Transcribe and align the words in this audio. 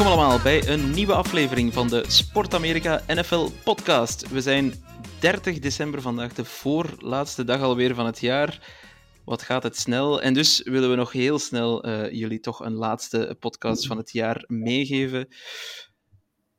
Welkom 0.00 0.18
allemaal 0.18 0.42
bij 0.42 0.68
een 0.68 0.90
nieuwe 0.90 1.14
aflevering 1.14 1.72
van 1.72 1.88
de 1.88 2.04
Sport 2.08 2.54
Amerika 2.54 3.02
NFL 3.06 3.48
podcast. 3.64 4.28
We 4.28 4.40
zijn 4.40 4.74
30 5.18 5.58
december 5.58 6.02
vandaag, 6.02 6.34
de 6.34 6.44
voorlaatste 6.44 7.44
dag 7.44 7.60
alweer 7.60 7.94
van 7.94 8.06
het 8.06 8.20
jaar. 8.20 8.72
Wat 9.24 9.42
gaat 9.42 9.62
het 9.62 9.76
snel? 9.76 10.22
En 10.22 10.34
dus 10.34 10.62
willen 10.62 10.90
we 10.90 10.96
nog 10.96 11.12
heel 11.12 11.38
snel 11.38 11.82
eh, 11.82 12.12
jullie 12.12 12.40
toch 12.40 12.60
een 12.60 12.74
laatste 12.74 13.36
podcast 13.40 13.86
van 13.86 13.96
het 13.96 14.12
jaar 14.12 14.44
meegeven. 14.46 15.28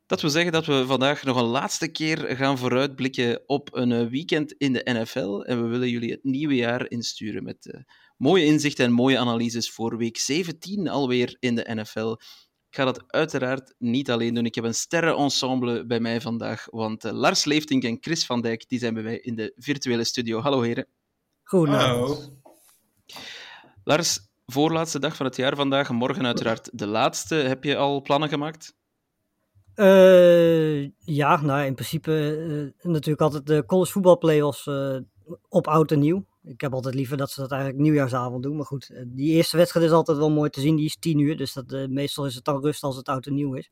Dat 0.06 0.20
wil 0.20 0.30
zeggen 0.30 0.52
dat 0.52 0.66
we 0.66 0.86
vandaag 0.86 1.22
nog 1.22 1.36
een 1.36 1.44
laatste 1.44 1.88
keer 1.88 2.18
gaan 2.36 2.58
vooruitblikken 2.58 3.42
op 3.46 3.74
een 3.76 3.92
eh, 3.92 4.06
weekend 4.06 4.52
in 4.52 4.72
de 4.72 4.82
NFL. 4.84 5.40
En 5.40 5.62
we 5.62 5.68
willen 5.68 5.88
jullie 5.88 6.10
het 6.10 6.24
nieuwe 6.24 6.54
jaar 6.54 6.90
insturen 6.90 7.42
met 7.42 7.70
eh, 7.70 7.80
mooie 8.16 8.44
inzichten 8.44 8.84
en 8.84 8.92
mooie 8.92 9.18
analyses 9.18 9.70
voor 9.70 9.96
week 9.96 10.18
17 10.18 10.88
alweer 10.88 11.36
in 11.38 11.54
de 11.54 11.74
NFL. 11.74 12.16
Ik 12.72 12.78
ga 12.78 12.84
dat 12.84 13.04
uiteraard 13.06 13.74
niet 13.78 14.10
alleen 14.10 14.34
doen. 14.34 14.44
Ik 14.44 14.54
heb 14.54 14.64
een 14.64 14.74
sterrenensemble 14.74 15.86
bij 15.86 16.00
mij 16.00 16.20
vandaag, 16.20 16.66
want 16.70 17.04
eh, 17.04 17.12
Lars 17.12 17.44
Leeftink 17.44 17.82
en 17.82 17.96
Chris 18.00 18.26
van 18.26 18.40
Dijk 18.40 18.68
die 18.68 18.78
zijn 18.78 18.94
bij 18.94 19.02
mij 19.02 19.18
in 19.18 19.34
de 19.34 19.52
virtuele 19.56 20.04
studio. 20.04 20.40
Hallo 20.40 20.60
heren. 20.60 20.86
Goedenavond. 21.42 22.32
Lars, 23.84 24.18
voorlaatste 24.46 24.98
dag 24.98 25.16
van 25.16 25.26
het 25.26 25.36
jaar 25.36 25.56
vandaag, 25.56 25.90
morgen 25.90 26.26
uiteraard 26.26 26.70
de 26.72 26.86
laatste. 26.86 27.34
Heb 27.34 27.64
je 27.64 27.76
al 27.76 28.02
plannen 28.02 28.28
gemaakt? 28.28 28.76
Eh, 29.74 30.82
ja, 30.98 31.40
nou 31.40 31.64
in 31.64 31.74
principe 31.74 32.72
eh, 32.80 32.90
natuurlijk 32.90 33.20
altijd 33.20 33.46
de 33.46 33.64
college 33.66 33.92
voetbal 33.92 34.18
playoffs 34.18 34.66
eh, 34.66 34.96
op 35.48 35.66
oud 35.66 35.90
en 35.90 35.98
nieuw. 35.98 36.24
Ik 36.44 36.60
heb 36.60 36.72
altijd 36.72 36.94
liever 36.94 37.16
dat 37.16 37.30
ze 37.30 37.40
dat 37.40 37.50
eigenlijk 37.50 37.82
nieuwjaarsavond 37.82 38.42
doen. 38.42 38.56
Maar 38.56 38.66
goed, 38.66 38.90
eh, 38.90 39.02
die 39.06 39.32
eerste 39.32 39.56
wedstrijd 39.56 39.86
is 39.86 39.92
altijd 39.92 40.18
wel 40.18 40.30
mooi 40.30 40.50
te 40.50 40.60
zien. 40.60 40.76
Die 40.76 40.84
is 40.84 40.96
10 40.96 41.18
uur, 41.18 41.36
dus 41.36 41.52
dat, 41.52 41.72
eh, 41.72 41.86
meestal 41.86 42.26
is 42.26 42.34
het 42.34 42.44
dan 42.44 42.62
rust 42.62 42.82
als 42.82 42.96
het 42.96 43.08
oud 43.08 43.26
en 43.26 43.34
nieuw 43.34 43.54
is. 43.54 43.70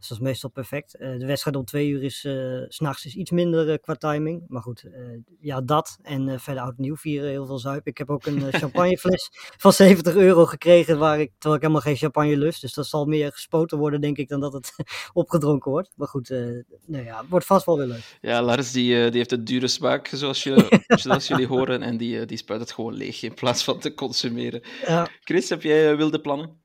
Dus 0.00 0.08
dat 0.08 0.18
is 0.18 0.24
meestal 0.24 0.50
perfect. 0.50 0.94
Eh, 0.94 1.18
de 1.18 1.26
wedstrijd 1.26 1.56
om 1.56 1.64
twee 1.64 1.88
uur 1.88 2.02
is, 2.02 2.24
eh, 2.24 2.32
s 2.68 2.76
s'nachts 2.76 3.06
is 3.06 3.14
iets 3.14 3.30
minder 3.30 3.70
eh, 3.70 3.78
qua 3.80 3.94
timing. 3.94 4.44
Maar 4.48 4.62
goed, 4.62 4.82
eh, 4.82 5.00
ja 5.40 5.60
dat. 5.60 5.98
En 6.02 6.28
eh, 6.28 6.38
verder 6.38 6.62
oud 6.62 6.74
en 6.76 6.82
nieuw 6.82 6.96
vieren, 6.96 7.30
heel 7.30 7.46
veel 7.46 7.58
zuipen. 7.58 7.90
Ik 7.90 7.98
heb 7.98 8.10
ook 8.10 8.26
een 8.26 8.52
champagnefles 8.62 9.28
van 9.56 9.72
70 9.72 10.14
euro 10.14 10.46
gekregen, 10.46 10.98
waar 10.98 11.20
ik, 11.20 11.30
terwijl 11.32 11.54
ik 11.54 11.60
helemaal 11.60 11.82
geen 11.82 11.96
champagne 11.96 12.36
lust. 12.36 12.60
Dus 12.60 12.74
dat 12.74 12.86
zal 12.86 13.04
meer 13.04 13.32
gespoten 13.32 13.78
worden, 13.78 14.00
denk 14.00 14.16
ik, 14.16 14.28
dan 14.28 14.40
dat 14.40 14.52
het 14.52 14.74
opgedronken 15.12 15.70
wordt. 15.70 15.90
Maar 15.96 16.08
goed, 16.08 16.30
eh, 16.30 16.38
nou 16.86 17.04
ja, 17.04 17.20
het 17.20 17.28
wordt 17.28 17.46
vast 17.46 17.66
wel 17.66 17.76
weer 17.76 17.86
leuk. 17.86 18.18
Ja, 18.20 18.42
Lars 18.42 18.72
die, 18.72 18.96
eh, 18.96 19.08
die 19.08 19.16
heeft 19.16 19.32
een 19.32 19.44
dure 19.44 19.68
smaak, 19.68 20.06
zoals, 20.06 20.42
je, 20.42 20.82
zoals 21.02 21.26
jullie 21.26 21.46
horen, 21.46 21.82
en 21.82 21.96
die, 21.96 22.26
die 22.26 22.38
spuit 22.38 22.60
het 22.60 22.72
gewoon 22.72 22.94
leeg 22.94 23.22
in 23.22 23.34
plaats 23.34 23.64
van 23.64 23.78
te 23.78 23.94
consumeren. 23.94 24.62
Ja, 24.86 25.08
Chris, 25.20 25.48
heb 25.48 25.62
jij 25.62 25.96
wilde 25.96 26.20
plannen? 26.20 26.58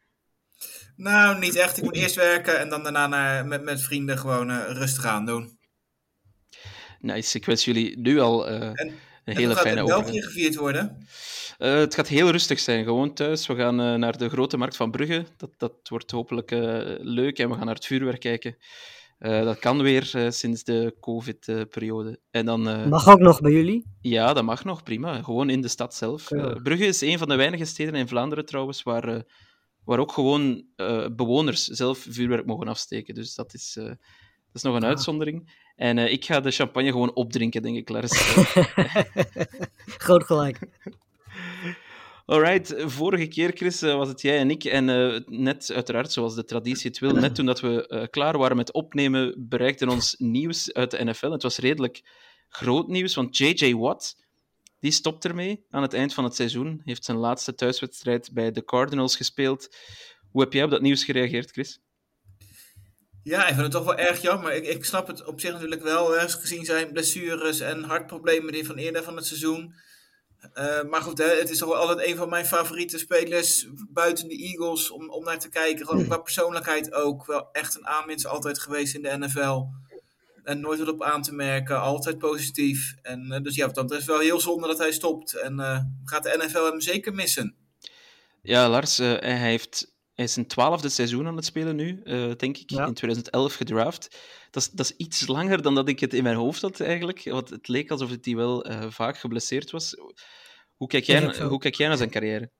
Nou, 0.96 1.40
niet 1.40 1.56
echt. 1.56 1.78
Ik 1.78 1.84
moet 1.84 1.96
eerst 1.96 2.16
werken 2.16 2.60
en 2.60 2.70
dan 2.70 2.84
daarna 2.84 3.08
naar, 3.08 3.46
met, 3.46 3.64
met 3.64 3.82
vrienden 3.82 4.18
gewoon 4.18 4.50
eh, 4.50 4.58
rustig 4.68 5.06
aan 5.06 5.26
doen. 5.26 5.58
Nice, 7.00 7.38
ik 7.38 7.46
wens 7.46 7.66
jullie 7.66 8.00
nu 8.00 8.20
al 8.20 8.48
eh, 8.48 8.62
En- 8.62 8.78
een 8.78 8.94
En 9.24 9.36
hele 9.36 9.46
hoe 9.46 9.56
gaat 9.56 9.64
fijne 9.64 9.80
het 9.82 9.90
in 9.90 9.96
België 10.04 10.22
gevierd 10.22 10.56
worden? 10.56 11.08
Eh, 11.58 11.74
het 11.74 11.96
gaat 11.96 12.08
heel 12.08 12.30
rustig 12.30 12.60
zijn, 12.60 12.84
gewoon 12.84 13.14
thuis. 13.14 13.48
We 13.48 13.56
gaan 13.56 13.80
eh, 13.82 13.94
naar 13.94 14.18
de 14.18 14.30
grote 14.30 14.58
markt 14.58 14.76
van 14.76 14.92
Brugge. 14.92 15.26
Dat, 15.38 15.50
dat 15.58 15.74
wordt 15.84 16.12
hopelijk 16.12 16.52
eh, 16.52 16.60
leuk. 17.00 17.40
En 17.40 17.50
we 17.50 17.56
gaan 17.56 17.66
naar 17.66 17.76
het 17.76 17.86
vuurwerk 17.86 18.20
kijken. 18.20 18.58
Eh, 19.20 19.44
dat 19.44 19.60
kan 19.60 19.82
weer 19.82 20.10
eh, 20.14 20.30
sinds 20.30 20.64
de 20.64 20.96
COVID-periode. 21.00 22.20
En 22.32 22.46
dan, 22.46 22.68
eh, 22.70 22.86
mag 22.86 23.08
ook 23.10 23.20
nog 23.20 23.42
bij 23.42 23.52
jullie. 23.52 23.86
ja, 24.02 24.34
dat 24.34 24.44
mag 24.44 24.64
nog, 24.64 24.84
prima. 24.84 25.22
Gewoon 25.24 25.50
in 25.50 25.62
de 25.62 25.68
stad 25.68 25.96
zelf. 25.96 26.32
Eh, 26.32 26.56
Brugge 26.64 26.86
is 26.86 27.02
een 27.02 27.18
van 27.18 27.28
de 27.28 27.36
weinige 27.36 27.66
steden 27.66 27.96
in 27.96 28.08
Vlaanderen 28.08 28.46
trouwens, 28.46 28.84
waar, 28.84 29.08
eh, 29.08 29.20
waar 29.86 30.00
ook 30.00 30.12
gewoon 30.12 30.66
eh, 30.76 31.08
bewoners 31.16 31.64
zelf 31.64 32.06
vuurwerk 32.10 32.46
mogen 32.46 32.68
afsteken. 32.68 33.14
Dus 33.16 33.36
dat 33.36 33.54
is, 33.54 33.76
eh, 33.78 33.86
dat 33.86 33.98
is 34.54 34.62
nog 34.62 34.76
een 34.76 34.84
Ah. 34.84 34.90
uitzondering. 34.90 35.64
En 35.76 35.98
eh, 35.98 36.12
ik 36.12 36.26
ga 36.26 36.40
de 36.40 36.52
champagne 36.52 36.92
gewoon 36.92 37.16
opdrinken, 37.16 37.62
denk 37.62 37.76
ik, 37.78 37.90
Lars. 37.90 38.12
Groot 40.06 40.24
gelijk. 40.24 40.60
Alright, 42.26 42.74
vorige 42.78 43.28
keer, 43.28 43.52
Chris, 43.56 43.82
was 43.82 44.08
het 44.08 44.22
jij 44.22 44.38
en 44.38 44.50
ik. 44.50 44.64
En 44.64 44.86
net, 45.28 45.72
uiteraard, 45.74 46.12
zoals 46.12 46.36
de 46.36 46.44
traditie 46.46 46.90
het 46.90 47.00
wil, 47.00 47.12
net 47.14 47.36
toen 47.36 47.46
dat 47.46 47.60
we 47.60 48.08
klaar 48.12 48.38
waren 48.38 48.58
met 48.58 48.74
opnemen, 48.74 49.48
bereikte 49.50 49.90
ons 49.90 50.16
nieuws 50.18 50.74
uit 50.74 50.92
de 50.92 51.04
NFL. 51.04 51.32
Het 51.32 51.44
was 51.44 51.58
redelijk 51.58 52.04
groot 52.50 52.88
nieuws, 52.88 53.16
want 53.16 53.38
J.J. 53.38 53.74
Watt, 53.76 54.25
die 54.86 54.94
stopt 54.94 55.26
ermee 55.26 55.66
aan 55.70 55.82
het 55.82 55.94
eind 55.94 56.14
van 56.14 56.24
het 56.24 56.36
seizoen. 56.36 56.82
Heeft 56.84 57.06
zijn 57.06 57.18
laatste 57.18 57.56
thuiswedstrijd 57.56 58.30
bij 58.34 58.52
de 58.52 58.64
Cardinals 58.64 59.16
gespeeld. 59.16 59.76
Hoe 60.32 60.42
heb 60.42 60.54
jij 60.54 60.64
op 60.64 60.70
dat 60.70 60.82
nieuws 60.82 61.04
gereageerd, 61.04 61.52
Chris? 61.52 61.80
Ja, 63.24 63.42
ik 63.42 63.54
vind 63.54 63.62
het 63.62 63.72
toch 63.72 63.84
wel 63.84 63.96
erg 63.96 64.22
jammer. 64.22 64.54
Ik, 64.54 64.66
ik 64.66 64.86
snap 64.86 65.08
het 65.08 65.26
op 65.26 65.40
zich 65.40 65.52
natuurlijk 65.52 65.84
wel, 65.84 66.12
hè, 66.12 66.30
gezien 66.30 66.66
zijn 66.66 66.92
blessures 66.92 67.60
en 67.60 67.84
hartproblemen 67.84 68.54
die 68.54 68.66
van 68.66 68.76
eerder 68.76 69.04
van 69.04 69.16
het 69.16 69.26
seizoen. 69.26 69.74
Eh, 70.54 70.84
maar 70.84 71.02
goed, 71.02 71.18
hè, 71.18 71.30
het 71.40 71.50
is 71.50 71.58
toch 71.58 71.70
wel 71.70 71.78
altijd 71.78 72.08
een 72.08 72.16
van 72.16 72.30
mijn 72.30 72.46
favoriete 72.46 72.98
spelers 72.98 73.68
buiten 73.90 74.28
de 74.28 74.38
Eagles 74.38 74.92
om, 74.92 75.10
om 75.10 75.24
naar 75.24 75.40
te 75.40 75.50
kijken. 75.50 75.86
Gewoon 75.86 76.06
qua 76.06 76.18
persoonlijkheid 76.18 76.94
ook. 76.94 77.26
Wel 77.26 77.52
echt 77.52 77.76
een 77.76 77.88
aanwinst 77.88 78.26
altijd 78.26 78.60
geweest 78.60 78.96
in 78.96 79.02
de 79.02 79.18
NFL. 79.18 79.64
En 80.46 80.60
nooit 80.60 80.80
wat 80.80 80.88
op 80.88 81.04
aan 81.04 81.22
te 81.22 81.34
merken. 81.34 81.82
Altijd 81.82 82.18
positief. 82.18 82.96
En 83.02 83.32
eh, 83.32 83.42
dus 83.42 83.56
ja, 83.56 83.68
dat 83.68 83.92
is 83.92 84.06
wel 84.06 84.20
heel 84.20 84.40
zonde 84.40 84.68
dat 84.68 84.78
hij 84.78 84.92
stopt. 84.92 85.34
En 85.34 85.60
eh, 85.60 85.80
gaat 86.04 86.24
de 86.24 86.44
NFL 86.46 86.66
hem 86.66 86.82
zeker 86.82 87.14
missen. 87.14 87.56
Ja, 88.46 88.70
Lars, 88.70 89.00
eh, 89.00 89.08
hij, 89.20 89.38
heeft, 89.38 89.96
hij 90.14 90.26
is 90.26 90.34
zijn 90.34 90.48
twaalfde 90.48 90.90
seizoen 90.90 91.28
aan 91.28 91.36
het 91.36 91.46
spelen 91.46 91.76
nu, 91.76 92.02
eh, 92.04 92.32
denk 92.38 92.58
ik. 92.58 92.70
Ja. 92.70 92.86
In 92.86 92.94
2011 92.94 93.54
gedraft. 93.54 94.18
Dat 94.52 94.64
is, 94.64 94.70
dat 94.70 94.86
is 94.86 94.96
iets 94.98 95.28
langer 95.28 95.62
dan 95.62 95.76
dat 95.76 95.90
ik 95.90 96.00
het 96.00 96.14
in 96.14 96.24
mijn 96.24 96.36
hoofd 96.36 96.62
had, 96.62 96.80
eigenlijk. 96.80 97.24
Want 97.24 97.50
het 97.50 97.68
leek 97.68 97.92
alsof 97.92 98.10
hij 98.22 98.36
wel 98.36 98.66
eh, 98.66 98.90
vaak 98.90 99.18
geblesseerd 99.18 99.72
was. 99.72 99.96
Hoe 100.76 100.88
kijk, 100.88 101.04
jij, 101.04 101.40
hoe 101.40 101.60
kijk 101.60 101.76
jij 101.76 101.88
naar 101.88 101.98
zijn 101.98 102.10
carrière? 102.10 102.52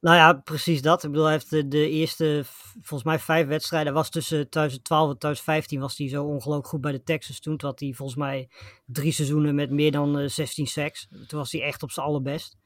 Nou 0.00 0.16
ja, 0.16 0.32
precies 0.32 0.82
dat. 0.82 1.04
Ik 1.04 1.10
bedoel, 1.10 1.24
hij 1.26 1.32
heeft 1.32 1.70
de, 1.70 1.88
eerste, 1.88 2.42
volgens 2.72 3.02
mij 3.02 3.18
vijf 3.18 3.46
wedstrijden, 3.46 3.92
was 3.92 4.10
tussen 4.10 4.50
2012 4.50 5.10
en 5.10 5.18
2015 5.18 5.80
was 5.80 5.98
hij 5.98 6.08
zo 6.08 6.24
ongelooflijk 6.24 6.68
goed 6.68 6.80
bij 6.80 6.92
de 6.92 7.02
Texans 7.02 7.40
toen. 7.40 7.56
Toen 7.56 7.68
had 7.68 7.80
hij 7.80 7.92
volgens 7.92 8.18
mij 8.18 8.48
drie 8.86 9.12
seizoenen 9.12 9.54
met 9.54 9.70
meer 9.70 9.92
dan 9.92 10.18
eh, 10.18 10.28
16 10.28 10.66
sacks. 10.66 11.08
Toen 11.26 11.38
was 11.38 11.52
hij 11.52 11.62
echt 11.62 11.82
op 11.82 11.90
zijn 11.90 12.06
allerbest. 12.06 12.56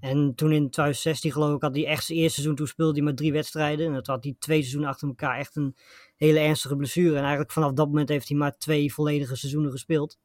En 0.00 0.34
toen 0.34 0.52
in 0.52 0.70
2016 0.70 1.32
geloof 1.32 1.54
ik 1.54 1.62
had 1.62 1.74
hij 1.74 1.86
echt 1.86 2.04
zijn 2.04 2.18
eerste 2.18 2.34
seizoen, 2.34 2.56
toen 2.56 2.66
speelde 2.66 2.92
hij 2.92 3.02
maar 3.02 3.14
drie 3.14 3.32
wedstrijden. 3.32 3.94
En 3.94 4.02
toen 4.02 4.14
had 4.14 4.24
hij 4.24 4.34
twee 4.38 4.58
seizoenen 4.60 4.88
achter 4.90 5.08
elkaar 5.08 5.38
echt 5.38 5.56
een 5.56 5.76
hele 6.16 6.38
ernstige 6.38 6.76
blessure. 6.76 7.16
En 7.16 7.22
eigenlijk 7.22 7.52
vanaf 7.52 7.72
dat 7.72 7.86
moment 7.86 8.08
heeft 8.08 8.28
hij 8.28 8.36
maar 8.36 8.56
twee 8.56 8.92
volledige 8.92 9.36
seizoenen 9.36 9.70
gespeeld. 9.70 10.18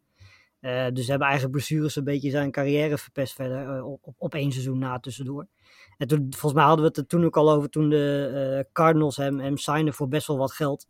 Eh, 0.59 0.88
dus 0.94 1.08
hebben 1.08 1.28
eigenlijk 1.28 1.58
blessures 1.58 1.96
een 1.96 2.03
beetje 2.03 2.29
zijn 2.29 2.52
carrière 2.52 2.97
verpest 2.97 3.34
verder 3.34 3.76
eh, 3.76 3.85
op, 3.85 4.14
op 4.17 4.34
één 4.34 4.52
seizoen 4.52 4.79
na 4.79 5.00
tussendoor. 5.00 5.47
En 5.99 6.07
volgens 6.29 6.53
mij 6.53 6.63
hadden 6.63 6.81
we 6.81 6.87
het 6.87 6.97
er 6.97 7.07
toen 7.07 7.25
ook 7.25 7.37
al 7.37 7.51
over 7.51 7.69
toen 7.69 7.90
de 7.90 8.31
eh, 8.57 8.72
Cardinals 8.73 9.17
hem, 9.17 9.40
hem 9.40 9.57
signen 9.57 9.93
voor 9.93 10.07
best 10.07 10.28
wel 10.28 10.37
wat 10.37 10.51
geld. 10.51 10.87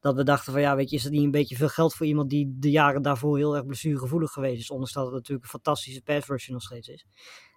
Dat 0.00 0.14
we 0.14 0.22
dachten 0.22 0.52
van 0.52 0.60
ja, 0.60 0.76
weet 0.76 0.90
je, 0.90 0.96
is 0.96 1.04
het 1.04 1.12
niet 1.12 1.24
een 1.24 1.30
beetje 1.30 1.56
veel 1.56 1.68
geld 1.68 1.94
voor 1.94 2.06
iemand 2.06 2.30
die 2.30 2.56
de 2.58 2.70
jaren 2.70 3.02
daarvoor 3.02 3.36
heel 3.36 3.56
erg 3.56 3.66
blessuregevoelig 3.66 4.30
geweest 4.30 4.60
is. 4.60 4.70
Ondanks 4.70 4.92
dat 4.92 5.04
het 5.04 5.14
natuurlijk 5.14 5.42
een 5.42 5.50
fantastische 5.50 6.02
pass 6.02 6.48
nog 6.48 6.62
steeds 6.62 6.88
is. 6.88 7.06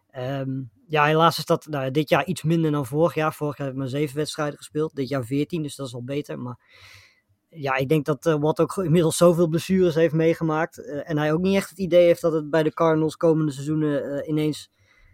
Ehm, 0.09 0.61
ja, 0.87 1.05
helaas 1.05 1.37
is 1.37 1.45
dat 1.45 1.67
nou, 1.67 1.91
dit 1.91 2.09
jaar 2.09 2.25
iets 2.25 2.43
minder 2.43 2.71
dan 2.71 2.85
vorig 2.85 3.13
jaar. 3.13 3.33
Vorig 3.33 3.57
jaar 3.57 3.67
ik 3.67 3.75
maar 3.75 3.87
zeven 3.87 4.15
wedstrijden 4.15 4.57
gespeeld. 4.57 4.95
Dit 4.95 5.09
jaar 5.09 5.25
veertien, 5.25 5.63
dus 5.63 5.75
dat 5.75 5.87
is 5.87 5.93
al 5.93 6.03
beter. 6.03 6.39
Maar 6.39 6.59
ja, 7.49 7.75
ik 7.75 7.89
denk 7.89 8.05
dat 8.05 8.25
eh, 8.25 8.35
Watt 8.39 8.59
ook 8.59 8.77
inmiddels 8.77 9.17
zoveel 9.17 9.47
blessures 9.47 9.95
heeft 9.95 10.13
meegemaakt. 10.13 10.77
eh, 10.77 11.09
en 11.09 11.17
hij 11.17 11.33
ook 11.33 11.41
niet 11.41 11.55
echt 11.55 11.69
het 11.69 11.79
idee 11.79 12.05
heeft 12.05 12.21
dat 12.21 12.33
het 12.33 12.49
bij 12.49 12.63
de 12.63 12.73
Cardinals 12.73 13.17
komende 13.17 13.51
seizoenen 13.51 14.29
ineens 14.29 14.71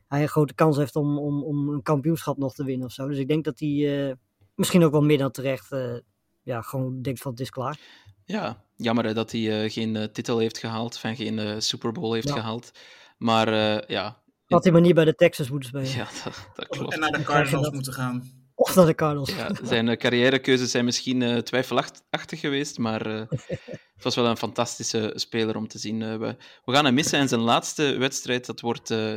hij 0.10 0.22
een 0.22 0.28
grote 0.28 0.54
kans 0.54 0.78
heeft 0.78 0.96
om, 0.96 1.18
om, 1.20 1.44
om 1.44 1.70
een 1.70 1.82
kampioenschap 1.82 2.38
nog 2.38 2.54
te 2.54 2.64
winnen 2.64 2.86
of 2.88 2.94
zo. 2.94 3.08
Dus 3.08 3.18
ik 3.18 3.28
denk 3.28 3.44
dat 3.44 3.60
hij 3.60 4.08
eh, 4.10 4.16
misschien 4.56 4.84
ook 4.84 4.92
wel 4.92 5.02
meer 5.04 5.18
dan 5.18 5.32
terecht 5.32 5.72
eh, 5.72 5.96
ja, 6.44 6.62
gewoon 6.62 7.02
denkt 7.02 7.22
van 7.22 7.32
het 7.32 7.40
is 7.40 7.50
klaar. 7.50 7.80
Ja, 8.26 8.64
jammer 8.76 9.06
hè, 9.06 9.14
dat 9.14 9.32
hij 9.32 9.64
eh, 9.64 9.72
geen 9.72 10.10
titel 10.12 10.38
heeft 10.38 10.58
gehaald, 10.58 10.98
van 10.98 11.16
geen 11.16 11.40
eh, 11.40 11.56
Super 11.60 11.92
Bowl 11.92 12.14
heeft 12.14 12.28
Ja. 12.28 12.34
gehaald. 12.34 12.72
Maar 13.18 13.48
eh, 13.48 13.88
ja, 13.88 14.22
Had 14.48 14.64
hij 14.64 14.72
maar 14.72 14.82
niet 14.82 14.96
bij 14.96 15.06
de 15.06 15.16
Texans 15.16 15.50
moeten 15.50 15.70
spelen. 15.70 15.90
Ja, 15.90 16.08
dat, 16.24 16.50
dat 16.56 16.68
klopt. 16.68 16.94
En 16.94 17.00
naar 17.00 17.12
de 17.12 17.24
Cardinals 17.24 17.64
dat. 17.64 17.74
moeten 17.74 17.94
gaan. 17.94 18.38
Of 18.56 18.76
naar 18.76 18.86
de 18.86 18.96
Cardinals. 18.96 19.36
Ja, 19.36 19.50
zijn 19.64 19.98
carrièrekeuzes 19.98 20.72
zijn 20.72 20.86
misschien 20.86 21.22
eh, 21.22 21.38
twijfelachtig 21.38 22.40
geweest, 22.40 22.78
maar 22.78 23.06
eh, 23.06 23.22
het 23.96 24.04
was 24.04 24.16
wel 24.16 24.26
een 24.26 24.38
fantastische 24.38 25.12
speler 25.16 25.56
om 25.56 25.68
te 25.68 25.78
zien. 25.80 26.20
We, 26.20 26.36
we 26.66 26.74
gaan 26.74 26.86
hem 26.86 26.94
missen 26.94 27.20
en 27.20 27.28
zijn 27.28 27.42
laatste 27.42 27.98
wedstrijd, 27.98 28.46
dat 28.46 28.62
wordt 28.62 28.92
eh, 28.92 29.16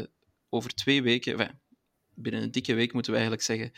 over 0.53 0.75
twee 0.75 1.03
weken, 1.03 1.33
enfin, 1.33 1.59
binnen 2.15 2.43
een 2.43 2.51
dikke 2.51 2.75
week 2.75 2.93
moeten 2.93 3.13
we 3.13 3.19
eigenlijk 3.19 3.47
zeggen, 3.47 3.73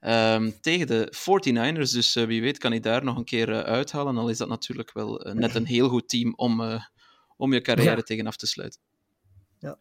ehm, 0.00 0.50
tegen 0.60 0.86
de 0.86 1.08
49ers. 1.10 1.90
Dus 1.90 2.16
eh, 2.16 2.24
wie 2.24 2.40
weet 2.40 2.58
kan 2.58 2.70
hij 2.70 2.80
daar 2.80 3.04
nog 3.04 3.16
een 3.16 3.24
keer 3.24 3.50
eh, 3.50 3.60
uithalen, 3.60 4.16
al 4.16 4.28
is 4.28 4.38
dat 4.38 4.48
natuurlijk 4.48 4.92
wel 4.92 5.20
eh, 5.20 5.34
net 5.34 5.54
een 5.54 5.66
heel 5.66 5.88
goed 5.88 6.08
team 6.08 6.32
om, 6.36 6.80
om 7.36 7.52
je 7.52 7.60
carrière 7.60 7.96
Ja. 7.96 8.02
tegen 8.02 8.26
af 8.26 8.36
te 8.36 8.46
sluiten. 8.46 8.80
Ja. 9.58 9.78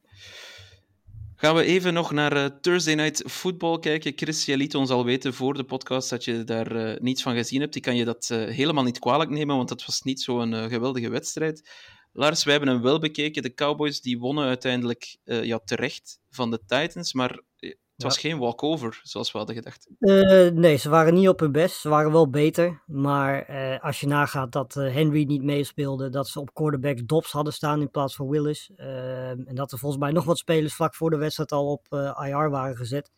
Gaan 1.35 1.55
we 1.55 1.63
even 1.63 1.93
nog 1.93 2.11
naar 2.11 2.59
Thursday 2.59 2.95
Night 2.95 3.23
Football 3.31 3.79
kijken. 3.79 4.13
Chris, 4.15 4.45
jij 4.45 4.57
liet 4.57 4.75
ons 4.75 4.89
al 4.89 5.05
weten 5.05 5.33
voor 5.33 5.53
de 5.53 5.63
podcast 5.63 6.09
dat 6.09 6.25
je 6.25 6.43
daar 6.43 7.01
niets 7.01 7.21
van 7.21 7.35
gezien 7.35 7.61
hebt. 7.61 7.75
Ik 7.75 7.81
kan 7.81 7.95
je 7.95 8.05
dat 8.05 8.27
helemaal 8.27 8.83
niet 8.83 8.99
kwalijk 8.99 9.29
nemen, 9.29 9.55
want 9.55 9.69
het 9.69 9.85
was 9.85 10.01
niet 10.01 10.21
zo'n 10.21 10.53
geweldige 10.53 11.09
wedstrijd. 11.09 11.69
Lars, 12.13 12.43
wij 12.43 12.53
hebben 12.53 12.73
hem 12.73 12.81
wel 12.81 12.99
bekeken. 12.99 13.43
De 13.43 13.53
Cowboys 13.53 14.01
die 14.01 14.19
wonnen 14.19 14.45
uiteindelijk 14.45 15.17
eh, 15.23 15.43
ja, 15.43 15.59
terecht 15.65 16.19
van 16.29 16.51
de 16.51 16.59
Titans, 16.65 17.13
maar 17.13 17.41
eh, 17.55 17.69
het 17.69 18.03
was 18.03 18.17
geen 18.17 18.37
walkover, 18.37 18.99
zoals 19.03 19.31
we 19.31 19.37
hadden 19.37 19.55
gedacht. 19.55 19.87
Eh, 19.99 20.47
nee, 20.49 20.75
ze 20.75 20.89
waren 20.89 21.13
niet 21.13 21.27
op 21.27 21.39
hun 21.39 21.51
best. 21.51 21.79
Ze 21.79 21.89
waren 21.89 22.11
wel 22.11 22.29
beter. 22.29 22.83
Maar 22.85 23.45
als 23.79 23.99
je 23.99 24.07
nagaat 24.07 24.51
dat 24.51 24.73
Henry 24.73 25.23
niet 25.23 25.43
meespeelde, 25.43 26.09
dat 26.09 26.27
ze 26.27 26.39
op 26.39 26.53
quarterback 26.53 27.07
Dobbs 27.07 27.31
hadden 27.31 27.53
staan 27.53 27.81
in 27.81 27.89
plaats 27.91 28.15
van 28.15 28.29
Willis. 28.29 28.71
eh, 28.75 29.29
en 29.29 29.55
dat 29.55 29.71
er 29.71 29.77
volgens 29.77 30.01
mij 30.01 30.11
nog 30.11 30.25
wat 30.25 30.37
spelers 30.37 30.73
vlak 30.73 30.95
voor 30.95 31.09
de 31.09 31.17
wedstrijd 31.17 31.51
al 31.51 31.71
op 31.71 31.87
IR 32.25 32.49
waren 32.49 32.75
gezet. 32.75 33.11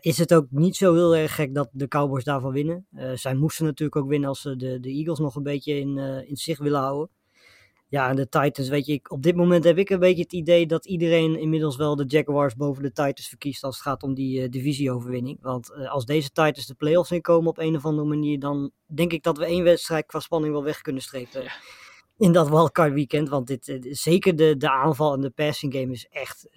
is 0.00 0.18
het 0.18 0.34
ook 0.34 0.46
niet 0.50 0.76
zo 0.76 0.94
heel 0.94 1.16
erg 1.16 1.34
gek 1.34 1.54
dat 1.54 1.68
de 1.72 1.88
Cowboys 1.88 2.24
daarvan 2.24 2.52
winnen. 2.52 2.86
Eh, 2.92 3.12
zij 3.14 3.34
moesten 3.34 3.64
natuurlijk 3.64 3.96
ook 3.96 4.08
winnen 4.08 4.28
als 4.28 4.40
ze 4.40 4.56
de, 4.56 4.80
de 4.80 4.90
Eagles 4.90 5.18
nog 5.18 5.36
een 5.36 5.42
beetje 5.42 5.78
in, 5.78 5.98
in 6.26 6.36
zicht 6.36 6.60
willen 6.60 6.80
houden. 6.80 7.10
Ja, 7.88 8.08
en 8.08 8.16
de 8.16 8.28
Titans, 8.28 8.68
weet 8.68 8.86
je, 8.86 8.92
ik, 8.92 9.10
op 9.10 9.22
dit 9.22 9.36
moment 9.36 9.64
heb 9.64 9.78
ik 9.78 9.90
een 9.90 9.98
beetje 9.98 10.22
het 10.22 10.32
idee 10.32 10.66
dat 10.66 10.86
iedereen 10.86 11.38
inmiddels 11.38 11.76
wel 11.76 11.96
de 11.96 12.04
Jaguars 12.04 12.54
boven 12.54 12.82
de 12.82 12.92
Titans 12.92 13.28
verkiest 13.28 13.64
als 13.64 13.74
het 13.74 13.84
gaat 13.84 14.02
om 14.02 14.14
die 14.14 14.42
eh, 14.42 14.50
divisieoverwinning. 14.50 15.38
Want 15.40 15.72
eh, 15.72 15.90
als 15.90 16.04
deze 16.04 16.28
Titans 16.28 16.66
de 16.66 16.74
playoffs 16.74 17.10
inkomen 17.10 17.48
op 17.48 17.58
een 17.58 17.76
of 17.76 17.84
andere 17.84 18.08
manier, 18.08 18.38
dan 18.38 18.70
denk 18.86 19.12
ik 19.12 19.22
dat 19.22 19.38
we 19.38 19.44
één 19.44 19.64
wedstrijd 19.64 20.06
qua 20.06 20.20
spanning 20.20 20.52
wel 20.52 20.62
weg 20.62 20.80
kunnen 20.80 21.02
strepen. 21.02 21.42
In 22.16 22.32
dat 22.32 22.48
wildcard 22.48 22.92
weekend, 22.92 23.28
want 23.28 23.46
dit, 23.46 23.68
eh, 23.68 23.78
zeker 23.80 24.36
de, 24.36 24.56
de 24.56 24.70
aanval 24.70 25.14
en 25.14 25.20
de 25.20 25.30
passing 25.30 25.74
game 25.74 25.92
is 25.92 26.06
echt, 26.10 26.48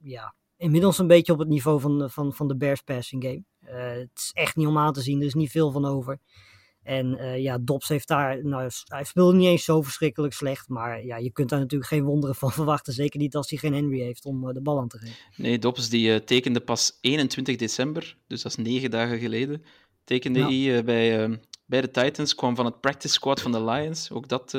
ja, 0.00 0.34
inmiddels 0.56 0.98
een 0.98 1.06
beetje 1.06 1.32
op 1.32 1.38
het 1.38 1.48
niveau 1.48 1.80
van, 1.80 2.10
van, 2.10 2.32
van 2.32 2.48
de 2.48 2.56
Bears 2.56 2.80
passing 2.80 3.22
game. 3.24 3.44
Het 3.60 4.10
is 4.14 4.30
echt 4.32 4.56
niet 4.56 4.66
om 4.66 4.78
aan 4.78 4.92
te 4.92 5.02
zien, 5.02 5.20
er 5.20 5.26
is 5.26 5.34
niet 5.34 5.50
veel 5.50 5.70
van 5.70 5.84
over. 5.84 6.18
En 6.82 7.18
eh, 7.18 7.42
ja, 7.42 7.58
Dobbs 7.58 7.88
heeft 7.88 8.08
daar, 8.08 8.44
nou, 8.44 8.70
hij 8.84 9.04
speelde 9.04 9.36
niet 9.36 9.46
eens 9.46 9.64
zo 9.64 9.82
verschrikkelijk 9.82 10.34
slecht, 10.34 10.68
maar 10.68 11.04
ja, 11.04 11.16
je 11.16 11.32
kunt 11.32 11.48
daar 11.48 11.58
natuurlijk 11.58 11.90
geen 11.90 12.04
wonderen 12.04 12.34
van 12.34 12.52
verwachten. 12.62 12.92
Zeker 12.92 13.20
niet 13.20 13.36
als 13.36 13.50
hij 13.50 13.58
geen 13.58 13.74
Henry 13.74 14.00
heeft 14.00 14.24
om 14.24 14.48
eh, 14.48 14.54
de 14.54 14.60
bal 14.60 14.78
aan 14.78 14.88
te 14.88 14.98
geven. 14.98 15.16
Nee, 15.36 15.58
Dobbs 15.58 15.88
die, 15.88 16.12
eh, 16.12 16.20
tekende 16.20 16.60
pas 16.60 16.98
21 17.00 17.56
december, 17.56 18.16
dus 18.26 18.42
dat 18.42 18.58
is 18.58 18.64
negen 18.64 18.90
dagen 18.90 19.18
geleden. 19.18 19.62
Tekende 20.04 20.40
hij 20.40 20.84
bij, 20.84 21.40
bij 21.66 21.80
de 21.80 21.90
Titans, 21.90 22.34
kwam 22.34 22.56
van 22.56 22.64
het 22.64 22.80
practice 22.80 23.14
squad 23.14 23.40
van 23.40 23.52
de 23.52 23.64
Lions. 23.64 24.10
Ook 24.10 24.28
dat 24.28 24.58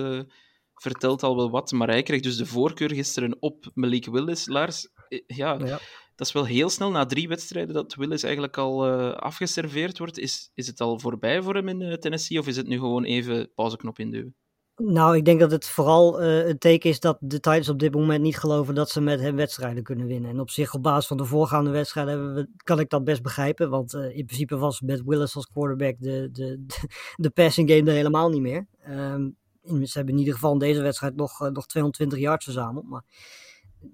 vertelt 0.74 1.24
al 1.24 1.36
wel 1.36 1.50
wat. 1.50 1.72
Maar 1.72 1.88
hij 1.88 2.04
kreeg 2.04 2.22
dus 2.22 2.38
de 2.38 2.46
voorkeur 2.46 2.94
gisteren 2.94 3.38
op 3.40 3.72
Malik 3.74 4.06
Willis. 4.06 4.48
Lars, 4.48 4.88
ja, 5.28 5.58
Ja. 5.66 5.80
Dat 6.16 6.28
is 6.28 6.34
wel 6.34 6.46
heel 6.46 6.70
snel 6.70 6.92
na 6.92 7.06
drie 7.06 7.28
wedstrijden 7.28 7.74
dat 7.74 7.96
Willis 7.96 8.24
eigenlijk 8.24 8.58
al 8.58 8.86
eh, 8.86 9.12
afgeserveerd 9.12 9.98
wordt. 9.98 10.18
Is, 10.18 10.52
is 10.54 10.68
het 10.68 10.82
al 10.82 11.00
voorbij 11.00 11.42
voor 11.42 11.56
hem 11.56 11.68
in 11.68 11.82
eh, 11.82 11.94
Tennessee 11.94 12.40
of 12.40 12.48
is 12.48 12.58
het 12.58 12.68
nu 12.68 12.78
gewoon 12.78 13.04
even 13.04 13.54
pauzeknop 13.56 14.00
induwen? 14.00 14.36
Nou, 14.76 15.16
ik 15.16 15.26
denk 15.26 15.40
dat 15.40 15.52
het 15.52 15.68
vooral 15.68 16.22
eh 16.22 16.48
een 16.48 16.58
teken 16.58 16.90
is 16.90 17.00
dat 17.00 17.18
de 17.20 17.40
Titans 17.40 17.70
op 17.70 17.80
dit 17.80 17.94
moment 17.94 18.22
niet 18.22 18.38
geloven 18.38 18.76
dat 18.76 18.90
ze 18.90 19.02
met 19.02 19.20
hem 19.20 19.36
wedstrijden 19.36 19.84
kunnen 19.84 20.08
winnen. 20.08 20.30
En 20.30 20.40
op 20.40 20.50
zich, 20.50 20.74
op 20.74 20.84
basis 20.84 21.08
van 21.08 21.18
de 21.18 21.26
voorgaande 21.26 21.70
wedstrijden, 21.70 22.34
we, 22.34 22.50
kan 22.64 22.80
ik 22.80 22.90
dat 22.90 23.04
best 23.04 23.22
begrijpen. 23.22 23.70
Want 23.70 23.94
in 23.94 24.26
principe 24.26 24.58
was 24.58 24.82
met 24.82 25.04
Willis 25.06 25.36
als 25.36 25.48
quarterback 25.48 25.96
de, 26.00 26.30
de, 26.32 26.66
de, 27.16 27.30
passing 27.30 27.70
game 27.70 27.90
er 27.90 27.96
helemaal 27.96 28.30
niet 28.30 28.42
meer. 28.42 28.68
Ehm, 28.82 29.30
ze 29.64 29.92
hebben 29.98 30.14
in 30.14 30.20
ieder 30.20 30.34
geval 30.34 30.54
in 30.54 30.60
deze 30.60 30.82
wedstrijd 30.82 31.16
nog, 31.16 31.40
nog 31.40 31.66
220 31.66 32.20
yards 32.20 32.46
verzameld. 32.46 32.90
Maar 32.90 33.04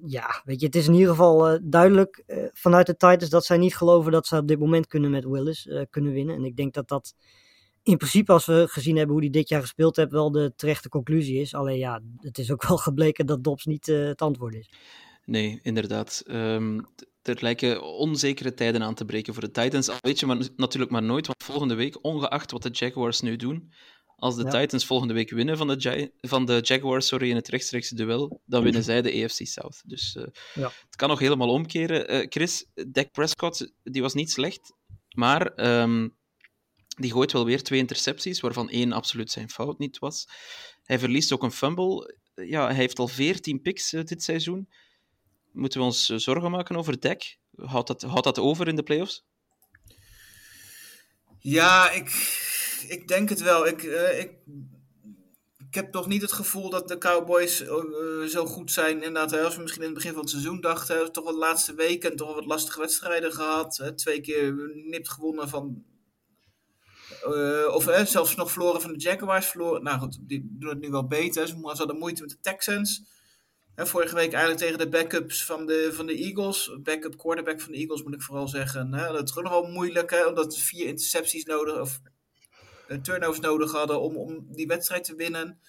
ja, 0.06 0.42
weet 0.46 0.60
je, 0.60 0.66
het 0.66 0.76
is 0.76 0.88
in 0.88 0.94
ieder 0.94 1.10
geval 1.10 1.48
eh, 1.48 1.60
duidelijk 1.62 2.24
eh, 2.26 2.44
vanuit 2.54 2.86
de 2.86 2.98
Titans 2.98 3.30
dat 3.30 3.46
zij 3.46 3.58
niet 3.58 3.76
geloven 3.76 4.12
dat 4.12 4.28
ze 4.28 4.38
op 4.38 4.48
dit 4.48 4.60
moment 4.60 4.88
kunnen 4.88 5.12
met 5.12 5.26
Willis 5.26 5.68
eh, 5.68 5.82
kunnen 5.90 6.14
winnen. 6.14 6.36
En 6.36 6.44
ik 6.44 6.56
denk 6.56 6.74
dat 6.74 6.88
dat 6.88 7.14
in 7.84 7.98
principe, 7.98 8.32
als 8.32 8.46
we 8.46 8.68
gezien 8.70 8.96
hebben 8.96 9.16
hoe 9.16 9.24
hij 9.24 9.34
dit 9.34 9.50
jaar 9.50 9.62
gespeeld 9.62 9.96
heeft, 9.96 10.12
wel 10.12 10.32
de 10.32 10.54
terechte 10.56 10.90
conclusie 10.90 11.40
is. 11.40 11.54
Alleen 11.54 11.78
ja, 11.78 12.02
het 12.18 12.38
is 12.38 12.52
ook 12.52 12.68
wel 12.68 12.78
gebleken 12.78 13.26
dat 13.26 13.44
Dobbs 13.44 13.66
niet 13.66 13.86
het 13.86 14.22
antwoord 14.22 14.54
is. 14.54 14.70
Nee, 15.26 15.60
inderdaad. 15.62 16.24
Ehm, 16.28 16.80
er 17.22 17.38
lijken 17.40 17.84
onzekere 17.84 18.54
tijden 18.54 18.84
aan 18.84 18.94
te 18.94 19.06
breken 19.06 19.34
voor 19.34 19.44
de 19.44 19.52
Titans. 19.52 19.90
Al 19.90 19.98
weet 20.02 20.20
je 20.20 20.26
maar, 20.26 20.48
natuurlijk 20.56 20.92
maar 20.92 21.04
nooit, 21.04 21.28
want 21.28 21.44
volgende 21.44 21.76
week, 21.76 22.04
ongeacht 22.04 22.52
wat 22.52 22.64
de 22.64 22.70
Jaguars 22.70 23.22
nu 23.22 23.36
doen, 23.36 23.72
als 24.20 24.36
de 24.36 24.44
Ja. 24.44 24.50
Titans 24.50 24.86
volgende 24.86 25.14
week 25.14 25.30
winnen 25.30 25.58
van 25.58 25.68
de, 25.68 26.12
van 26.22 26.46
de 26.46 26.60
Jaguars 26.62 27.08
sorry, 27.08 27.30
in 27.30 27.36
het 27.36 27.48
rechtstreekse 27.48 27.96
duel, 27.96 28.42
dan 28.46 28.64
winnen 28.64 28.84
zij 28.84 29.02
de 29.02 29.24
AFC 29.24 29.46
South. 29.46 29.82
Dus 29.86 30.16
eh, 30.16 30.24
Ja. 30.54 30.72
het 30.86 30.96
kan 30.96 31.10
nog 31.10 31.20
helemaal 31.20 31.50
omkeren. 31.50 32.08
Eh, 32.08 32.26
Chris, 32.30 32.66
Dak 32.88 33.12
Prescott, 33.12 33.72
die 33.84 34.02
was 34.02 34.14
niet 34.14 34.32
slecht, 34.32 34.74
maar 35.10 35.46
ehm, 35.48 36.08
die 37.00 37.12
gooit 37.12 37.32
wel 37.32 37.46
weer 37.46 37.64
twee 37.64 37.80
intercepties, 37.80 38.40
waarvan 38.40 38.70
één 38.70 38.92
absoluut 38.92 39.32
zijn 39.32 39.50
fout 39.50 39.80
niet 39.80 40.00
was. 40.00 40.28
Hij 40.84 41.00
verliest 41.00 41.32
ook 41.32 41.44
een 41.44 41.52
fumble. 41.52 42.18
Ja, 42.36 42.66
hij 42.66 42.76
heeft 42.76 43.00
al 43.00 43.08
14 43.08 43.62
picks 43.62 43.94
eh, 43.94 44.04
dit 44.04 44.24
seizoen. 44.24 44.70
Moeten 45.52 45.80
we 45.80 45.86
ons 45.86 46.10
eh, 46.10 46.18
zorgen 46.18 46.52
maken 46.52 46.76
over 46.76 47.00
Dak? 47.00 47.22
Houdt 47.56 47.88
dat, 47.88 48.02
houdt 48.02 48.24
dat 48.24 48.40
over 48.40 48.68
in 48.68 48.76
de 48.76 48.84
playoffs? 48.84 49.24
Ja, 51.40 51.92
ik, 51.92 52.10
ik 52.88 53.08
denk 53.08 53.30
het 53.30 53.42
wel. 53.42 53.68
Ik, 53.68 53.84
eh, 53.84 54.20
ik, 54.20 54.32
ik 55.68 55.76
heb 55.76 55.92
toch 55.92 56.08
niet 56.08 56.22
het 56.22 56.32
gevoel 56.32 56.70
dat 56.70 56.88
de 56.88 56.98
Cowboys 56.98 57.62
eh, 57.62 58.24
zo 58.28 58.46
goed 58.46 58.72
zijn. 58.72 59.04
Inderdaad, 59.04 59.44
als 59.44 59.56
we 59.56 59.62
misschien 59.62 59.84
in 59.84 59.90
het 59.90 59.98
begin 59.98 60.12
van 60.14 60.22
het 60.22 60.30
seizoen 60.30 60.62
dachten, 60.62 61.12
toch 61.12 61.24
wat 61.24 61.36
laatste 61.36 61.74
weken 61.74 62.16
toch 62.16 62.34
wat 62.34 62.46
lastige 62.46 62.80
wedstrijden 62.80 63.34
gehad. 63.34 63.92
Twee 63.96 64.22
keer 64.22 64.54
nipt 64.74 65.10
gewonnen 65.10 65.50
van. 65.50 65.84
eh, 67.24 67.74
of 67.74 67.84
zelfs 68.06 68.36
nog 68.36 68.52
verloren 68.52 68.82
van 68.82 68.94
de 68.94 69.00
Jaguars. 69.00 69.46
Verloren. 69.48 69.84
Nou 69.84 70.00
goed, 70.00 70.20
die 70.22 70.48
doen 70.52 70.70
het 70.70 70.80
nu 70.80 70.90
wel 70.90 71.08
beter. 71.08 71.48
Ze 71.48 71.56
hadden 71.62 71.98
moeite 71.98 72.22
met 72.22 72.30
de 72.30 72.40
Texans. 72.42 73.04
Hè, 73.76 73.86
vorige 73.88 74.16
week 74.16 74.34
eigenlijk 74.34 74.62
tegen 74.62 74.78
de 74.78 74.90
backups 74.90 75.46
van 75.46 75.66
de, 75.66 75.90
van 75.94 76.06
de 76.06 76.16
Eagles. 76.16 76.72
Backup 76.84 77.18
quarterback 77.18 77.62
van 77.62 77.72
de 77.72 77.78
Eagles 77.78 78.04
moet 78.04 78.14
ik 78.14 78.22
vooral 78.22 78.48
zeggen. 78.48 78.92
Dat 78.92 79.24
is 79.24 79.32
gewoon 79.32 79.52
nog 79.52 79.62
wel 79.62 79.72
moeilijk, 79.72 80.10
hè, 80.10 80.26
omdat 80.26 80.58
vier 80.58 80.88
intercepties 80.88 81.46
nodig 81.46 81.80
of 81.80 82.00
eh, 82.04 82.12
turnovers 83.02 83.40
nodig 83.40 83.72
hadden 83.72 84.02
om, 84.02 84.18
om 84.18 84.48
die 84.52 84.68
wedstrijd 84.68 85.04
te 85.04 85.16
winnen. 85.16 85.60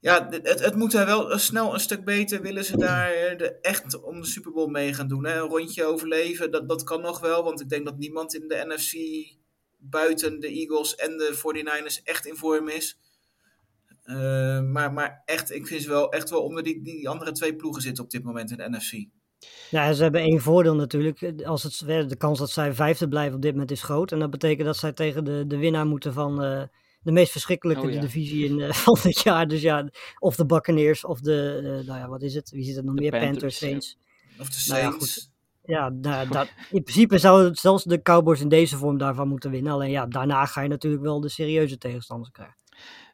Ja, 0.00 0.28
het, 0.30 0.60
het, 0.64 0.74
moet 0.74 0.92
daar 0.92 1.06
wel 1.06 1.38
snel 1.38 1.74
een 1.74 1.80
stuk 1.80 2.04
beter. 2.04 2.42
Willen 2.42 2.64
ze 2.64 2.76
daar 2.76 3.12
eh, 3.12 3.38
de, 3.38 3.58
echt 3.60 4.02
om 4.02 4.20
de 4.20 4.26
Super 4.26 4.52
Bowl 4.52 4.70
mee 4.70 4.94
gaan 4.94 5.08
doen? 5.08 5.24
Hè? 5.24 5.34
Een 5.34 5.48
rondje 5.48 5.84
overleven, 5.84 6.50
dat, 6.50 6.68
dat 6.68 6.84
kan 6.84 7.00
nog 7.00 7.20
wel. 7.20 7.44
Want 7.44 7.60
ik 7.60 7.68
denk 7.68 7.84
dat 7.84 7.98
niemand 7.98 8.34
in 8.34 8.48
de 8.48 8.64
NFC 8.66 8.94
buiten 9.78 10.40
de 10.40 10.48
Eagles 10.48 10.94
en 10.94 11.16
de 11.16 11.34
49ers 11.36 12.02
echt 12.04 12.26
in 12.26 12.36
vorm 12.36 12.68
is. 12.68 12.98
Uh, 14.04 14.60
maar, 14.60 14.92
maar 14.92 15.22
echt, 15.24 15.50
ik 15.50 15.66
vind 15.66 15.82
ze 15.82 15.88
wel 15.88 16.12
echt 16.12 16.30
wel 16.30 16.42
onder 16.42 16.62
die, 16.62 16.82
die 16.82 17.08
andere 17.08 17.32
twee 17.32 17.56
ploegen 17.56 17.82
zitten 17.82 18.04
op 18.04 18.10
dit 18.10 18.22
moment 18.22 18.50
in 18.50 18.56
de 18.56 18.70
NFC. 18.70 18.92
Ja, 19.70 19.92
ze 19.92 20.02
hebben 20.02 20.20
één 20.20 20.40
voordeel 20.40 20.74
natuurlijk. 20.74 21.42
Als 21.44 21.62
het, 21.62 21.82
de 22.08 22.16
kans 22.16 22.38
dat 22.38 22.50
zij 22.50 22.74
vijfde 22.74 23.08
blijven 23.08 23.34
op 23.34 23.42
dit 23.42 23.52
moment 23.52 23.70
is 23.70 23.82
groot. 23.82 24.12
En 24.12 24.18
dat 24.18 24.30
betekent 24.30 24.66
dat 24.66 24.76
zij 24.76 24.92
tegen 24.92 25.24
de, 25.24 25.44
de 25.46 25.56
winnaar 25.56 25.86
moeten 25.86 26.12
van 26.12 26.44
uh, 26.44 26.62
de 27.02 27.12
meest 27.12 27.32
verschrikkelijke 27.32 27.86
Oh, 27.86 27.92
ja. 27.92 28.00
divisie 28.00 28.44
in, 28.44 28.58
uh, 28.58 28.72
van 28.84 28.98
dit 29.02 29.22
jaar. 29.22 29.48
Dus 29.48 29.62
ja, 29.62 29.88
of 30.18 30.36
de 30.36 30.46
Buccaneers 30.46 31.04
of 31.04 31.20
de, 31.20 31.60
uh, 31.62 31.86
nou 31.86 31.98
ja, 32.00 32.08
wat 32.08 32.22
is 32.22 32.34
het? 32.34 32.50
Wie 32.50 32.64
zit 32.64 32.76
er 32.76 32.84
nog 32.84 32.94
De 32.94 33.00
meer? 33.00 33.10
Panthers, 33.10 33.30
Panthers, 33.30 33.58
Saints. 33.58 33.98
Of 34.38 34.48
de 34.48 34.64
Nou 34.66 34.80
ja, 34.80 34.86
Saints. 34.90 35.14
goed. 35.14 35.30
Ja, 35.64 35.90
dat, 36.30 36.48
in 36.70 36.82
principe 36.82 37.18
zouden 37.18 37.56
zelfs 37.56 37.84
de 37.84 38.02
Cowboys 38.02 38.40
in 38.40 38.48
deze 38.48 38.76
vorm 38.76 38.98
daarvan 38.98 39.28
moeten 39.28 39.50
winnen. 39.50 39.72
Alleen 39.72 39.90
ja, 39.90 40.06
daarna 40.06 40.46
ga 40.46 40.60
je 40.60 40.68
natuurlijk 40.68 41.02
wel 41.02 41.20
de 41.20 41.28
serieuze 41.28 41.78
tegenstanders 41.78 42.30
krijgen. 42.30 42.61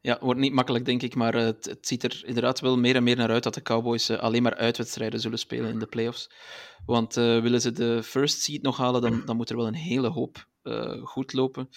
Ja, 0.08 0.18
wordt 0.20 0.40
niet 0.40 0.52
makkelijk, 0.52 0.84
denk 0.84 1.02
ik, 1.02 1.14
maar 1.14 1.34
uh, 1.34 1.40
het, 1.40 1.64
het, 1.64 1.86
ziet 1.86 2.02
er 2.02 2.22
inderdaad 2.24 2.60
wel 2.60 2.78
meer 2.78 2.96
en 2.96 3.02
meer 3.02 3.16
naar 3.16 3.30
uit 3.30 3.42
dat 3.42 3.54
de 3.54 3.62
Cowboys 3.62 4.10
uh, 4.10 4.18
alleen 4.18 4.42
maar 4.42 4.54
uitwedstrijden 4.54 5.20
zullen 5.20 5.38
spelen 5.38 5.70
in 5.70 5.78
de 5.78 5.86
playoffs. 5.86 6.30
Want 6.86 7.16
uh, 7.16 7.40
willen 7.40 7.60
ze 7.60 7.72
de 7.72 8.02
first 8.02 8.40
seed 8.40 8.62
nog 8.62 8.76
halen, 8.76 9.00
dan, 9.00 9.22
dan 9.24 9.36
moet 9.36 9.50
er 9.50 9.56
wel 9.56 9.66
een 9.66 9.74
hele 9.74 10.08
hoop 10.08 10.48
uh, 10.62 11.04
goed 11.04 11.32
lopen. 11.32 11.68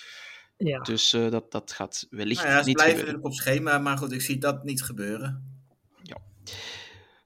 Ja. 0.58 0.80
Dus 0.80 1.14
uh, 1.14 1.30
dat, 1.30 1.52
dat 1.52 1.72
gaat 1.72 2.08
wellicht 2.10 2.42
nou 2.42 2.54
ja, 2.54 2.62
ze 2.62 2.68
niet 2.68 2.76
blijven 2.76 3.00
gebeuren. 3.00 3.24
op 3.24 3.34
schema, 3.34 3.78
maar 3.78 3.98
goed, 3.98 4.12
ik 4.12 4.22
zie 4.22 4.38
dat 4.38 4.64
niet 4.64 4.84
gebeuren. 4.84 5.60
Ja. 6.04 6.18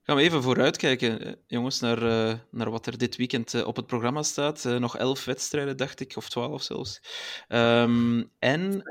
Gaan 0.03 0.15
we 0.15 0.21
even 0.21 0.43
vooruitkijken, 0.43 1.21
eh, 1.21 1.33
jongens, 1.47 1.79
naar, 1.79 2.03
uh, 2.03 2.33
naar 2.51 2.71
wat 2.71 2.85
er 2.85 2.97
dit 2.97 3.15
weekend 3.15 3.53
uh, 3.53 3.67
op 3.67 3.75
het 3.75 3.85
programma 3.85 4.23
staat. 4.23 4.65
Uh, 4.65 4.77
nog 4.77 4.97
elf 4.97 5.25
wedstrijden, 5.25 5.77
dacht 5.77 5.99
ik, 5.99 6.13
of 6.15 6.29
twaalf 6.29 6.63
zelfs. 6.63 7.01
Um, 7.47 8.29
en, 8.39 8.83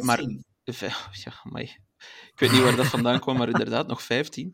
maar, 0.00 0.20
ja, 1.24 1.32
maar, 1.42 1.62
ik 1.62 2.32
weet 2.36 2.52
niet 2.52 2.62
waar 2.62 2.76
dat 2.76 2.86
vandaan 2.86 3.20
kwam, 3.20 3.36
maar 3.36 3.48
inderdaad, 3.48 3.86
nog 3.86 4.02
vijftien. 4.02 4.50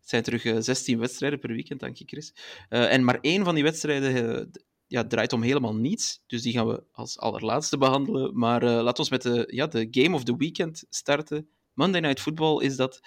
Het 0.00 0.08
zijn 0.08 0.22
terug 0.22 0.64
16 0.64 0.98
wedstrijden 0.98 1.38
per 1.38 1.52
weekend, 1.52 1.80
dank 1.80 1.96
je, 1.96 2.04
Chris. 2.06 2.34
en 2.68 3.04
maar 3.04 3.18
één 3.20 3.44
van 3.44 3.54
die 3.54 3.64
wedstrijden 3.64 4.50
ja, 4.86 5.06
draait 5.06 5.32
om 5.32 5.42
helemaal 5.42 5.74
niets. 5.74 6.22
Dus 6.26 6.42
die 6.42 6.52
gaan 6.52 6.66
we 6.66 6.82
als 6.92 7.18
allerlaatste 7.18 7.78
behandelen. 7.78 8.38
Maar 8.38 8.64
laten 8.64 9.04
we 9.04 9.10
met 9.10 9.22
de, 9.22 9.44
ja, 9.54 9.66
de 9.66 9.88
Game 9.90 10.14
of 10.14 10.24
the 10.24 10.36
Weekend 10.36 10.84
starten. 10.88 11.48
Monday 11.72 12.00
Night 12.00 12.20
Football 12.20 12.62
is 12.62 12.76
dat 12.76 13.00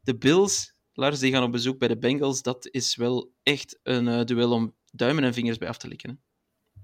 de 0.00 0.16
Bills 0.16 0.74
Lars, 0.92 1.18
die 1.18 1.32
gaan 1.32 1.42
op 1.42 1.52
bezoek 1.52 1.78
bij 1.78 1.88
de 1.88 1.98
Bengals. 1.98 2.42
Dat 2.42 2.68
is 2.70 2.96
wel 2.96 3.32
echt 3.42 3.78
een 3.82 4.06
uh, 4.06 4.24
duel 4.24 4.52
om 4.52 4.74
duimen 4.90 5.24
en 5.24 5.34
vingers 5.34 5.58
bij 5.58 5.68
af 5.68 5.78
te 5.78 5.88
likken. 5.88 6.22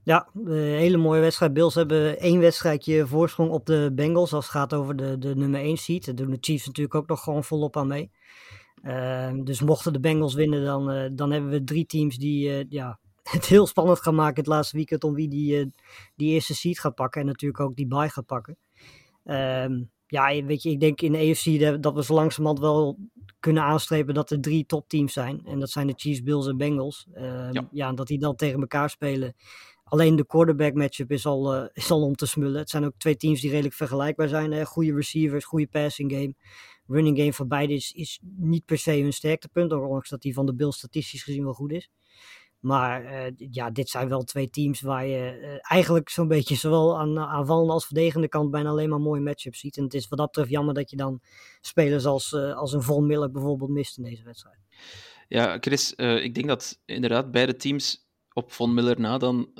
Ja, 0.04 0.28
een 0.34 0.52
hele 0.52 0.96
mooie 0.96 1.20
wedstrijd. 1.20 1.52
Bills 1.52 1.74
hebben 1.74 2.18
één 2.18 2.40
wedstrijdje 2.40 3.06
voorsprong 3.06 3.50
op 3.50 3.66
de 3.66 3.90
Bengals 3.94 4.32
als 4.32 4.44
het 4.44 4.54
gaat 4.54 4.74
over 4.74 4.96
de, 4.96 5.18
de 5.18 5.36
nummer 5.36 5.60
1 5.60 5.76
seat. 5.76 6.04
Daar 6.04 6.14
doen 6.14 6.30
de 6.30 6.36
Chiefs 6.40 6.66
natuurlijk 6.66 6.94
ook 6.94 7.08
nog 7.08 7.22
gewoon 7.22 7.44
volop 7.44 7.76
aan 7.76 7.86
mee. 7.86 8.10
Uh, 8.82 9.32
dus 9.44 9.60
mochten 9.60 9.92
de 9.92 10.00
Bengals 10.00 10.34
winnen, 10.34 10.64
dan, 10.64 10.92
uh, 10.92 11.08
dan 11.12 11.30
hebben 11.30 11.50
we 11.50 11.64
drie 11.64 11.86
teams 11.86 12.16
die 12.16 12.48
uh, 12.48 12.64
ja, 12.68 12.98
het 13.22 13.46
heel 13.46 13.66
spannend 13.66 14.02
gaan 14.02 14.14
maken 14.14 14.36
het 14.36 14.46
laatste 14.46 14.76
weekend 14.76 15.04
om 15.04 15.14
wie 15.14 15.28
die, 15.28 15.72
die 16.16 16.32
eerste 16.32 16.54
seat 16.54 16.78
gaat 16.78 16.94
pakken. 16.94 17.20
En 17.20 17.26
natuurlijk 17.26 17.60
ook 17.60 17.76
die 17.76 17.86
bye 17.86 18.08
gaat 18.08 18.26
pakken. 18.26 18.56
Ehm, 19.24 19.82
ja, 20.06 20.44
weet 20.44 20.62
je, 20.62 20.70
ik 20.70 20.80
denk 20.80 21.00
in 21.00 21.12
de 21.12 21.18
AFC 21.18 21.82
dat 21.82 21.94
we 21.94 22.04
zo 22.04 22.14
langzamerhand 22.14 22.60
wel 22.60 22.98
kunnen 23.40 23.62
aanstrepen 23.62 24.14
dat 24.14 24.30
er 24.30 24.40
drie 24.40 24.66
topteams 24.66 25.12
zijn. 25.12 25.42
En 25.44 25.60
dat 25.60 25.70
zijn 25.70 25.86
de 25.86 25.94
Chiefs, 25.96 26.22
Bills 26.22 26.46
en 26.46 26.56
Bengals. 26.56 27.06
Uh, 27.14 27.52
ja. 27.52 27.68
ja, 27.70 27.92
dat 27.92 28.06
die 28.06 28.18
dan 28.18 28.36
tegen 28.36 28.60
elkaar 28.60 28.90
spelen. 28.90 29.34
Alleen 29.84 30.16
de 30.16 30.26
quarterback 30.26 30.74
matchup 30.74 31.10
is 31.10 31.26
al, 31.26 31.56
uh, 31.56 31.68
is 31.72 31.90
al 31.90 32.02
om 32.02 32.14
te 32.14 32.26
smullen. 32.26 32.58
Het 32.58 32.70
zijn 32.70 32.84
ook 32.84 32.94
twee 32.98 33.16
teams 33.16 33.40
die 33.40 33.50
redelijk 33.50 33.74
vergelijkbaar 33.74 34.28
zijn. 34.28 34.52
Hè? 34.52 34.64
Goede 34.64 34.94
receivers, 34.94 35.44
goede 35.44 35.66
passing 35.66 36.12
game. 36.12 36.34
Running 36.86 37.18
game 37.18 37.32
van 37.32 37.48
beide 37.48 37.72
is, 37.72 37.92
is 37.92 38.20
niet 38.36 38.64
per 38.64 38.78
se 38.78 39.00
hun 39.00 39.12
sterktepunt. 39.12 39.72
Ondanks 39.72 40.08
dat 40.08 40.22
die 40.22 40.34
van 40.34 40.46
de 40.46 40.54
Bills 40.54 40.76
statistisch 40.76 41.22
gezien 41.22 41.44
wel 41.44 41.52
goed 41.52 41.72
is. 41.72 41.90
Maar 42.60 43.04
uh, 43.04 43.32
ja, 43.50 43.70
dit 43.70 43.88
zijn 43.88 44.08
wel 44.08 44.22
twee 44.22 44.50
teams 44.50 44.80
waar 44.80 45.06
je 45.06 45.38
uh, 45.40 45.58
eigenlijk 45.60 46.08
zo'n 46.08 46.28
beetje 46.28 46.54
zowel 46.54 46.98
aan 46.98 47.18
aanvallende 47.18 47.72
als 47.72 47.86
verdedigende 47.86 48.28
kant 48.28 48.50
bijna 48.50 48.68
alleen 48.68 48.88
maar 48.88 49.00
mooie 49.00 49.20
matchups 49.20 49.58
ziet. 49.60 49.76
En 49.76 49.84
het 49.84 49.94
is 49.94 50.08
wat 50.08 50.18
dat 50.18 50.26
betreft 50.26 50.50
jammer 50.50 50.74
dat 50.74 50.90
je 50.90 50.96
dan 50.96 51.20
spelers 51.60 52.04
als, 52.04 52.34
als 52.34 52.72
een 52.72 52.82
Von 52.82 53.06
bijvoorbeeld 53.06 53.70
mist 53.70 53.96
in 53.96 54.04
deze 54.04 54.24
wedstrijd. 54.24 54.58
Ja, 55.28 55.56
Chris, 55.60 55.92
ik 55.94 56.34
denk 56.34 56.46
dat 56.46 56.80
inderdaad 56.84 57.30
beide 57.30 57.56
teams 57.56 58.03
op 58.34 58.52
Von 58.52 58.74
Miller 58.74 59.00
na 59.00 59.18
dan 59.18 59.52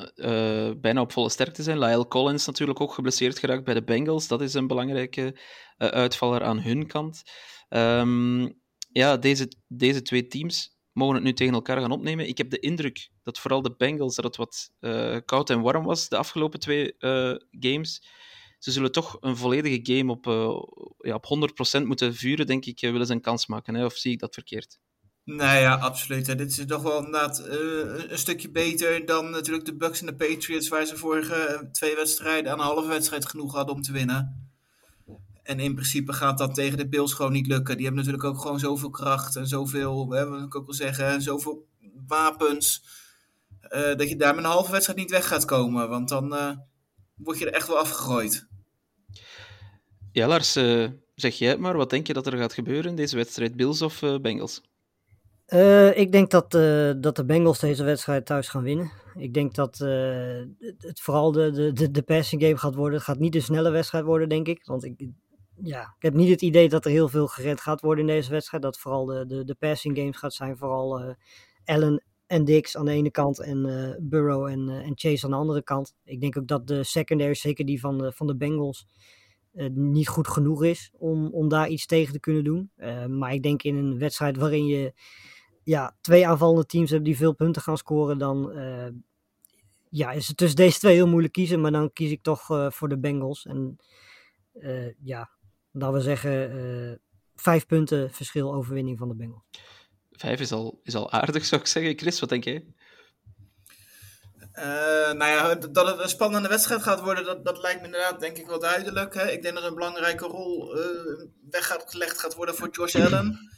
bijna 0.80 1.00
op 1.00 1.12
volle 1.12 1.30
sterkte 1.30 1.62
zijn. 1.62 1.78
Lyle 1.78 2.08
Collins 2.08 2.46
natuurlijk 2.46 2.80
ook 2.80 2.92
geblesseerd 2.92 3.38
geraakt 3.38 3.64
bij 3.64 3.74
de 3.74 3.84
Bengals. 3.84 4.28
Dat 4.28 4.40
is 4.40 4.54
een 4.54 4.66
belangrijke 4.66 5.38
uitvaller 5.76 6.42
aan 6.42 6.60
hun 6.60 6.86
kant. 6.86 7.22
Um, 7.68 8.62
ja, 8.92 9.16
deze, 9.16 9.48
deze 9.68 10.02
twee 10.02 10.26
teams 10.26 10.78
mogen 10.92 11.14
het 11.14 11.24
nu 11.24 11.32
tegen 11.32 11.54
elkaar 11.54 11.80
gaan 11.80 11.90
opnemen. 11.90 12.28
Ik 12.28 12.38
heb 12.38 12.50
de 12.50 12.58
indruk 12.58 13.10
dat 13.22 13.38
vooral 13.38 13.62
de 13.62 13.74
Bengals 13.76 14.14
dat 14.14 14.24
het 14.24 14.36
wat 14.36 14.70
koud 15.24 15.50
en 15.50 15.60
warm 15.60 15.84
was 15.84 16.08
de 16.08 16.16
afgelopen 16.16 16.60
twee 16.60 16.94
games. 17.50 18.02
Ze 18.58 18.70
zullen 18.70 18.92
toch 18.92 19.16
een 19.20 19.36
volledige 19.36 19.94
game 19.94 20.12
op, 20.12 20.24
ja, 20.98 21.14
op 21.14 21.24
100% 21.80 21.84
moeten 21.84 22.14
vuren, 22.14 22.46
denk 22.46 22.64
ik, 22.64 22.80
willen 22.80 23.06
ze 23.06 23.12
een 23.12 23.20
kans 23.20 23.46
maken. 23.46 23.74
Hè? 23.74 23.84
Of 23.84 23.96
zie 23.96 24.12
ik 24.12 24.18
dat 24.18 24.34
verkeerd? 24.34 24.78
Nee, 25.24 25.60
ja, 25.60 25.74
absoluut. 25.74 26.26
Dit 26.26 26.58
is 26.58 26.66
toch 26.66 26.82
wel 26.82 26.96
inderdaad 26.96 27.42
een 28.08 28.18
stukje 28.18 28.50
beter 28.50 29.06
dan 29.06 29.30
natuurlijk 29.30 29.64
de 29.64 29.76
Bucks 29.76 30.00
en 30.00 30.06
de 30.06 30.14
Patriots, 30.14 30.68
waar 30.68 30.86
ze 30.86 30.96
vorige 30.96 31.68
twee 31.72 31.94
wedstrijden 31.94 32.52
aan 32.52 32.58
een 32.58 32.64
halve 32.64 32.88
wedstrijd 32.88 33.26
genoeg 33.26 33.54
hadden 33.54 33.74
om 33.74 33.82
te 33.82 33.92
winnen. 33.92 34.50
En 35.42 35.60
in 35.60 35.74
principe 35.74 36.12
gaat 36.12 36.38
dat 36.38 36.54
tegen 36.54 36.78
de 36.78 36.88
Bills 36.88 37.12
gewoon 37.12 37.32
niet 37.32 37.46
lukken. 37.46 37.76
Die 37.76 37.86
hebben 37.86 38.04
natuurlijk 38.04 38.34
ook 38.34 38.40
gewoon 38.40 38.58
zoveel 38.58 38.90
kracht 38.90 39.36
en 39.36 39.46
zoveel, 39.46 40.10
hè, 40.10 40.28
wat 40.28 40.42
ik 40.42 40.54
ook 40.54 40.64
wil 40.64 40.74
zeggen, 40.74 41.22
zoveel 41.22 41.66
wapens. 42.06 42.84
Uh, 43.70 43.96
dat 43.96 44.08
je 44.08 44.16
daar 44.16 44.34
met 44.34 44.44
een 44.44 44.50
halve 44.50 44.72
wedstrijd 44.72 44.98
niet 44.98 45.10
weg 45.10 45.28
gaat 45.28 45.44
komen. 45.44 45.88
Want 45.88 46.08
dan 46.08 46.28
word 47.14 47.38
je 47.38 47.46
er 47.46 47.54
echt 47.54 47.68
wel 47.68 47.78
afgegooid. 47.78 48.46
Ja, 50.12 50.26
Lars, 50.26 50.52
zeg 51.14 51.34
jij 51.34 51.48
het 51.48 51.58
maar. 51.58 51.76
Wat 51.76 51.90
denk 51.90 52.06
je 52.06 52.12
dat 52.12 52.26
er 52.26 52.38
gaat 52.38 52.52
gebeuren 52.52 52.90
in 52.90 52.96
deze 52.96 53.16
wedstrijd? 53.16 53.56
Bills 53.56 53.82
of 53.82 54.00
Bengals? 54.20 54.60
Ik 55.94 56.12
denk 56.12 56.30
dat, 56.30 56.50
dat 57.02 57.16
de 57.16 57.24
Bengals 57.26 57.58
deze 57.58 57.84
wedstrijd 57.84 58.26
thuis 58.26 58.48
gaan 58.48 58.62
winnen. 58.62 58.90
Ik 59.14 59.34
denk 59.34 59.54
dat 59.54 59.78
het 60.78 61.00
vooral 61.00 61.32
de, 61.32 61.50
de, 61.50 61.72
de, 61.72 61.90
de 61.90 62.02
passing 62.02 62.42
game 62.42 62.56
gaat 62.56 62.74
worden. 62.74 62.94
Het 62.98 63.06
gaat 63.06 63.18
niet 63.18 63.34
een 63.34 63.42
snelle 63.42 63.70
wedstrijd 63.70 64.04
worden, 64.04 64.28
denk 64.28 64.48
ik. 64.48 64.64
Want 64.64 64.84
ik, 64.84 65.06
ja, 65.62 65.80
ik 65.82 66.02
heb 66.02 66.14
niet 66.14 66.28
het 66.28 66.42
idee 66.42 66.68
dat 66.68 66.84
er 66.84 66.90
heel 66.90 67.08
veel 67.08 67.26
gerend 67.26 67.60
gaat 67.60 67.80
worden 67.80 68.08
in 68.08 68.14
deze 68.14 68.30
wedstrijd. 68.30 68.62
Dat 68.62 68.78
vooral 68.78 69.04
de, 69.04 69.26
de, 69.26 69.44
de 69.44 69.54
passing 69.54 69.96
games 69.96 70.16
gaat 70.16 70.34
zijn. 70.34 70.56
Vooral 70.56 71.16
Allen 71.64 72.04
en 72.26 72.44
Dix 72.44 72.76
aan 72.76 72.84
de 72.84 72.92
ene 72.92 73.10
kant 73.10 73.40
en 73.40 73.96
Burrow 74.00 74.46
en, 74.46 74.68
en 74.68 74.92
Chase 74.94 75.24
aan 75.24 75.30
de 75.30 75.36
andere 75.36 75.62
kant. 75.62 75.94
Ik 76.04 76.20
denk 76.20 76.38
ook 76.38 76.46
dat 76.48 76.66
de 76.66 76.84
secondary, 76.84 77.34
zeker 77.34 77.64
die 77.64 77.80
van 77.80 77.98
de, 77.98 78.12
van 78.12 78.26
de 78.26 78.36
Bengals, 78.36 78.86
niet 79.72 80.08
goed 80.08 80.28
genoeg 80.28 80.64
is 80.64 80.90
om, 80.98 81.26
om 81.32 81.48
daar 81.48 81.68
iets 81.68 81.86
tegen 81.86 82.12
te 82.12 82.20
kunnen 82.20 82.44
doen. 82.44 82.70
maar 83.18 83.32
ik 83.32 83.42
denk 83.42 83.62
in 83.62 83.76
een 83.76 83.98
wedstrijd 83.98 84.36
waarin 84.36 84.66
je 84.66 84.92
ja, 85.64 85.96
twee 86.00 86.26
aanvallende 86.26 86.66
teams 86.66 86.90
hebt 86.90 87.04
die 87.04 87.16
veel 87.16 87.32
punten 87.32 87.62
gaan 87.62 87.78
scoren, 87.78 88.18
dan 88.18 88.52
ja, 89.88 90.12
is 90.12 90.28
het 90.28 90.36
tussen 90.36 90.56
deze 90.56 90.78
twee 90.78 90.94
heel 90.94 91.08
moeilijk 91.08 91.32
kiezen. 91.32 91.60
Maar 91.60 91.72
dan 91.72 91.92
kies 91.92 92.10
ik 92.10 92.22
toch 92.22 92.46
voor 92.68 92.88
de 92.88 92.98
Bengals. 92.98 93.46
En 93.46 93.76
ja, 95.02 95.30
laten 95.70 95.96
we 95.96 96.00
zeggen, 96.00 96.56
uh, 96.56 96.92
vijf 97.34 97.66
punten 97.66 98.10
verschil 98.10 98.54
overwinning 98.54 98.98
van 98.98 99.08
de 99.08 99.14
Bengals. 99.14 99.44
Vijf 100.12 100.40
is 100.40 100.52
al, 100.52 100.80
is 100.82 100.94
al 100.94 101.10
aardig, 101.10 101.44
zou 101.44 101.60
ik 101.60 101.66
zeggen. 101.66 101.98
Chris, 101.98 102.20
wat 102.20 102.28
denk 102.28 102.44
jij? 102.44 102.64
Uh, 104.54 104.64
nou 105.12 105.24
ja, 105.24 105.54
dat 105.54 105.86
het 105.86 105.98
een 105.98 106.08
spannende 106.08 106.48
wedstrijd 106.48 106.82
gaat 106.82 107.00
worden, 107.00 107.24
dat, 107.24 107.44
dat 107.44 107.62
lijkt 107.62 107.80
me 107.80 107.86
inderdaad 107.86 108.20
denk 108.20 108.36
ik 108.36 108.46
wel 108.46 108.58
duidelijk. 108.58 109.14
Hè? 109.14 109.30
Ik 109.30 109.42
denk 109.42 109.54
dat 109.54 109.64
een 109.64 109.74
belangrijke 109.74 110.26
rol 110.26 110.78
uh, 110.78 110.84
weggelegd 111.50 112.18
gaat 112.18 112.34
worden 112.34 112.54
voor 112.54 112.68
Josh 112.70 112.94
Allen. 112.94 113.50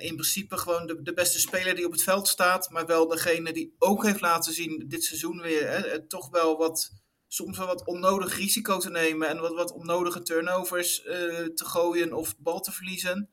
In 0.00 0.14
principe 0.14 0.56
gewoon 0.56 0.86
de, 0.86 1.12
beste 1.14 1.40
speler 1.40 1.74
die 1.74 1.86
op 1.86 1.92
het 1.92 2.02
veld 2.02 2.28
staat, 2.28 2.70
maar 2.70 2.86
wel 2.86 3.08
degene 3.08 3.52
die 3.52 3.74
ook 3.78 4.04
heeft 4.04 4.20
laten 4.20 4.52
zien 4.52 4.84
dit 4.88 5.04
seizoen 5.04 5.40
weer 5.40 5.68
hè, 5.68 6.06
toch 6.06 6.30
wel 6.30 6.56
wat 6.56 6.90
soms 7.28 7.58
wel 7.58 7.66
wat 7.66 7.86
onnodig 7.86 8.36
risico 8.36 8.78
te 8.78 8.90
nemen 8.90 9.28
en 9.28 9.40
wat, 9.40 9.54
wat 9.54 9.72
onnodige 9.72 10.22
turnovers 10.22 11.04
uh, 11.04 11.12
te 11.44 11.64
gooien 11.64 12.12
of 12.12 12.34
bal 12.38 12.60
te 12.60 12.72
verliezen. 12.72 13.30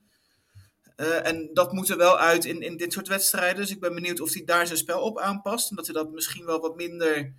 Uh, 0.97 1.27
en 1.27 1.49
dat 1.53 1.71
moet 1.71 1.89
er 1.89 1.97
wel 1.97 2.19
uit 2.19 2.45
in, 2.45 2.61
in 2.61 2.77
dit 2.77 2.93
soort 2.93 3.07
wedstrijden. 3.07 3.61
Dus 3.61 3.71
ik 3.71 3.79
ben 3.79 3.93
benieuwd 3.93 4.19
of 4.19 4.33
hij 4.33 4.43
daar 4.43 4.67
zijn 4.67 4.79
spel 4.79 5.01
op 5.01 5.19
aanpast. 5.19 5.69
En 5.69 5.75
dat 5.75 5.85
hij 5.85 5.95
dat 5.95 6.11
misschien 6.11 6.45
wel 6.45 6.59
wat 6.59 6.75
minder 6.75 7.33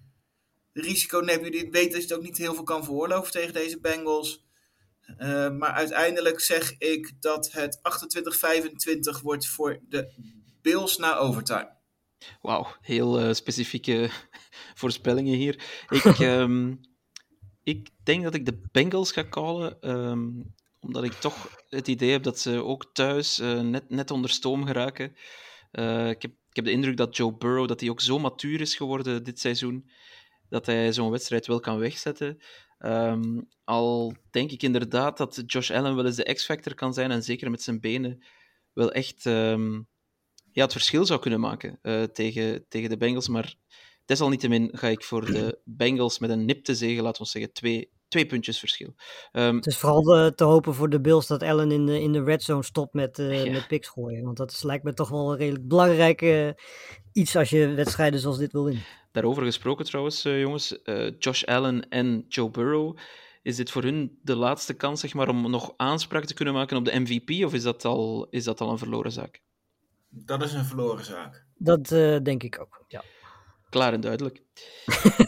risico 0.72 1.18
neemt. 1.18 1.40
Hij 1.40 1.50
weet 1.50 1.72
dat 1.72 1.92
hij 1.92 2.00
het 2.00 2.12
ook 2.12 2.22
niet 2.22 2.36
heel 2.36 2.54
veel 2.54 2.62
kan 2.64 2.84
veroorloven 2.84 3.32
tegen 3.32 3.52
deze 3.52 3.80
Bengals. 3.80 4.45
Uh, 5.18 5.50
maar 5.50 5.70
uiteindelijk 5.70 6.40
zeg 6.40 6.74
ik 6.78 7.12
dat 7.20 7.52
het 7.52 7.80
28-25 9.18 9.22
wordt 9.22 9.46
voor 9.46 9.78
de 9.88 10.12
Bills 10.62 10.96
na 10.96 11.16
overtime. 11.16 11.74
Wauw, 12.40 12.66
heel 12.80 13.22
uh, 13.22 13.32
specifieke 13.32 14.10
voorspellingen 14.74 15.36
hier. 15.36 15.84
Ik, 15.88 16.18
um, 16.18 16.80
ik 17.62 17.88
denk 18.02 18.22
dat 18.22 18.34
ik 18.34 18.44
de 18.46 18.60
Bengals 18.72 19.12
ga 19.12 19.28
callen, 19.28 19.90
um, 19.90 20.54
omdat 20.80 21.04
ik 21.04 21.12
toch 21.12 21.62
het 21.68 21.88
idee 21.88 22.10
heb 22.10 22.22
dat 22.22 22.38
ze 22.38 22.64
ook 22.64 22.90
thuis 22.92 23.38
uh, 23.38 23.60
net, 23.60 23.90
net 23.90 24.10
onder 24.10 24.30
stoom 24.30 24.66
geraken. 24.66 25.16
Ik, 26.08 26.22
heb, 26.22 26.30
ik 26.30 26.56
heb 26.56 26.64
de 26.64 26.70
indruk 26.70 26.96
dat 26.96 27.16
Joe 27.16 27.36
Burrow 27.36 27.68
dat 27.68 27.80
hij 27.80 27.90
ook 27.90 28.00
zo 28.00 28.18
matuur 28.18 28.60
is 28.60 28.74
geworden 28.74 29.24
dit 29.24 29.40
seizoen, 29.40 29.90
dat 30.48 30.66
hij 30.66 30.92
zo'n 30.92 31.10
wedstrijd 31.10 31.46
wel 31.46 31.60
kan 31.60 31.78
wegzetten. 31.78 32.38
Um, 32.78 33.48
al 33.64 34.14
denk 34.30 34.50
ik 34.50 34.62
inderdaad 34.62 35.16
dat 35.16 35.42
Josh 35.46 35.70
Allen 35.70 35.96
wel 35.96 36.06
eens 36.06 36.16
de 36.16 36.32
X-factor 36.34 36.74
kan 36.74 36.94
zijn, 36.94 37.10
en 37.10 37.22
zeker 37.22 37.50
met 37.50 37.62
zijn 37.62 37.80
benen 37.80 38.24
wel 38.72 38.92
echt 38.92 39.22
ja, 40.52 40.62
het 40.62 40.72
verschil 40.72 41.06
zou 41.06 41.20
kunnen 41.20 41.40
maken 41.40 41.78
uh, 41.82 42.02
tegen, 42.02 42.64
tegen 42.68 42.90
de 42.90 42.96
Bengals. 42.96 43.28
Maar 43.28 43.54
desalniettemin 44.04 44.68
ga 44.72 44.88
ik 44.88 45.04
voor 45.04 45.24
de 45.24 45.60
Bengals 45.64 46.18
met 46.18 46.30
een 46.30 46.44
nipte 46.44 46.74
zege, 46.74 47.02
laten 47.02 47.22
we 47.22 47.28
zeggen, 47.28 47.52
twee, 47.52 47.90
twee 48.08 48.26
puntjes 48.26 48.58
verschil. 48.58 48.94
Um, 49.32 49.56
het 49.56 49.66
is 49.66 49.76
vooral 49.76 50.02
de, 50.02 50.32
te 50.34 50.44
hopen 50.44 50.74
voor 50.74 50.90
de 50.90 51.00
Bills 51.00 51.26
dat 51.26 51.42
Allen 51.42 51.70
in 51.70 51.86
de, 51.86 52.00
in 52.00 52.12
de 52.12 52.22
red 52.22 52.42
zone 52.42 52.62
stopt 52.62 52.94
met, 52.94 53.18
uh, 53.18 53.44
ja. 53.44 53.52
met 53.52 53.66
picks 53.66 53.88
gooien. 53.88 54.24
Want 54.24 54.36
dat 54.36 54.50
is, 54.50 54.62
lijkt 54.62 54.84
me 54.84 54.94
toch 54.94 55.08
wel 55.08 55.32
een 55.32 55.38
redelijk 55.38 55.68
belangrijk 55.68 56.22
uh, 56.22 56.50
iets 57.12 57.36
als 57.36 57.50
je 57.50 57.74
wedstrijden 57.74 58.20
zoals 58.20 58.38
dit 58.38 58.52
wil 58.52 58.64
winnen. 58.64 58.84
Daarover 59.16 59.44
gesproken 59.44 59.84
trouwens, 59.84 60.22
jongens. 60.22 60.78
Josh 61.18 61.44
Allen 61.44 61.88
en 61.88 62.24
Joe 62.28 62.50
Burrow. 62.50 62.96
Is 63.42 63.56
dit 63.56 63.70
voor 63.70 63.82
hun 63.82 64.18
de 64.22 64.36
laatste 64.36 64.74
kans 64.74 65.00
zeg 65.00 65.14
maar, 65.14 65.28
om 65.28 65.50
nog 65.50 65.74
aanspraak 65.76 66.24
te 66.24 66.34
kunnen 66.34 66.54
maken 66.54 66.76
op 66.76 66.84
de 66.84 67.00
MVP? 67.00 67.44
Of 67.44 67.54
is 67.54 67.62
dat 67.62 67.84
al, 67.84 68.26
is 68.30 68.44
dat 68.44 68.60
al 68.60 68.70
een 68.70 68.78
verloren 68.78 69.12
zaak? 69.12 69.40
Dat 70.08 70.42
is 70.42 70.52
een 70.52 70.64
verloren 70.64 71.04
zaak. 71.04 71.44
Dat 71.54 71.90
uh, 71.90 72.18
denk 72.22 72.42
ik 72.42 72.60
ook, 72.60 72.84
ja. 72.88 73.02
Klaar 73.70 73.92
en 73.92 74.00
duidelijk. 74.00 74.42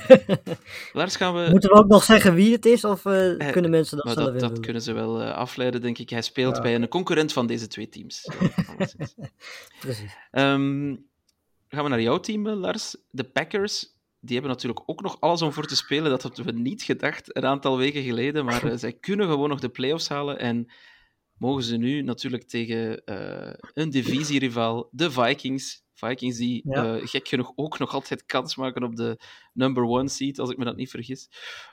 Lars, 0.92 1.16
gaan 1.16 1.34
we... 1.34 1.50
Moeten 1.50 1.70
we 1.70 1.76
ook 1.76 1.88
nog 1.88 2.02
zeggen 2.02 2.34
wie 2.34 2.52
het 2.52 2.66
is, 2.66 2.84
of 2.84 3.04
uh, 3.04 3.46
eh, 3.46 3.52
kunnen 3.52 3.70
mensen 3.70 3.96
dat 3.96 4.12
zelf 4.12 4.30
dat, 4.30 4.40
dat 4.40 4.60
kunnen 4.60 4.82
ze 4.82 4.92
wel 4.92 5.22
uh, 5.22 5.34
afleiden, 5.34 5.80
denk 5.80 5.98
ik. 5.98 6.10
Hij 6.10 6.22
speelt 6.22 6.56
ja. 6.56 6.62
bij 6.62 6.74
een 6.74 6.88
concurrent 6.88 7.32
van 7.32 7.46
deze 7.46 7.66
twee 7.66 7.88
teams. 7.88 8.28
Precies. 9.80 10.16
Um, 10.32 11.07
gaan 11.68 11.84
we 11.84 11.90
naar 11.90 12.02
jouw 12.02 12.20
team, 12.20 12.48
Lars. 12.48 12.96
De 13.10 13.24
Packers 13.24 13.96
die 14.20 14.32
hebben 14.32 14.50
natuurlijk 14.50 14.82
ook 14.86 15.02
nog 15.02 15.20
alles 15.20 15.42
om 15.42 15.52
voor 15.52 15.66
te 15.66 15.76
spelen. 15.76 16.10
Dat 16.10 16.22
hadden 16.22 16.44
we 16.44 16.52
niet 16.52 16.82
gedacht 16.82 17.36
een 17.36 17.46
aantal 17.46 17.76
weken 17.76 18.02
geleden. 18.02 18.44
Maar 18.44 18.64
uh, 18.64 18.76
zij 18.76 18.92
kunnen 18.92 19.28
gewoon 19.28 19.48
nog 19.48 19.60
de 19.60 19.68
playoffs 19.68 20.08
halen. 20.08 20.38
En 20.38 20.72
mogen 21.34 21.62
ze 21.62 21.76
nu 21.76 22.02
natuurlijk 22.02 22.48
tegen 22.48 23.02
uh, 23.04 23.52
een 23.74 23.90
divisierivaal, 23.90 24.88
de 24.90 25.10
Vikings. 25.10 25.86
Vikings 25.94 26.36
die 26.36 26.62
ja. 26.64 26.96
uh, 26.96 27.06
gek 27.06 27.28
genoeg 27.28 27.52
ook 27.54 27.78
nog 27.78 27.92
altijd 27.92 28.24
kans 28.26 28.56
maken 28.56 28.82
op 28.82 28.96
de 28.96 29.20
number 29.52 29.84
one 29.84 30.08
seed, 30.08 30.38
als 30.38 30.50
ik 30.50 30.56
me 30.56 30.64
dat 30.64 30.76
niet 30.76 30.90
vergis. 30.90 31.28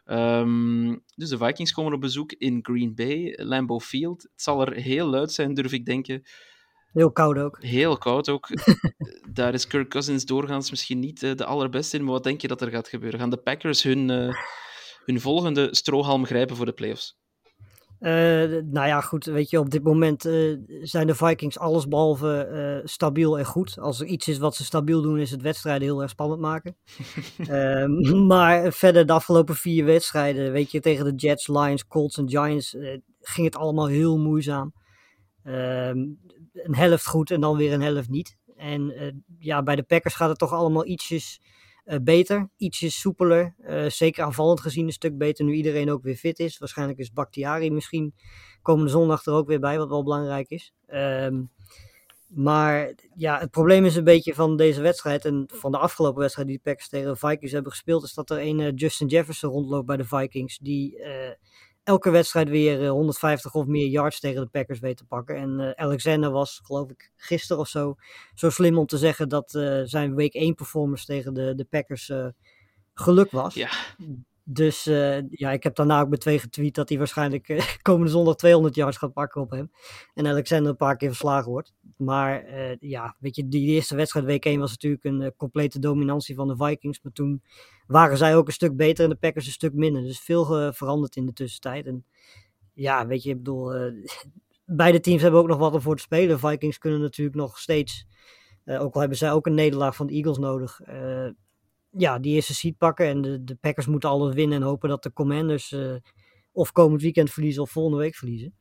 Um, 0.06 1.04
dus 1.16 1.30
de 1.30 1.38
Vikings 1.38 1.72
komen 1.72 1.94
op 1.94 2.02
bezoek 2.02 2.32
in 2.32 2.60
Green 2.62 2.96
Bay, 2.96 3.34
Lambeau 3.36 3.82
Field. 3.82 4.22
Het 4.22 4.42
zal 4.42 4.62
er 4.66 4.74
heel 4.74 5.08
luid 5.08 5.32
zijn, 5.32 5.54
durf 5.54 5.72
ik 5.72 5.86
denken. 5.86 6.24
Heel 6.96 7.12
koud 7.12 7.38
ook. 7.38 7.58
Heel 7.62 7.98
koud 7.98 8.30
ook. 8.30 8.48
Daar 9.34 9.54
is 9.54 9.68
Kirk 9.68 9.90
Cousins 9.90 10.26
doorgaans 10.26 10.70
misschien 10.70 11.00
niet 11.00 11.24
uh, 11.24 11.36
de 11.36 11.46
allerbeste 11.46 11.98
in, 11.98 12.04
maar 12.04 12.14
wat 12.14 12.24
denk 12.24 12.42
je 12.42 12.48
dat 12.48 12.62
er 12.62 12.70
gaat 12.70 12.88
gebeuren? 12.88 13.20
Gaan 13.20 13.30
de 13.30 13.38
Packers 13.38 13.84
hun, 13.84 14.10
uh, 14.10 14.34
hun 15.06 15.22
volgende 15.22 15.68
strohalm 15.72 16.26
grijpen 16.26 16.56
voor 16.56 16.66
de 16.66 16.72
playoffs? 16.72 17.18
Uh, 18.00 18.12
nou 18.64 18.88
ja, 18.88 19.02
goed, 19.02 19.26
weet 19.26 19.50
je, 19.50 19.60
op 19.60 19.70
dit 19.70 19.84
moment 19.84 20.26
uh, 20.26 20.58
zijn 20.82 21.08
de 21.08 21.16
Vikings 21.16 21.60
allesbehalve 21.60 22.82
stabiel 22.84 23.40
en 23.40 23.46
goed. 23.46 23.80
Als 23.80 24.00
er 24.00 24.08
iets 24.08 24.28
is 24.28 24.38
wat 24.38 24.56
ze 24.56 24.64
stabiel 24.64 25.02
doen, 25.02 25.20
is 25.20 25.32
het 25.32 25.42
wedstrijden 25.42 25.88
heel 25.88 26.02
erg 26.02 26.12
spannend 26.12 26.42
maken. 26.42 26.78
Ehm, 27.48 28.26
maar 28.28 28.74
verder 28.74 29.06
de 29.06 29.14
afgelopen 29.14 29.56
vier 29.56 29.86
wedstrijden, 29.86 30.52
weet 30.52 30.72
je, 30.72 30.80
tegen 30.80 31.06
de 31.06 31.16
Jets, 31.16 31.48
Lions, 31.48 31.88
Colts 31.88 32.18
en 32.18 32.30
Giants, 32.30 32.76
ging 33.20 33.46
het 33.46 33.56
allemaal 33.56 33.88
heel 33.88 34.18
moeizaam. 34.18 34.74
Ehm, 35.44 35.98
een 36.64 36.76
helft 36.76 37.08
goed 37.08 37.32
en 37.32 37.42
dan 37.42 37.58
weer 37.58 37.74
een 37.74 37.82
helft 37.82 38.10
niet. 38.10 38.38
En 38.56 39.24
ja, 39.40 39.64
bij 39.64 39.76
de 39.76 39.84
Packers 39.84 40.16
gaat 40.16 40.30
het 40.30 40.38
toch 40.38 40.54
allemaal 40.54 40.86
ietsjes 40.86 41.42
uh, 41.86 41.96
beter, 42.02 42.50
ietsjes 42.58 43.00
soepeler. 43.00 43.56
Uh, 43.60 43.90
zeker 43.90 44.24
aanvallend 44.24 44.60
gezien 44.60 44.86
een 44.86 44.94
stuk 44.94 45.18
beter 45.18 45.46
nu 45.46 45.54
iedereen 45.54 45.92
ook 45.92 46.04
weer 46.04 46.16
fit 46.16 46.40
is. 46.40 46.58
Waarschijnlijk 46.58 47.00
is 47.00 47.12
Bakhtiari 47.12 47.72
misschien 47.72 48.14
komende 48.62 48.92
zondag 48.92 49.26
er 49.26 49.34
ook 49.34 49.48
weer 49.48 49.60
bij, 49.60 49.78
wat 49.78 49.90
wel 49.90 50.04
belangrijk 50.04 50.50
is. 50.50 50.74
Um, 50.88 51.52
maar 52.28 52.94
ja, 53.16 53.40
het 53.40 53.52
probleem 53.52 53.86
is 53.86 53.96
een 53.96 54.04
beetje 54.04 54.34
van 54.34 54.58
deze 54.58 54.82
wedstrijd 54.82 55.26
en 55.26 55.44
van 55.54 55.72
de 55.72 55.78
afgelopen 55.78 56.20
wedstrijd 56.22 56.48
die 56.48 56.58
de 56.58 56.64
Packers 56.64 56.90
tegen 56.90 57.12
de 57.12 57.16
Vikings 57.16 57.52
hebben 57.52 57.72
gespeeld, 57.72 58.04
is 58.04 58.14
dat 58.14 58.30
er 58.30 58.40
een 58.40 58.76
Justin 58.76 59.08
Jefferson 59.08 59.50
rondloopt 59.50 59.86
bij 59.86 59.98
de 59.98 60.06
Vikings, 60.06 60.58
die 60.58 60.98
elke 61.86 62.10
wedstrijd 62.10 62.50
weer 62.50 62.88
150 62.88 63.54
of 63.54 63.66
meer 63.66 63.88
yards 63.88 64.20
tegen 64.20 64.42
de 64.42 64.48
Packers 64.48 64.80
weet 64.80 64.98
te 64.98 65.06
pakken. 65.06 65.36
En 65.36 65.60
uh, 65.60 65.72
Alexander 65.72 66.32
was, 66.32 66.62
geloof 66.64 66.90
ik, 66.90 67.12
gisteren 67.16 67.62
of 67.62 67.68
zo, 67.68 67.96
zo 68.34 68.50
slim 68.50 68.78
om 68.78 68.86
te 68.86 68.98
zeggen 68.98 69.30
dat 69.30 69.54
uh, 69.54 69.82
zijn 69.84 70.16
week 70.16 70.34
1 70.34 70.56
performance 70.56 71.06
tegen 71.06 71.34
de, 71.34 71.56
de 71.56 71.66
Packers 71.66 72.10
uh, 72.10 72.28
geluk 72.94 73.32
was. 73.32 73.54
Ja. 73.54 73.70
Dus 74.48 74.84
ja, 75.30 75.52
ik 75.52 75.64
heb 75.64 75.76
daarna 75.76 76.02
ook 76.02 76.10
met 76.10 76.20
twee 76.20 76.40
getweet 76.40 76.76
dat 76.76 76.90
hij 76.90 76.98
waarschijnlijk 76.98 77.66
komende 77.82 78.12
zondag 78.12 78.36
200 78.36 78.76
yards 78.76 78.98
gaat 78.98 79.14
pakken 79.14 79.42
op 79.42 79.50
hem. 79.50 79.72
En 80.14 80.28
Alexander 80.28 80.70
een 80.70 80.78
paar 80.78 80.98
keer 80.98 81.08
verslagen 81.08 81.52
wordt. 81.52 81.74
Maar 81.98 82.46
ja, 82.80 83.16
weet 83.20 83.36
je, 83.36 83.48
die 83.48 83.68
eerste 83.68 83.96
wedstrijd 83.96 84.26
week 84.26 84.46
1 84.46 84.60
was 84.60 84.72
natuurlijk 84.72 85.04
een 85.04 85.34
complete 85.38 85.80
dominantie 85.80 86.36
van 86.36 86.48
de 86.48 86.56
Vikings. 86.56 87.00
Maar 87.02 87.12
toen 87.12 87.44
waren 87.88 88.18
zij 88.18 88.36
ook 88.36 88.48
een 88.48 88.54
stuk 88.54 88.76
beter 88.76 89.04
en 89.04 89.10
de 89.10 89.16
Packers 89.16 89.46
een 89.46 89.52
stuk 89.52 89.74
minder. 89.74 90.02
Dus 90.02 90.20
veel 90.20 90.74
veranderd 90.74 91.16
in 91.16 91.26
de 91.26 91.34
tussentijd. 91.34 91.86
En 91.86 92.06
ja, 92.74 93.08
weet 93.08 93.24
je, 93.24 93.30
ik 93.30 93.38
bedoel, 93.38 93.74
beide 94.66 95.00
teams 95.00 95.22
hebben 95.22 95.40
ook 95.40 95.48
nog 95.48 95.58
wat 95.58 95.74
om 95.74 95.82
voor 95.82 95.96
te 95.96 96.02
spelen. 96.02 96.40
Vikings 96.40 96.78
kunnen 96.78 97.02
natuurlijk 97.02 97.38
nog 97.38 97.60
steeds, 97.60 98.08
ook 98.66 98.94
al 98.94 99.00
hebben 99.00 99.18
zij 99.18 99.32
ook 99.32 99.46
een 99.46 99.54
nederlaag 99.54 99.96
van 99.96 100.08
de 100.08 100.14
Eagles 100.14 100.38
nodig, 100.38 100.82
ja, 101.98 102.20
die 102.20 102.34
eerste 102.34 102.54
seed 102.54 102.78
pakken. 102.78 103.06
En 103.06 103.22
de, 103.22 103.44
de 103.44 103.56
Packers 103.56 103.88
moeten 103.88 104.10
alles 104.10 104.34
winnen 104.34 104.58
en 104.58 104.68
hopen 104.68 104.90
dat 104.90 105.04
de 105.04 105.14
Commanders 105.14 105.76
of 106.52 106.72
komend 106.72 107.02
weekend 107.02 107.32
verliezen 107.32 107.62
of 107.62 107.70
volgende 107.70 107.98
week 107.98 108.16
verliezen. 108.16 108.56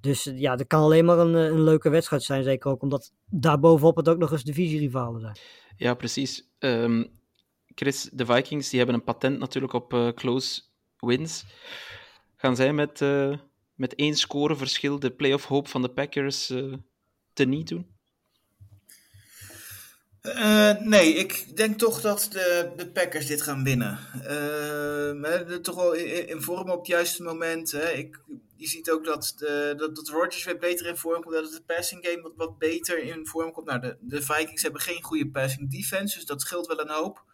Dus 0.00 0.30
ja, 0.34 0.56
dat 0.56 0.66
kan 0.66 0.80
alleen 0.80 1.04
maar 1.04 1.18
een, 1.18 1.34
een 1.34 1.62
leuke 1.62 1.88
wedstrijd 1.88 2.22
zijn. 2.22 2.42
Zeker 2.42 2.70
ook 2.70 2.82
omdat 2.82 3.12
daarbovenop 3.26 3.96
het 3.96 4.08
ook 4.08 4.18
nog 4.18 4.32
eens 4.32 4.44
divisierivalen 4.44 5.20
zijn. 5.20 5.36
Ja, 5.76 5.94
precies. 5.94 6.48
Um, 6.58 7.10
Chris, 7.74 8.10
de 8.12 8.26
Vikings 8.26 8.68
die 8.68 8.78
hebben 8.78 8.96
een 8.96 9.04
patent 9.04 9.38
natuurlijk 9.38 9.72
op 9.72 10.12
close 10.14 10.62
wins. 10.96 11.44
Gaan 12.36 12.56
zij 12.56 12.72
met, 12.72 13.00
met 13.74 13.94
één 13.94 14.14
score 14.14 14.56
verschil 14.56 14.98
de 14.98 15.10
playoff 15.10 15.44
hoop 15.44 15.68
van 15.68 15.82
de 15.82 15.88
Packers 15.88 16.54
teniet 17.32 17.68
doen? 17.68 17.95
Nee, 20.80 21.14
ik 21.14 21.56
denk 21.56 21.78
toch 21.78 22.00
dat 22.00 22.28
de, 22.30 22.72
de 22.76 22.88
Packers 22.88 23.26
dit 23.26 23.42
gaan 23.42 23.64
winnen. 23.64 23.98
He, 25.22 25.60
toch 25.60 25.74
wel 25.74 25.92
in, 25.92 26.42
vorm 26.42 26.70
op 26.70 26.78
het 26.78 26.86
juiste 26.86 27.22
moment. 27.22 27.70
Hè. 27.70 27.90
Ik, 27.90 28.20
je 28.56 28.66
ziet 28.66 28.90
ook 28.90 29.04
dat, 29.04 29.34
de, 29.38 29.74
dat, 29.76 30.08
Rodgers 30.08 30.44
weer 30.44 30.58
beter 30.58 30.86
in 30.86 30.96
vorm 30.96 31.22
komt. 31.22 31.34
Dat 31.34 31.52
het 31.52 31.66
passing 31.66 32.06
game 32.06 32.22
wat, 32.22 32.32
wat 32.36 32.58
beter 32.58 32.98
in 32.98 33.26
vorm 33.26 33.52
komt. 33.52 33.66
Nou, 33.66 33.80
de, 33.80 33.96
de 34.00 34.22
Vikings 34.22 34.62
hebben 34.62 34.80
geen 34.80 35.02
goede 35.02 35.30
passing 35.30 35.70
defense, 35.70 36.16
dus 36.16 36.26
dat 36.26 36.40
scheelt 36.40 36.66
wel 36.66 36.80
een 36.80 36.90
hoop. 36.90 37.24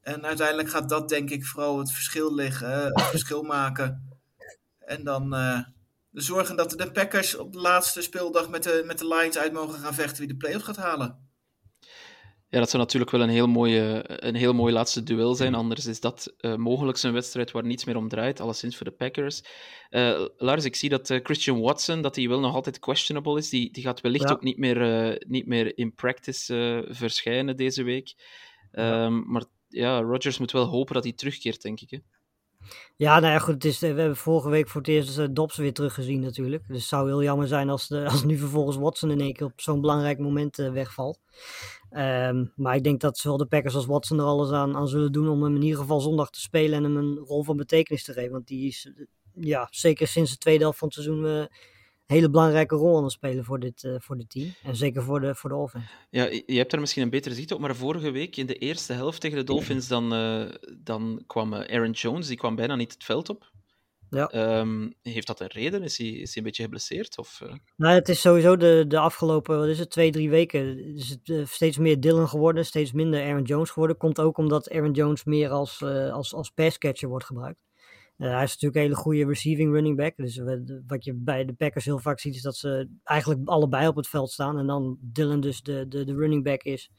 En 0.00 0.24
uiteindelijk 0.24 0.68
gaat 0.68 0.88
dat 0.88 1.08
denk 1.08 1.30
ik 1.30 1.44
vooral 1.44 1.78
het 1.78 1.92
verschil 1.92 2.34
liggen, 2.34 2.84
het 2.84 3.02
verschil 3.02 3.42
maken. 3.42 4.18
En 4.78 5.04
dan 5.04 5.34
uh, 5.34 5.60
zorgen 6.12 6.56
dat 6.56 6.70
de 6.70 6.92
Packers 6.92 7.36
op 7.36 7.52
de 7.52 7.58
laatste 7.58 8.02
speeldag 8.02 8.48
met 8.48 8.62
de, 8.62 8.82
met 8.86 8.98
de 8.98 9.06
Lions 9.06 9.38
uit 9.38 9.52
mogen 9.52 9.78
gaan 9.78 9.94
vechten 9.94 10.18
wie 10.18 10.28
de 10.28 10.36
playoffs 10.36 10.64
gaat 10.64 10.76
halen. 10.76 11.25
Ja, 12.56 12.62
dat 12.62 12.70
zou 12.70 12.82
natuurlijk 12.82 13.10
wel 13.10 13.20
een 13.20 13.28
heel, 13.28 13.46
mooie, 13.46 14.04
een 14.06 14.34
heel 14.34 14.52
mooi 14.52 14.72
laatste 14.72 15.02
duel 15.02 15.34
zijn. 15.34 15.54
Anders 15.54 15.86
is 15.86 16.00
dat 16.00 16.34
uh, 16.40 16.54
mogelijk 16.54 17.02
een 17.02 17.12
wedstrijd 17.12 17.50
waar 17.50 17.64
niets 17.64 17.84
meer 17.84 17.96
om 17.96 18.08
draait, 18.08 18.40
alleszins 18.40 18.76
voor 18.76 18.86
de 18.86 18.92
Packers. 18.92 19.42
Uh, 19.90 20.26
Lars, 20.36 20.64
ik 20.64 20.76
zie 20.76 20.88
dat 20.88 21.10
uh, 21.10 21.20
Christian 21.22 21.60
Watson, 21.60 22.02
dat 22.02 22.16
hij 22.16 22.28
wel 22.28 22.40
nog 22.40 22.54
altijd 22.54 22.78
questionable 22.78 23.38
is. 23.38 23.48
Die, 23.48 23.72
die 23.72 23.82
gaat 23.82 24.00
wellicht 24.00 24.28
ja. 24.28 24.34
ook 24.34 24.42
niet 24.42 24.58
meer, 24.58 25.24
niet 25.28 25.46
meer 25.46 25.78
in 25.78 25.94
practice 25.94 26.84
verschijnen 26.88 27.56
deze 27.56 27.82
week. 27.82 28.14
Ja. 28.72 29.04
Um, 29.04 29.24
maar 29.26 29.44
ja, 29.68 30.00
Rodgers 30.00 30.38
moet 30.38 30.52
wel 30.52 30.64
hopen 30.64 30.94
dat 30.94 31.04
hij 31.04 31.12
terugkeert, 31.12 31.62
denk 31.62 31.80
ik. 31.80 31.90
Hè? 31.90 31.98
Ja, 32.96 33.20
nou 33.20 33.32
ja, 33.32 33.38
goed. 33.38 33.54
Het 33.54 33.64
is, 33.64 33.78
we 33.78 33.86
hebben 33.86 34.16
vorige 34.16 34.48
week 34.48 34.68
voor 34.68 34.80
het 34.80 34.90
eerst 34.90 35.18
uh, 35.18 35.26
Dobbs 35.30 35.56
weer 35.56 35.72
teruggezien 35.72 36.20
natuurlijk. 36.20 36.64
Dus 36.68 36.76
het 36.76 36.86
zou 36.86 37.06
heel 37.06 37.22
jammer 37.22 37.48
zijn 37.48 37.70
als, 37.70 37.88
de, 37.88 38.04
als 38.10 38.24
nu 38.24 38.38
vervolgens 38.38 38.76
Watson 38.76 39.10
in 39.10 39.20
één 39.20 39.32
keer 39.32 39.46
op 39.46 39.60
zo'n 39.60 39.80
belangrijk 39.80 40.18
moment 40.18 40.58
uh, 40.58 40.72
wegvalt. 40.72 41.20
Um, 41.90 42.52
maar 42.56 42.76
ik 42.76 42.84
denk 42.84 43.00
dat 43.00 43.18
zowel 43.18 43.36
de 43.36 43.46
Packers 43.46 43.74
als 43.74 43.86
Watson 43.86 44.18
er 44.18 44.24
alles 44.24 44.50
aan, 44.50 44.76
aan 44.76 44.88
zullen 44.88 45.12
doen 45.12 45.28
om 45.28 45.42
hem 45.42 45.54
in 45.54 45.62
ieder 45.62 45.78
geval 45.78 46.00
zondag 46.00 46.30
te 46.30 46.40
spelen 46.40 46.78
en 46.78 46.84
hem 46.84 46.96
een 46.96 47.16
rol 47.16 47.42
van 47.42 47.56
betekenis 47.56 48.04
te 48.04 48.12
geven. 48.12 48.32
Want 48.32 48.46
die 48.46 48.66
is, 48.66 48.92
ja, 49.34 49.68
zeker 49.70 50.06
sinds 50.06 50.30
de 50.30 50.38
tweede 50.38 50.62
helft 50.62 50.78
van 50.78 50.88
het 50.88 50.96
seizoen 50.96 51.48
hele 52.06 52.30
belangrijke 52.30 52.76
rol 52.76 52.96
aan 52.96 53.02
het 53.02 53.12
spelen 53.12 53.44
voor 53.44 53.60
dit, 53.60 53.82
uh, 53.82 53.94
voor 53.98 54.16
dit 54.16 54.30
team. 54.30 54.54
En 54.62 54.76
zeker 54.76 55.02
voor 55.02 55.20
de, 55.20 55.34
voor 55.34 55.50
de 55.50 55.56
offense. 55.56 55.88
Ja, 56.10 56.24
je 56.46 56.56
hebt 56.56 56.70
daar 56.70 56.80
misschien 56.80 57.02
een 57.02 57.10
betere 57.10 57.34
zicht 57.34 57.52
op, 57.52 57.60
maar 57.60 57.76
vorige 57.76 58.10
week 58.10 58.36
in 58.36 58.46
de 58.46 58.54
eerste 58.54 58.92
helft 58.92 59.20
tegen 59.20 59.38
de 59.38 59.44
Dolphins, 59.44 59.88
dan, 59.88 60.14
uh, 60.14 60.50
dan 60.78 61.22
kwam 61.26 61.54
Aaron 61.54 61.90
Jones, 61.90 62.26
die 62.26 62.36
kwam 62.36 62.54
bijna 62.54 62.76
niet 62.76 62.92
het 62.92 63.04
veld 63.04 63.28
op. 63.28 63.54
Ja. 64.10 64.58
Um, 64.58 64.94
heeft 65.02 65.26
dat 65.26 65.40
een 65.40 65.46
reden? 65.46 65.82
Is 65.82 65.98
hij, 65.98 66.06
is 66.06 66.28
hij 66.28 66.36
een 66.36 66.42
beetje 66.42 66.62
geblesseerd? 66.62 67.18
Of, 67.18 67.40
uh... 67.42 67.52
Nou, 67.76 67.94
het 67.94 68.08
is 68.08 68.20
sowieso 68.20 68.56
de, 68.56 68.84
de 68.88 68.98
afgelopen, 68.98 69.58
wat 69.58 69.68
is 69.68 69.78
het, 69.78 69.90
twee, 69.90 70.10
drie 70.10 70.30
weken 70.30 70.94
is 70.94 71.08
het 71.08 71.28
uh, 71.28 71.46
steeds 71.46 71.78
meer 71.78 72.00
Dylan 72.00 72.28
geworden, 72.28 72.66
steeds 72.66 72.92
minder 72.92 73.22
Aaron 73.22 73.42
Jones 73.42 73.70
geworden. 73.70 73.96
Komt 73.96 74.20
ook 74.20 74.38
omdat 74.38 74.70
Aaron 74.70 74.92
Jones 74.92 75.24
meer 75.24 75.50
als, 75.50 75.80
uh, 75.80 76.12
als, 76.12 76.34
als 76.34 76.50
passcatcher 76.50 77.08
wordt 77.08 77.24
gebruikt. 77.24 77.65
Hij 78.16 78.42
is 78.42 78.50
natuurlijk 78.50 78.74
een 78.74 78.82
hele 78.82 78.94
goede 78.94 79.26
receiving 79.26 79.72
running 79.72 79.96
back. 79.96 80.16
Dus 80.16 80.40
wat 80.86 81.04
je 81.04 81.14
bij 81.14 81.44
de 81.44 81.52
Packers 81.52 81.84
heel 81.84 81.98
vaak 81.98 82.20
ziet, 82.20 82.34
is 82.34 82.42
dat 82.42 82.56
ze 82.56 82.88
eigenlijk 83.04 83.48
allebei 83.48 83.88
op 83.88 83.96
het 83.96 84.08
veld 84.08 84.30
staan. 84.30 84.58
En 84.58 84.66
dan 84.66 84.98
Dylan 85.00 85.40
dus 85.40 85.62
de, 85.62 85.88
de, 85.88 86.04
de 86.04 86.14
running 86.14 86.44
back 86.44 86.62
is. 86.62 86.90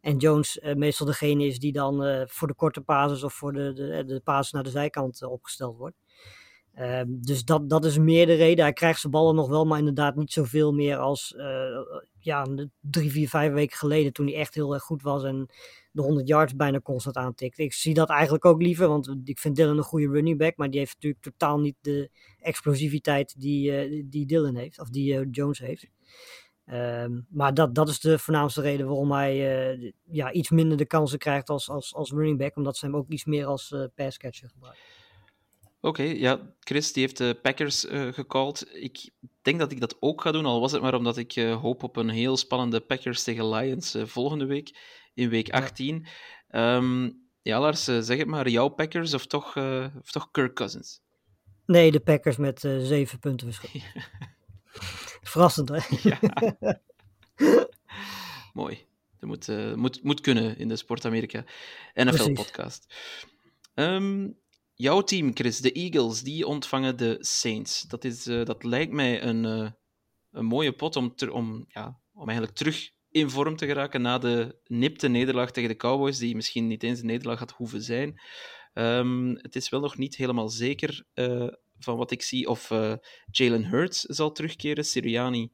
En 0.00 0.16
Jones 0.16 0.58
uh, 0.62 0.74
meestal 0.74 1.06
degene 1.06 1.46
is 1.46 1.58
die 1.58 1.72
dan 1.72 2.06
uh, 2.06 2.22
voor 2.26 2.48
de 2.48 2.54
korte 2.54 2.80
passes 2.80 3.22
of 3.22 3.34
voor 3.34 3.52
de, 3.52 3.72
de, 3.72 4.04
de 4.04 4.48
naar 4.50 4.62
de 4.62 4.70
zijkant 4.70 5.24
opgesteld 5.24 5.76
wordt. 5.76 5.96
Uh, 6.78 7.00
dus 7.06 7.44
dat, 7.44 7.70
dat 7.70 7.84
is 7.84 7.98
meer 7.98 8.26
de 8.26 8.34
reden. 8.34 8.64
Hij 8.64 8.72
krijgt 8.72 9.00
zijn 9.00 9.12
ballen 9.12 9.34
nog 9.34 9.48
wel, 9.48 9.64
maar 9.64 9.78
inderdaad 9.78 10.16
niet 10.16 10.32
zoveel 10.32 10.72
meer 10.72 10.96
als 10.96 11.34
ja, 12.18 12.46
drie, 12.80 13.10
vier, 13.10 13.28
vijf 13.28 13.52
weken 13.52 13.76
geleden. 13.76 14.12
Toen 14.12 14.26
hij 14.26 14.34
echt 14.34 14.54
heel 14.54 14.74
erg 14.74 14.82
goed 14.82 15.02
was 15.02 15.24
en 15.24 15.48
de 15.92 16.02
100 16.02 16.28
yards 16.28 16.56
bijna 16.56 16.80
constant 16.80 17.16
aantikt. 17.16 17.58
Ik 17.58 17.72
zie 17.72 17.94
dat 17.94 18.10
eigenlijk 18.10 18.44
ook 18.44 18.62
liever, 18.62 18.88
want 18.88 19.16
ik 19.24 19.38
vind 19.38 19.56
Dylan 19.56 19.76
een 19.76 19.82
goede 19.82 20.08
running 20.08 20.38
back, 20.38 20.56
maar 20.56 20.70
die 20.70 20.78
heeft 20.78 20.94
natuurlijk 20.94 21.22
totaal 21.22 21.60
niet 21.60 21.76
de 21.80 22.10
explosiviteit 22.38 23.40
die, 23.40 23.88
uh, 23.88 24.04
die 24.06 24.26
Dylan 24.26 24.56
heeft, 24.56 24.80
of 24.80 24.88
die 24.88 25.14
uh, 25.14 25.26
Jones 25.30 25.58
heeft. 25.58 25.88
Ehm, 26.64 27.20
maar 27.28 27.54
dat, 27.54 27.74
dat 27.74 27.88
is 27.88 28.00
de 28.00 28.18
voornaamste 28.18 28.60
reden 28.60 28.86
waarom 28.86 29.12
hij 29.12 29.70
eh, 29.72 29.92
ja, 30.04 30.32
iets 30.32 30.50
minder 30.50 30.76
de 30.76 30.86
kansen 30.86 31.18
krijgt 31.18 31.48
als, 31.48 31.68
als, 31.68 31.94
als 31.94 32.10
running 32.10 32.38
back. 32.38 32.56
Omdat 32.56 32.76
ze 32.76 32.86
hem 32.86 32.96
ook 32.96 33.08
iets 33.08 33.24
meer 33.24 33.46
als 33.46 33.70
uh, 33.70 33.84
passcatcher 33.94 34.48
gebruiken. 34.48 34.82
Oké, 35.82 36.02
ja, 36.02 36.54
Chris 36.60 36.92
die 36.92 37.02
heeft 37.02 37.16
de 37.16 37.38
Packers 37.42 37.84
uh, 37.84 38.12
gecalled. 38.12 38.68
Ik 38.72 39.10
denk 39.42 39.58
dat 39.58 39.72
ik 39.72 39.80
dat 39.80 39.96
ook 40.00 40.20
ga 40.20 40.32
doen, 40.32 40.46
al 40.46 40.60
was 40.60 40.72
het 40.72 40.82
maar 40.82 40.94
omdat 40.94 41.16
ik 41.16 41.36
uh, 41.36 41.60
hoop 41.60 41.82
op 41.82 41.96
een 41.96 42.08
heel 42.08 42.36
spannende 42.36 42.80
Packers 42.80 43.22
tegen 43.22 43.48
Lions 43.48 43.94
uh, 43.94 44.04
volgende 44.04 44.44
week, 44.44 44.78
in 45.14 45.28
week 45.28 45.50
18. 45.50 46.06
Ja, 46.48 46.76
um, 46.76 47.28
ja 47.42 47.60
Lars, 47.60 47.84
zeg 47.84 48.16
het 48.16 48.26
maar, 48.26 48.48
jouw 48.48 48.68
Packers 48.68 49.14
of 49.14 49.26
toch, 49.26 49.56
of 50.00 50.10
toch 50.10 50.30
Kirk 50.30 50.54
Cousins? 50.54 51.00
Nee, 51.66 51.90
de 51.90 52.00
Packers 52.00 52.36
met 52.36 52.60
zeven 52.60 53.18
punten 53.18 53.52
verschil. 53.52 53.80
Verrassend, 55.30 55.68
hè? 55.68 55.78
Ja. 56.02 56.20
Mooi. 58.52 58.86
Dat 59.18 59.28
moet, 59.28 59.76
moet, 59.76 60.02
moet 60.02 60.20
kunnen 60.20 60.58
in 60.58 60.68
de 60.68 60.76
Sport 60.76 61.04
Amerika 61.04 61.44
NFL-podcast. 61.94 62.94
Um, 63.74 64.38
jouw 64.80 65.00
team, 65.00 65.30
Chris, 65.34 65.60
de 65.60 65.72
Eagles, 65.72 66.22
die 66.22 66.46
ontvangen 66.46 66.96
de 66.96 67.16
Saints. 67.20 67.82
Dat, 67.82 68.04
is, 68.04 68.26
uh, 68.26 68.44
dat 68.44 68.64
lijkt 68.64 68.92
mij 68.92 69.22
een, 69.22 69.44
uh, 69.44 69.70
een 70.30 70.44
mooie 70.44 70.72
pot 70.72 70.96
om, 70.96 71.14
om, 71.30 71.64
ja, 71.68 72.00
om 72.12 72.28
eigenlijk 72.28 72.58
terug 72.58 72.90
in 73.10 73.30
vorm 73.30 73.56
te 73.56 73.66
geraken 73.66 74.02
na 74.02 74.18
de 74.18 74.58
nipte 74.64 75.08
nederlaag 75.08 75.50
tegen 75.50 75.68
de 75.68 75.76
Cowboys, 75.76 76.18
die 76.18 76.34
misschien 76.34 76.66
niet 76.66 76.82
eens 76.82 77.00
een 77.00 77.06
nederlaag 77.06 77.38
had 77.38 77.50
hoeven 77.50 77.82
zijn. 77.82 78.20
Um, 78.74 79.36
het 79.36 79.56
is 79.56 79.68
wel 79.68 79.80
nog 79.80 79.96
niet 79.96 80.16
helemaal 80.16 80.48
zeker 80.48 81.04
uh, 81.14 81.48
van 81.78 81.96
wat 81.96 82.10
ik 82.10 82.22
zie 82.22 82.48
of 82.48 82.68
Jalen 83.30 83.64
Hurts 83.64 84.00
zal 84.00 84.32
terugkeren. 84.32 84.84
Sirianni 84.84 85.52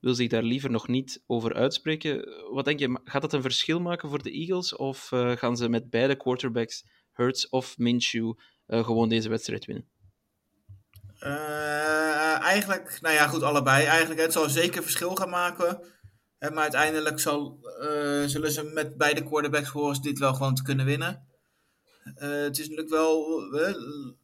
wil 0.00 0.14
zich 0.14 0.28
daar 0.28 0.42
liever 0.42 0.70
nog 0.70 0.88
niet 0.88 1.22
over 1.26 1.54
uitspreken. 1.54 2.28
Wat 2.52 2.64
denk 2.64 2.78
je, 2.78 3.00
gaat 3.04 3.22
dat 3.22 3.32
een 3.32 3.42
verschil 3.42 3.80
maken 3.80 4.08
voor 4.08 4.22
de 4.22 4.30
Eagles 4.30 4.76
of 4.76 5.06
gaan 5.12 5.56
ze 5.56 5.68
met 5.68 5.90
beide 5.90 6.16
quarterbacks, 6.16 6.84
Hurts 7.12 7.48
of 7.48 7.78
Minshew, 7.78 8.32
gewoon 8.66 9.08
deze 9.08 9.28
wedstrijd 9.28 9.64
winnen? 9.64 9.88
Uh, 11.20 12.40
eigenlijk, 12.40 12.98
nou 13.00 13.14
ja, 13.14 13.26
goed, 13.26 13.42
allebei. 13.42 13.84
Eigenlijk, 13.84 14.20
het 14.20 14.32
zal 14.32 14.48
zeker 14.48 14.82
verschil 14.82 15.14
gaan 15.14 15.30
maken. 15.30 15.80
Uh, 16.38 16.50
maar 16.50 16.62
uiteindelijk 16.62 17.20
zal, 17.20 17.58
zullen 18.26 18.52
ze 18.52 18.62
met 18.62 18.96
beide 18.96 19.22
quarterbacks 19.22 19.68
horen 19.68 20.02
dit 20.02 20.18
wel 20.18 20.34
gewoon 20.34 20.54
te 20.54 20.62
kunnen 20.62 20.86
winnen. 20.86 21.26
het 22.14 22.58
is 22.58 22.68
natuurlijk 22.68 22.88
wel 22.88 23.40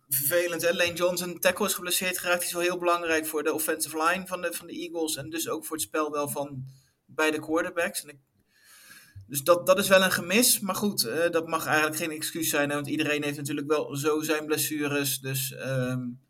vervelend, 0.09 0.62
hè? 0.62 0.72
Lane 0.72 0.92
Johnson, 0.92 1.38
tackle 1.38 1.66
is 1.66 1.74
geblesseerd 1.74 2.18
geraakt. 2.18 2.38
Die 2.38 2.48
is 2.48 2.55
wel 2.55 2.62
heel 2.62 2.78
belangrijk 2.78 3.26
voor 3.26 3.42
de 3.42 3.52
offensive 3.52 4.02
line 4.05 4.26
van 4.26 4.40
de, 4.40 4.52
van 4.52 4.66
de 4.66 4.72
Eagles. 4.72 5.16
En 5.16 5.31
dus 5.31 5.48
ook 5.48 5.64
voor 5.64 5.76
het 5.76 5.85
spel 5.85 6.11
wel 6.11 6.28
van 6.28 6.64
beide 7.05 7.38
quarterbacks. 7.38 8.05
Dus 9.32 9.42
dat, 9.42 9.66
dat 9.66 9.78
is 9.78 9.88
wel 9.88 10.02
een 10.02 10.10
gemis. 10.10 10.60
Maar 10.60 10.74
goed, 10.74 11.04
uh, 11.04 11.30
dat 11.30 11.48
mag 11.48 11.66
eigenlijk 11.66 11.96
geen 11.96 12.10
excuus 12.10 12.48
zijn. 12.48 12.68
Hè, 12.68 12.74
want 12.74 12.88
iedereen 12.88 13.22
heeft 13.22 13.36
natuurlijk 13.36 13.66
wel 13.66 13.96
zo 13.96 14.22
zijn 14.22 14.46
blessures. 14.46 15.18
Dus 15.18 15.52
um, 15.52 16.20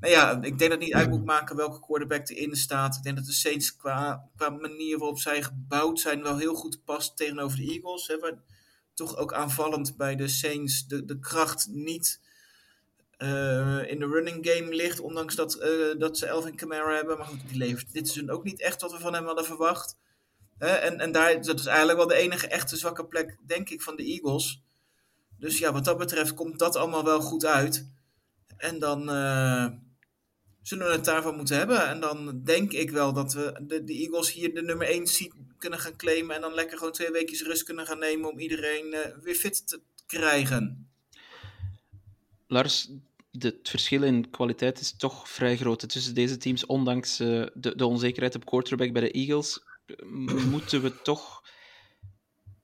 nou 0.00 0.12
ja, 0.12 0.30
ik 0.30 0.58
denk 0.58 0.60
dat 0.60 0.70
het 0.70 0.80
niet 0.80 0.94
uit 0.94 1.08
moet 1.08 1.24
maken 1.24 1.56
welke 1.56 1.80
quarterback 1.80 2.28
erin 2.28 2.56
staat. 2.56 2.96
Ik 2.96 3.02
denk 3.02 3.16
dat 3.16 3.24
de 3.24 3.32
Saints 3.32 3.76
qua, 3.76 4.28
qua 4.36 4.50
manier 4.50 4.98
waarop 4.98 5.18
zij 5.18 5.42
gebouwd 5.42 6.00
zijn 6.00 6.22
wel 6.22 6.38
heel 6.38 6.54
goed 6.54 6.84
past 6.84 7.16
tegenover 7.16 7.56
de 7.56 7.72
Eagles. 7.72 8.06
Hè, 8.06 8.18
waar 8.18 8.38
toch 8.94 9.16
ook 9.16 9.32
aanvallend 9.32 9.96
bij 9.96 10.16
de 10.16 10.28
Saints 10.28 10.86
de, 10.86 11.04
de 11.04 11.18
kracht 11.18 11.68
niet 11.70 12.20
uh, 13.18 13.90
in 13.90 13.98
de 13.98 14.06
running 14.06 14.48
game 14.48 14.74
ligt. 14.74 15.00
Ondanks 15.00 15.34
dat, 15.34 15.56
uh, 15.62 15.98
dat 15.98 16.18
ze 16.18 16.26
Elvin 16.26 16.56
Kamara 16.56 16.94
hebben. 16.94 17.18
Maar 17.18 17.26
goed, 17.26 17.48
die 17.48 17.58
levert 17.58 17.92
dit 17.92 18.08
seizoen 18.08 18.34
ook 18.34 18.44
niet 18.44 18.60
echt 18.60 18.80
wat 18.80 18.92
we 18.92 18.98
van 18.98 19.14
hem 19.14 19.24
hadden 19.24 19.44
verwacht. 19.44 19.96
En, 20.58 21.00
en 21.00 21.12
daar, 21.12 21.42
dat 21.42 21.58
is 21.58 21.66
eigenlijk 21.66 21.98
wel 21.98 22.06
de 22.06 22.14
enige 22.14 22.46
echte 22.46 22.76
zwakke 22.76 23.06
plek, 23.06 23.36
denk 23.46 23.70
ik, 23.70 23.82
van 23.82 23.96
de 23.96 24.04
Eagles. 24.04 24.62
Dus 25.38 25.58
ja, 25.58 25.72
wat 25.72 25.84
dat 25.84 25.98
betreft 25.98 26.34
komt 26.34 26.58
dat 26.58 26.76
allemaal 26.76 27.04
wel 27.04 27.20
goed 27.20 27.44
uit. 27.44 27.88
En 28.56 28.78
dan 28.78 29.00
uh, 29.00 29.66
zullen 30.62 30.86
we 30.86 30.92
het 30.92 31.04
daarvan 31.04 31.36
moeten 31.36 31.56
hebben. 31.56 31.88
En 31.88 32.00
dan 32.00 32.40
denk 32.44 32.72
ik 32.72 32.90
wel 32.90 33.12
dat 33.12 33.32
we 33.32 33.60
de, 33.62 33.84
de 33.84 33.92
Eagles 33.92 34.32
hier 34.32 34.54
de 34.54 34.62
nummer 34.62 34.86
1 34.86 35.06
seat 35.06 35.32
kunnen 35.58 35.78
gaan 35.78 35.96
claimen. 35.96 36.34
En 36.34 36.40
dan 36.40 36.54
lekker 36.54 36.78
gewoon 36.78 36.92
twee 36.92 37.10
weken 37.10 37.46
rust 37.46 37.62
kunnen 37.62 37.86
gaan 37.86 37.98
nemen 37.98 38.30
om 38.30 38.38
iedereen 38.38 38.86
uh, 38.86 39.00
weer 39.22 39.34
fit 39.34 39.68
te 39.68 39.80
krijgen. 40.06 40.90
Lars, 42.46 42.90
het 43.38 43.68
verschil 43.68 44.02
in 44.02 44.30
kwaliteit 44.30 44.80
is 44.80 44.96
toch 44.96 45.28
vrij 45.28 45.56
groot 45.56 45.88
tussen 45.88 46.14
deze 46.14 46.36
teams. 46.36 46.66
Ondanks 46.66 47.20
uh, 47.20 47.46
de, 47.54 47.76
de 47.76 47.86
onzekerheid 47.86 48.34
op 48.34 48.44
quarterback 48.44 48.92
bij 48.92 49.02
de 49.02 49.10
Eagles 49.10 49.65
moeten 50.50 50.82
we 50.82 51.02
toch, 51.02 51.42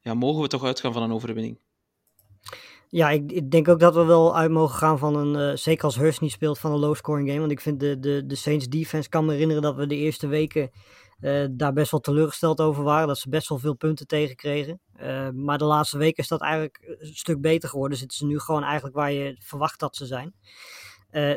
ja, 0.01 0.15
mogen 0.15 0.43
we 0.43 0.49
toch 0.49 0.65
uitgaan 0.65 0.93
van 0.93 1.03
een 1.03 1.13
overwinning? 1.13 1.59
Ja, 2.89 3.11
ik, 3.11 3.33
ik, 3.33 3.51
denk 3.51 3.69
ook 3.69 3.81
dat 3.81 3.95
we 3.95 4.05
wel 4.05 4.37
uit 4.37 4.51
mogen 4.51 4.77
gaan 4.77 4.99
van 4.99 5.17
een, 5.17 5.51
uh, 5.51 5.57
zeker 5.57 5.85
als 5.85 5.97
Hurst 5.97 6.21
niet 6.21 6.31
speelt, 6.31 6.59
van 6.59 6.73
een 6.73 6.79
low-scoring 6.79 7.29
game. 7.29 7.41
Want 7.41 7.53
ik 7.53 7.61
vind 7.61 7.81
de, 7.81 7.99
de, 7.99 8.27
de 8.27 8.35
Saints 8.35 8.69
defense, 8.69 9.09
kan 9.09 9.25
me 9.25 9.33
herinneren 9.33 9.63
dat 9.63 9.75
we 9.75 9.87
de 9.87 9.97
eerste 9.97 10.27
weken 10.27 10.71
uh, 11.21 11.47
daar 11.51 11.73
best 11.73 11.91
wel 11.91 12.01
teleurgesteld 12.01 12.61
over 12.61 12.85
waren. 12.85 13.09
Dat 13.09 13.19
ze 13.19 13.29
best 13.29 13.49
wel 13.49 13.59
veel 13.59 13.75
punten 13.75 14.07
tegenkregen. 14.07 14.81
Uh, 15.01 15.29
maar 15.31 15.59
de 15.59 15.65
laatste 15.65 15.99
weken 15.99 16.23
is 16.23 16.29
dat 16.29 16.41
eigenlijk 16.41 16.97
een 16.99 17.15
stuk 17.15 17.41
beter 17.41 17.69
geworden. 17.69 17.99
Zitten 17.99 18.19
ze 18.19 18.27
nu 18.27 18.39
gewoon 18.39 18.63
eigenlijk 18.63 18.97
waar 18.97 19.13
je 19.13 19.37
verwacht 19.39 19.81
dat 19.81 19.97
ze 19.97 20.07
zijn. 20.07 20.35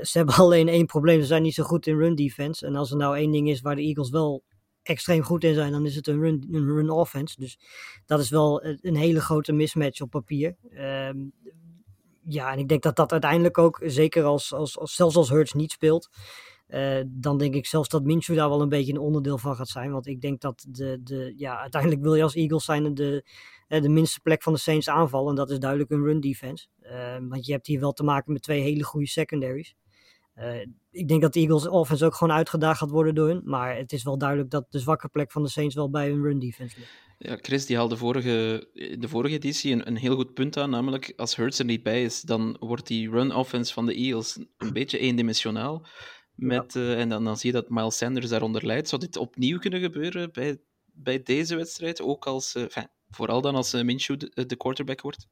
ze 0.02 0.12
hebben 0.12 0.36
alleen 0.43 0.67
één 0.67 0.86
probleem, 0.86 1.21
ze 1.21 1.28
zijn 1.28 1.41
niet 1.41 1.54
zo 1.54 1.63
goed 1.63 1.88
in 1.88 1.98
run 1.98 2.15
defense. 2.15 2.65
En 2.65 2.76
als 2.76 2.91
er 2.91 2.98
nou 2.98 3.17
één 3.17 3.32
ding 3.32 3.50
is 3.50 3.62
waar 3.62 3.76
de 3.76 3.82
Eagles 3.82 4.10
wel 4.10 4.43
extreem 4.88 5.24
goed 5.24 5.43
in 5.43 5.54
zijn, 5.54 5.71
dan 5.71 5.86
is 5.86 5.95
het 5.95 6.08
een 6.08 6.19
run, 6.19 6.48
run 6.52 6.89
offense. 6.89 7.39
Dus 7.39 7.60
dat 8.06 8.19
is 8.19 8.30
wel 8.30 8.63
een 8.63 8.95
hele 8.95 9.21
grote 9.21 9.54
mismatch 9.54 10.02
op 10.02 10.10
papier. 10.10 10.56
Um, 10.71 11.34
ja, 12.28 12.52
en 12.52 12.60
ik 12.60 12.67
denk 12.67 12.84
dat 12.84 12.95
dat 12.95 13.12
uiteindelijk 13.12 13.58
ook, 13.58 13.82
zeker 13.84 14.24
als, 14.24 14.54
als, 14.54 14.80
als 14.80 14.95
zelfs 14.95 15.15
als 15.15 15.30
Hurts 15.30 15.54
niet 15.54 15.71
speelt, 15.71 16.10
uh, 16.67 17.02
dan 17.08 17.38
denk 17.38 17.54
ik 17.54 17.65
zelfs 17.65 17.89
dat 17.89 18.04
Minshew 18.04 18.36
daar 18.36 18.50
wel 18.50 18.62
een 18.62 18.69
beetje 18.69 18.93
een 18.93 19.00
onderdeel 19.00 19.38
van 19.38 19.56
gaat 19.56 19.67
zijn. 19.67 19.91
Want 19.91 20.08
ik 20.08 20.21
denk 20.21 20.41
dat 20.41 20.65
de, 20.69 21.00
de, 21.04 21.34
ja, 21.38 21.60
uiteindelijk 21.60 22.02
wil 22.02 22.15
je 22.15 22.24
als 22.24 22.36
Eagles 22.36 22.65
zijn 22.65 22.93
de, 22.93 23.26
de 23.67 23.89
minste 23.89 24.19
plek 24.19 24.43
van 24.43 24.54
de 24.54 24.60
Saints 24.60 24.89
aanvallen. 24.89 25.30
En 25.30 25.36
dat 25.36 25.50
is 25.50 25.60
duidelijk 25.60 25.91
een 25.91 26.04
run 26.04 26.19
defense. 26.19 26.67
Uh, 26.82 27.17
want 27.30 27.45
je 27.45 27.52
hebt 27.52 27.67
hier 27.67 27.80
wel 27.80 27.93
te 27.93 28.04
maken 28.04 28.34
met 28.34 28.41
twee 28.41 28.62
hele 28.62 28.84
goede 28.84 29.08
secondaries. 29.08 29.76
Ik 30.95 31.08
denk 31.08 31.21
dat 31.21 31.34
de 31.34 31.39
Eagles 31.39 31.67
offense 31.67 32.05
ook 32.05 32.15
gewoon 32.15 32.36
uitgedaagd 32.36 32.79
gaat 32.79 32.89
worden 32.89 33.15
door 33.15 33.27
hun. 33.27 33.41
Maar 33.43 33.77
het 33.77 33.91
is 33.91 34.03
wel 34.03 34.17
duidelijk 34.17 34.49
dat 34.49 34.65
de 34.69 34.79
zwakke 34.79 35.08
plek 35.08 35.31
van 35.31 35.43
de 35.43 35.49
Saints 35.49 35.75
wel 35.75 35.89
bij 35.89 36.10
hun 36.10 36.23
run 36.23 36.39
defense 36.39 36.79
ligt. 36.79 36.91
Ja, 37.17 37.38
Chris 37.41 37.65
die 37.65 37.75
haalde 37.75 37.97
vorige, 37.97 38.67
de 38.99 39.08
vorige 39.08 39.36
editie 39.36 39.73
een, 39.73 39.88
een, 39.88 39.97
heel 39.97 40.15
goed 40.15 40.34
punt 40.34 40.58
aan. 40.58 40.69
Namelijk, 40.69 41.13
als 41.15 41.36
Hurts 41.36 41.60
er 41.60 41.65
niet 41.65 41.84
bij 41.84 42.03
is, 42.03 42.21
dan 42.21 42.58
wordt 42.60 42.88
die 42.88 43.10
run 43.10 43.36
offense 43.36 43.73
van 43.73 43.86
de 43.86 43.93
Eagles 43.93 44.38
een 44.58 44.73
beetje 44.73 44.97
eendimensionaal. 44.97 45.86
Met, 46.36 46.73
ja. 46.73 46.81
uh, 46.81 46.99
en 46.99 47.10
dan, 47.10 47.23
dan 47.23 47.38
zie 47.38 47.51
je 47.51 47.62
dat 47.62 47.69
Miles 47.69 47.97
Sanders 47.97 48.29
daaronder 48.29 48.65
leidt. 48.65 48.89
Zou 48.89 49.01
dit 49.01 49.17
opnieuw 49.17 49.60
kunnen 49.60 49.79
gebeuren 49.79 50.31
bij, 50.31 50.62
bij 50.86 51.23
deze 51.23 51.55
wedstrijd? 51.55 52.01
Ook 52.01 52.25
als, 52.25 52.55
uh, 52.55 52.63
enfin, 52.63 52.88
vooral 53.10 53.41
dan 53.41 53.55
als 53.55 53.73
uh, 53.73 53.84
Minshew 53.84 54.19
de, 54.19 54.45
de 54.45 54.55
quarterback 54.55 55.01
wordt? 55.01 55.27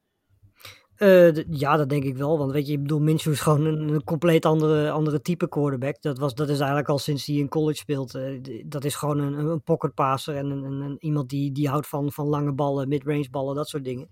Uh, 1.04 1.32
ja, 1.50 1.78
dat 1.78 1.90
denk 1.90 2.04
ik 2.04 2.18
wel. 2.18 2.38
Want 2.38 2.52
weet 2.52 2.68
je, 2.68 2.74
ik 2.74 2.82
bedoel, 2.82 3.00
Minshew 3.00 3.32
is 3.32 3.40
gewoon 3.40 3.66
een, 3.66 4.04
compleet 4.04 4.46
andere, 4.46 4.92
andere 4.92 5.22
type 5.22 5.50
quarterback. 5.50 6.02
Dat, 6.02 6.18
was, 6.18 6.34
dat 6.34 6.50
is 6.50 6.58
eigenlijk 6.58 6.90
al 6.90 6.98
sinds 6.98 7.26
hij 7.26 7.36
in 7.36 7.50
college 7.50 7.78
speelt. 7.78 8.16
Uh, 8.16 8.42
dat 8.66 8.84
is 8.84 8.96
gewoon 8.96 9.20
een, 9.20 9.34
een 9.34 9.62
pocket 9.62 9.94
passer 9.94 10.36
en 10.36 10.46
een, 10.50 10.64
een, 10.64 10.96
iemand 11.00 11.30
die, 11.30 11.52
die 11.52 11.70
houdt 11.70 11.88
van, 11.88 12.12
van 12.12 12.28
lange 12.28 12.54
ballen, 12.54 12.88
mid-range 12.88 13.30
ballen, 13.30 13.56
dat 13.56 13.68
soort 13.68 13.84
dingen. 13.84 14.10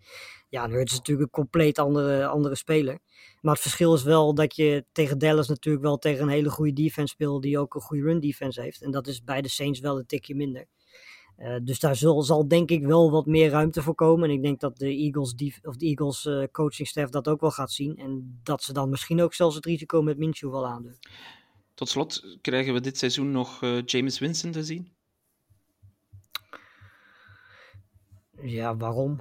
Ja, 0.50 0.68
nu 0.68 0.82
is 0.82 0.92
natuurlijk 0.92 1.28
een 1.28 1.44
compleet 1.44 1.80
andere, 1.80 2.28
andere 2.28 2.56
speler. 2.56 3.00
Maar 3.42 3.54
het 3.54 3.62
verschil 3.62 3.94
is 3.94 4.04
wel 4.04 4.34
dat 4.34 4.56
je 4.56 4.86
tegen 4.92 5.18
Dallas 5.18 5.48
natuurlijk 5.48 5.84
wel 5.84 5.98
tegen 5.98 6.24
een 6.24 6.30
hele 6.30 6.50
goede 6.50 6.74
defense 6.74 7.14
speelt, 7.14 7.42
die 7.42 7.60
ook 7.60 7.76
een 7.76 7.82
goede 7.82 8.04
run 8.04 8.20
defense 8.20 8.62
heeft. 8.62 8.82
En 8.82 8.92
dat 8.92 9.08
is 9.08 9.24
bij 9.24 9.42
de 9.42 9.50
Saints 9.50 9.80
wel 9.80 9.98
een 9.98 10.06
tikje 10.06 10.36
minder. 10.36 10.66
Uh, 11.44 11.56
dus 11.64 11.80
daar 11.80 11.96
zal, 11.96 12.22
zal, 12.22 12.48
denk 12.48 12.70
ik 12.70 12.86
wel 12.86 13.12
wat 13.12 13.26
meer 13.26 13.50
ruimte 13.50 13.82
voor 13.82 13.96
komen. 13.96 14.30
En 14.30 14.36
ik 14.36 14.42
denk 14.42 14.60
dat 14.60 14.78
de 14.78 14.96
Eagles, 14.96 15.34
die, 15.34 15.56
of 15.64 15.76
de 15.76 15.86
Eagles 15.86 16.26
uh, 16.26 16.44
coaching 16.52 16.88
staff 16.88 17.10
dat 17.10 17.28
ook 17.28 17.42
wel 17.42 17.52
gaat 17.52 17.72
zien. 17.72 17.98
En 17.98 18.40
dat 18.44 18.64
ze 18.64 18.74
dan 18.74 18.90
misschien 18.90 19.22
ook 19.22 19.34
zelfs 19.34 19.56
het 19.56 19.66
risico 19.66 20.02
met 20.02 20.18
Minshew 20.18 20.52
wel 20.52 20.68
aandoen. 20.68 20.96
Tot 21.74 21.90
slot, 21.90 22.38
krijgen 22.42 22.74
we 22.74 22.82
dit 22.82 22.98
seizoen 22.98 23.32
nog 23.32 23.62
uh, 23.62 23.82
James 23.86 24.20
Winston 24.20 24.52
te 24.52 24.64
zien? 24.64 24.92
Ja, 28.42 28.78
waarom? 28.78 29.20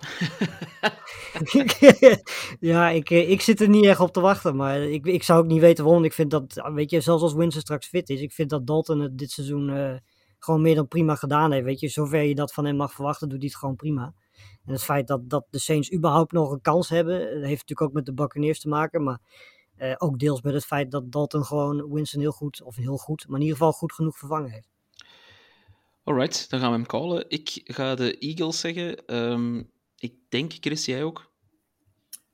ja, 2.61 2.89
ik, 2.89 3.11
ik 3.11 3.41
zit 3.41 3.61
er 3.61 3.69
niet 3.69 3.85
echt 3.85 4.01
op 4.01 4.13
te 4.13 4.21
wachten. 4.21 4.57
Maar 4.57 4.83
ik, 4.83 5.07
ik 5.07 5.23
zou 5.23 5.43
ook 5.43 5.49
niet 5.49 5.61
weten 5.61 5.85
waarom. 5.85 6.05
Ik 6.05 6.13
vind 6.13 6.31
dat, 6.31 6.71
weet 6.75 6.91
je, 6.91 7.01
zelfs 7.01 7.23
als 7.23 7.35
Winston 7.35 7.63
straks 7.63 7.87
fit 7.87 8.09
is. 8.09 8.21
Ik 8.21 8.33
vind 8.33 8.51
dat 8.51 8.67
Dalton 8.67 9.01
het 9.01 9.19
dit 9.19 9.31
seizoen 9.31 10.01
gewoon 10.45 10.61
meer 10.61 10.75
dan 10.75 10.89
prima 10.89 11.15
gedaan 11.15 11.53
heeft. 11.53 11.65
Weet 11.65 11.81
je, 11.81 11.89
zover 11.89 12.23
je 12.23 12.35
dat 12.35 12.53
van 12.53 12.65
hem 12.65 12.77
mag 12.77 12.93
verwachten, 12.93 13.29
doet 13.29 13.39
hij 13.39 13.49
het 13.49 13.59
gewoon 13.59 13.77
prima. 13.77 14.15
En 14.65 14.73
het 14.73 14.85
feit 14.85 15.07
dat, 15.07 15.31
dat 15.31 15.47
de 15.51 15.59
Saints 15.59 15.93
überhaupt 15.93 16.33
nog 16.33 16.51
een 16.51 16.61
kans 16.61 16.89
hebben, 16.89 17.21
heeft 17.21 17.43
natuurlijk 17.43 17.81
ook 17.81 17.93
met 17.93 18.07
de 18.07 18.15
Buccaneers 18.15 18.61
te 18.61 18.69
maken. 18.69 19.03
Maar 19.03 19.21
uh, 19.79 19.95
ook 19.99 20.19
deels 20.19 20.43
met 20.43 20.55
het 20.55 20.65
feit 20.65 20.91
dat 20.91 21.13
Dalton 21.13 21.45
gewoon 21.45 21.93
Winston 21.93 22.21
heel 22.21 22.33
goed, 22.33 22.63
of 22.63 22.77
heel 22.77 22.97
goed, 22.97 23.25
maar 23.27 23.37
in 23.37 23.43
ieder 23.43 23.57
geval 23.57 23.73
goed 23.73 23.93
genoeg 23.93 24.19
vervangen 24.19 24.51
heeft. 24.51 24.69
Alright, 26.03 26.51
dan 26.51 26.61
gaan 26.61 26.71
we 26.71 26.77
hem 26.77 26.87
callen. 26.87 27.25
Ik 27.29 27.61
ga 27.65 27.95
de 27.95 28.19
Eagles 28.19 28.61
zeggen. 28.61 29.07
Ehm, 29.07 29.63
ik 29.99 30.15
denk, 30.29 30.53
Chris, 30.61 30.85
jij 30.85 31.05
ook? 31.05 31.30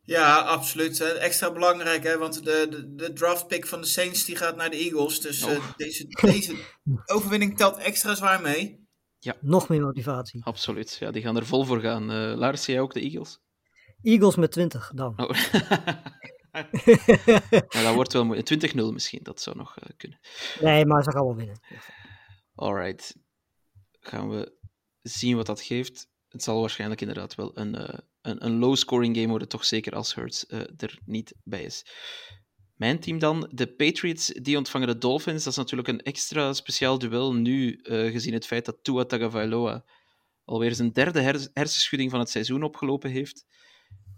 Ja, 0.06 0.38
absoluut. 0.38 1.00
Extra 1.00 1.52
belangrijk, 1.52 2.02
hè, 2.02 2.18
want 2.18 2.44
de, 2.44 2.66
de, 2.70 2.94
de 2.94 3.12
draft 3.12 3.46
pick 3.46 3.66
van 3.66 3.80
de 3.80 3.86
Saints 3.86 4.24
die 4.24 4.36
gaat 4.36 4.56
naar 4.56 4.70
de 4.70 4.76
Eagles. 4.76 5.20
Dus 5.20 5.40
eh, 5.40 5.72
deze, 5.76 6.06
deze 6.20 6.56
overwinning 7.14 7.56
telt 7.56 7.76
extra 7.76 8.14
zwaar 8.14 8.40
mee. 8.40 8.84
Nog 9.40 9.68
meer 9.68 9.80
motivatie. 9.80 10.44
Absoluut. 10.44 10.96
Ja, 11.00 11.10
die 11.10 11.22
gaan 11.22 11.36
er 11.36 11.46
vol 11.46 11.64
voor 11.64 11.80
gaan. 11.80 12.10
Eh 12.10 12.36
Lars, 12.36 12.66
jij 12.66 12.80
ook 12.80 12.94
de 12.94 13.00
Eagles? 13.00 13.40
Eagles 14.02 14.36
met 14.36 14.52
20 14.52 14.90
dan. 14.94 15.14
Oh. 15.16 15.30
ja, 17.68 17.82
dat 17.82 17.94
wordt 17.94 18.12
wel 18.12 18.24
mooi. 18.24 18.42
20-0 18.42 18.92
misschien, 18.92 19.20
dat 19.22 19.40
zou 19.40 19.56
nog 19.56 19.76
eh, 19.78 19.88
kunnen. 19.96 20.18
Nee, 20.60 20.86
maar 20.86 21.02
ze 21.02 21.10
gaan 21.10 21.24
wel 21.24 21.36
winnen. 21.36 21.60
Alright. 22.54 23.16
Gaan 24.00 24.28
we 24.30 24.58
zien 25.02 25.36
wat 25.36 25.46
dat 25.46 25.60
geeft. 25.60 26.08
Het 26.28 26.42
zal 26.42 26.60
waarschijnlijk 26.60 27.00
inderdaad 27.00 27.34
wel 27.34 27.58
een, 27.58 27.74
eh, 27.74 27.98
een, 28.28 28.44
een 28.44 28.58
low-scoring 28.58 29.16
game 29.16 29.28
worden, 29.28 29.48
toch 29.48 29.64
zeker 29.64 29.94
als 29.94 30.14
Hurts 30.14 30.46
eh, 30.46 30.60
er 30.76 30.98
niet 31.04 31.34
bij 31.44 31.62
is. 31.62 31.84
Mijn 32.76 33.00
team 33.00 33.18
dan, 33.18 33.48
de 33.52 33.66
Patriots, 33.66 34.26
die 34.26 34.56
ontvangen 34.56 34.86
de 34.88 34.98
Dolphins. 34.98 35.44
Dat 35.44 35.52
is 35.52 35.58
natuurlijk 35.58 35.88
een 35.88 36.02
extra 36.02 36.52
speciaal 36.52 36.98
duel 36.98 37.34
nu, 37.34 37.80
eh, 37.82 38.10
gezien 38.10 38.32
het 38.32 38.46
feit 38.46 38.64
dat 38.64 38.78
Tua 38.82 39.04
Tagovailoa 39.04 39.84
alweer 40.44 40.74
zijn 40.74 40.92
derde 40.92 41.20
hers- 41.20 41.48
hersenschudding 41.52 42.10
van 42.10 42.20
het 42.20 42.30
seizoen 42.30 42.62
opgelopen 42.62 43.10
heeft. 43.10 43.44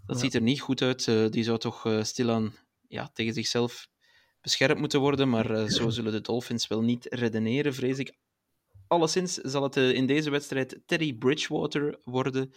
Dat 0.05 0.15
Ja. 0.15 0.21
ziet 0.23 0.33
er 0.33 0.41
niet 0.41 0.61
goed 0.61 0.81
uit. 0.81 1.07
Eh, 1.07 1.29
die 1.29 1.43
zou 1.43 1.57
toch 1.57 1.85
eh, 1.85 2.03
stilaan 2.03 2.53
ja, 2.87 3.09
tegen 3.13 3.33
zichzelf 3.33 3.87
beschermd 4.41 4.79
moeten 4.79 4.99
worden, 4.99 5.29
maar 5.29 5.69
zo 5.69 5.89
zullen 5.99 6.11
de 6.11 6.21
Dolphins 6.21 6.67
wel 6.67 6.81
niet 6.81 7.05
redeneren, 7.09 7.73
vrees 7.73 7.97
ik. 7.97 8.17
Alleszins 8.87 9.33
zal 9.33 9.63
het 9.63 9.75
in 9.75 10.05
deze 10.05 10.29
wedstrijd 10.29 10.81
Teddy 10.85 11.17
Bridgewater 11.17 11.99
worden 12.03 12.53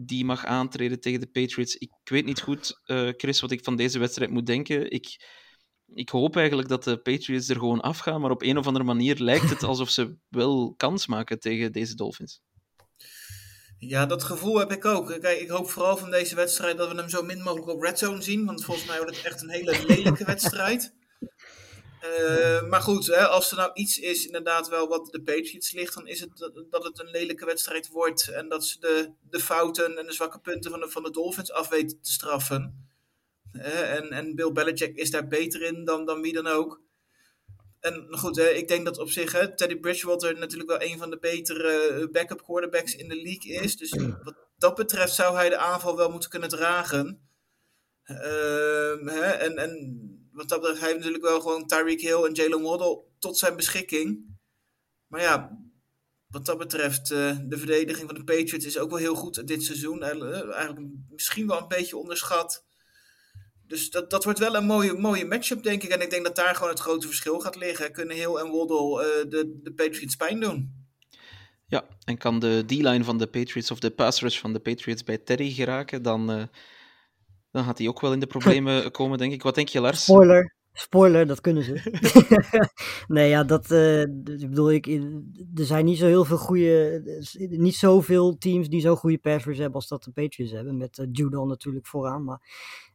die 0.00 0.24
mag 0.24 0.44
aantreden 0.44 1.00
tegen 1.00 1.20
de 1.20 1.26
Patriots. 1.26 1.76
Ik 1.76 1.90
weet 2.04 2.24
niet 2.24 2.40
goed, 2.40 2.80
eh, 2.84 3.08
Chris, 3.16 3.40
wat 3.40 3.50
ik 3.50 3.64
van 3.64 3.76
deze 3.76 3.98
wedstrijd 3.98 4.30
moet 4.30 4.46
denken. 4.46 4.90
Ik, 4.90 5.26
ik 5.94 6.08
hoop 6.08 6.36
eigenlijk 6.36 6.68
dat 6.68 6.84
de 6.84 6.98
Patriots 6.98 7.48
er 7.48 7.58
gewoon 7.58 7.80
afgaan, 7.80 8.20
maar 8.20 8.30
op 8.30 8.42
een 8.42 8.58
of 8.58 8.66
andere 8.66 8.84
manier 8.84 9.16
lijkt 9.18 9.50
het 9.50 9.62
alsof 9.72 9.90
ze 9.90 10.16
wel 10.28 10.74
kans 10.76 11.06
maken 11.06 11.40
tegen 11.40 11.72
deze 11.72 11.94
Dolphins. 11.94 12.40
Ja, 13.78 14.06
dat 14.06 14.22
gevoel 14.22 14.58
heb 14.58 14.72
ik 14.72 14.84
ook. 14.84 15.20
Kijk, 15.20 15.40
ik 15.40 15.48
hoop 15.48 15.70
vooral 15.70 15.96
van 15.96 16.10
deze 16.10 16.34
wedstrijd 16.34 16.76
dat 16.76 16.90
we 16.90 16.96
hem 16.96 17.08
zo 17.08 17.22
min 17.22 17.42
mogelijk 17.42 17.68
op 17.68 17.82
red 17.82 17.98
zone 17.98 18.22
zien. 18.22 18.44
Want 18.44 18.64
volgens 18.64 18.86
mij 18.86 18.96
wordt 18.96 19.16
het 19.16 19.26
echt 19.26 19.42
een 19.42 19.50
hele 19.50 19.84
lelijke 19.86 20.24
wedstrijd. 20.24 20.94
Eh, 22.00 22.68
maar 22.68 22.80
goed, 22.80 23.06
hè, 23.06 23.26
als 23.26 23.50
er 23.50 23.56
nou 23.56 23.70
iets 23.74 23.98
is 23.98 24.26
inderdaad 24.26 24.68
wel 24.68 24.88
wat 24.88 25.08
de 25.10 25.22
Patriots 25.22 25.72
ligt, 25.72 25.94
dan 25.94 26.06
is 26.06 26.20
het 26.20 26.50
dat, 26.70 26.84
het 26.84 26.98
een 26.98 27.10
lelijke 27.10 27.44
wedstrijd 27.44 27.88
wordt. 27.88 28.28
En 28.28 28.48
dat 28.48 28.64
ze 28.64 28.80
de, 28.80 29.12
de 29.30 29.40
fouten 29.40 29.98
en 29.98 30.06
de 30.06 30.12
zwakke 30.12 30.38
punten 30.38 30.70
van 30.70 30.80
de, 30.80 30.88
van 30.88 31.02
de 31.02 31.10
Dolphins 31.10 31.52
af 31.52 31.68
weten 31.68 32.00
te 32.02 32.10
straffen. 32.10 32.86
En, 33.52 34.10
en 34.10 34.34
Bill 34.34 34.52
Belichick 34.52 34.96
is 34.96 35.10
daar 35.10 35.28
beter 35.28 35.62
in 35.62 35.84
dan, 35.84 36.04
dan 36.04 36.20
wie 36.20 36.32
dan 36.32 36.46
ook. 36.46 36.80
En 37.80 38.06
goed, 38.10 38.36
hè, 38.36 38.48
ik 38.48 38.68
denk 38.68 38.84
dat 38.84 38.98
op 38.98 39.10
zich 39.10 39.32
hè, 39.32 39.54
Teddy 39.56 39.76
Bridgewater 39.76 40.38
natuurlijk 40.38 40.70
wel 40.70 40.82
een 40.82 40.98
van 40.98 41.10
de 41.10 41.18
betere 41.18 41.70
eh, 41.70 42.08
backup 42.12 42.42
quarterbacks 42.42 42.94
in 42.94 43.08
de 43.08 43.22
league 43.22 43.52
is. 43.52 43.76
Dus 43.76 43.90
wat 44.22 44.34
dat 44.58 44.74
betreft 44.74 45.14
zou 45.14 45.36
hij 45.36 45.48
de 45.48 45.56
aanval 45.56 45.96
wel 45.96 46.10
moeten 46.10 46.30
kunnen 46.30 46.48
dragen. 46.48 47.28
Ehm, 48.04 49.06
hè, 49.06 49.20
en, 49.20 49.56
en 49.56 50.17
wat 50.38 50.48
dat 50.48 50.62
hij 50.62 50.88
heeft 50.88 50.96
natuurlijk 50.96 51.22
wel 51.22 51.40
gewoon 51.40 51.66
Tyreek 51.66 52.00
Hill 52.00 52.24
en 52.24 52.32
Jalen 52.32 52.62
Waddle 52.62 53.02
tot 53.18 53.38
zijn 53.38 53.56
beschikking. 53.56 54.36
Maar 55.06 55.20
ja, 55.20 55.58
wat 56.26 56.46
dat 56.46 56.58
betreft, 56.58 57.10
eh, 57.10 57.36
de 57.42 57.58
verdediging 57.58 58.06
van 58.06 58.18
de 58.18 58.24
Patriots 58.24 58.64
is 58.64 58.78
ook 58.78 58.90
wel 58.90 58.98
heel 58.98 59.14
goed 59.14 59.46
dit 59.46 59.62
seizoen. 59.62 60.02
Eigenlijk, 60.02 60.44
eh, 60.44 60.54
eigenlijk 60.54 60.86
misschien 61.08 61.46
wel 61.46 61.60
een 61.60 61.68
beetje 61.68 61.96
onderschat. 61.96 62.64
Dus 63.66 63.90
dat, 63.90 64.10
dat 64.10 64.24
wordt 64.24 64.38
wel 64.38 64.54
een 64.54 64.66
mooie, 64.66 64.92
mooie 64.92 65.24
matchup, 65.24 65.62
denk 65.62 65.82
ik. 65.82 65.90
En 65.90 66.00
ik 66.00 66.10
denk 66.10 66.24
dat 66.24 66.36
daar 66.36 66.54
gewoon 66.54 66.70
het 66.70 66.80
grote 66.80 67.06
verschil 67.06 67.40
gaat 67.40 67.56
liggen. 67.56 67.92
Kunnen 67.92 68.16
Hill 68.16 68.34
en 68.34 68.50
Waddle 68.50 69.02
eh, 69.02 69.30
de, 69.30 69.60
de 69.62 69.72
Patriots 69.72 70.16
pijn 70.16 70.40
doen? 70.40 70.86
Ja, 71.66 71.84
en 72.04 72.18
kan 72.18 72.38
de 72.38 72.64
D-line 72.66 73.04
van 73.04 73.18
de 73.18 73.26
Patriots 73.26 73.70
of 73.70 73.78
de 73.78 73.90
pass 73.90 74.38
van 74.38 74.52
de 74.52 74.60
Patriots 74.60 75.04
bij 75.04 75.18
Teddy 75.18 75.50
geraken, 75.50 76.02
dan, 76.02 76.48
dan 77.50 77.64
gaat 77.64 77.78
hij 77.78 77.88
ook 77.88 78.00
wel 78.00 78.12
in 78.12 78.20
de 78.20 78.26
problemen 78.36 78.90
komen, 78.90 79.18
denk 79.18 79.32
ik. 79.32 79.42
Wat 79.42 79.54
denk 79.54 79.68
je, 79.68 79.80
Lars? 79.80 80.02
Spoiler. 80.02 80.56
Spoiler, 80.80 81.26
dat 81.26 81.40
kunnen 81.40 81.62
ze. 81.62 81.80
nee, 83.08 83.28
ja, 83.28 83.44
dat. 83.44 83.70
eh, 83.70 84.00
ik 84.00 84.48
bedoel, 84.48 84.72
ik, 84.72 84.86
er 85.54 85.64
zijn 85.64 85.84
niet 85.84 85.98
zo 85.98 86.06
heel 86.06 86.24
veel 86.24 86.38
goede. 86.38 87.02
Niet 87.50 87.74
zoveel 87.74 88.38
teams 88.38 88.68
die 88.68 88.80
zo'n 88.80 88.96
goede 88.96 89.18
passers 89.18 89.58
hebben 89.58 89.74
als 89.74 89.88
dat 89.88 90.04
de 90.04 90.10
Patriots 90.10 90.52
hebben. 90.52 90.76
Met 90.76 90.98
eh, 90.98 91.06
Judon 91.12 91.48
natuurlijk 91.48 91.86
vooraan. 91.86 92.24
Maar 92.24 92.40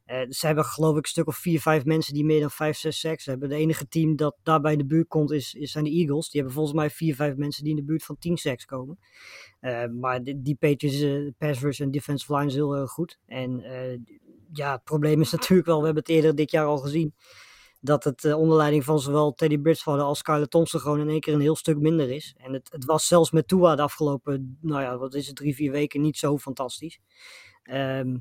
eh, 0.04 0.20
ze 0.28 0.46
hebben, 0.46 0.64
geloof 0.64 0.96
ik, 0.96 1.02
een 1.02 1.08
stuk 1.08 1.26
of 1.26 1.36
vier, 1.36 1.60
vijf 1.60 1.84
mensen 1.84 2.14
die 2.14 2.24
meer 2.24 2.40
dan 2.40 2.50
vijf, 2.50 2.76
zes 2.76 3.00
sacks 3.00 3.24
hebben. 3.24 3.48
De 3.48 3.54
enige 3.54 3.88
team 3.88 4.16
dat 4.16 4.36
daarbij 4.42 4.72
in 4.72 4.78
de 4.78 4.86
buurt 4.86 5.08
komt 5.08 5.30
is, 5.30 5.54
is, 5.54 5.72
zijn 5.72 5.84
de 5.84 5.90
Eagles. 5.90 6.30
Die 6.30 6.40
hebben 6.40 6.54
volgens 6.58 6.76
mij 6.76 6.90
vier, 6.90 7.14
vijf 7.14 7.36
mensen 7.36 7.62
die 7.62 7.72
in 7.72 7.78
de 7.78 7.84
buurt 7.86 8.04
van 8.04 8.18
tien 8.18 8.36
sacks 8.36 8.64
komen. 8.64 8.98
Maar 10.00 10.22
die, 10.22 10.42
die 10.42 10.56
Patriots, 10.56 11.00
eh 11.00 11.28
pass 11.38 11.60
rush 11.60 11.80
en 11.80 11.90
defensive 11.90 12.34
line 12.34 12.46
is 12.46 12.54
heel 12.54 12.76
erg 12.76 12.90
goed. 12.90 13.18
En 13.26 13.62
ja, 14.52 14.72
het 14.72 14.84
probleem 14.84 15.20
is 15.20 15.30
natuurlijk 15.38 15.68
wel, 15.68 15.78
we 15.78 15.84
hebben 15.84 16.02
het 16.02 16.12
eerder 16.12 16.34
dit 16.34 16.50
jaar 16.50 16.66
al 16.66 16.78
gezien 16.78 17.14
dat 17.84 18.04
het 18.04 18.24
eh, 18.24 18.38
onder 18.38 18.56
leiding 18.56 18.84
van 18.84 19.00
zowel 19.00 19.34
Teddy 19.34 19.58
Bridgewater 19.58 20.04
als 20.04 20.18
Skyler 20.18 20.48
Thompson 20.48 20.80
gewoon 20.80 21.00
in 21.00 21.08
één 21.08 21.20
keer 21.20 21.34
een 21.34 21.40
heel 21.40 21.56
stuk 21.56 21.78
minder 21.78 22.10
is. 22.10 22.34
En 22.36 22.52
het, 22.52 22.68
het 22.72 22.84
was 22.84 23.06
zelfs 23.06 23.30
met 23.30 23.48
Tua 23.48 23.76
de 23.76 23.82
afgelopen, 23.82 24.58
nou 24.60 24.82
ja, 24.82 24.98
wat 24.98 25.14
is 25.14 25.26
het, 25.26 25.36
drie, 25.36 25.54
vier 25.54 25.70
weken 25.70 26.00
niet 26.00 26.16
zo 26.16 26.38
fantastisch. 26.38 27.00
Ehm, 27.62 28.16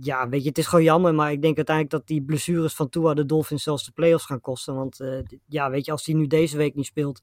ja, 0.00 0.28
weet 0.28 0.42
je, 0.42 0.48
het 0.48 0.58
is 0.58 0.66
gewoon 0.66 0.84
jammer, 0.84 1.14
maar 1.14 1.32
ik 1.32 1.42
denk 1.42 1.56
uiteindelijk 1.56 1.96
dat 1.96 2.06
die 2.06 2.22
blessures 2.22 2.74
van 2.74 2.88
Tua 2.88 3.14
de 3.14 3.26
Dolphins 3.26 3.62
zelfs 3.62 3.84
de 3.84 3.92
playoffs 3.92 4.24
gaan 4.24 4.40
kosten. 4.40 4.74
Want 4.74 5.00
eh, 5.00 5.18
ja, 5.46 5.70
weet 5.70 5.84
je, 5.84 5.92
als 5.92 6.06
hij 6.06 6.14
nu 6.14 6.26
deze 6.26 6.56
week 6.56 6.74
niet 6.74 6.86
speelt 6.86 7.22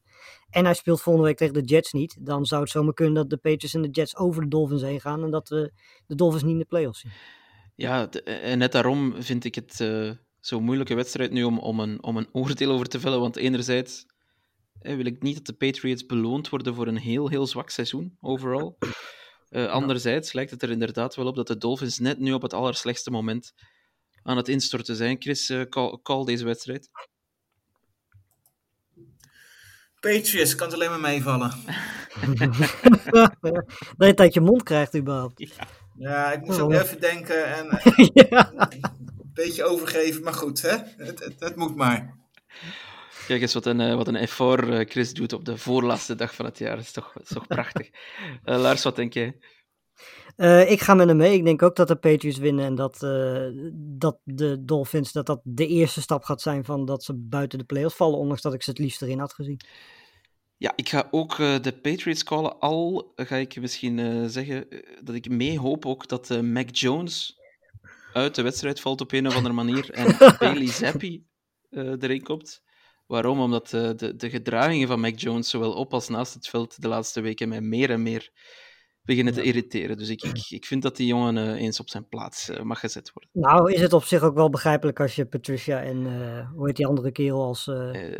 en 0.50 0.65
hij 0.65 0.74
speelt 0.74 1.02
volgende 1.02 1.28
week 1.28 1.38
tegen 1.38 1.54
de 1.54 1.62
Jets 1.62 1.94
niet, 1.94 2.18
dan 2.20 2.46
zou 2.46 2.62
het 2.62 2.72
zomaar 2.72 2.94
kunnen 2.94 3.13
dat 3.13 3.30
de 3.30 3.38
Patriots 3.38 3.74
en 3.74 3.82
de 3.82 3.89
Jets 3.89 4.18
over 4.18 4.41
de 4.41 4.48
Dolphins 4.48 4.82
heen 4.82 5.02
gaan 5.02 5.24
en 5.24 5.32
dat 5.32 5.50
we 5.50 5.72
de 6.08 6.15
Dolphins 6.15 6.44
niet 6.44 6.52
in 6.52 6.60
de 6.60 6.65
playoffs 6.65 7.00
zien. 7.00 7.12
Ja, 7.76 8.10
en 8.24 8.58
net 8.58 8.72
daarom 8.72 9.24
vind 9.24 9.44
ik 9.44 9.56
het 9.56 9.82
eh, 9.82 10.12
zo'n 10.40 10.64
moeilijke 10.64 10.96
wedstrijd 10.96 11.32
nu 11.32 11.44
om, 11.44 11.60
om, 11.60 11.80
een, 11.80 12.04
om 12.04 12.18
een 12.18 12.30
oordeel 12.32 12.72
over 12.72 12.88
te 12.88 13.00
vellen. 13.00 13.20
Want 13.20 13.36
enerzijds 13.36 14.06
eh, 14.80 14.96
wil 14.96 15.06
ik 15.06 15.22
niet 15.22 15.36
dat 15.36 15.46
de 15.46 15.54
Patriots 15.54 16.06
beloond 16.06 16.50
worden 16.50 16.76
voor 16.76 16.88
een 16.88 16.98
heel, 16.98 17.28
heel 17.28 17.48
zwak 17.48 17.70
seizoen, 17.70 18.18
overal. 18.22 18.78
Eh, 19.50 19.68
anderzijds 19.68 20.34
lijkt 20.34 20.52
het 20.52 20.64
er 20.64 20.70
inderdaad 20.70 21.16
wel 21.16 21.26
op 21.26 21.36
dat 21.36 21.48
de 21.48 21.58
Dolphins 21.58 22.00
net 22.00 22.20
nu 22.20 22.34
op 22.34 22.42
het 22.42 22.54
allerslechtste 22.54 23.12
moment 23.12 23.54
aan 24.24 24.38
het 24.38 24.48
instorten 24.48 24.96
zijn. 24.96 25.16
Chris, 25.20 25.50
eh, 25.50 25.62
call, 25.62 26.00
call 26.02 26.26
deze 26.26 26.46
wedstrijd. 26.46 26.90
Patriots, 30.00 30.56
kan 30.56 30.68
het 30.68 30.76
alleen 30.76 30.90
maar 30.90 31.00
meevallen. 31.00 31.52
dat 33.42 33.68
je 33.98 34.06
het 34.06 34.20
uit 34.20 34.34
je 34.34 34.42
mond 34.42 34.64
krijgt 34.64 34.96
überhaupt. 34.96 35.40
Ja, 35.40 35.68
ik 36.34 36.42
moest 36.46 36.60
Oh. 36.60 36.66
ook 36.66 36.74
even 36.74 37.00
denken 37.00 37.46
en 37.56 37.70
eh, 37.70 38.10
ja. 38.14 38.54
een 38.58 39.32
beetje 39.34 39.64
overgeven. 39.64 40.24
Maar 40.24 40.34
goed, 40.34 40.62
hè? 40.62 40.78
Het, 40.98 41.20
het, 41.20 41.34
het 41.40 41.56
moet 41.56 41.76
maar. 41.76 42.18
Kijk 43.28 43.42
eens 43.42 43.54
wat 43.54 43.66
een, 43.66 43.80
eh, 43.80 43.96
wat 43.96 44.08
een 44.08 44.16
effort 44.16 44.70
eh, 44.70 44.90
Chris 44.90 45.14
doet 45.14 45.34
op 45.34 45.46
de 45.46 45.58
voorlaatste 45.58 46.16
dag 46.16 46.36
van 46.36 46.46
het 46.46 46.58
jaar. 46.58 46.76
Dat 46.76 46.86
is 46.86 46.92
toch, 46.92 47.12
dat 47.14 47.24
is 47.24 47.30
toch 47.30 47.48
prachtig. 47.48 47.90
Lars, 48.44 48.84
wat 48.84 48.96
denk 48.96 49.14
jij? 49.14 49.38
Eh, 50.36 50.72
ik 50.72 50.82
ga 50.82 50.94
met 50.94 51.08
hem 51.08 51.18
mee. 51.18 51.34
Ik 51.34 51.44
denk 51.44 51.62
ook 51.62 51.76
dat 51.76 51.88
de 51.88 51.96
Patriots 51.96 52.38
winnen 52.38 52.66
en 52.66 52.76
dat, 52.76 53.04
eh, 53.04 53.48
dat 53.74 54.18
de 54.24 54.66
Dolphins 54.66 55.12
dat 55.12 55.26
dat 55.26 55.40
de 55.44 55.68
eerste 55.68 56.02
stap 56.02 56.24
gaat 56.24 56.42
zijn 56.42 56.66
van 56.66 56.86
dat 56.86 57.04
ze 57.04 57.14
buiten 57.14 57.60
de 57.60 57.66
playoffs 57.66 57.96
vallen, 57.96 58.20
ondanks 58.20 58.42
dat 58.42 58.54
ik 58.54 58.64
ze 58.64 58.70
het 58.70 58.80
liefst 58.80 59.02
erin 59.02 59.20
had 59.20 59.34
gezien. 59.34 59.60
Ja, 60.58 60.74
ik 60.76 60.89
ga 60.89 61.08
ook 61.12 61.39
eh, 61.39 61.60
de 61.62 61.72
Patriots 61.72 62.24
callen. 62.24 62.60
Al 62.60 63.13
ga 63.15 63.36
ik 63.36 63.60
misschien 63.60 64.00
eh, 64.00 64.24
zeggen 64.26 64.70
eh, 64.70 64.80
dat 65.04 65.15
ik 65.15 65.30
mee 65.30 65.60
hoop 65.60 65.86
ook 65.86 66.08
dat 66.08 66.41
Mac 66.41 66.76
Jones 66.76 67.39
uit 68.13 68.36
de 68.36 68.41
wedstrijd 68.41 68.80
valt 68.80 69.02
op 69.02 69.12
een 69.12 69.28
of 69.28 69.36
andere 69.36 69.54
manier 69.54 69.91
en 69.91 70.18
Bailey 70.39 70.68
Zappi 70.68 71.26
erin 71.70 72.24
komt. 72.24 72.63
Waarom? 73.06 73.39
Omdat 73.39 73.70
de, 73.70 74.13
de 74.15 74.30
gedragingen 74.30 74.88
van 74.88 75.00
Mac 75.00 75.20
Jones, 75.20 75.50
zowel 75.50 75.74
op 75.74 75.94
als 75.94 76.08
naast 76.08 76.34
het 76.34 76.48
veld, 76.48 76.82
de 76.82 76.88
laatste 76.88 77.22
weken 77.22 77.50
mij 77.50 77.62
meer 77.62 77.89
en 77.89 78.04
meer 78.04 78.32
beginnen 79.06 79.34
te 79.34 79.41
irriteren. 79.41 79.98
Dus 79.98 80.10
ik, 80.10 80.24
ik, 80.24 80.46
ik 80.50 80.65
vind 80.65 80.82
dat 80.82 80.96
die 80.96 81.08
jongen 81.08 81.38
eh, 81.38 81.62
eens 81.62 81.80
op 81.80 81.89
zijn 81.89 82.08
plaats 82.08 82.50
eh, 82.50 82.62
mag 82.62 82.80
gezet 82.80 83.12
worden. 83.13 83.32
Nou, 83.34 83.74
is 83.74 83.82
het 83.82 83.94
op 83.94 84.04
zich 84.04 84.22
ook 84.22 84.36
wel 84.36 84.50
begrijpelijk 84.50 85.00
als 85.00 85.15
je 85.15 85.26
Patricia 85.26 85.82
en 85.82 86.06
eh, 86.06 86.50
hoe 86.52 86.68
heet 86.68 86.76
die 86.76 86.88
andere 86.88 87.12
kerel 87.12 87.44
als 87.44 87.72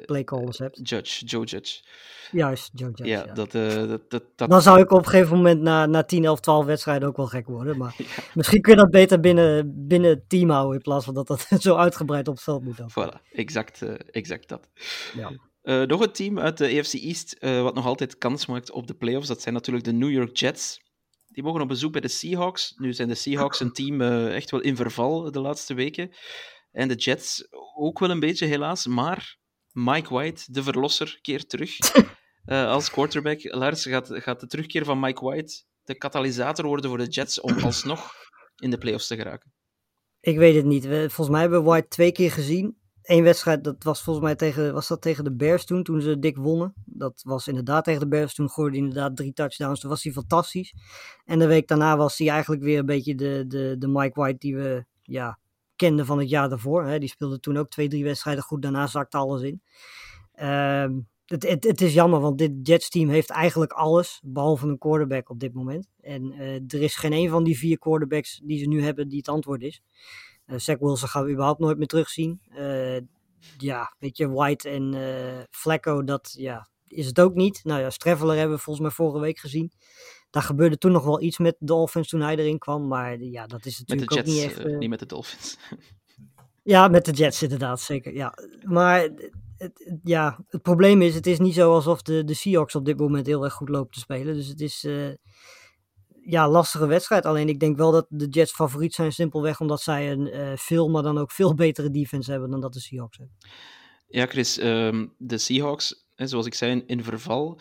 playcallers 0.06 0.58
hebt. 0.58 0.90
Judge, 0.90 1.26
Joe 1.26 1.46
Judge. 1.46 1.84
Juist, 2.32 2.70
Joe 2.74 2.90
Judge. 2.90 3.06
Ja, 3.06 3.24
ja. 3.26 3.34
dat, 3.34 3.52
dat, 3.52 4.10
dat, 4.10 4.24
dat, 4.36 4.50
Dan 4.50 4.62
zou 4.62 4.80
ik 4.80 4.92
op 4.92 4.98
een 4.98 5.10
gegeven 5.10 5.36
moment 5.36 5.62
na, 5.62 5.86
na 5.86 6.04
10, 6.04 6.26
11, 6.26 6.40
12 6.40 6.66
wedstrijden 6.66 7.08
ook 7.08 7.18
wel 7.18 7.28
gek 7.28 7.48
worden. 7.48 7.78
Maar 7.78 7.96
misschien 8.34 8.62
kun 8.62 8.74
je 8.74 8.80
dat 8.80 8.90
beter 8.90 9.20
binnen, 9.20 9.74
binnen 9.88 10.10
het 10.10 10.30
team 10.30 10.50
houden 10.50 10.76
in 10.76 10.82
plaats 10.82 11.06
van 11.06 11.14
dat 11.14 11.28
dat 11.28 11.48
zo 11.60 11.76
uitgebreid 11.76 12.28
op 12.28 12.34
het 12.36 12.44
veld 12.44 12.64
moet. 12.64 12.78
Dan. 12.78 12.90
Voilà, 12.92 13.32
exact, 13.32 13.82
exact 14.12 14.50
dat. 14.50 14.70
Ja. 15.14 15.32
Uh, 15.66 15.82
nog 15.82 16.02
een 16.02 16.12
team 16.12 16.40
uit 16.40 16.58
de 16.58 16.80
AFC 16.80 16.94
East 16.94 17.36
uh, 17.40 17.62
wat 17.62 17.76
nog 17.76 17.86
altijd 17.86 18.18
kans 18.18 18.46
maakt 18.46 18.72
op 18.72 18.88
de 18.88 18.94
playoffs. 18.94 19.28
Dat 19.28 19.42
zijn 19.42 19.54
natuurlijk 19.54 19.86
de 19.86 19.94
New 19.94 20.12
York 20.12 20.38
Jets. 20.38 20.80
Die 21.28 21.44
mogen 21.44 21.62
op 21.62 21.68
bezoek 21.68 21.92
bij 21.92 22.02
de 22.02 22.08
Seahawks. 22.08 22.74
Nu 22.78 22.94
zijn 22.94 23.08
de 23.08 23.16
Seahawks 23.16 23.60
een 23.60 23.72
team 23.72 24.02
uh, 24.02 24.36
echt 24.36 24.52
wel 24.52 24.62
in 24.62 24.76
verval 24.76 25.32
de 25.32 25.40
laatste 25.40 25.74
weken. 25.74 26.12
En 26.72 26.88
de 26.88 26.96
Jets 26.96 27.48
ook 27.76 28.00
wel 28.00 28.10
een 28.10 28.20
beetje, 28.20 28.46
helaas. 28.46 28.86
Maar 28.88 29.38
Mike 29.72 30.14
White, 30.14 30.44
de 30.52 30.64
verlosser, 30.64 31.20
keert 31.22 31.50
terug 31.50 31.78
als 32.46 32.92
quarterback. 32.92 33.40
Lars, 33.44 33.86
gaat, 33.86 34.10
gaat 34.12 34.40
de 34.40 34.48
terugkeer 34.48 34.86
van 34.86 35.00
Mike 35.00 35.26
White 35.26 35.64
de 35.84 35.98
katalysator 35.98 36.66
worden 36.66 36.90
voor 36.90 37.00
de 37.00 37.08
Jets 37.08 37.42
om 37.42 37.60
alsnog 37.60 38.12
in 38.56 38.70
de 38.70 38.78
playoffs 38.78 39.08
te 39.08 39.16
geraken? 39.16 39.54
Ik 40.20 40.38
weet 40.38 40.56
het 40.56 40.66
niet. 40.66 40.86
We, 40.86 40.98
volgens 40.98 41.30
mij 41.30 41.42
hebben 41.42 41.64
we 41.64 41.70
White 41.70 41.88
twee 41.88 42.12
keer 42.12 42.32
gezien. 42.32 42.78
Eén 43.06 43.24
wedstrijd, 43.24 43.64
dat 43.64 43.84
was 43.84 44.02
volgens 44.02 44.26
mij 44.26 44.36
tegen, 44.36 44.74
was 44.74 44.88
dat 44.88 45.02
tegen 45.02 45.24
de 45.24 45.36
Bears 45.36 45.66
toen, 45.66 45.84
toen 45.84 46.02
ze 46.02 46.20
dik 46.20 46.38
wonnen. 46.38 46.74
Dat 46.86 47.22
was 47.26 47.48
inderdaad 47.48 47.84
tegen 47.84 48.00
de 48.00 48.08
Bears. 48.08 48.34
Toen 48.34 48.50
gooide 48.50 48.78
hij 48.78 48.86
inderdaad 48.86 49.16
drie 49.16 49.34
touchdowns. 49.34 49.80
Toen 49.80 49.90
was 49.90 50.04
hij 50.04 50.12
fantastisch. 50.12 50.74
En 51.26 51.40
de 51.40 51.48
week 51.48 51.68
daarna 51.68 51.98
was 51.98 52.18
hij 52.18 52.30
eigenlijk 52.30 52.64
weer 52.64 52.80
een 52.80 52.86
beetje 52.86 53.16
de, 53.16 53.46
de, 53.48 53.76
de 53.80 53.88
Mike 53.88 54.20
White 54.20 54.38
die 54.38 54.56
we 54.56 54.86
ja, 55.02 55.40
kenden 55.76 56.06
van 56.06 56.20
het 56.20 56.30
jaar 56.30 56.50
daarvoor. 56.50 56.84
Hè. 56.86 57.00
Die 57.00 57.10
speelde 57.10 57.40
toen 57.40 57.58
ook 57.58 57.70
twee, 57.70 57.88
drie 57.88 58.04
wedstrijden 58.04 58.44
goed. 58.44 58.62
Daarna 58.62 58.88
zakte 58.88 59.18
alles 59.18 59.42
in. 59.42 59.62
Uh, 60.36 60.88
het, 61.26 61.48
het, 61.48 61.64
het, 61.64 61.82
is 61.82 61.94
jammer, 61.94 62.20
want 62.20 62.38
dit 62.38 62.52
Jets 62.62 62.90
team 62.90 63.10
heeft 63.10 63.30
eigenlijk 63.30 63.72
alles, 63.72 64.22
behalve 64.24 64.68
een 64.68 64.78
quarterback 64.78 65.30
op 65.30 65.40
dit 65.40 65.54
moment. 65.54 65.90
En 66.02 66.34
uh, 66.34 66.54
er 66.54 66.82
is 66.82 66.96
geen 66.96 67.14
een 67.14 67.30
van 67.30 67.44
die 67.44 67.58
vier 67.58 67.78
quarterbacks 67.78 68.42
die 68.44 68.60
ze 68.60 68.68
nu 68.68 68.84
hebben 68.84 69.08
die 69.08 69.18
het 69.18 69.28
antwoord 69.28 69.62
is. 69.62 69.82
Uh, 70.48 70.60
Zach 70.60 70.80
Wilson 70.80 71.08
gaan 71.08 71.24
we 71.24 71.32
überhaupt 71.32 71.60
nooit 71.60 71.78
meer 71.78 71.88
terugzien. 71.88 72.42
Uh, 72.58 72.98
ja, 73.58 73.96
weet 74.00 74.18
je, 74.18 74.30
White 74.30 74.70
en 74.70 74.96
uh, 74.96 75.44
Flacco, 75.52 76.04
dat 76.04 76.34
ja, 76.38 76.70
is 76.88 77.06
het 77.06 77.20
ook 77.20 77.34
niet. 77.34 77.64
Nou 77.64 77.82
ja, 77.82 77.90
Streveler 77.90 78.36
hebben 78.38 78.56
we 78.56 78.64
volgens 78.64 78.86
mij 78.86 78.96
vorige 78.96 79.20
week 79.20 79.40
gezien. 79.40 79.72
Daar 80.30 80.44
gebeurde 80.44 80.78
toen 80.78 80.92
nog 80.92 81.04
wel 81.04 81.22
iets 81.22 81.38
met 81.38 81.56
de 81.60 81.66
Dolphins 81.66 82.08
toen 82.08 82.22
hij 82.22 82.36
erin 82.36 82.58
kwam. 82.58 82.88
Maar 82.88 83.20
ja, 83.20 83.48
dat 83.48 83.66
is 83.66 83.80
natuurlijk 83.80 84.14
Jets, 84.14 84.30
ook 84.30 84.36
niet 84.36 84.44
echt... 84.44 84.80
niet 84.80 84.90
met 84.90 85.00
de 85.00 85.06
Dolphins. 85.06 85.58
ja, 86.64 86.88
met 86.88 87.06
de 87.06 87.12
Jets 87.12 87.44
inderdaad, 87.44 87.82
zeker. 87.82 88.14
Ja. 88.14 88.34
Maar 88.64 89.02
het, 89.02 89.32
het, 89.58 90.00
ja, 90.04 90.40
het 90.48 90.62
probleem 90.62 91.02
is, 91.02 91.16
het 91.16 91.28
is 91.28 91.40
niet 91.40 91.54
zo 91.54 91.74
alsof 91.74 92.02
de, 92.02 92.24
de 92.24 92.34
Seahawks 92.34 92.76
op 92.76 92.86
dit 92.86 93.00
moment 93.00 93.28
heel 93.28 93.44
erg 93.44 93.54
goed 93.54 93.70
lopen 93.70 93.94
te 93.94 94.00
spelen. 94.00 94.34
Dus 94.34 94.48
het 94.48 94.62
is 94.62 94.88
ja, 96.26 96.50
lastige 96.50 96.86
wedstrijd. 96.86 97.26
Alleen 97.26 97.50
ik 97.50 97.60
denk 97.60 97.78
wel 97.78 97.92
dat 97.92 98.06
de 98.10 98.28
Jets 98.28 98.52
favoriet 98.52 98.94
zijn, 98.94 99.12
simpelweg 99.12 99.60
omdat 99.60 99.82
zij 99.82 100.12
een 100.12 100.28
uh, 100.28 100.52
veel, 100.56 100.90
maar 100.90 101.04
dan 101.04 101.18
ook 101.18 101.32
veel 101.32 101.54
betere 101.66 101.90
defense 101.90 102.32
hebben 102.32 102.50
dan 102.50 102.62
dat 102.62 102.74
de 102.74 102.80
Seahawks 102.80 103.18
hebben. 103.18 103.36
Ja, 104.08 104.26
Chris, 104.26 104.62
um, 104.62 105.14
de 105.18 105.38
Seahawks, 105.38 106.06
hè, 106.16 106.28
zoals 106.28 106.46
ik 106.46 106.54
zei, 106.54 106.84
in 106.86 107.04
verval. 107.04 107.60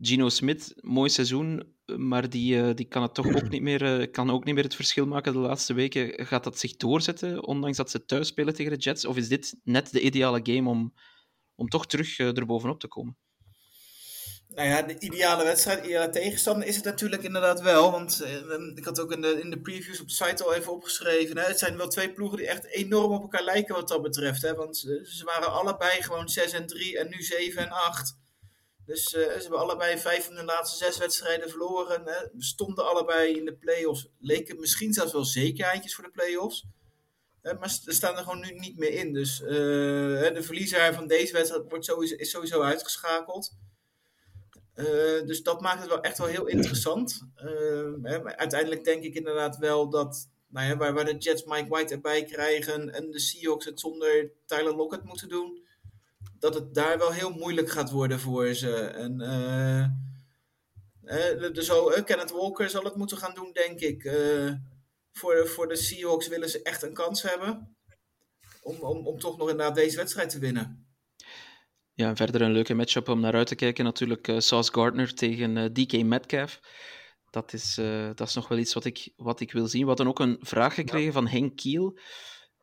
Gino 0.00 0.28
Smith, 0.28 0.74
mooi 0.80 1.10
seizoen, 1.10 1.74
maar 1.96 2.30
die, 2.30 2.56
uh, 2.56 2.74
die 2.74 2.86
kan 2.86 3.02
het 3.02 3.14
toch 3.14 3.26
ook 3.26 3.48
niet 3.48 3.62
meer, 3.62 4.00
uh, 4.00 4.10
kan 4.10 4.30
ook 4.30 4.44
niet 4.44 4.54
meer 4.54 4.64
het 4.64 4.74
verschil 4.74 5.06
maken 5.06 5.32
de 5.32 5.38
laatste 5.38 5.74
weken. 5.74 6.26
Gaat 6.26 6.44
dat 6.44 6.58
zich 6.58 6.76
doorzetten, 6.76 7.46
ondanks 7.46 7.76
dat 7.76 7.90
ze 7.90 8.04
thuis 8.04 8.28
spelen 8.28 8.54
tegen 8.54 8.72
de 8.72 8.78
Jets? 8.78 9.04
Of 9.04 9.16
is 9.16 9.28
dit 9.28 9.60
net 9.64 9.92
de 9.92 10.00
ideale 10.00 10.40
game 10.42 10.68
om, 10.68 10.94
om 11.54 11.68
toch 11.68 11.86
terug 11.86 12.18
erbovenop 12.18 12.80
te 12.80 12.88
komen? 12.88 13.16
Nou 14.54 14.68
ja, 14.68 14.82
de 14.82 14.98
ideale 14.98 15.44
wedstrijd, 15.44 15.84
ideale 15.84 16.10
tegenstander 16.10 16.68
is 16.68 16.76
het 16.76 16.84
natuurlijk 16.84 17.22
inderdaad 17.22 17.60
wel. 17.60 17.90
Want 17.90 18.20
eh, 18.20 18.34
ik 18.74 18.84
had 18.84 19.00
ook 19.00 19.12
in 19.12 19.20
de, 19.20 19.40
in 19.40 19.50
de 19.50 19.60
previews 19.60 20.00
op 20.00 20.08
de 20.08 20.14
site 20.14 20.44
al 20.44 20.54
even 20.54 20.72
opgeschreven. 20.72 21.38
Hè, 21.38 21.44
het 21.44 21.58
zijn 21.58 21.76
wel 21.76 21.88
twee 21.88 22.12
ploegen 22.12 22.38
die 22.38 22.46
echt 22.46 22.64
enorm 22.64 23.12
op 23.12 23.22
elkaar 23.22 23.44
lijken 23.44 23.74
wat 23.74 23.88
dat 23.88 24.02
betreft. 24.02 24.42
Hè, 24.42 24.54
want 24.54 24.76
ze 25.04 25.22
waren 25.24 25.52
allebei 25.52 26.02
gewoon 26.02 26.28
6 26.28 26.52
en 26.52 26.66
3 26.66 26.98
en 26.98 27.08
nu 27.08 27.22
7 27.22 27.62
en 27.62 27.70
8. 27.70 28.16
Dus 28.86 29.14
uh, 29.14 29.22
ze 29.22 29.38
hebben 29.40 29.58
allebei 29.58 29.98
vijf 29.98 30.24
van 30.24 30.34
de 30.34 30.44
laatste 30.44 30.84
zes 30.84 30.98
wedstrijden 30.98 31.50
verloren. 31.50 32.02
Hè. 32.04 32.26
Stonden 32.38 32.88
allebei 32.88 33.36
in 33.36 33.44
de 33.44 33.54
play-offs. 33.54 34.08
Leken 34.18 34.60
misschien 34.60 34.92
zelfs 34.92 35.12
wel 35.12 35.24
zekerheidjes 35.24 35.94
voor 35.94 36.04
de 36.04 36.10
play-offs. 36.10 36.64
maar 37.42 37.70
ze 37.70 37.92
staan 37.92 38.16
er 38.16 38.22
gewoon 38.22 38.40
nu 38.40 38.50
niet 38.50 38.78
meer 38.78 38.92
in. 38.92 39.12
Dus 39.12 39.38
de 39.38 40.40
verliezer 40.40 40.94
van 40.94 41.06
deze 41.06 41.32
wedstrijd 41.32 41.64
wordt 41.68 41.84
sowieso, 41.84 42.14
is 42.14 42.30
sowieso 42.30 42.60
uitgeschakeld. 42.60 43.52
Uh, 44.74 45.26
dus 45.26 45.42
dat 45.42 45.60
maakt 45.60 45.80
het 45.80 45.88
wel 45.88 46.00
echt 46.00 46.18
wel 46.18 46.26
heel 46.26 46.46
interessant. 46.46 47.26
Uh, 47.36 47.92
hè, 48.02 48.36
uiteindelijk 48.36 48.84
denk 48.84 49.02
ik 49.02 49.14
inderdaad 49.14 49.56
wel 49.56 49.88
dat 49.88 50.28
nou 50.46 50.66
ja, 50.66 50.76
waar, 50.76 50.94
waar 50.94 51.04
de 51.04 51.16
Jets 51.16 51.44
Mike 51.44 51.68
White 51.68 51.94
erbij 51.94 52.24
krijgen 52.24 52.94
en 52.94 53.10
de 53.10 53.20
Seahawks 53.20 53.64
het 53.64 53.80
zonder 53.80 54.30
Tyler 54.46 54.76
Lockett 54.76 55.04
moeten 55.04 55.28
doen, 55.28 55.66
dat 56.38 56.54
het 56.54 56.74
daar 56.74 56.98
wel 56.98 57.12
heel 57.12 57.30
moeilijk 57.30 57.70
gaat 57.70 57.90
worden 57.90 58.20
voor 58.20 58.54
ze. 58.54 58.74
En 58.74 59.20
zo, 61.54 61.90
Kenneth 62.04 62.30
Walker 62.30 62.70
zal 62.70 62.84
het 62.84 62.96
moeten 62.96 63.16
gaan 63.16 63.34
doen, 63.34 63.50
denk 63.52 63.80
ik. 63.80 64.10
voor, 65.12 65.48
voor 65.48 65.68
de 65.68 65.76
Seahawks 65.76 66.28
willen 66.28 66.50
ze 66.50 66.62
echt 66.62 66.82
een 66.82 66.94
kans 66.94 67.22
hebben 67.22 67.76
om, 68.62 68.80
om, 68.80 69.06
om 69.06 69.18
toch 69.18 69.38
nog 69.38 69.50
inderdaad 69.50 69.74
deze 69.74 69.96
wedstrijd 69.96 70.30
te 70.30 70.38
winnen. 70.38 70.81
Ja, 71.94 72.16
verder 72.16 72.42
een 72.42 72.52
leuke 72.52 72.74
matchup 72.74 73.08
om 73.08 73.20
naar 73.20 73.34
uit 73.34 73.46
te 73.46 73.54
kijken. 73.54 73.84
Natuurlijk 73.84 74.28
uh, 74.28 74.38
Sauce 74.38 74.72
Gardner 74.72 75.14
tegen 75.14 75.56
uh, 75.56 75.64
DK 75.64 76.02
Metcalf. 76.04 76.60
Dat 77.30 77.52
is, 77.52 77.78
uh, 77.78 78.10
dat 78.14 78.28
is 78.28 78.34
nog 78.34 78.48
wel 78.48 78.58
iets 78.58 78.74
wat 78.74 78.84
ik, 78.84 79.12
wat 79.16 79.40
ik 79.40 79.52
wil 79.52 79.66
zien. 79.66 79.80
We 79.80 79.88
hadden 79.88 80.06
ook 80.06 80.18
een 80.18 80.36
vraag 80.40 80.74
gekregen 80.74 81.06
ja. 81.06 81.12
van 81.12 81.26
Henk 81.26 81.56
Kiel. 81.56 81.98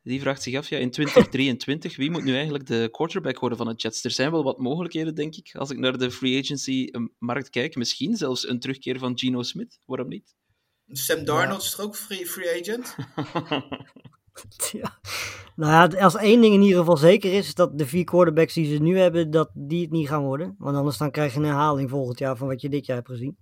Die 0.04 0.20
vraagt 0.20 0.44
zich 0.44 0.56
af, 0.56 0.70
ja, 0.70 0.78
in 0.78 0.92
2023, 0.92 1.96
wie 1.96 2.12
moet 2.12 2.24
nu 2.24 2.34
eigenlijk 2.34 2.66
de 2.66 2.88
quarterback 2.92 3.40
worden 3.40 3.58
van 3.58 3.68
het 3.68 3.82
Jets? 3.82 4.04
Er 4.04 4.12
zijn 4.12 4.32
wel 4.32 4.44
wat 4.44 4.60
mogelijkheden, 4.60 5.16
denk 5.16 5.36
ik, 5.36 5.56
als 5.56 5.70
ik 5.70 5.78
naar 5.78 5.98
de 5.98 6.12
free 6.12 6.40
agency-markt 6.40 7.50
kijk. 7.50 7.76
Misschien 7.76 8.16
zelfs 8.16 8.48
een 8.48 8.60
terugkeer 8.60 9.00
van 9.00 9.20
Geno 9.20 9.44
Smith, 9.44 9.80
waarom 9.86 10.08
niet? 10.08 10.36
Sam 10.88 11.26
Darnold 11.26 11.62
is 11.62 11.72
toch 11.72 11.86
ook 11.86 11.96
free, 11.96 12.26
free 12.26 12.60
agent? 12.62 12.96
Nou 15.56 15.92
ja, 15.92 16.02
als 16.04 16.16
één 16.16 16.42
ding 16.42 16.54
in 16.54 16.62
ieder 16.62 16.78
geval 16.78 16.98
zeker 16.98 17.34
is, 17.34 17.48
is 17.48 17.56
dat 17.56 17.78
de 17.78 17.86
vier 17.86 18.04
quarterbacks 18.04 18.54
die 18.54 18.76
ze 18.76 18.82
nu 18.82 18.98
hebben, 18.98 19.32
dat 19.32 19.50
die 19.54 19.82
het 19.82 19.92
niet 19.92 20.08
gaan 20.08 20.24
worden. 20.24 20.56
Want 20.58 20.78
anders 20.78 20.98
dan 20.98 21.12
krijg 21.12 21.34
je 21.34 21.40
een 21.40 21.46
herhaling 21.46 21.90
volgend 21.90 22.20
jaar 22.20 22.38
van 22.38 22.48
wat 22.48 22.62
je 22.62 22.70
dit 22.70 22.86
jaar 22.86 22.96
hebt 22.98 23.10
gezien. 23.10 23.38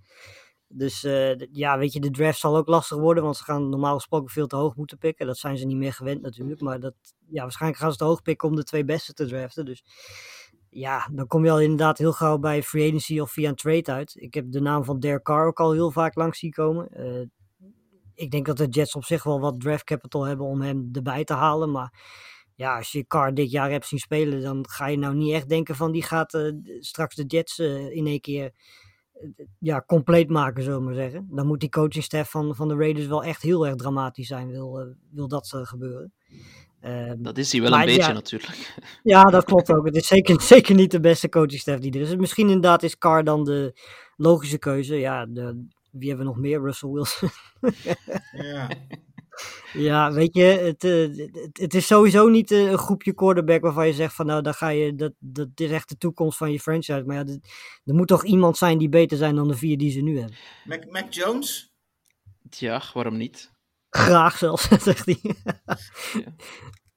Dus 0.68 1.04
uh, 1.04 1.36
ja, 1.52 1.78
weet 1.78 1.94
je, 1.94 2.00
de 2.00 2.12
draft 2.12 2.40
zal 2.40 2.58
ook 2.58 2.68
lastig 2.68 2.98
worden, 2.98 3.24
want 3.24 3.38
ze 3.38 3.44
gaan 3.44 3.70
normaal 3.70 3.96
gesproken 3.96 4.30
veel 4.30 4.48
te 4.48 4.56
hoog 4.56 4.76
moeten 4.76 4.98
pikken. 4.98 5.28
Dat 5.28 5.38
zijn 5.38 5.58
ze 5.58 5.66
niet 5.66 5.78
meer 5.78 5.94
gewend 5.94 6.22
natuurlijk, 6.22 6.62
maar 6.62 6.80
dat, 6.80 6.94
ja, 7.30 7.42
waarschijnlijk 7.42 7.82
gaan 7.82 7.92
ze 7.92 7.98
te 7.98 8.04
hoog 8.04 8.22
pikken 8.22 8.50
om 8.50 8.56
de 8.56 8.64
twee 8.64 8.86
beste 8.86 9.14
te 9.14 9.28
draften. 9.28 9.66
Dus 9.66 9.84
ja, 10.70 11.10
dan 11.14 11.28
kom 11.28 11.46
je 11.46 11.52
al 11.52 11.62
inderdaad 11.62 11.98
heel 11.98 12.14
gauw 12.14 12.38
bij 12.38 12.64
free 12.64 12.88
agency 12.88 13.20
of 13.20 13.32
via 13.32 13.50
een 13.50 13.56
trade 13.56 13.92
uit. 13.92 14.16
Ik 14.16 14.34
heb 14.34 14.52
de 14.52 14.62
naam 14.62 14.84
van 14.84 15.00
Derek 15.00 15.24
Carr 15.24 15.48
ook 15.48 15.60
al 15.60 15.72
heel 15.72 15.92
vaak 15.92 16.16
langs 16.16 16.40
zien 16.40 16.52
komen. 16.52 16.90
Uh, 16.94 17.26
ik 18.18 18.32
denk 18.32 18.46
dat 18.46 18.58
de 18.58 18.68
Jets 18.68 18.96
op 18.96 19.04
zich 19.04 19.24
wel 19.24 19.40
wat 19.40 19.60
draft 19.60 19.84
capital 19.84 20.24
hebben 20.24 20.46
om 20.46 20.62
hem 20.62 20.90
erbij 20.92 21.24
te 21.24 21.34
halen. 21.34 21.72
Maar 21.72 21.94
ja, 22.56 22.78
als 22.78 22.92
je 22.92 23.08
Carr 23.08 23.34
dit 23.34 23.52
jaar 23.52 23.72
hebt 23.72 23.86
zien 23.86 24.00
spelen, 24.00 24.42
dan 24.42 24.66
ga 24.70 24.88
je 24.88 24.98
nou 24.98 25.16
niet 25.16 25.34
echt 25.34 25.50
denken 25.50 25.76
van 25.76 25.92
die 25.92 26.04
gaat 26.04 26.34
uh, 26.34 26.52
straks 26.80 27.16
de 27.16 27.24
Jets 27.24 27.60
uh, 27.60 27.96
in 27.96 28.08
één 28.08 28.22
keer 28.22 28.52
uh, 29.22 29.30
ja, 29.60 29.84
compleet 29.86 30.30
maken, 30.30 30.64
zullen 30.64 30.80
we 30.80 30.86
maar 30.86 30.94
zeggen. 30.94 31.28
Dan 31.30 31.48
moet 31.48 31.60
die 31.60 31.70
coachingstaf 31.70 32.30
van, 32.30 32.56
van 32.56 32.68
de 32.68 32.76
Raiders 32.76 33.08
wel 33.08 33.24
echt 33.24 33.42
heel 33.42 33.68
erg 33.68 33.76
dramatisch 33.76 34.28
zijn, 34.28 34.50
wil, 34.50 34.96
wil 35.12 35.28
dat 35.28 35.48
gebeuren. 35.64 36.14
Ehm, 36.80 37.16
dat 37.22 37.38
is 37.38 37.52
hij 37.52 37.62
wel 37.62 37.74
een 37.74 37.86
beetje 37.86 38.02
ja, 38.02 38.12
natuurlijk. 38.12 38.76
Ja, 39.04 39.24
dat 39.24 39.44
klopt 39.44 39.72
ook. 39.72 39.86
Het 39.86 39.96
is 39.96 40.08
zeker, 40.08 40.42
zeker 40.54 40.76
niet 40.76 40.92
de 40.92 41.00
beste 41.00 41.30
coachingstaf 41.30 41.80
die 41.80 41.94
er 41.94 42.02
is. 42.02 42.16
Misschien 42.16 42.48
inderdaad 42.48 42.84
is 42.84 42.98
Carr 42.98 43.24
dan 43.24 43.44
de 43.44 43.80
logische 44.16 44.58
keuze. 44.58 44.96
Ja, 44.96 45.26
de, 45.26 45.68
wie 45.98 46.08
hebben 46.08 46.26
we 46.26 46.32
nog 46.32 46.42
meer? 46.42 46.62
Russell 46.62 46.90
Wilson. 46.90 47.30
ja. 48.50 48.70
Ja, 49.74 50.12
weet 50.12 50.36
je, 50.36 50.44
het, 50.44 50.82
het, 50.82 51.50
het, 51.54 51.74
is 51.74 51.88
sowieso 51.88 52.28
niet 52.28 52.52
een 52.52 52.78
groepje 52.78 53.14
quarterback 53.14 53.62
waarvan 53.62 53.88
je 53.88 53.94
zegt 53.94 54.16
van 54.16 54.26
nou, 54.26 54.42
dan 54.42 54.54
ga 54.54 54.70
je, 54.70 54.96
dat, 54.96 55.14
dat 55.20 55.50
is 55.56 55.72
echt 55.72 55.90
de 55.90 55.98
toekomst 55.98 56.38
van 56.38 56.52
je 56.52 56.60
franchise. 56.60 57.04
Maar 57.06 57.16
ja, 57.16 57.38
er 57.86 57.94
moet 57.94 58.08
toch 58.08 58.26
iemand 58.26 58.58
zijn 58.58 58.78
die 58.78 58.90
beter 58.90 59.18
zijn 59.18 59.36
dan 59.36 59.48
de 59.48 59.56
vier 59.56 59.78
die 59.78 59.92
ze 59.92 60.02
nu 60.02 60.20
hebben. 60.20 60.38
Mac, 60.66 60.92
Mac 60.92 61.14
Jones? 61.14 61.74
Ja, 62.50 62.84
waarom 62.94 63.18
niet? 63.18 63.52
Graag 63.90 64.38
zelfs, 64.38 64.68
zegt 64.84 65.06
hij. 65.06 65.20
ja. 65.24 66.36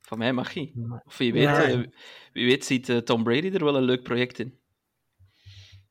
Van 0.00 0.18
mij 0.18 0.32
mag 0.32 0.54
hij. 0.54 0.72
Of 1.04 1.16
wie 1.16 1.32
weet, 1.32 1.42
ja. 1.42 1.68
uh, 1.68 1.86
wie 2.32 2.46
weet 2.46 2.64
ziet 2.64 2.88
uh, 2.88 2.96
Tom 2.96 3.22
Brady 3.22 3.50
er 3.50 3.64
wel 3.64 3.76
een 3.76 3.82
leuk 3.82 4.02
project 4.02 4.38
in. 4.38 4.58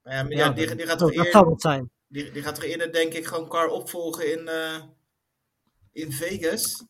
Ja, 0.04 0.24
maar 0.24 0.32
ja, 0.32 0.50
die, 0.50 0.76
die 0.76 0.88
gaat 0.88 0.98
toch 0.98 1.14
dat 1.14 1.28
zou 1.28 1.50
het 1.50 1.62
zijn. 1.62 1.92
Die, 2.10 2.32
die 2.32 2.42
gaat 2.42 2.58
er 2.58 2.64
eerder, 2.64 2.92
denk 2.92 3.14
ik, 3.14 3.26
gewoon 3.26 3.50
Carr 3.50 3.70
opvolgen 3.70 4.32
in, 4.32 4.48
uh, 4.48 4.84
in 5.92 6.12
Vegas. 6.12 6.86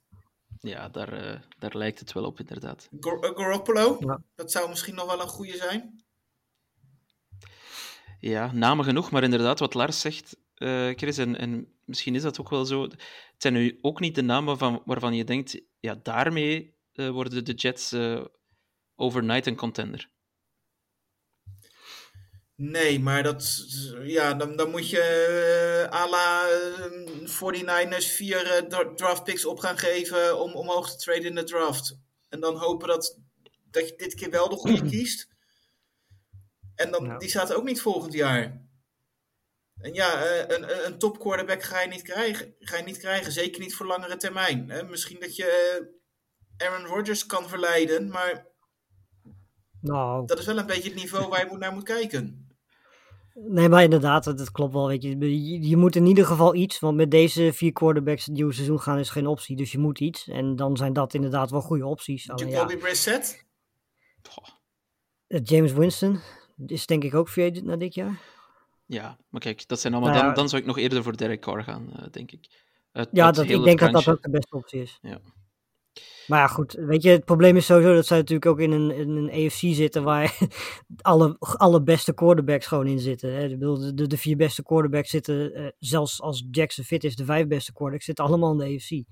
Ja, 0.59 0.89
daar, 0.89 1.23
uh, 1.23 1.39
daar 1.57 1.77
lijkt 1.77 1.99
het 1.99 2.13
wel 2.13 2.23
op, 2.23 2.39
inderdaad. 2.39 2.89
Gor 2.99 3.33
Garoppolo, 3.35 3.97
ja. 3.99 4.21
dat 4.35 4.51
zou 4.51 4.69
misschien 4.69 4.95
nog 4.95 5.05
wel 5.05 5.21
een 5.21 5.27
goede 5.27 5.55
zijn. 5.55 6.03
Ja, 8.19 8.51
namen 8.51 8.85
genoeg, 8.85 9.11
maar 9.11 9.23
inderdaad, 9.23 9.59
wat 9.59 9.73
Lars 9.73 9.99
zegt, 9.99 10.37
uh, 10.57 10.91
Chris, 10.95 11.17
en, 11.17 11.37
en 11.37 11.73
misschien 11.85 12.15
is 12.15 12.21
dat 12.21 12.39
ook 12.39 12.49
wel 12.49 12.65
zo. 12.65 12.81
Het 12.83 12.97
zijn 13.37 13.53
nu 13.53 13.77
ook 13.81 13.99
niet 13.99 14.15
de 14.15 14.21
namen 14.21 14.57
van, 14.57 14.81
waarvan 14.85 15.13
je 15.13 15.23
denkt, 15.23 15.61
ja, 15.79 15.95
daarmee 16.03 16.77
worden 16.93 17.45
de 17.45 17.53
Jets 17.53 17.95
overnight 18.95 19.45
een 19.45 19.55
contender. 19.55 20.09
Nee, 22.61 22.99
maar 22.99 23.23
dat, 23.23 23.65
ja, 24.03 24.33
dan, 24.33 24.55
dan 24.55 24.69
moet 24.69 24.89
je 24.89 25.85
uh, 25.91 25.99
à 25.99 26.09
la 26.09 26.47
uh, 26.49 27.27
49ers 27.27 28.15
vier 28.15 28.63
uh, 28.71 28.93
draft 28.95 29.23
picks 29.23 29.45
op 29.45 29.59
gaan 29.59 29.77
geven 29.77 30.39
om 30.39 30.53
omhoog 30.53 30.91
te 30.91 30.97
traden 30.97 31.25
in 31.25 31.35
de 31.35 31.43
draft. 31.43 31.97
En 32.29 32.39
dan 32.39 32.55
hopen 32.55 32.87
dat, 32.87 33.17
dat 33.71 33.87
je 33.87 33.95
dit 33.95 34.13
keer 34.13 34.29
wel 34.29 34.49
de 34.49 34.55
goede 34.55 34.89
kiest. 34.91 35.27
En 36.75 36.91
dan, 36.91 37.17
die 37.17 37.29
staat 37.29 37.53
ook 37.53 37.63
niet 37.63 37.81
volgend 37.81 38.13
jaar. 38.13 38.61
En 39.81 39.93
ja, 39.93 40.25
een, 40.47 40.85
een 40.85 40.97
top 40.97 41.19
quarterback 41.19 41.63
ga 41.63 41.81
je, 41.81 41.87
niet 41.87 42.01
krijgen, 42.01 42.55
ga 42.59 42.77
je 42.77 42.83
niet 42.83 42.97
krijgen. 42.97 43.31
Zeker 43.31 43.61
niet 43.61 43.75
voor 43.75 43.85
langere 43.85 44.17
termijn. 44.17 44.69
Hè? 44.69 44.83
Misschien 44.83 45.19
dat 45.19 45.35
je 45.35 45.81
Aaron 46.57 46.85
Rodgers 46.85 47.25
kan 47.25 47.49
verleiden, 47.49 48.09
maar 48.09 48.47
nou. 49.81 50.25
dat 50.25 50.39
is 50.39 50.45
wel 50.45 50.57
een 50.57 50.65
beetje 50.65 50.89
het 50.89 50.99
niveau 50.99 51.27
waar 51.27 51.51
je 51.51 51.57
naar 51.57 51.73
moet 51.73 51.83
kijken. 51.83 52.47
Nee, 53.47 53.69
maar 53.69 53.83
inderdaad, 53.83 54.23
dat 54.23 54.51
klopt 54.51 54.73
wel. 54.73 54.87
Weet 54.87 55.03
je. 55.03 55.17
Je, 55.17 55.67
je 55.67 55.77
moet 55.77 55.95
in 55.95 56.05
ieder 56.05 56.25
geval 56.25 56.55
iets, 56.55 56.79
want 56.79 56.97
met 56.97 57.11
deze 57.11 57.53
vier 57.53 57.71
quarterbacks 57.71 58.25
het 58.25 58.35
nieuwe 58.35 58.53
seizoen 58.53 58.79
gaan 58.79 58.97
is 58.99 59.09
geen 59.09 59.27
optie. 59.27 59.55
Dus 59.55 59.71
je 59.71 59.77
moet 59.77 59.99
iets. 59.99 60.27
En 60.27 60.55
dan 60.55 60.77
zijn 60.77 60.93
dat 60.93 61.13
inderdaad 61.13 61.51
wel 61.51 61.61
goede 61.61 61.85
opties. 61.85 62.23
Jacoby 62.23 62.49
ja. 62.49 62.77
Brissett? 62.77 63.45
Uh, 65.27 65.39
James 65.43 65.71
Winston 65.71 66.19
is 66.65 66.85
denk 66.85 67.03
ik 67.03 67.15
ook 67.15 67.29
free 67.29 67.63
na 67.63 67.75
dit 67.75 67.93
jaar. 67.93 68.19
Ja, 68.85 69.17
maar 69.29 69.41
kijk, 69.41 69.67
dat 69.67 69.79
zijn 69.79 69.93
allemaal. 69.93 70.11
Nou, 70.11 70.25
dan, 70.25 70.33
dan 70.33 70.49
zou 70.49 70.61
ik 70.61 70.67
nog 70.67 70.77
eerder 70.77 71.03
voor 71.03 71.17
Derek 71.17 71.41
Carr 71.41 71.63
gaan, 71.63 71.89
uh, 71.95 72.05
denk 72.11 72.31
ik. 72.31 72.47
Het, 72.91 73.09
ja, 73.11 73.31
dat, 73.31 73.49
ik 73.49 73.63
denk 73.63 73.79
dat 73.79 73.91
dat 73.91 74.07
ook 74.07 74.21
de 74.21 74.29
beste 74.29 74.55
optie 74.55 74.81
is. 74.81 74.99
Ja. 75.01 75.21
Maar 76.29 76.39
ja, 76.39 76.47
goed, 76.47 76.73
weet 76.73 77.03
je, 77.03 77.09
het 77.09 77.25
probleem 77.25 77.55
is 77.55 77.65
sowieso 77.65 77.93
dat 77.93 78.05
zij 78.05 78.17
natuurlijk 78.17 78.45
ook 78.45 78.59
in 78.59 78.71
een, 78.71 78.91
in 78.91 79.09
een 79.09 79.45
AFC 79.45 79.59
zitten 79.59 80.03
waar 80.03 80.37
alle, 81.01 81.35
alle 81.39 81.83
beste 81.83 82.13
quarterbacks 82.13 82.65
gewoon 82.67 82.87
in 82.87 82.99
zitten. 82.99 83.33
Hè. 83.33 83.57
De, 83.57 83.93
de, 83.93 84.07
de 84.07 84.17
vier 84.17 84.37
beste 84.37 84.63
quarterbacks 84.63 85.09
zitten, 85.09 85.59
uh, 85.59 85.67
zelfs 85.79 86.21
als 86.21 86.45
Jackson 86.51 86.83
fit 86.83 87.03
is, 87.03 87.15
de 87.15 87.25
vijf 87.25 87.47
beste 87.47 87.71
quarterbacks 87.71 88.05
zitten 88.05 88.25
allemaal 88.25 88.51
in 88.51 88.57
de 88.57 88.75
AFC. 88.75 88.91
En 88.91 89.03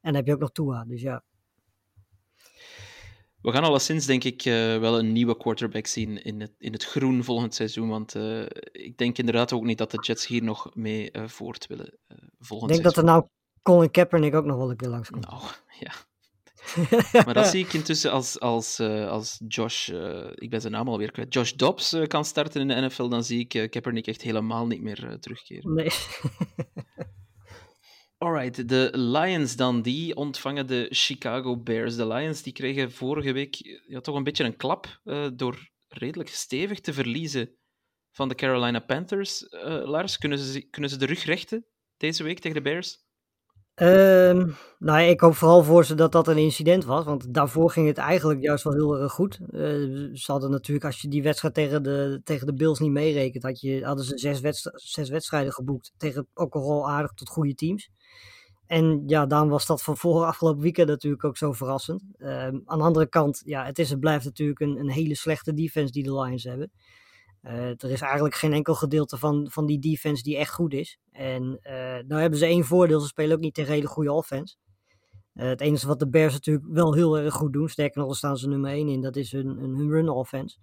dan 0.00 0.14
heb 0.14 0.26
je 0.26 0.32
ook 0.32 0.40
nog 0.40 0.52
Tua, 0.52 0.84
dus 0.84 1.00
ja. 1.00 1.24
We 3.40 3.52
gaan 3.52 3.64
alleszins, 3.64 4.06
denk 4.06 4.24
ik, 4.24 4.44
uh, 4.44 4.78
wel 4.78 4.98
een 4.98 5.12
nieuwe 5.12 5.36
quarterback 5.36 5.86
zien 5.86 6.24
in 6.24 6.40
het, 6.40 6.52
in 6.58 6.72
het 6.72 6.84
groen 6.84 7.24
volgend 7.24 7.54
seizoen. 7.54 7.88
Want 7.88 8.14
uh, 8.14 8.42
ik 8.72 8.96
denk 8.96 9.18
inderdaad 9.18 9.52
ook 9.52 9.64
niet 9.64 9.78
dat 9.78 9.90
de 9.90 9.98
Jets 10.00 10.26
hier 10.26 10.42
nog 10.42 10.74
mee 10.74 11.10
voort 11.26 11.66
willen 11.66 11.98
volgend 12.38 12.70
Ik 12.70 12.76
denk 12.76 12.94
dat 12.94 12.96
er 12.96 13.10
nou 13.10 13.26
Colin 13.62 13.90
Kaepernick 13.90 14.34
ook 14.34 14.44
nog 14.44 14.56
wel 14.56 14.70
een 14.70 14.76
keer 14.76 14.88
langskomt. 14.88 15.30
Nou, 15.30 15.42
ja. 15.86 15.92
maar 17.24 17.34
dat 17.34 17.46
zie 17.46 17.64
ik 17.64 17.72
intussen 17.72 18.10
als, 18.10 18.40
als, 18.40 18.80
als 18.80 19.40
Josh, 19.48 19.88
ik 20.34 20.50
ben 20.50 20.60
zijn 20.60 20.72
naam 20.72 20.88
alweer 20.88 21.10
kwijt, 21.10 21.34
Josh 21.34 21.52
Dobbs 21.52 21.96
kan 22.06 22.24
starten 22.24 22.60
in 22.60 22.68
de 22.68 22.86
NFL, 22.86 23.08
dan 23.08 23.24
zie 23.24 23.38
ik 23.38 23.70
Kaepernick 23.70 24.06
echt 24.06 24.22
helemaal 24.22 24.66
niet 24.66 24.82
meer 24.82 25.16
terugkeren. 25.20 25.74
Nee. 25.74 25.88
Alright, 28.24 28.68
de 28.68 28.90
Lions 28.92 29.56
dan, 29.56 29.82
die 29.82 30.16
ontvangen 30.16 30.66
de 30.66 30.86
Chicago 30.90 31.56
Bears. 31.56 31.96
De 31.96 32.06
Lions 32.06 32.42
die 32.42 32.52
kregen 32.52 32.92
vorige 32.92 33.32
week 33.32 33.80
ja, 33.86 34.00
toch 34.00 34.16
een 34.16 34.24
beetje 34.24 34.44
een 34.44 34.56
klap 34.56 35.00
uh, 35.04 35.28
door 35.34 35.70
redelijk 35.88 36.28
stevig 36.28 36.80
te 36.80 36.92
verliezen 36.92 37.56
van 38.10 38.28
de 38.28 38.34
Carolina 38.34 38.78
Panthers. 38.78 39.42
Uh, 39.42 39.60
Lars, 39.84 40.18
kunnen 40.18 40.38
ze, 40.38 40.68
kunnen 40.68 40.90
ze 40.90 40.96
de 40.96 41.06
rug 41.06 41.24
rechten 41.24 41.66
deze 41.96 42.22
week 42.22 42.38
tegen 42.38 42.62
de 42.62 42.70
Bears? 42.70 43.03
Um, 43.82 44.54
nou, 44.78 45.00
ik 45.00 45.20
hoop 45.20 45.34
vooral 45.34 45.62
voor 45.62 45.84
ze 45.84 45.94
dat 45.94 46.12
dat 46.12 46.28
een 46.28 46.38
incident 46.38 46.84
was, 46.84 47.04
want 47.04 47.34
daarvoor 47.34 47.70
ging 47.70 47.86
het 47.86 47.98
eigenlijk 47.98 48.42
juist 48.42 48.64
wel 48.64 48.72
heel 48.72 49.00
erg 49.00 49.12
goed. 49.12 49.40
Uh, 49.50 49.60
ze 50.14 50.32
hadden 50.32 50.50
natuurlijk, 50.50 50.86
als 50.86 51.00
je 51.00 51.08
die 51.08 51.22
wedstrijd 51.22 51.54
tegen 51.54 51.82
de, 51.82 52.20
tegen 52.24 52.46
de 52.46 52.54
Bills 52.54 52.78
niet 52.78 52.90
meerekent, 52.90 53.42
had 53.42 53.60
je, 53.60 53.84
hadden 53.84 54.04
ze 54.04 54.18
zes, 54.18 54.40
wedst 54.40 54.70
zes 54.74 55.08
wedstrijden 55.08 55.52
geboekt 55.52 55.92
tegen 55.96 56.26
ook 56.34 56.54
al 56.54 56.90
aardig 56.90 57.12
tot 57.12 57.28
goede 57.28 57.54
teams. 57.54 57.90
En 58.66 59.02
ja, 59.06 59.26
daarom 59.26 59.48
was 59.48 59.66
dat 59.66 59.82
van 59.82 59.96
vorige 59.96 60.26
afgelopen 60.26 60.62
weekend 60.62 60.88
natuurlijk 60.88 61.24
ook 61.24 61.36
zo 61.36 61.52
verrassend. 61.52 62.02
Um, 62.18 62.62
aan 62.64 62.78
de 62.78 62.84
andere 62.84 63.08
kant, 63.08 63.42
ja, 63.44 63.64
het 63.64 63.78
is 63.78 63.90
en 63.90 63.98
blijft 63.98 64.24
natuurlijk 64.24 64.60
een, 64.60 64.78
een 64.78 64.90
hele 64.90 65.16
slechte 65.16 65.54
defense 65.54 65.92
die 65.92 66.02
de 66.02 66.20
Lions 66.20 66.44
hebben. 66.44 66.70
Uh, 67.44 67.68
er 67.68 67.90
is 67.90 68.00
eigenlijk 68.00 68.34
geen 68.34 68.52
enkel 68.52 68.74
gedeelte 68.74 69.16
van, 69.16 69.50
van 69.50 69.66
die 69.66 69.78
defense 69.78 70.22
die 70.22 70.36
echt 70.36 70.52
goed 70.52 70.72
is. 70.72 70.98
En 71.12 71.42
uh, 71.62 71.72
nou 72.06 72.20
hebben 72.20 72.38
ze 72.38 72.46
één 72.46 72.64
voordeel, 72.64 73.00
ze 73.00 73.06
spelen 73.06 73.36
ook 73.36 73.42
niet 73.42 73.54
tegen 73.54 73.72
hele 73.72 73.86
goede 73.86 74.12
offense. 74.12 74.56
Uh, 75.34 75.44
het 75.46 75.60
enige 75.60 75.86
wat 75.86 75.98
de 75.98 76.08
Bears 76.08 76.32
natuurlijk 76.32 76.66
wel 76.68 76.94
heel 76.94 77.18
erg 77.18 77.34
goed 77.34 77.52
doen, 77.52 77.68
sterker 77.68 77.98
nog, 77.98 78.06
daar 78.06 78.16
staan 78.16 78.36
ze 78.36 78.48
nummer 78.48 78.70
1 78.70 78.88
in, 78.88 79.00
dat 79.00 79.16
is 79.16 79.32
hun, 79.32 79.46
hun 79.58 79.90
run 79.90 80.08
offense 80.08 80.58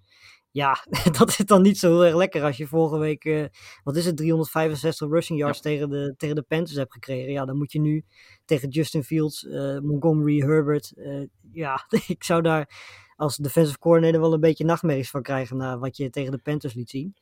ja, 0.52 0.86
dat 1.18 1.30
is 1.30 1.38
dan 1.38 1.62
niet 1.62 1.78
zo 1.78 1.88
heel 1.88 2.06
erg 2.06 2.16
lekker 2.16 2.44
als 2.44 2.58
je 2.58 2.68
vorige 2.68 2.98
week, 2.98 3.26
uh, 3.26 3.46
wat 3.84 3.96
is 3.96 4.06
het, 4.06 4.18
365 4.18 5.08
rushing 5.10 5.40
yards 5.40 5.58
ja. 5.58 5.64
tegen, 5.64 5.90
de, 5.90 6.14
tegen 6.18 6.36
de 6.36 6.42
Panthers 6.42 6.78
hebt 6.78 6.94
gekregen. 6.94 7.32
Ja, 7.32 7.46
dan 7.46 7.58
moet 7.58 7.72
je 7.72 7.80
nu 7.80 8.06
tegen 8.46 8.70
Justin 8.70 9.04
Fields, 9.04 9.44
uh, 9.44 9.80
Montgomery, 9.80 10.40
Herbert. 10.40 10.94
Uh, 10.96 11.26
ja, 11.52 11.88
ik 12.08 12.24
zou 12.24 12.42
daar 12.42 12.70
als 13.16 13.38
defensive 13.38 13.80
coordinator 13.80 14.20
wel 14.20 14.34
een 14.34 14.40
beetje 14.40 14.66
nachtmerries 14.66 15.10
van 15.10 15.22
krijgen 15.22 15.58
na 15.58 15.78
wat 15.78 15.98
je 15.98 16.10
tegen 16.10 16.32
de 16.32 16.38
Panthers 16.38 16.74
liet 16.74 16.90
zien. 16.90 17.16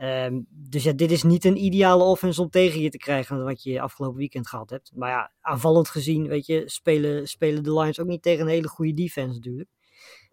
Um, 0.00 0.46
dus 0.50 0.82
ja, 0.82 0.92
dit 0.92 1.10
is 1.10 1.22
niet 1.22 1.44
een 1.44 1.64
ideale 1.64 2.04
offense 2.04 2.42
om 2.42 2.50
tegen 2.50 2.80
je 2.80 2.90
te 2.90 2.98
krijgen 2.98 3.44
wat 3.44 3.62
je 3.62 3.80
afgelopen 3.80 4.18
weekend 4.18 4.48
gehad 4.48 4.70
hebt. 4.70 4.92
Maar 4.94 5.10
ja, 5.10 5.32
aanvallend 5.40 5.88
gezien, 5.88 6.28
weet 6.28 6.46
je, 6.46 6.62
spelen, 6.66 7.28
spelen 7.28 7.62
de 7.62 7.72
Lions 7.72 8.00
ook 8.00 8.06
niet 8.06 8.22
tegen 8.22 8.40
een 8.44 8.50
hele 8.50 8.68
goede 8.68 8.94
defense 8.94 9.34
natuurlijk. 9.34 9.68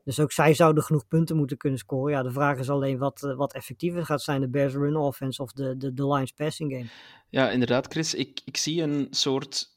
Dus 0.05 0.19
ook 0.19 0.31
zij 0.31 0.53
zouden 0.53 0.83
genoeg 0.83 1.07
punten 1.07 1.35
moeten 1.35 1.57
kunnen 1.57 1.79
scoren. 1.79 2.11
Ja, 2.13 2.23
de 2.23 2.31
vraag 2.31 2.57
is 2.57 2.69
alleen 2.69 2.97
wat, 2.97 3.23
uh, 3.23 3.35
wat 3.35 3.53
effectiever 3.53 4.05
gaat 4.05 4.21
zijn, 4.21 4.41
de 4.41 4.49
Bears 4.49 4.73
run 4.73 4.95
offense 4.95 5.41
of 5.41 5.51
de, 5.51 5.77
de, 5.77 5.93
de 5.93 6.07
Lions 6.07 6.31
passing 6.31 6.71
game. 6.71 6.85
Ja, 7.29 7.49
inderdaad, 7.49 7.87
Chris. 7.87 8.13
Ik, 8.13 8.41
ik 8.45 8.57
zie 8.57 8.81
een 8.81 9.07
soort 9.09 9.73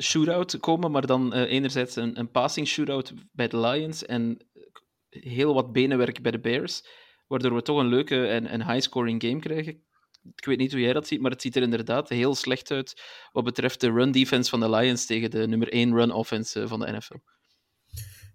shootout 0.00 0.60
komen, 0.60 0.90
maar 0.90 1.06
dan 1.06 1.36
uh, 1.36 1.40
enerzijds 1.40 1.96
een, 1.96 2.18
een 2.18 2.30
passing 2.30 2.66
shootout 2.66 3.14
bij 3.32 3.48
de 3.48 3.60
Lions 3.60 4.06
en 4.06 4.46
heel 5.08 5.54
wat 5.54 5.72
benenwerk 5.72 6.22
bij 6.22 6.32
de 6.32 6.40
Bears, 6.40 6.86
waardoor 7.26 7.54
we 7.54 7.62
toch 7.62 7.78
een 7.78 7.86
leuke 7.86 8.26
en, 8.26 8.46
en 8.46 8.70
high-scoring 8.72 9.22
game 9.22 9.38
krijgen. 9.38 9.82
Ik 10.34 10.44
weet 10.44 10.58
niet 10.58 10.72
hoe 10.72 10.80
jij 10.80 10.92
dat 10.92 11.06
ziet, 11.06 11.20
maar 11.20 11.30
het 11.30 11.42
ziet 11.42 11.56
er 11.56 11.62
inderdaad 11.62 12.08
heel 12.08 12.34
slecht 12.34 12.70
uit 12.70 13.02
wat 13.32 13.44
betreft 13.44 13.80
de 13.80 13.90
run 13.90 14.12
defense 14.12 14.50
van 14.50 14.60
de 14.60 14.70
Lions 14.70 15.06
tegen 15.06 15.30
de 15.30 15.46
nummer 15.46 15.68
1 15.68 15.94
run 15.94 16.12
offense 16.12 16.68
van 16.68 16.80
de 16.80 16.92
NFL. 16.92 17.16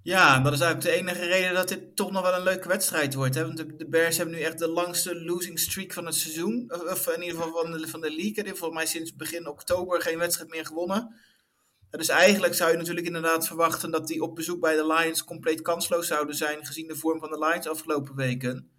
Ja, 0.05 0.39
dat 0.39 0.53
is 0.53 0.59
eigenlijk 0.59 0.95
de 0.95 1.01
enige 1.01 1.25
reden 1.25 1.53
dat 1.53 1.67
dit 1.67 1.95
toch 1.95 2.11
nog 2.11 2.21
wel 2.21 2.33
een 2.33 2.43
leuke 2.43 2.67
wedstrijd 2.67 3.13
wordt. 3.13 3.35
Hè? 3.35 3.41
Want 3.41 3.57
de, 3.57 3.75
de, 3.75 3.87
Bears 3.87 4.17
hebben 4.17 4.35
nu 4.35 4.41
echt 4.41 4.59
de 4.59 4.67
langste 4.67 5.23
losing 5.23 5.59
streak 5.59 5.93
van 5.93 6.05
het 6.05 6.15
seizoen. 6.15 6.71
Of 6.89 7.07
in 7.07 7.21
ieder 7.21 7.41
geval 7.41 7.61
van 7.61 7.71
de, 7.71 7.87
van 7.87 8.01
de 8.01 8.15
league. 8.15 8.55
Volgens 8.55 8.73
mij 8.73 8.85
sinds 8.85 9.15
begin 9.15 9.47
oktober 9.47 10.01
geen 10.01 10.17
wedstrijd 10.17 10.49
meer 10.49 10.65
gewonnen. 10.65 11.15
Dus 11.89 12.09
eigenlijk 12.09 12.53
zou 12.53 12.71
je 12.71 12.77
natuurlijk 12.77 13.05
inderdaad 13.05 13.47
verwachten 13.47 13.91
dat 13.91 14.07
die 14.07 14.21
op 14.21 14.35
bezoek 14.35 14.59
bij 14.59 14.75
de 14.75 14.87
Lions 14.87 15.23
compleet 15.23 15.61
kansloos 15.61 16.07
zouden 16.07 16.35
zijn. 16.35 16.65
Gezien 16.65 16.87
de 16.87 16.95
vorm 16.95 17.19
van 17.19 17.29
de 17.29 17.39
Lions 17.39 17.67
afgelopen 17.67 18.15
weken. 18.15 18.69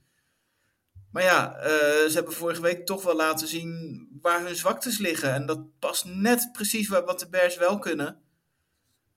Maar 1.12 1.22
ja, 1.22 1.57
uh, 1.57 1.64
ze 2.09 2.12
hebben 2.12 2.33
vorige 2.33 2.62
week 2.62 2.87
toch 2.87 3.03
wel 3.03 3.16
laten 3.16 3.49
zien 3.49 4.09
waar 4.20 4.45
hun 4.45 4.57
zwaktes 4.57 4.99
liggen. 4.99 5.33
En 5.33 5.47
dat 5.47 5.79
past 5.79 6.05
net 6.05 6.49
precies 6.53 6.89
wat 6.89 7.20
de 7.20 7.29
Bears 7.29 7.57
wel 7.57 7.79
kunnen. 7.79 8.24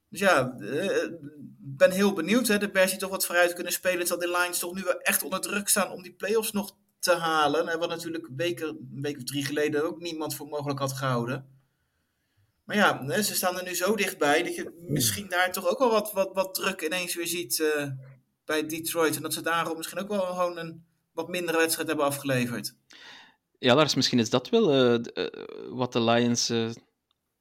Dus 0.09 0.19
ja, 0.19 0.53
ik 0.53 0.61
uh, 0.61 1.19
ben 1.59 1.91
heel 1.91 2.13
benieuwd. 2.13 2.47
Hè. 2.47 2.57
De 2.57 2.69
Bears 2.69 2.97
toch 2.97 3.09
wat 3.09 3.25
vooruit 3.25 3.53
kunnen 3.53 3.73
spelen. 3.73 4.05
Terwijl 4.05 4.31
de 4.31 4.37
Lions 4.39 4.59
toch 4.59 4.75
nu 4.75 4.81
wel 4.83 4.99
echt 4.99 5.23
onder 5.23 5.41
druk 5.41 5.67
staan 5.67 5.91
om 5.91 6.01
die 6.01 6.13
playoffs 6.13 6.51
nog 6.51 6.75
te 6.99 7.13
halen. 7.13 7.67
En 7.67 7.79
wat 7.79 7.89
natuurlijk 7.89 8.27
een 8.27 8.35
week, 8.35 8.59
een 8.59 8.99
week 9.01 9.17
of 9.17 9.23
drie 9.23 9.45
geleden 9.45 9.83
ook 9.83 9.99
niemand 9.99 10.35
voor 10.35 10.47
mogelijk 10.47 10.79
had 10.79 10.93
gehouden. 10.93 11.57
Maar 12.63 12.75
ja, 12.75 13.21
ze 13.21 13.35
staan 13.35 13.57
er 13.57 13.63
nu 13.63 13.75
zo 13.75 13.95
dichtbij 13.95 14.43
dat 14.43 14.55
je 14.55 14.85
misschien 14.87 15.29
daar 15.29 15.51
toch 15.51 15.67
ook 15.67 15.79
wel 15.79 15.91
wat, 15.91 16.11
wat, 16.11 16.29
wat 16.33 16.53
druk 16.53 16.81
ineens 16.81 17.15
weer 17.15 17.27
ziet 17.27 17.59
uh, 17.59 17.87
bij 18.45 18.65
Detroit. 18.65 19.15
En 19.15 19.21
dat 19.21 19.33
ze 19.33 19.41
daarom 19.41 19.77
misschien 19.77 19.99
ook 19.99 20.07
wel 20.07 20.21
gewoon 20.21 20.57
een 20.57 20.85
wat 21.11 21.27
mindere 21.27 21.57
wedstrijd 21.57 21.87
hebben 21.87 22.05
afgeleverd. 22.05 22.75
Ja, 23.59 23.75
Lars, 23.75 23.95
misschien 23.95 24.19
is 24.19 24.29
dat 24.29 24.49
wel 24.49 25.01
wat 25.69 25.93
de 25.93 26.01
Lions 26.01 26.47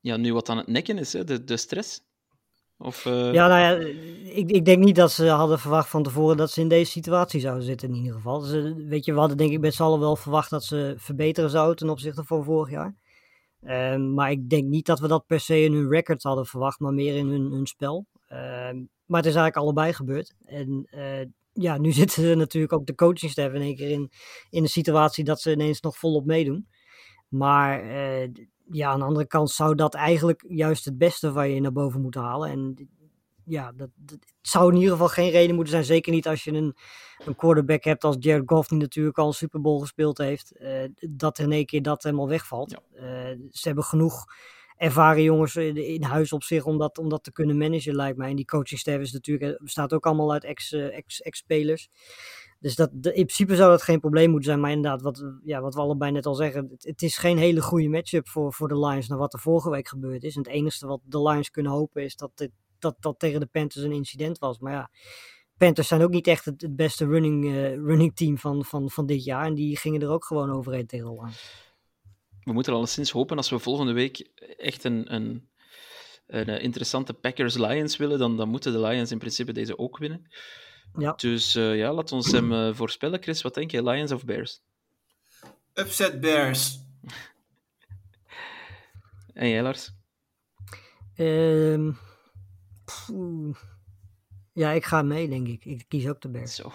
ja, 0.01 0.17
nu 0.17 0.33
wat 0.33 0.49
aan 0.49 0.57
het 0.57 0.67
nekken 0.67 0.99
is, 0.99 1.13
hè? 1.13 1.25
De, 1.25 1.45
de 1.45 1.57
stress. 1.57 2.01
Of, 2.79 3.05
uh... 3.05 3.33
Ja, 3.33 3.49
nou 3.49 3.61
ja, 3.61 3.87
ik, 4.33 4.51
ik 4.51 4.65
denk 4.65 4.85
niet 4.85 4.97
dat 4.97 5.13
ze 5.13 5.29
hadden 5.29 5.59
verwacht 5.59 5.89
van 5.89 6.03
tevoren 6.03 6.37
dat 6.37 6.51
ze 6.51 6.61
in 6.61 6.69
deze 6.69 6.91
situatie 6.91 7.41
zouden 7.41 7.65
zitten 7.65 7.89
in 7.89 7.95
ieder 7.95 8.13
geval. 8.13 8.47
Weet 8.77 9.05
je, 9.05 9.13
we 9.13 9.19
hadden 9.19 9.37
denk 9.37 9.53
ik 9.53 9.61
met 9.61 9.75
z'n 9.75 9.83
allen 9.83 10.01
wel 10.01 10.17
verwacht 10.17 10.51
dat 10.51 10.65
ze 10.65 10.95
verbeteren 10.97 11.51
zouden 11.51 11.77
ten 11.77 11.89
opzichte 11.89 12.25
van 12.25 12.45
vorig 12.45 12.71
jaar. 12.71 12.95
Uh, 13.63 13.97
maar 13.97 14.31
ik 14.31 14.49
denk 14.51 14.65
niet 14.65 14.87
dat 14.87 15.01
we 15.01 15.09
dat 15.09 15.27
per 15.27 15.41
se 15.41 15.63
in 15.63 15.73
hun 15.73 15.89
records 15.89 16.25
hadden 16.25 16.47
verwacht, 16.47 16.81
maar 16.81 16.93
meer 16.93 17.17
in 17.17 17.27
hun, 17.27 17.51
hun 17.53 17.67
spel. 17.67 18.07
Uh, 18.33 18.39
maar 19.05 19.21
het 19.21 19.27
is 19.27 19.35
eigenlijk 19.35 19.57
allebei 19.57 19.93
gebeurd. 19.93 20.35
En 20.45 20.87
eh, 20.91 21.27
ja, 21.53 21.79
nu 21.79 21.93
zitten 22.03 22.39
natuurlijk 22.39 22.73
ook 22.73 22.87
de 22.87 22.95
coachingstaf 22.95 23.53
in 23.53 23.61
één 23.61 23.77
keer 23.77 23.91
in, 23.91 24.11
in 24.51 24.63
een 24.63 24.69
situatie 24.69 25.25
dat 25.25 25.41
ze 25.41 25.53
ineens 25.53 25.81
nog 25.81 25.99
volop 25.99 26.25
meedoen. 26.27 26.69
Maar 27.29 27.83
ja, 28.71 28.91
aan 28.91 28.99
de 28.99 29.05
andere 29.05 29.27
kant 29.27 29.51
zou 29.51 29.75
dat 29.75 29.95
eigenlijk 29.95 30.45
juist 30.49 30.85
het 30.85 30.99
beste 30.99 31.33
van 31.33 31.51
je 31.51 31.61
naar 31.61 31.73
boven 31.73 32.01
moeten 32.01 32.21
halen. 32.21 32.51
En 32.51 32.89
ja, 33.45 33.73
dat, 33.73 33.89
dat- 33.95 34.19
het 34.41 34.49
zou 34.57 34.69
in 34.71 34.75
ieder 34.77 34.93
geval 34.93 35.09
geen 35.09 35.31
reden 35.31 35.55
moeten 35.55 35.73
zijn. 35.73 35.85
Zeker 35.85 36.13
niet 36.13 36.29
als 36.29 36.45
je 36.45 36.53
een, 36.53 36.77
een 37.25 37.37
quarterback 37.37 37.85
hebt 37.85 38.05
als 38.05 38.17
Jared 38.19 38.43
Goff, 38.49 38.69
die 38.69 38.79
natuurlijk 38.79 39.19
al 39.19 39.27
een 39.27 39.33
Super 39.33 39.61
Bowl 39.61 39.81
gespeeld 39.81 40.19
heeft. 40.19 40.57
eh, 40.57 40.85
dat 41.11 41.39
in 41.39 41.53
één 41.53 41.67
keer 41.67 41.83
dat 41.83 42.03
helemaal 42.03 42.29
wegvalt. 42.29 42.71
Ja. 42.71 42.81
Eh, 43.31 43.37
ze 43.51 43.67
hebben 43.67 43.85
genoeg 43.85 44.25
ervaren 44.77 45.23
jongens 45.23 45.57
in, 45.57 45.77
in 45.77 46.03
huis 46.03 46.33
op 46.33 46.43
zich 46.43 46.65
om 46.65 46.79
dat, 46.79 46.99
om 46.99 47.09
dat 47.09 47.25
te 47.25 47.33
kunnen 47.33 47.57
managen, 47.59 47.95
lijkt 47.95 48.17
mij. 48.19 48.31
En 48.31 48.37
die 48.37 48.45
coachingstaf 48.45 48.99
is 48.99 49.13
natuurlijk, 49.13 49.53
eh, 49.53 49.63
bestaat 49.63 49.93
ook 49.95 50.07
allemaal 50.07 50.33
uit 50.33 50.45
ex, 50.45 50.73
eh, 50.73 50.97
ex, 50.97 51.21
ex-spelers. 51.21 51.89
Dus 52.61 52.75
dat, 52.75 52.91
in 52.93 53.01
principe 53.13 53.57
zou 53.57 53.71
dat 53.71 53.83
geen 53.83 54.01
probleem 54.01 54.31
moeten 54.31 54.49
zijn. 54.49 54.61
Maar 54.61 54.71
inderdaad, 54.71 55.03
wat, 55.03 55.25
ja, 55.45 55.61
wat 55.61 55.75
we 55.75 55.81
allebei 55.81 56.13
net 56.13 56.27
al 56.27 56.35
zeggen, 56.35 56.71
het, 56.79 57.03
is 57.03 57.17
geen 57.17 57.39
hele 57.39 57.61
goede 57.61 57.89
matchup 57.89 58.29
voor, 58.29 58.53
voor 58.53 58.69
de 58.69 58.79
Lions 58.79 59.09
naar 59.09 59.19
wat 59.19 59.33
er 59.33 59.41
vorige 59.41 59.71
week 59.71 59.89
gebeurd 59.89 60.23
is. 60.23 60.35
Het 60.35 60.47
enige 60.47 60.87
wat 60.87 61.01
de 61.05 61.23
Lions 61.23 61.51
kunnen 61.51 61.73
hopen 61.73 62.05
is 62.05 62.17
dat 62.17 62.49
dat, 62.79 62.97
dat 63.01 63.19
tegen 63.19 63.41
de 63.41 63.47
Panthers 63.47 63.85
een 63.85 63.93
incident 63.93 64.39
was. 64.39 64.59
Maar 64.59 64.73
ja, 64.73 64.91
Panthers 65.57 65.89
zijn 65.89 66.03
ook 66.03 66.11
niet 66.11 66.27
echt 66.27 66.45
het, 66.45 66.61
het 66.61 66.77
beste 66.77 67.07
running, 67.07 67.45
eh, 67.45 67.75
running 67.75 68.17
team 68.17 68.39
van, 68.39 68.65
van, 68.65 68.91
van 68.91 69.07
dit 69.07 69.25
jaar. 69.25 69.47
En 69.47 69.55
die 69.55 69.77
gingen 69.77 70.03
er 70.03 70.11
ook 70.11 70.25
gewoon 70.25 70.51
overheen 70.51 70.87
tegen 70.87 71.07
de 71.07 71.13
Lions. 71.13 71.67
We 72.43 72.53
moeten 72.53 72.73
alleszins 72.73 73.11
hopen 73.11 73.37
als 73.37 73.51
we 73.51 73.59
volgende 73.59 73.93
week 73.93 74.19
echt 74.57 74.85
een, 74.85 75.15
een, 75.15 75.49
een 76.27 76.47
eh, 76.47 76.63
interessante 76.63 77.15
Packers-Lions 77.15 77.97
willen, 77.97 78.19
dan, 78.19 78.37
dan 78.37 78.49
moeten 78.49 78.73
de 78.73 78.81
Lions 78.81 79.11
in 79.11 79.19
principe 79.19 79.53
deze 79.53 79.79
ook 79.79 79.99
winnen. 79.99 80.27
Ja. 80.97 81.13
Dus 81.17 81.55
eh, 81.55 81.77
ja, 81.77 81.93
laat 81.93 82.13
ons 82.13 82.33
hem 82.33 82.53
eh, 82.53 82.75
voorspellen. 82.75 83.23
Chris, 83.23 83.43
wat 83.43 83.55
denk 83.55 83.71
je? 83.71 83.83
Lions 83.83 84.13
of 84.13 84.25
Bears? 84.25 84.61
Upset 85.75 86.21
Bears. 86.21 86.79
En 89.35 89.49
jij, 89.49 89.63
Lars? 89.63 89.91
Ehm, 91.15 91.93
ja, 94.53 94.71
ik 94.71 94.85
ga 94.85 95.03
mee, 95.03 95.29
denk 95.29 95.47
ik. 95.47 95.65
Ik 95.65 95.85
kies 95.89 96.09
ook 96.09 96.21
de 96.21 96.29
Bears. 96.29 96.55
Zo. 96.55 96.73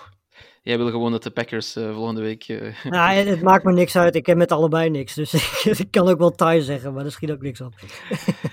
Jij 0.64 0.78
wil 0.78 0.90
gewoon 0.90 1.12
dat 1.12 1.24
de 1.24 1.32
Packers 1.32 1.76
eh, 1.76 1.94
volgende 1.94 2.22
week... 2.22 2.48
eh, 2.48 2.84
Nou, 2.92 3.14
het, 3.14 3.42
maakt 3.42 3.64
me 3.64 3.72
niks 3.72 3.96
uit. 3.96 4.16
Ik 4.16 4.26
heb 4.26 4.38
met 4.38 4.52
allebei 4.52 4.90
niks. 4.90 5.14
Dus 5.14 5.34
ik 5.80 5.92
kan 5.92 6.08
ook 6.08 6.18
wel 6.18 6.32
tie 6.32 6.62
zeggen, 6.62 6.94
maar 6.94 7.04
daar 7.04 7.12
schiet 7.12 7.32
ook 7.32 7.42
niks 7.42 7.62
op. 7.62 7.74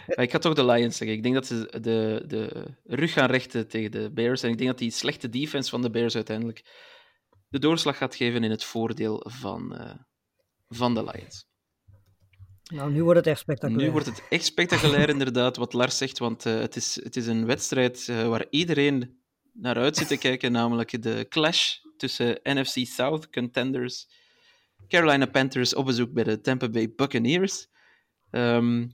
Ik 0.07 0.31
ga 0.31 0.39
toch 0.39 0.55
de 0.55 0.65
Lions 0.65 0.97
zeggen. 0.97 1.17
Ik 1.17 1.23
denk 1.23 1.35
dat 1.35 1.47
ze 1.47 1.79
de, 1.81 2.25
de 2.27 2.67
rug 2.85 3.13
gaan 3.13 3.31
rechten 3.31 3.69
tegen 3.69 3.91
de 3.91 4.11
Bears. 4.13 4.43
En 4.43 4.51
ik 4.51 4.57
denk 4.57 4.71
dat 4.71 4.79
die 4.79 4.91
slechte 4.91 5.29
defense 5.29 5.71
van 5.71 5.83
de 5.83 5.91
Bears 5.91 6.15
uiteindelijk 6.15 6.65
de 7.49 7.59
doorslag 7.59 7.97
gaat 7.97 8.15
geven 8.15 8.45
in 8.45 8.51
het 8.51 8.65
voordeel 8.65 9.25
van, 9.29 9.77
eh, 9.77 9.95
van 10.69 10.95
de 10.95 11.05
Lions. 11.05 11.49
Nou, 12.73 12.93
nu 12.93 13.03
wordt 13.03 13.19
het 13.19 13.27
echt 13.27 13.41
spectaculair. 13.41 13.87
Nu 13.87 13.93
wordt 13.93 14.07
het 14.07 14.23
echt 14.29 14.45
spectaculair, 14.45 15.09
inderdaad, 15.09 15.57
wat 15.57 15.73
Lars 15.73 15.97
zegt. 15.97 16.19
Want 16.19 16.45
het, 16.45 16.77
is, 16.77 17.01
het 17.03 17.17
is 17.17 17.27
een 17.27 17.47
wedstrijd 17.47 18.07
waar 18.07 18.47
iedereen 18.51 19.20
naar 19.53 19.77
uit 19.77 20.09
te 20.09 20.17
kijken. 20.17 20.53
Namelijk 20.53 21.03
de 21.03 21.27
clash 21.29 21.77
tussen 21.97 22.41
NFC 22.43 22.87
South 22.87 23.31
contenders 23.31 24.09
Carolina 24.89 25.27
Panthers 25.27 25.75
op 25.75 25.85
bezoek 25.85 26.13
bij 26.13 26.25
de 26.25 26.41
Tampa 26.41 26.69
Bay 26.69 26.93
Buccaneers. 26.97 27.67
Ehm 28.31 28.87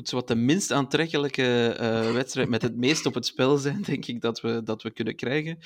moet 0.00 0.08
zo 0.08 0.16
wat 0.16 0.28
de 0.28 0.34
minst 0.34 0.72
aantrekkelijke 0.72 1.68
eh, 1.78 2.12
wedstrijd 2.12 2.48
met 2.48 2.62
het 2.62 2.76
meest 2.76 3.06
op 3.06 3.14
het 3.14 3.26
spel 3.26 3.56
zijn, 3.56 3.82
denk 3.82 4.06
ik, 4.06 4.20
dat 4.20 4.40
we, 4.40 4.62
dat 4.62 4.82
we 4.82 4.90
kunnen 4.90 5.16
krijgen 5.16 5.58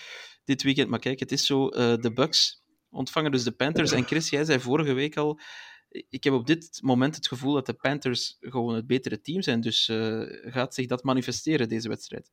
dit 0.45 0.63
weekend. 0.63 0.89
Maar 0.89 0.99
kijk, 0.99 1.21
het 1.21 1.33
is 1.33 1.47
zo, 1.47 1.69
eh, 1.69 1.97
de 2.01 2.13
Bucks 2.13 2.63
ontvangen 2.91 3.31
dus 3.31 3.45
de 3.45 3.53
Panthers. 3.53 3.93
En 3.93 4.05
Chris, 4.05 4.31
jij 4.31 4.45
zei 4.45 4.61
vorige 4.61 4.93
week 4.93 5.17
al, 5.17 5.41
ik 5.89 6.25
heb 6.25 6.33
op 6.33 6.47
dit 6.47 6.79
moment 6.83 7.17
het 7.17 7.29
gevoel 7.29 7.53
dat 7.53 7.67
de 7.67 7.75
Panthers 7.75 8.37
gewoon 8.41 8.75
het 8.75 8.87
betere 8.87 9.21
team 9.21 9.43
zijn. 9.43 9.61
Dus 9.61 9.89
eh, 9.89 10.23
gaat 10.29 10.75
zich 10.75 10.87
dat 10.87 11.03
manifesteren, 11.03 11.69
deze 11.69 11.89
wedstrijd? 11.89 12.31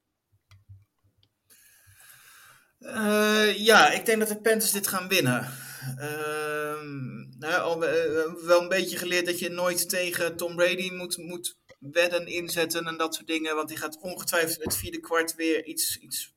Eh, 2.81 3.57
ja, 3.57 3.91
ik 3.91 4.05
denk 4.05 4.19
dat 4.19 4.27
de 4.27 4.41
Panthers 4.41 4.71
dit 4.71 4.87
gaan 4.87 5.07
winnen. 5.07 5.51
Ehm, 5.97 7.39
nou, 7.39 7.61
al, 7.61 7.85
eh, 7.85 8.33
wel 8.45 8.61
een 8.61 8.69
beetje 8.69 8.97
geleerd 8.97 9.25
dat 9.25 9.39
je 9.39 9.49
nooit 9.49 9.89
tegen 9.89 10.35
Tom 10.35 10.55
Brady 10.55 10.91
moet, 10.91 11.17
moet 11.17 11.57
wedden, 11.79 12.27
inzetten 12.27 12.85
en 12.87 12.97
dat 12.97 13.15
soort 13.15 13.27
dingen. 13.27 13.55
Want 13.55 13.67
die 13.67 13.77
gaat 13.77 14.01
ongetwijfeld 14.01 14.63
het 14.63 14.75
vierde 14.77 14.99
kwart 14.99 15.35
weer 15.35 15.65
iets, 15.65 15.97
iets 15.97 16.35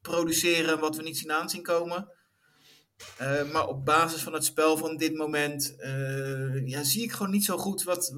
produceren 0.00 0.78
wat 0.78 0.96
we 0.96 1.02
niet 1.02 1.18
zien 1.18 1.32
aanzien 1.32 1.62
komen. 1.62 2.08
Eh, 3.16 3.50
maar 3.50 3.68
op 3.68 3.84
basis 3.84 4.22
van 4.22 4.32
het 4.32 4.44
spel 4.44 4.76
van 4.76 4.96
dit 4.96 5.14
moment 5.14 5.76
eh, 5.76 6.66
ja, 6.66 6.82
zie 6.82 7.02
ik 7.02 7.12
gewoon 7.12 7.32
niet 7.32 7.44
zo 7.44 7.56
goed 7.56 7.82
wat, 7.82 8.14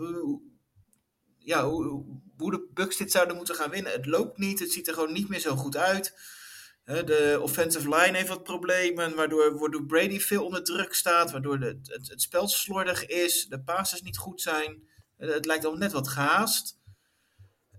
ja, 1.39 1.69
hoe 1.69 2.51
de 2.51 2.69
Bucks 2.75 2.97
dit 2.97 3.13
zouden 3.13 3.37
moeten 3.37 3.55
gaan 3.55 3.71
winnen. 3.71 3.93
Het 3.93 4.07
loopt 4.07 4.39
niet, 4.39 4.59
het 4.59 4.73
ziet 4.73 4.89
er 4.89 4.95
gewoon 4.95 5.13
niet 5.13 5.29
meer 5.29 5.41
zo 5.41 5.57
goed 5.57 5.77
uit. 5.77 6.15
De 6.89 7.39
offensive 7.43 7.89
line 7.89 8.17
heeft 8.17 8.29
wat 8.29 8.43
problemen, 8.43 9.15
waardoor, 9.15 9.59
waardoor 9.59 9.87
Brady 9.87 10.21
veel 10.21 10.45
onder 10.45 10.65
druk 10.65 10.95
staat, 10.95 11.31
waardoor 11.31 11.61
de, 11.61 11.79
het, 11.83 12.09
het 12.09 12.23
spel 12.23 12.49
slordig 12.49 13.07
is, 13.07 13.47
de 13.49 13.61
passes 13.61 14.03
niet 14.03 14.19
goed 14.19 14.41
zijn. 14.41 14.89
Eh, 15.17 15.29
Het 15.29 15.47
lijkt 15.47 15.65
al 15.65 15.75
net 15.75 15.93
wat 15.93 16.09
gehaast. 16.09 16.79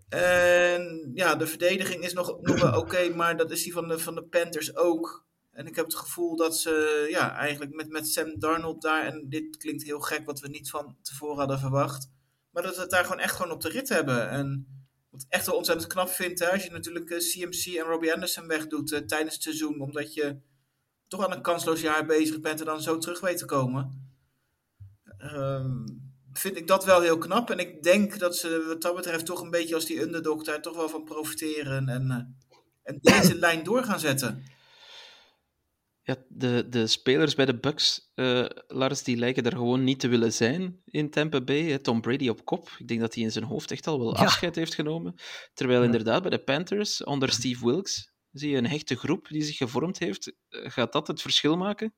En 0.10 1.12
ja, 1.14 1.36
de 1.36 1.48
verdediging 1.48 2.04
is 2.04 2.14
nog, 2.14 2.42
nog 2.42 2.62
wel 2.62 2.80
oké, 2.80 3.10
maar 3.10 3.38
dat 3.38 3.52
is 3.52 3.64
die 3.64 3.74
van 3.74 3.88
de, 3.88 4.00
van 4.00 4.16
de 4.16 4.24
Panthers 4.24 4.76
ook. 4.76 5.26
En 5.52 5.68
ik 5.68 5.76
heb 5.76 5.86
het 5.86 5.96
gevoel 5.96 6.36
dat 6.36 6.58
ze 6.58 7.06
ja, 7.10 7.36
eigenlijk 7.36 7.74
met, 7.74 7.90
met 7.90 8.08
Sam 8.08 8.40
Darnold 8.40 8.82
daar, 8.82 9.06
en 9.06 9.30
dit 9.30 9.58
klinkt 9.58 9.84
heel 9.84 10.00
gek 10.00 10.26
wat 10.26 10.40
we 10.40 10.48
niet 10.48 10.70
van 10.70 10.98
tevoren 11.02 11.38
hadden 11.38 11.60
verwacht, 11.60 12.10
maar 12.50 12.64
dat 12.64 12.76
we 12.76 12.82
het 12.82 12.90
daar 12.90 13.04
gewoon 13.04 13.20
echt 13.20 13.36
gewoon 13.36 13.52
op 13.52 13.62
de 13.62 13.70
rit 13.70 13.90
hebben. 13.90 14.30
En 14.30 14.79
wat 15.10 15.22
ik 15.22 15.30
echt 15.30 15.46
wel 15.46 15.56
ontzettend 15.56 15.88
knap 15.88 16.10
vind, 16.10 16.40
hè, 16.40 16.52
als 16.52 16.64
je 16.64 16.72
natuurlijk 16.72 17.10
eh, 17.10 17.18
CMC 17.18 17.66
en 17.66 17.86
Robbie 17.86 18.14
Anderson 18.14 18.48
wegdoet 18.48 18.92
eh, 18.92 19.00
tijdens 19.00 19.34
het 19.34 19.44
seizoen, 19.44 19.82
omdat 19.82 20.14
je 20.14 20.38
toch 21.08 21.26
aan 21.26 21.32
een 21.32 21.42
kansloos 21.42 21.82
jaar 21.82 22.06
bezig 22.06 22.40
bent 22.40 22.60
en 22.60 22.66
dan 22.66 22.82
zo 22.82 22.98
terug 22.98 23.20
weet 23.20 23.38
te 23.38 23.46
komen. 23.46 24.08
Ehm, 25.18 25.86
vind 26.34 26.58
ik 26.58 26.68
dat 26.68 26.86
wel 26.86 27.02
heel 27.02 27.18
knap. 27.18 27.50
En 27.50 27.60
ik 27.60 27.84
denk 27.84 28.20
dat 28.20 28.38
ze 28.38 28.64
wat 28.68 28.82
dat 28.82 28.96
betreft 28.96 29.26
toch 29.26 29.42
een 29.42 29.50
beetje 29.50 29.76
als 29.76 29.86
die 29.86 30.02
underdog 30.02 30.44
daar 30.44 30.62
toch 30.62 30.76
wel 30.76 30.90
van 30.90 31.04
profiteren 31.04 31.90
en, 31.90 32.12
eh, 32.12 32.54
en 32.84 32.98
deze 33.02 33.36
lijn 33.36 33.64
door 33.64 33.84
gaan 33.84 34.00
zetten. 34.00 34.44
Ja, 36.10 36.16
de, 36.28 36.66
de 36.70 36.88
spelers 36.88 37.36
bij 37.36 37.46
de 37.46 37.60
Bucks, 37.60 38.12
eh, 38.14 38.46
Lars, 38.68 39.04
die 39.04 39.18
lijken 39.18 39.44
er 39.44 39.52
gewoon 39.52 39.84
niet 39.84 40.00
te 40.00 40.08
willen 40.08 40.34
zijn 40.34 40.82
in 40.86 41.10
Tampa 41.10 41.42
Bay. 41.42 41.78
Tom 41.80 42.02
Brady 42.02 42.30
op 42.30 42.46
kop. 42.46 42.70
Ik 42.78 42.88
denk 42.88 43.00
dat 43.00 43.14
hij 43.16 43.24
in 43.24 43.32
zijn 43.32 43.46
hoofd 43.46 43.72
echt 43.72 43.88
al 43.88 44.00
wel 44.00 44.16
Ja. 44.18 44.24
afscheid 44.24 44.56
heeft 44.56 44.76
genomen. 44.76 45.14
Terwijl 45.54 45.84
inderdaad 45.84 46.22
bij 46.22 46.32
de 46.32 46.44
Panthers, 46.44 47.04
onder 47.04 47.32
Steve 47.32 47.66
Wilkes, 47.66 48.14
zie 48.32 48.50
je 48.50 48.58
een 48.58 48.68
hechte 48.68 48.96
groep 48.96 49.28
die 49.28 49.42
zich 49.44 49.58
gevormd 49.58 50.00
heeft. 50.00 50.34
Eh, 50.50 50.72
Gaat 50.72 50.92
dat 50.94 51.08
het 51.08 51.22
verschil 51.22 51.58
maken? 51.58 51.94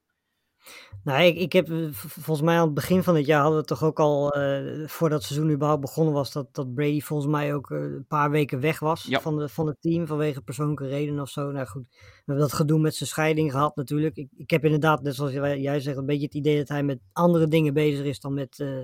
Nou, 1.04 1.24
ik, 1.24 1.36
ik 1.38 1.54
heb 1.54 1.70
eh, 1.70 1.88
volgens 1.92 2.42
mij 2.42 2.56
aan 2.58 2.66
het 2.66 2.74
begin 2.74 3.04
van 3.04 3.16
het 3.16 3.26
jaar 3.26 3.42
hadden 3.42 3.60
we 3.60 3.66
toch 3.66 3.84
ook 3.84 4.00
al, 4.00 4.32
eh, 4.32 4.88
voordat 4.88 5.18
het 5.18 5.28
seizoen 5.28 5.52
überhaupt 5.52 5.82
begonnen 5.82 6.14
was, 6.14 6.32
dat, 6.32 6.48
dat 6.52 6.74
Brady 6.74 7.02
volgens 7.02 7.32
mij 7.32 7.54
ook 7.54 7.72
eh, 7.72 7.78
een 7.82 8.06
paar 8.08 8.32
weken 8.32 8.60
weg 8.60 8.80
was 8.80 9.04
Ja. 9.04 9.20
van, 9.22 9.38
de, 9.38 9.50
van 9.50 9.68
het 9.68 9.78
team 9.82 10.08
vanwege 10.08 10.42
persoonlijke 10.42 10.88
redenen 10.88 11.22
of 11.22 11.30
zo. 11.30 11.52
Nou 11.52 11.68
goed, 11.68 11.88
we 11.92 12.22
hebben 12.26 12.44
dat 12.44 12.54
gedoe 12.54 12.80
met 12.80 12.96
zijn 12.96 13.10
scheiding 13.10 13.52
gehad 13.52 13.76
natuurlijk. 13.76 14.16
Ik, 14.16 14.30
ik 14.38 14.50
heb 14.50 14.64
inderdaad, 14.66 15.02
net 15.04 15.16
zoals 15.16 15.32
jij 15.32 15.60
jij 15.60 15.80
zegt, 15.80 15.98
een 15.98 16.06
beetje 16.06 16.26
het 16.26 16.36
idee 16.36 16.58
dat 16.58 16.68
hij 16.68 16.84
met 16.84 17.00
andere 17.14 17.48
dingen 17.48 17.74
bezig 17.74 18.06
is 18.06 18.20
dan 18.20 18.34
met, 18.34 18.60
eh 18.60 18.80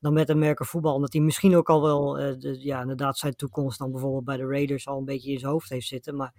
dan 0.00 0.12
met 0.12 0.30
Amerika 0.30 0.64
voetbal. 0.64 0.94
Omdat 0.94 1.12
hij 1.12 1.22
misschien 1.22 1.56
ook 1.56 1.68
al 1.68 1.82
wel, 1.82 2.12
de, 2.38 2.56
ja, 2.60 2.80
inderdaad 2.80 3.18
zijn 3.18 3.34
toekomst 3.36 3.78
dan 3.78 3.90
bijvoorbeeld 3.92 4.24
bij 4.24 4.36
de 4.36 4.46
Raiders 4.46 4.86
al 4.86 4.98
een 4.98 5.04
beetje 5.04 5.30
in 5.32 5.38
zijn 5.38 5.52
hoofd 5.52 5.68
heeft 5.68 5.86
zitten. 5.86 6.16
Maar 6.16 6.34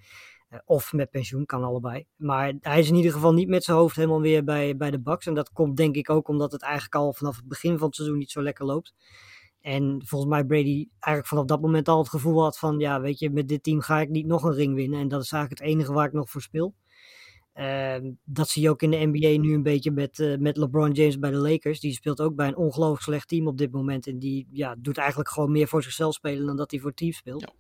Of 0.65 0.93
met 0.93 1.09
pensioen, 1.09 1.45
kan 1.45 1.63
allebei. 1.63 2.05
Maar 2.15 2.53
hij 2.59 2.79
is 2.79 2.89
in 2.89 2.95
ieder 2.95 3.11
geval 3.11 3.33
niet 3.33 3.47
met 3.47 3.63
zijn 3.63 3.77
hoofd 3.77 3.95
helemaal 3.95 4.21
weer 4.21 4.43
bij, 4.43 4.75
bij 4.77 4.91
de 4.91 4.99
Bucks. 4.99 5.25
En 5.25 5.33
dat 5.33 5.51
komt 5.51 5.77
denk 5.77 5.95
ik 5.95 6.09
ook 6.09 6.27
omdat 6.27 6.51
het 6.51 6.61
eigenlijk 6.61 6.95
al 6.95 7.13
vanaf 7.13 7.35
het 7.35 7.47
begin 7.47 7.77
van 7.77 7.87
het 7.87 7.95
seizoen 7.95 8.17
niet 8.17 8.31
zo 8.31 8.41
lekker 8.41 8.65
loopt. 8.65 8.93
En 9.61 10.01
volgens 10.05 10.31
mij 10.31 10.43
Brady 10.43 10.87
eigenlijk 10.99 11.27
vanaf 11.27 11.45
dat 11.45 11.61
moment 11.61 11.87
al 11.87 11.97
het 11.97 12.09
gevoel 12.09 12.41
had 12.41 12.59
van... 12.59 12.79
Ja, 12.79 13.01
weet 13.01 13.19
je, 13.19 13.29
met 13.29 13.47
dit 13.47 13.63
team 13.63 13.81
ga 13.81 13.99
ik 13.99 14.09
niet 14.09 14.25
nog 14.25 14.43
een 14.43 14.53
ring 14.53 14.75
winnen. 14.75 14.99
En 14.99 15.07
dat 15.07 15.23
is 15.23 15.31
eigenlijk 15.31 15.61
het 15.61 15.71
enige 15.71 15.93
waar 15.93 16.07
ik 16.07 16.13
nog 16.13 16.29
voor 16.29 16.41
speel. 16.41 16.75
Ehm, 17.53 18.11
dat 18.23 18.49
zie 18.49 18.61
je 18.61 18.69
ook 18.69 18.81
in 18.81 18.91
de 18.91 19.05
NBA 19.11 19.41
nu 19.41 19.53
een 19.53 19.63
beetje 19.63 19.91
met, 19.91 20.19
eh, 20.19 20.37
met 20.37 20.57
LeBron 20.57 20.91
James 20.91 21.19
bij 21.19 21.31
de 21.31 21.37
Lakers. 21.37 21.79
Die 21.79 21.93
speelt 21.93 22.21
ook 22.21 22.35
bij 22.35 22.47
een 22.47 22.57
ongelooflijk 22.57 23.01
slecht 23.01 23.27
team 23.27 23.47
op 23.47 23.57
dit 23.57 23.71
moment. 23.71 24.07
En 24.07 24.19
die 24.19 24.47
ja, 24.51 24.75
doet 24.77 24.97
eigenlijk 24.97 25.29
gewoon 25.29 25.51
meer 25.51 25.67
voor 25.67 25.83
zichzelf 25.83 26.13
spelen 26.13 26.45
dan 26.45 26.57
dat 26.57 26.71
hij 26.71 26.79
voor 26.79 26.89
het 26.89 26.97
team 26.97 27.11
speelt. 27.11 27.41
Ja. 27.41 27.53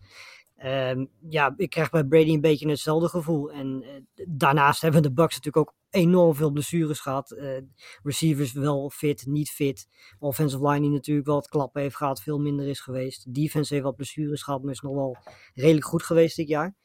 Ehm, 0.63 1.05
ja, 1.29 1.53
ik 1.57 1.69
krijg 1.69 1.89
bij 1.89 2.03
Brady 2.03 2.29
een 2.29 2.41
beetje 2.41 2.69
hetzelfde 2.69 3.09
gevoel. 3.09 3.51
En 3.51 3.83
eh, 3.83 4.25
daarnaast 4.27 4.81
hebben 4.81 5.01
de 5.01 5.13
Bucks 5.13 5.35
natuurlijk 5.35 5.69
ook 5.69 5.75
enorm 5.89 6.35
veel 6.35 6.51
blessures 6.51 6.99
gehad. 6.99 7.31
Eh, 7.31 7.57
receivers 8.03 8.53
wel 8.53 8.89
fit, 8.89 9.25
niet 9.25 9.49
fit. 9.49 9.87
Offensive 10.19 10.67
line 10.67 10.81
die 10.81 10.89
natuurlijk 10.89 11.27
wel 11.27 11.35
het 11.35 11.47
klappen 11.47 11.81
heeft 11.81 11.95
gehad, 11.95 12.21
veel 12.21 12.39
minder 12.39 12.67
is 12.67 12.79
geweest. 12.79 13.33
Defense 13.33 13.73
heeft 13.73 13.85
wat 13.85 13.95
blessures 13.95 14.43
gehad, 14.43 14.63
maar 14.63 14.71
is 14.71 14.79
nog 14.79 14.93
wel 14.93 15.17
redelijk 15.53 15.85
goed 15.85 16.03
geweest 16.03 16.35
dit 16.35 16.47
jaar. 16.47 16.75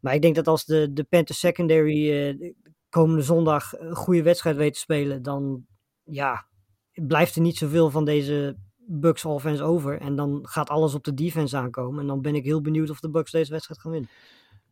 Maar 0.00 0.14
ik 0.14 0.22
denk 0.22 0.34
dat 0.34 0.46
als 0.46 0.64
de, 0.64 0.92
de 0.92 1.04
Panthers 1.04 1.38
secondary 1.38 2.10
eh, 2.10 2.38
de 2.38 2.54
komende 2.88 3.22
zondag 3.22 3.78
een 3.78 3.96
goede 3.96 4.22
wedstrijd 4.22 4.56
weet 4.56 4.72
te 4.72 4.80
spelen, 4.80 5.22
dan 5.22 5.66
ja, 6.04 6.48
blijft 6.92 7.34
er 7.34 7.42
niet 7.42 7.56
zoveel 7.56 7.90
van 7.90 8.04
deze 8.04 8.56
Bucks 8.86 9.24
offense 9.24 9.62
over. 9.62 10.00
En 10.00 10.16
dan 10.16 10.40
gaat 10.42 10.68
alles 10.68 10.94
op 10.94 11.04
de 11.04 11.14
defense 11.14 11.56
aankomen. 11.56 12.00
En 12.00 12.06
dan 12.06 12.22
ben 12.22 12.34
ik 12.34 12.44
heel 12.44 12.60
benieuwd 12.60 12.90
of 12.90 13.00
de 13.00 13.10
Bucks 13.10 13.30
deze 13.30 13.50
wedstrijd 13.50 13.80
gaan 13.80 13.90
winnen. 13.92 14.10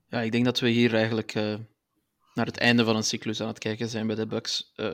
Ja, 0.08 0.20
ik 0.20 0.32
denk 0.32 0.44
dat 0.44 0.60
we 0.60 0.68
hier 0.68 0.94
eigenlijk 0.94 1.34
uh, 1.34 1.54
naar 2.34 2.46
het 2.46 2.58
einde 2.58 2.84
van 2.84 2.96
een 2.96 3.04
cyclus 3.04 3.40
aan 3.40 3.48
het 3.48 3.58
kijken 3.58 3.88
zijn 3.88 4.06
bij 4.06 4.16
de 4.16 4.26
Bucks. 4.26 4.72
Uh, 4.76 4.86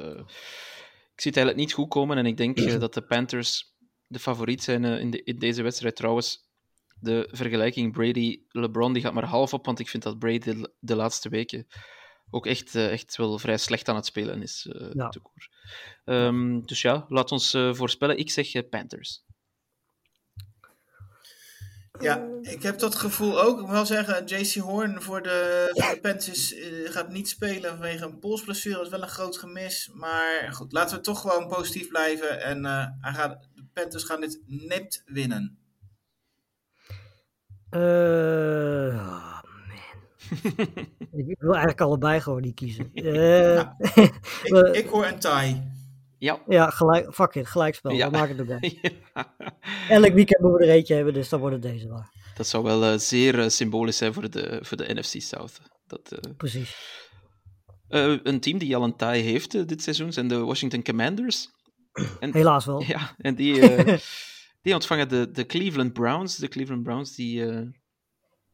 ik 1.13 1.23
zie 1.23 1.31
het 1.31 1.37
eigenlijk 1.37 1.57
niet 1.57 1.73
goed 1.73 1.89
komen 1.89 2.19
en 2.19 2.27
ik 2.27 2.37
denk 2.37 2.61
uh, 2.61 2.81
dat 2.81 2.95
de 2.95 3.03
Panthers 3.03 3.75
de 4.07 4.19
favoriet 4.19 4.63
zijn 4.63 4.85
in, 4.85 5.25
in, 5.25 5.39
deze 5.39 5.63
wedstrijd. 5.63 5.97
Trouwens, 5.97 6.51
de 7.01 7.29
vergelijking 7.33 7.93
Brady-LeBron 7.93 8.93
die 8.93 9.03
gaat 9.03 9.13
maar 9.13 9.25
half 9.25 9.53
op, 9.53 9.67
want 9.67 9.79
ik 9.79 9.89
vind 9.89 10.03
dat 10.03 10.19
Brady 10.19 10.63
de 10.79 10.97
laatste 10.97 11.29
weken 11.29 11.67
ook 12.31 12.47
echt, 12.47 12.75
echt 12.75 13.17
wel 13.17 13.39
vrij 13.39 13.57
slecht 13.57 13.89
aan 13.89 13.97
het 13.97 14.07
spelen 14.07 14.43
is. 14.43 14.69
ja. 14.93 15.13
Um, 16.05 16.67
dus 16.67 16.83
ja, 16.83 17.07
laat 17.09 17.33
ons 17.33 17.51
voorspellen. 17.51 18.19
Ik 18.19 18.31
zeg 18.31 18.69
Panthers. 18.69 19.25
Ja, 22.01 22.29
ik 22.43 22.63
heb 22.63 22.79
dat 22.79 22.95
gevoel 22.95 23.43
ook. 23.43 23.57
Ik 23.57 23.63
moet 23.63 23.71
wel 23.71 23.87
zeggen, 23.87 24.25
JC 24.25 24.55
Horn 24.55 25.03
voor 25.03 25.23
de, 25.23 25.69
voor 25.73 25.95
de 25.95 26.01
Panthers 26.01 26.55
uh, 26.55 26.91
gaat 26.91 27.09
niet 27.09 27.29
spelen 27.29 27.71
vanwege 27.71 28.05
een 28.05 28.19
polsblessure. 28.19 28.75
Dat 28.77 28.85
is 28.85 28.91
wel 28.91 29.03
een 29.03 29.09
groot 29.09 29.37
gemis. 29.37 29.91
Maar 29.93 30.53
goed, 30.53 30.73
laten 30.73 30.97
we 30.97 31.03
toch 31.03 31.21
gewoon 31.21 31.49
positief 31.49 31.89
blijven. 31.89 32.43
En 32.43 32.65
uh, 32.65 32.87
hij 33.01 33.13
gaat, 33.13 33.49
de 33.55 33.65
Panthers 33.73 34.05
gaan 34.05 34.21
dit 34.21 34.41
net 34.47 35.03
winnen. 35.07 35.59
Uh, 37.71 37.81
man. 38.95 39.36
ik 41.27 41.37
wil 41.39 41.51
eigenlijk 41.51 41.81
allebei 41.81 42.21
gewoon 42.21 42.43
niet 42.43 42.55
kiezen. 42.55 42.91
Nou, 42.93 43.67
ik, 44.43 44.69
ik 44.73 44.87
hoor 44.87 45.07
een 45.07 45.19
tie. 45.19 45.75
Ja. 46.19 46.43
Ja, 46.49 46.71
gelijk, 46.71 47.15
fuck 47.15 47.35
it, 47.35 47.47
gelijkspel. 47.47 47.91
Ja. 47.91 48.11
We 48.11 48.17
maken 48.17 48.37
het 48.37 48.39
erbij. 48.51 48.79
ja. 48.83 49.35
Elk 49.89 50.13
weekend 50.13 50.41
moeten 50.43 50.61
we 50.61 50.67
er 50.67 50.75
eentje 50.75 50.95
hebben, 50.95 51.15
dus 51.15 51.29
dan 51.29 51.41
wordt 51.41 51.55
het 51.55 51.63
deze 51.63 51.89
wel. 51.89 52.05
Dat 52.35 52.47
zou 52.47 52.65
wel 52.65 52.93
uh, 52.93 52.99
zeer 52.99 53.39
uh, 53.39 53.49
symbolisch 53.49 53.97
zijn 53.97 54.15
voor 54.15 54.31
de, 54.31 54.59
voor 54.63 54.77
de 54.77 54.95
NFC 54.95 55.21
South. 55.21 55.61
Dat, 55.87 56.13
uh, 56.13 56.35
Precies. 56.37 56.77
een 57.89 58.41
team 58.41 58.59
die 58.59 58.77
al 58.77 58.85
een 58.85 58.97
tie 58.97 59.23
heeft 59.23 59.69
dit 59.69 59.83
seizoen 59.83 60.13
zijn 60.13 60.29
de 60.29 60.39
Washington 60.39 60.83
Commanders. 60.83 61.49
En, 62.21 62.33
Helaas 62.33 62.65
wel. 62.65 62.83
Ja, 62.83 63.15
en 63.19 63.35
die, 63.35 63.61
die 64.63 64.75
ontvangen 64.75 65.09
de, 65.09 65.31
de 65.31 65.47
Cleveland 65.47 65.93
Browns. 65.93 66.37
De 66.37 66.49
Cleveland 66.49 66.83
Browns 66.83 67.15
die, 67.15 67.45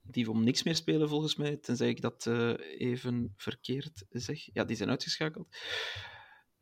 die 0.02 0.30
om 0.30 0.44
niks 0.44 0.62
meer 0.62 0.76
spelen 0.76 1.08
volgens 1.08 1.36
mij, 1.36 1.56
tenzij 1.56 1.88
ik 1.88 2.00
dat 2.00 2.26
even 2.78 3.32
verkeerd 3.36 4.04
zeg. 4.10 4.48
Ja, 4.52 4.64
die 4.64 4.76
zijn 4.76 4.90
uitgeschakeld. 4.90 5.48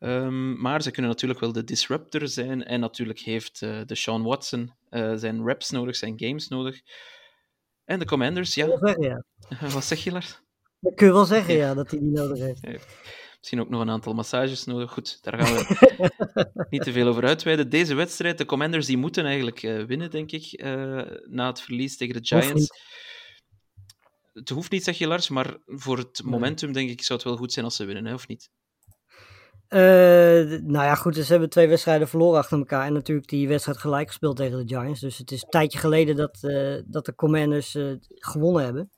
Um, 0.03 0.61
maar 0.61 0.81
ze 0.81 0.91
kunnen 0.91 1.11
natuurlijk 1.11 1.39
wel 1.39 1.51
de 1.51 1.63
disruptor 1.63 2.27
zijn. 2.27 2.63
En 2.63 2.79
natuurlijk 2.79 3.19
heeft 3.19 3.61
uh, 3.61 3.81
de 3.85 3.95
Sean 3.95 4.23
Watson 4.23 4.73
uh, 4.89 5.13
zijn 5.15 5.45
reps 5.45 5.69
nodig, 5.69 5.95
zijn 5.95 6.13
games 6.17 6.47
nodig. 6.47 6.81
En 7.85 7.99
de 7.99 8.05
Commanders, 8.05 8.53
ja. 8.53 8.77
Zeggen, 8.77 9.01
ja. 9.01 9.23
Wat 9.73 9.83
zeg 9.83 10.03
je, 10.03 10.11
Lars? 10.11 10.41
Dat 10.79 10.93
kun 10.93 11.07
je 11.07 11.13
wel 11.13 11.25
zeggen, 11.25 11.53
ja, 11.53 11.73
dat 11.73 11.91
hij 11.91 11.99
die 11.99 12.11
nodig 12.11 12.39
heeft. 12.39 12.85
Misschien 13.37 13.61
ook 13.61 13.69
nog 13.69 13.81
een 13.81 13.89
aantal 13.89 14.13
massages 14.13 14.65
nodig. 14.65 14.91
Goed, 14.91 15.23
daar 15.23 15.39
gaan 15.39 15.55
we 15.55 16.65
niet 16.69 16.83
te 16.83 16.91
veel 16.91 17.07
over 17.07 17.25
uitweiden. 17.25 17.69
Deze 17.69 17.95
wedstrijd, 17.95 18.37
de 18.37 18.45
Commanders, 18.45 18.85
die 18.85 18.97
moeten 18.97 19.25
eigenlijk 19.25 19.63
uh, 19.63 19.83
winnen, 19.83 20.09
denk 20.09 20.31
ik, 20.31 20.63
na 21.29 21.47
het 21.47 21.61
verlies 21.61 21.97
tegen 21.97 22.21
de 22.21 22.27
Giants. 22.27 22.69
Het 24.33 24.49
hoeft 24.49 24.71
niet, 24.71 24.83
zeg 24.83 24.97
je, 24.97 25.07
Lars, 25.07 25.29
maar 25.29 25.57
voor 25.65 25.97
het 25.97 26.21
momentum, 26.23 26.73
denk 26.73 26.89
ik, 26.89 27.01
zou 27.01 27.19
het 27.19 27.27
wel 27.27 27.37
goed 27.37 27.53
zijn 27.53 27.65
als 27.65 27.75
ze 27.75 27.85
winnen, 27.85 28.05
hè, 28.05 28.13
of 28.13 28.27
niet? 28.27 28.49
Uh, 29.69 29.79
nou 30.59 30.85
ja, 30.85 30.95
goed, 30.95 31.13
dus 31.13 31.25
ze 31.25 31.31
hebben 31.31 31.49
twee 31.49 31.67
wedstrijden 31.67 32.07
verloren 32.07 32.39
achter 32.39 32.57
elkaar. 32.57 32.85
En 32.85 32.93
natuurlijk 32.93 33.27
die 33.27 33.47
wedstrijd 33.47 33.77
gelijk 33.77 34.07
gespeeld 34.07 34.35
tegen 34.35 34.57
de 34.57 34.75
Giants. 34.75 34.99
Dus 34.99 35.17
het 35.17 35.31
is 35.31 35.41
een 35.41 35.49
tijdje 35.49 35.79
geleden 35.79 36.15
dat, 36.15 36.39
uh, 36.41 36.81
dat 36.85 37.05
de 37.05 37.15
Commanders 37.15 37.75
uh, 37.75 37.93
gewonnen 38.09 38.63
hebben. 38.63 38.89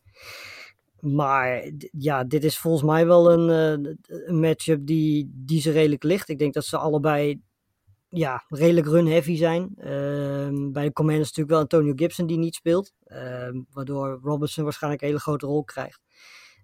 Maar 0.99 1.71
ja, 1.91 2.23
dit 2.23 2.43
is 2.43 2.57
volgens 2.57 2.83
mij 2.83 3.05
wel 3.05 3.31
een, 3.31 3.97
een 4.07 4.39
matchup 4.39 4.85
die, 4.85 5.31
die 5.35 5.61
ze 5.61 5.71
redelijk 5.71 6.03
ligt. 6.03 6.29
Ik 6.29 6.39
denk 6.39 6.53
dat 6.53 6.65
ze 6.65 6.77
allebei 6.77 7.41
ja, 8.13 8.45
redelijk 8.49 8.87
run-heavy 8.87 9.35
zijn. 9.35 9.73
Ehm, 9.77 10.71
bij 10.71 10.83
de 10.83 10.93
Commanders 10.93 11.27
natuurlijk 11.27 11.49
wel 11.49 11.59
Antonio 11.59 11.93
Gibson 11.95 12.27
die 12.27 12.37
niet 12.37 12.55
speelt. 12.55 12.93
Ehm, 13.03 13.61
waardoor 13.71 14.19
Robertson 14.21 14.63
waarschijnlijk 14.63 15.01
een 15.01 15.07
hele 15.07 15.19
grote 15.19 15.45
rol 15.45 15.63
krijgt. 15.63 16.01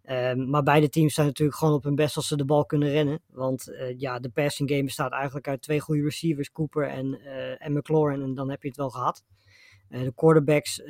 Um, 0.09 0.49
maar 0.49 0.63
beide 0.63 0.89
teams 0.89 1.13
zijn 1.13 1.27
natuurlijk 1.27 1.57
gewoon 1.57 1.73
op 1.73 1.83
hun 1.83 1.95
best 1.95 2.15
als 2.15 2.27
ze 2.27 2.37
de 2.37 2.45
bal 2.45 2.65
kunnen 2.65 2.89
rennen. 2.89 3.21
Want 3.27 3.69
uh, 3.69 3.99
ja, 3.99 4.19
de 4.19 4.29
passing 4.29 4.69
game 4.69 4.83
bestaat 4.83 5.11
eigenlijk 5.11 5.47
uit 5.47 5.61
twee 5.61 5.79
goede 5.79 6.03
receivers, 6.03 6.51
Cooper 6.51 6.87
en, 6.87 7.19
uh, 7.23 7.65
en 7.65 7.73
McLaurin. 7.73 8.21
En 8.21 8.35
dan 8.35 8.49
heb 8.49 8.61
je 8.61 8.67
het 8.67 8.77
wel 8.77 8.89
gehad. 8.89 9.23
Uh, 9.89 10.01
de 10.01 10.13
quarterbacks, 10.13 10.81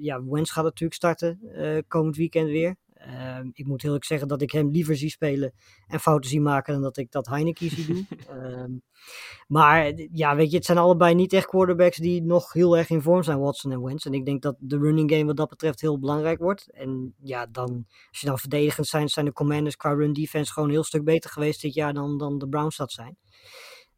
ja, 0.00 0.24
Wentz 0.24 0.52
gaat 0.52 0.64
natuurlijk 0.64 0.94
starten 0.94 1.40
komend 1.88 2.16
weekend 2.16 2.48
weer. 2.48 2.76
Um, 3.06 3.50
ik 3.52 3.66
moet 3.66 3.80
heel 3.80 3.90
eerlijk 3.90 4.04
zeggen 4.04 4.28
dat 4.28 4.42
ik 4.42 4.52
hem 4.52 4.70
liever 4.70 4.96
zie 4.96 5.10
spelen 5.10 5.52
en 5.86 6.00
fouten 6.00 6.30
zie 6.30 6.40
maken 6.40 6.72
dan 6.72 6.82
dat 6.82 6.96
ik 6.96 7.10
dat 7.10 7.26
Heineken 7.26 7.70
zie 7.70 7.86
doen. 7.86 8.08
um, 8.30 8.82
maar 9.56 9.92
ja, 10.12 10.36
weet 10.36 10.50
je, 10.50 10.56
het 10.56 10.64
zijn 10.64 10.78
allebei 10.78 11.14
niet 11.14 11.32
echt 11.32 11.46
quarterbacks 11.46 11.96
die 11.96 12.22
nog 12.22 12.52
heel 12.52 12.76
erg 12.76 12.90
in 12.90 13.02
vorm 13.02 13.22
zijn, 13.22 13.38
Watson 13.38 13.72
en 13.72 13.82
Wentz. 13.82 14.06
En 14.06 14.12
ik 14.12 14.24
denk 14.24 14.42
dat 14.42 14.56
de 14.58 14.78
running 14.78 15.10
game 15.10 15.24
wat 15.24 15.36
dat 15.36 15.48
betreft 15.48 15.80
heel 15.80 15.98
belangrijk 15.98 16.38
wordt. 16.38 16.70
En 16.70 17.14
ja, 17.22 17.46
dan, 17.46 17.84
als 18.10 18.20
je 18.20 18.26
dan 18.26 18.38
verdedigend 18.38 18.86
zijn, 18.86 19.08
zijn 19.08 19.24
de 19.24 19.32
Commanders 19.32 19.76
qua 19.76 19.92
run 19.92 20.12
defense 20.12 20.52
gewoon 20.52 20.68
een 20.68 20.74
heel 20.74 20.84
stuk 20.84 21.04
beter 21.04 21.30
geweest 21.30 21.60
dit 21.60 21.74
jaar 21.74 21.94
dan, 21.94 22.18
dan 22.18 22.38
de 22.38 22.48
Browns 22.48 22.76
dat 22.76 22.92
zijn. 22.92 23.16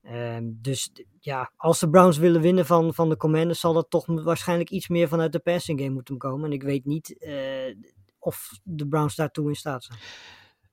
Um, 0.03 0.59
dus 0.61 0.91
ja, 1.19 1.53
als 1.57 1.81
de 1.81 1.91
Browns 1.91 2.19
willen 2.19 2.41
winnen 2.41 2.67
van, 2.67 2.95
van 2.95 3.09
de 3.09 3.17
Commanders, 3.17 3.61
zal 3.61 3.73
dat 3.73 3.91
toch 3.91 4.07
waarschijnlijk 4.07 4.71
iets 4.71 4.89
meer 4.89 5.09
vanuit 5.09 5.33
de 5.33 5.39
passing 5.39 5.81
game 5.81 5.93
moeten 5.93 6.19
komen. 6.19 6.45
En 6.45 6.53
ik 6.53 6.63
weet 6.63 6.85
niet 6.85 7.17
uh, 7.19 7.75
of 8.21 8.51
de 8.63 8.89
Browns 8.89 9.15
daartoe 9.15 9.49
in 9.49 9.55
staat 9.55 9.85
zijn. 9.85 9.99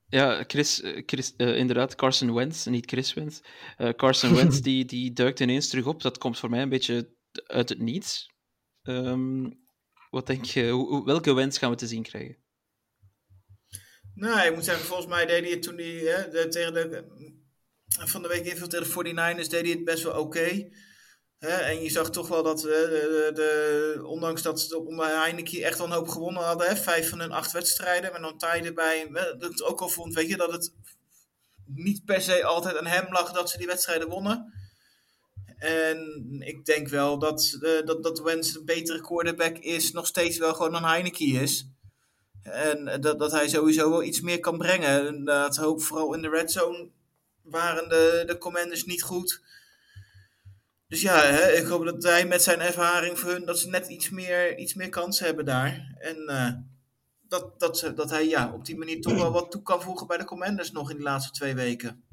Ja, 0.10 0.44
Chris, 0.48 0.82
Chris 1.06 1.34
uh, 1.38 1.58
inderdaad, 1.58 1.96
Carson 1.96 2.34
Wentz, 2.34 2.66
niet 2.66 2.90
Chris 2.90 3.14
Wentz. 3.14 3.40
Uh, 3.78 3.90
Carson 3.90 4.36
Wentz 4.40 4.60
die, 4.60 4.86
die 4.86 5.14
duikt 5.14 5.40
ineens 5.40 5.70
terug 5.70 5.86
op. 5.86 6.02
Dat 6.02 6.18
komt 6.18 6.40
voor 6.40 6.50
mij 6.50 6.62
een 6.62 6.70
beetje 6.70 7.16
uit 7.46 7.70
het 7.70 7.80
niets. 7.80 8.30
Um, 8.84 9.66
wat 10.10 10.28
denk 10.28 10.46
je, 10.46 10.70
hoe, 10.70 11.06
welke 11.06 11.34
Wentz 11.34 11.58
gaan 11.58 11.70
we 11.70 11.76
te 11.76 11.88
zien 11.88 12.04
krijgen? 12.04 12.38
Nou, 14.14 14.48
ik 14.48 14.56
moet 14.56 14.66
zeggen, 14.66 14.86
volgens 14.86 15.08
mij 15.08 15.26
deed 15.26 15.42
hij 15.42 15.52
het 15.52 15.62
toen 15.62 15.78
hij 15.78 15.86
hè, 15.86 16.30
de, 16.30 16.48
tegen 16.48 16.74
de, 16.74 17.06
van 17.88 18.22
de 18.22 18.28
week 18.28 18.46
even 18.46 18.70
tegen 18.70 19.04
de 19.04 19.14
49ers 19.14 19.50
deed 19.50 19.62
hij 19.62 19.70
het 19.70 19.84
best 19.84 20.04
wel 20.04 20.20
oké. 20.20 20.22
Okay. 20.22 20.72
En 21.40 21.84
je 21.84 21.90
zag 21.90 22.10
toch 22.10 22.28
wel 22.28 22.44
dat, 22.44 22.64
uh, 22.64 22.72
de, 22.72 24.02
ondanks 24.04 24.42
dat 24.42 24.62
ze 24.62 24.80
onder 24.80 25.06
Heineken 25.06 25.62
echt 25.62 25.78
wel 25.78 25.88
een 25.88 25.94
hoop 25.94 26.08
gewonnen 26.08 26.44
hadden, 26.44 26.68
hè, 26.68 26.76
vijf 26.76 27.10
van 27.10 27.20
hun 27.20 27.32
acht 27.32 27.52
wedstrijden, 27.52 28.12
met 28.12 28.22
dan 28.22 28.38
taai 28.38 28.62
erbij, 28.62 29.10
dat 29.38 29.52
ik 29.52 29.70
ook 29.70 29.82
al 29.82 29.90
vond, 29.90 30.14
weet 30.14 30.30
je, 30.30 30.38
dat 30.38 30.52
het 30.52 30.74
niet 31.66 32.06
per 32.06 32.22
se 32.22 32.44
altijd 32.44 32.78
aan 32.78 32.86
hem 32.86 33.12
lag 33.12 33.32
dat 33.32 33.50
ze 33.50 33.58
die 33.58 33.68
wedstrijden 33.68 34.10
wonnen. 34.10 34.54
En 35.58 36.26
ik 36.40 36.66
denk 36.66 36.88
wel 36.88 37.20
dat, 37.20 37.58
uh, 37.62 37.86
dat, 37.86 38.04
dat 38.04 38.20
Wens 38.20 38.56
een 38.56 38.66
betere 38.66 39.02
quarterback 39.02 39.58
is, 39.58 39.92
nog 39.92 40.08
steeds 40.08 40.38
wel 40.38 40.54
gewoon 40.54 40.72
dan 40.72 40.84
Heineken 40.84 41.42
is. 41.42 41.68
En 42.44 43.02
dat, 43.02 43.20
dat 43.20 43.32
hij 43.32 43.48
sowieso 43.48 43.90
wel 43.90 44.04
iets 44.04 44.22
meer 44.22 44.40
kan 44.40 44.58
brengen. 44.58 45.08
En 45.08 45.26
dat 45.26 45.56
hoop 45.56 45.82
vooral 45.82 46.14
in 46.14 46.22
de 46.22 46.30
red 46.30 46.52
zone 46.52 46.90
waren 47.42 47.90
de, 47.90 48.24
de 48.26 48.38
commanders 48.38 48.86
niet 48.86 49.04
goed. 49.04 49.42
Dus 50.88 51.02
ja, 51.02 51.22
hè, 51.22 51.52
ik 51.52 51.66
hoop 51.66 51.86
dat 51.86 52.04
hij 52.04 52.28
met 52.28 52.42
zijn 52.42 52.60
ervaring 52.60 53.20
voor 53.20 53.32
hun, 53.32 53.46
dat 53.46 53.60
ze 53.60 53.70
net 53.70 53.88
iets 53.88 54.10
meer, 54.10 54.58
iets 54.58 54.74
meer 54.74 54.90
kansen 54.90 55.26
hebben 55.26 55.46
daar. 55.46 55.96
En 56.00 56.18
uh, 56.30 56.52
dat, 57.28 57.60
dat, 57.60 57.78
ze, 57.78 57.94
dat 57.94 58.10
hij 58.10 58.28
ja, 58.28 58.54
op 58.54 58.66
die 58.66 58.78
manier 58.78 59.02
toch 59.02 59.14
wel 59.14 59.32
wat 59.32 59.52
toe 59.52 59.62
kan 59.62 59.82
voegen 59.82 60.08
bij 60.08 60.18
de 60.18 60.26
Commanders 60.26 60.72
nog 60.72 60.92
in 60.92 60.98
de 60.98 61.04
laatste 61.04 61.32
twee 61.32 61.56
weken. 61.56 62.04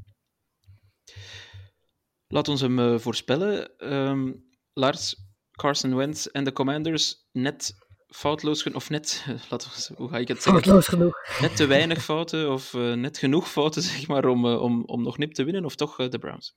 Laat 2.29 2.49
ons 2.49 2.61
hem 2.61 2.79
uh, 2.79 2.99
voorspellen. 2.99 3.71
Um, 3.93 4.53
Lars, 4.73 5.17
Carson 5.51 5.97
Wentz 5.97 6.27
en 6.27 6.45
de 6.45 6.53
Commanders 6.53 7.29
net 7.33 7.75
foutloos 8.09 8.73
of 8.73 8.91
net, 8.91 9.25
laat, 9.51 9.91
hoe 9.97 10.09
ga 10.09 10.19
ik 10.19 10.29
het 10.29 10.43
zeggen? 10.43 10.63
Foutloos 10.63 10.87
genoeg. 10.89 11.41
Net 11.41 11.57
te 11.57 11.67
weinig 11.67 12.05
fouten 12.05 12.53
of 12.53 12.73
uh, 12.73 12.95
net 12.95 13.19
genoeg 13.19 13.51
fouten 13.51 13.83
zeg 13.93 14.07
maar, 14.07 14.27
om, 14.27 14.47
om, 14.47 14.85
om 14.85 15.03
nog 15.03 15.19
nip 15.19 15.33
te 15.33 15.45
winnen 15.45 15.65
of 15.65 15.77
toch 15.77 16.09
de 16.09 16.19
Browns? 16.19 16.57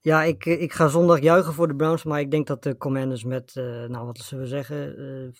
Ja, 0.00 0.22
ik, 0.22 0.44
ik 0.44 0.72
ga 0.72 0.88
zondag 0.88 1.20
juichen 1.20 1.54
voor 1.54 1.68
de 1.68 1.76
Browns, 1.76 2.04
maar 2.04 2.20
ik 2.20 2.30
denk 2.30 2.46
dat 2.46 2.62
de 2.62 2.76
Commanders 2.76 3.24
met, 3.24 3.54
uh, 3.54 3.64
nou 3.64 4.06
wat 4.06 4.18
zullen 4.18 4.44
we 4.44 4.50
zeggen, 4.50 5.00
uh, 5.00 5.32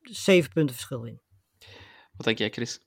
zeven 0.00 0.52
punten 0.52 0.74
verschil 0.74 1.04
in. 1.04 1.20
Wat 2.16 2.26
denk 2.26 2.38
jij, 2.38 2.50
Chris? 2.50 2.80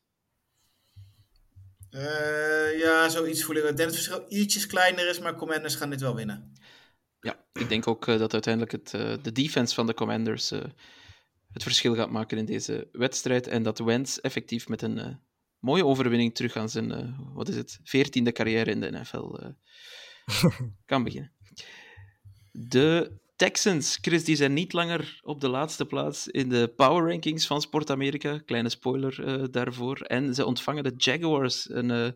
Uh, 1.91 2.79
ja, 2.79 3.09
zoiets 3.09 3.43
voel 3.43 3.55
ik. 3.55 3.63
Ik 3.63 3.77
denk 3.77 3.77
dat 3.77 3.97
het 3.97 4.05
verschil 4.05 4.25
ietsjes 4.27 4.67
kleiner 4.67 5.09
is, 5.09 5.19
maar 5.19 5.35
Commanders 5.35 5.75
gaan 5.75 5.89
dit 5.89 6.01
wel 6.01 6.15
winnen. 6.15 6.53
Ja, 7.19 7.45
ik 7.53 7.69
denk 7.69 7.87
ook 7.87 8.05
dat 8.05 8.33
uiteindelijk 8.33 8.71
het, 8.71 8.89
de 9.23 9.31
defense 9.31 9.75
van 9.75 9.87
de 9.87 9.93
Commanders 9.93 10.49
het 11.51 11.63
verschil 11.63 11.95
gaat 11.95 12.09
maken 12.09 12.37
in 12.37 12.45
deze 12.45 12.87
wedstrijd 12.91 13.47
en 13.47 13.63
dat 13.63 13.79
Wentz 13.79 14.17
effectief 14.17 14.67
met 14.67 14.81
een 14.81 15.19
mooie 15.59 15.85
overwinning 15.85 16.35
terug 16.35 16.55
aan 16.55 16.69
zijn, 16.69 17.15
wat 17.33 17.47
is 17.47 17.55
het, 17.55 17.79
veertiende 17.83 18.31
carrière 18.31 18.71
in 18.71 18.79
de 18.79 18.91
NFL 18.91 19.53
kan 20.85 21.03
beginnen. 21.03 21.31
De 22.51 23.19
Texans, 23.41 23.97
Chris, 24.01 24.23
die 24.23 24.35
zijn 24.35 24.53
niet 24.53 24.73
langer 24.73 25.19
op 25.21 25.41
de 25.41 25.49
laatste 25.49 25.85
plaats 25.85 26.27
in 26.27 26.49
de 26.49 26.73
power 26.75 27.09
rankings 27.09 27.47
van 27.47 27.61
Sport 27.61 27.89
Amerika. 27.89 28.37
Kleine 28.37 28.69
spoiler 28.69 29.19
uh, 29.19 29.45
daarvoor. 29.51 30.01
En 30.01 30.35
ze 30.35 30.45
ontvangen 30.45 30.83
de 30.83 30.93
Jaguars. 30.97 31.69
Een, 31.69 31.89
uh, 31.89 32.09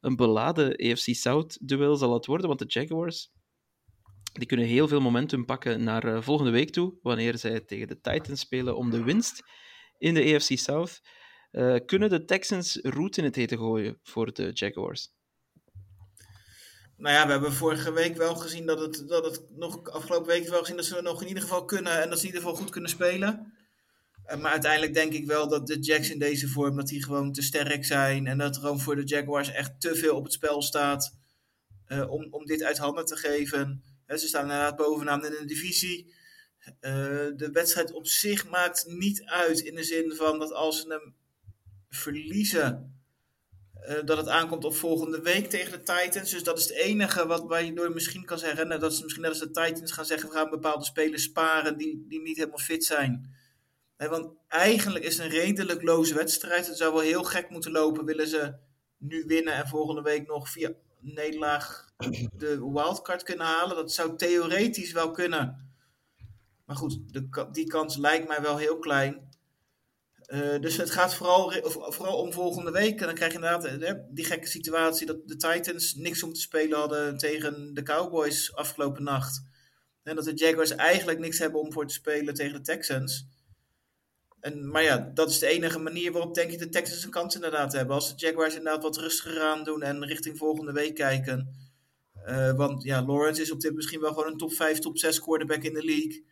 een 0.00 0.16
beladen 0.16 0.70
AFC 0.70 1.14
South 1.14 1.58
duel 1.60 1.96
zal 1.96 2.14
het 2.14 2.26
worden, 2.26 2.46
want 2.46 2.58
de 2.58 2.64
Jaguars 2.68 3.30
die 4.32 4.46
kunnen 4.46 4.66
heel 4.66 4.88
veel 4.88 5.00
momentum 5.00 5.44
pakken 5.44 5.84
naar 5.84 6.06
uh, 6.06 6.22
volgende 6.22 6.50
week 6.50 6.70
toe, 6.70 6.98
wanneer 7.02 7.38
zij 7.38 7.60
tegen 7.60 7.88
de 7.88 8.00
Titans 8.00 8.40
spelen 8.40 8.76
om 8.76 8.90
de 8.90 9.02
winst 9.02 9.42
in 9.98 10.14
de 10.14 10.34
AFC 10.34 10.58
South. 10.58 11.00
kunnen 11.86 12.10
de 12.10 12.24
Texans 12.24 12.78
roet 12.82 13.16
in 13.16 13.24
het 13.24 13.36
eten 13.36 13.58
gooien 13.58 13.98
voor 14.02 14.32
de 14.32 14.50
Jaguars? 14.52 15.15
Nou 16.96 17.14
ja, 17.14 17.26
we 17.26 17.32
hebben 17.32 17.52
vorige 17.52 17.92
week 17.92 18.16
wel 18.16 18.34
gezien 18.34 18.66
dat 18.66 18.80
het, 18.80 19.08
dat 19.08 19.24
het 19.24 19.42
nog 19.50 19.90
afgelopen 19.90 20.26
week 20.26 20.48
wel 20.48 20.60
gezien 20.60 20.76
dat 20.76 20.84
ze 20.84 21.02
nog 21.02 21.22
in 21.22 21.28
ieder 21.28 21.42
geval 21.42 21.64
kunnen 21.64 22.02
en 22.02 22.08
dat 22.08 22.18
ze 22.18 22.26
in 22.26 22.32
ieder 22.34 22.48
geval 22.48 22.62
goed 22.62 22.70
kunnen 22.70 22.90
spelen. 22.90 23.52
Uh, 24.26 24.36
maar 24.36 24.50
uiteindelijk 24.50 24.94
denk 24.94 25.12
ik 25.12 25.26
wel 25.26 25.48
dat 25.48 25.66
de 25.66 25.78
Jacks 25.78 26.10
in 26.10 26.18
deze 26.18 26.48
vorm 26.48 26.76
dat 26.76 26.86
die 26.86 27.04
gewoon 27.04 27.32
te 27.32 27.42
sterk 27.42 27.84
zijn 27.84 28.26
en 28.26 28.38
dat 28.38 28.54
er 28.54 28.60
gewoon 28.60 28.80
voor 28.80 28.96
de 28.96 29.04
Jaguars 29.04 29.50
echt 29.50 29.80
te 29.80 29.94
veel 29.94 30.16
op 30.16 30.24
het 30.24 30.32
spel 30.32 30.62
staat 30.62 31.14
uh, 31.88 32.10
om, 32.10 32.26
om 32.30 32.44
dit 32.44 32.62
uit 32.62 32.78
handen 32.78 33.04
te 33.04 33.16
geven. 33.16 33.82
Ze 34.06 34.18
staan 34.18 34.42
inderdaad 34.42 34.76
bovenaan 34.76 35.24
in 35.24 35.30
de 35.30 35.44
divisie. 35.44 36.14
Uh, 36.66 36.72
de 37.36 37.48
wedstrijd 37.52 37.92
op 37.92 38.06
zich 38.06 38.48
maakt 38.48 38.84
niet 38.86 39.24
uit 39.24 39.60
in 39.60 39.74
de 39.74 39.84
zin 39.84 40.12
van 40.14 40.38
dat 40.38 40.52
als 40.52 40.80
ze 40.80 40.88
hem 40.88 41.14
verliezen, 41.88 42.95
uh, 43.88 44.04
dat 44.04 44.16
het 44.16 44.28
aankomt 44.28 44.64
op 44.64 44.74
volgende 44.74 45.20
week 45.20 45.50
tegen 45.50 45.72
de 45.72 45.82
Titans. 45.82 46.30
Dus 46.30 46.42
dat 46.42 46.58
is 46.58 46.68
het 46.68 46.76
enige 46.76 47.26
wat 47.26 47.64
je 47.64 47.72
door 47.72 47.90
misschien 47.90 48.24
kan 48.24 48.38
zeggen. 48.38 48.68
Nou, 48.68 48.80
dat 48.80 48.92
is 48.92 49.02
misschien 49.02 49.22
net 49.22 49.30
als 49.30 49.40
de 49.40 49.50
Titans 49.50 49.92
gaan 49.92 50.04
zeggen: 50.04 50.28
we 50.28 50.34
gaan 50.34 50.50
bepaalde 50.50 50.84
spelers 50.84 51.22
sparen 51.22 51.78
die, 51.78 52.04
die 52.08 52.22
niet 52.22 52.36
helemaal 52.36 52.58
fit 52.58 52.84
zijn. 52.84 53.34
Want 53.96 54.30
eigenlijk 54.48 55.04
is 55.04 55.16
het 55.16 55.24
een 55.24 55.38
redelijk 55.38 55.82
loze 55.82 56.14
wedstrijd. 56.14 56.66
Het 56.66 56.76
zou 56.76 56.92
wel 56.92 57.02
heel 57.02 57.24
gek 57.24 57.50
moeten 57.50 57.72
lopen. 57.72 58.04
Willen 58.04 58.28
ze 58.28 58.54
nu 58.98 59.24
winnen 59.26 59.54
en 59.54 59.68
volgende 59.68 60.02
week 60.02 60.26
nog 60.26 60.50
via 60.50 60.72
nederlaag 61.00 61.84
de 62.36 62.70
wildcard 62.72 63.22
kunnen 63.22 63.46
halen? 63.46 63.76
Dat 63.76 63.92
zou 63.92 64.16
theoretisch 64.16 64.92
wel 64.92 65.10
kunnen. 65.10 65.70
Maar 66.64 66.76
goed, 66.76 66.98
de, 67.12 67.48
die 67.52 67.66
kans 67.66 67.96
lijkt 67.96 68.28
mij 68.28 68.42
wel 68.42 68.56
heel 68.56 68.78
klein. 68.78 69.25
Uh, 70.26 70.60
dus 70.60 70.76
het 70.76 70.90
gaat 70.90 71.14
vooral, 71.14 71.52
vooral 71.70 72.20
om 72.20 72.32
volgende 72.32 72.70
week. 72.70 73.00
En 73.00 73.06
dan 73.06 73.14
krijg 73.14 73.32
je 73.32 73.38
inderdaad 73.38 73.82
uh, 73.82 73.92
die 74.10 74.24
gekke 74.24 74.46
situatie 74.46 75.06
dat 75.06 75.28
de 75.28 75.36
Titans 75.36 75.94
niks 75.94 76.22
om 76.22 76.32
te 76.32 76.40
spelen 76.40 76.78
hadden 76.78 77.18
tegen 77.18 77.74
de 77.74 77.82
Cowboys 77.82 78.54
afgelopen 78.54 79.02
nacht. 79.02 79.42
En 80.02 80.16
dat 80.16 80.24
de 80.24 80.34
Jaguars 80.34 80.70
eigenlijk 80.70 81.18
niks 81.18 81.38
hebben 81.38 81.60
om 81.60 81.72
voor 81.72 81.86
te 81.86 81.94
spelen 81.94 82.34
tegen 82.34 82.52
de 82.52 82.60
Texans. 82.60 83.26
En, 84.40 84.70
maar 84.70 84.82
ja, 84.82 85.10
dat 85.14 85.30
is 85.30 85.38
de 85.38 85.46
enige 85.46 85.78
manier 85.78 86.12
waarop 86.12 86.34
denk 86.34 86.50
ik 86.50 86.58
de 86.58 86.68
Texans 86.68 87.04
een 87.04 87.10
kans 87.10 87.34
inderdaad 87.34 87.72
hebben. 87.72 87.94
Als 87.94 88.16
de 88.16 88.26
Jaguars 88.26 88.54
inderdaad 88.54 88.82
wat 88.82 88.96
rustiger 88.96 89.42
aan 89.42 89.64
doen 89.64 89.82
en 89.82 90.06
richting 90.06 90.38
volgende 90.38 90.72
week 90.72 90.94
kijken. 90.94 91.54
Uh, 92.26 92.56
want 92.56 92.82
ja, 92.82 93.04
Lawrence 93.04 93.42
is 93.42 93.50
op 93.50 93.60
dit 93.60 93.74
misschien 93.74 94.00
wel 94.00 94.12
gewoon 94.12 94.32
een 94.32 94.36
top 94.36 94.52
5, 94.52 94.78
top 94.78 94.98
6 94.98 95.20
quarterback 95.20 95.62
in 95.62 95.74
de 95.74 95.84
league. 95.84 96.24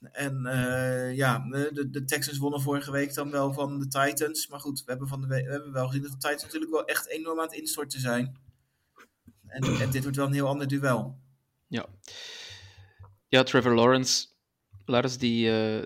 En 0.00 0.42
uh, 0.46 1.16
ja, 1.16 1.38
de, 1.48 1.88
de 1.90 2.04
Texans 2.04 2.38
wonnen 2.38 2.60
vorige 2.60 2.90
week 2.90 3.14
dan 3.14 3.30
wel 3.30 3.52
van 3.52 3.78
de 3.78 3.88
Titans. 3.88 4.48
Maar 4.48 4.60
goed, 4.60 4.84
we 4.84 4.90
hebben, 4.90 5.08
van 5.08 5.20
de 5.20 5.26
we 5.26 5.34
hebben 5.34 5.72
wel 5.72 5.86
gezien 5.86 6.02
dat 6.02 6.10
de 6.10 6.16
Titans 6.16 6.42
natuurlijk 6.42 6.72
wel 6.72 6.84
echt 6.84 7.08
enorm 7.08 7.38
aan 7.38 7.46
het 7.46 7.56
instorten 7.56 8.00
zijn. 8.00 8.36
En, 9.46 9.80
en 9.80 9.90
dit 9.90 10.02
wordt 10.02 10.16
wel 10.16 10.26
een 10.26 10.32
heel 10.32 10.48
ander 10.48 10.68
duel. 10.68 11.18
Ja, 11.66 11.86
ja 13.28 13.42
Trevor 13.42 13.74
Lawrence, 13.74 14.26
Lars, 14.84 15.18
die, 15.18 15.46
uh, 15.46 15.82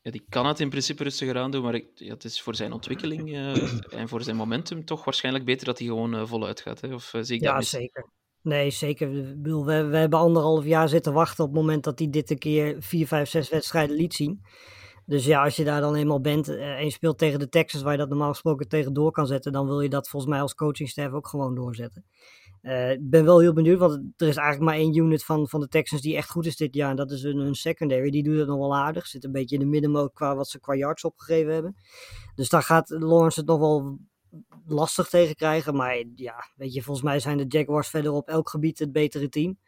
ja, 0.00 0.10
die 0.10 0.24
kan 0.28 0.46
het 0.46 0.60
in 0.60 0.68
principe 0.68 1.02
rustiger 1.02 1.38
aan 1.38 1.50
doen. 1.50 1.62
Maar 1.62 1.74
ik, 1.74 1.86
ja, 1.94 2.12
het 2.12 2.24
is 2.24 2.42
voor 2.42 2.54
zijn 2.54 2.72
ontwikkeling 2.72 3.28
uh, 3.28 3.92
en 4.00 4.08
voor 4.08 4.22
zijn 4.22 4.36
momentum 4.36 4.84
toch 4.84 5.04
waarschijnlijk 5.04 5.44
beter 5.44 5.66
dat 5.66 5.78
hij 5.78 5.86
gewoon 5.86 6.28
voluit 6.28 6.60
gaat. 6.60 6.80
Hè? 6.80 6.94
Of 6.94 7.14
zie 7.20 7.36
ik 7.36 7.42
ja, 7.42 7.50
dat 7.50 7.58
mis? 7.58 7.70
zeker. 7.70 8.10
Nee, 8.42 8.70
zeker. 8.70 9.10
We, 9.42 9.62
we, 9.62 9.96
hebben 9.96 10.18
anderhalf 10.18 10.64
jaar 10.64 10.88
zitten 10.88 11.12
wachten 11.12 11.44
op 11.44 11.50
het 11.50 11.60
moment 11.60 11.84
dat 11.84 11.98
hij 11.98 12.10
dit 12.10 12.30
een 12.30 12.38
keer 12.38 12.76
vier, 12.78 13.06
vijf, 13.06 13.28
zes 13.28 13.48
wedstrijden 13.48 13.96
liet 13.96 14.14
zien. 14.14 14.42
Dus 15.06 15.24
ja, 15.24 15.44
als 15.44 15.56
je 15.56 15.64
daar 15.64 15.80
dan 15.80 15.94
eenmaal 15.94 16.20
bent 16.20 16.48
en 16.48 16.84
je 16.84 16.90
speelt 16.90 17.18
tegen 17.18 17.38
de 17.38 17.48
Texans, 17.48 17.82
waar 17.82 17.92
je 17.92 17.98
dat 17.98 18.08
normaal 18.08 18.30
gesproken 18.30 18.68
tegen 18.68 18.92
door 18.92 19.10
kan 19.10 19.26
zetten, 19.26 19.52
dan 19.52 19.66
wil 19.66 19.80
je 19.80 19.88
dat 19.88 20.08
volgens 20.08 20.32
mij 20.32 20.40
als 20.40 20.54
coachingstaf 20.54 21.12
ook 21.12 21.28
gewoon 21.28 21.54
doorzetten. 21.54 22.04
Uh, 22.62 22.90
ik 22.90 23.10
ben 23.10 23.24
wel 23.24 23.40
heel 23.40 23.52
benieuwd, 23.52 23.78
want 23.78 23.92
er 24.16 24.28
is 24.28 24.36
eigenlijk 24.36 24.70
maar 24.70 24.80
één 24.80 24.96
unit 24.96 25.24
van, 25.24 25.48
van 25.48 25.60
de 25.60 25.68
Texans 25.68 26.02
die 26.02 26.16
echt 26.16 26.30
goed 26.30 26.46
is 26.46 26.56
dit 26.56 26.74
jaar. 26.74 26.90
En 26.90 26.96
dat 26.96 27.10
is 27.10 27.22
hun, 27.22 27.38
hun 27.38 27.54
secondary. 27.54 28.10
Die 28.10 28.22
doet 28.22 28.38
het 28.38 28.48
nog 28.48 28.58
wel 28.58 28.76
aardig. 28.76 29.06
Zit 29.06 29.24
een 29.24 29.32
beetje 29.32 29.56
in 29.56 29.60
de 29.60 29.68
middenmoot 29.68 30.12
qua 30.12 30.36
wat 30.36 30.48
ze 30.48 30.60
qua 30.60 30.74
yards 30.74 31.04
opgegeven 31.04 31.52
hebben. 31.52 31.76
Dus 32.34 32.48
daar 32.48 32.62
gaat 32.62 32.90
Lawrence 32.90 33.40
het 33.40 33.48
nog 33.48 33.58
wel 33.58 33.98
lastig 34.66 35.08
tegen 35.08 35.34
krijgen. 35.34 35.74
Maar 35.74 36.02
ja, 36.14 36.50
weet 36.56 36.74
je, 36.74 36.82
volgens 36.82 37.06
mij 37.06 37.20
zijn 37.20 37.36
de 37.36 37.44
Jaguars 37.48 37.88
verder 37.88 38.12
op 38.12 38.28
elk 38.28 38.48
gebied 38.48 38.78
het 38.78 38.92
betere 38.92 39.28
team. 39.28 39.58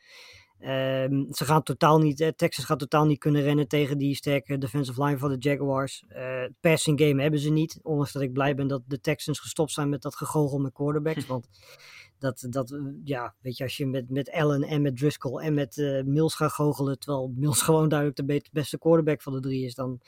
Um, 0.61 1.27
ze 1.31 1.45
gaan 1.45 1.63
totaal 1.63 1.99
niet, 1.99 2.21
eh, 2.21 2.29
Texas 2.29 2.65
gaat 2.65 2.79
totaal 2.79 3.07
niet 3.07 3.19
kunnen 3.19 3.43
rennen 3.43 3.69
tegen 3.69 3.99
die 3.99 4.15
sterke 4.15 4.59
defensive 4.59 5.05
line 5.05 5.19
van 5.19 5.31
de 5.31 5.37
Jaguars. 5.39 6.05
Uh, 6.09 6.45
passing 6.61 7.01
game 7.01 7.23
hebben 7.23 7.41
ze 7.41 7.51
niet. 7.51 7.79
Ondanks 7.83 8.13
dat 8.13 8.23
ik 8.23 8.33
blij 8.33 8.55
ben 8.55 8.67
dat 8.67 8.83
de 8.87 9.01
Texans 9.01 9.41
gestopt 9.41 9.71
zijn 9.71 9.89
met 9.89 10.03
dat 10.03 10.17
gegogel 10.17 10.59
met 10.59 10.73
quarterbacks. 10.73 11.27
Want 11.35 11.49
dat, 12.19 12.47
dat, 12.51 12.81
ja, 13.05 13.35
weet 13.41 13.57
je, 13.57 13.65
als 13.65 13.77
je 13.77 13.87
met, 13.87 14.11
met 14.11 14.31
Allen 14.31 14.63
en 14.63 14.83
met 14.83 14.97
Driscoll 14.97 15.43
en 15.43 15.55
met 15.55 15.77
uh, 15.77 16.03
Mills 16.03 16.35
gaat 16.35 16.53
goochelen, 16.53 16.99
terwijl 16.99 17.33
Mills 17.37 17.63
gewoon 17.69 17.89
duidelijk 17.89 18.27
de 18.27 18.51
beste 18.53 18.79
quarterback 18.79 19.23
van 19.23 19.33
de 19.33 19.41
drie 19.41 19.65
is, 19.65 19.75
dan 19.75 20.01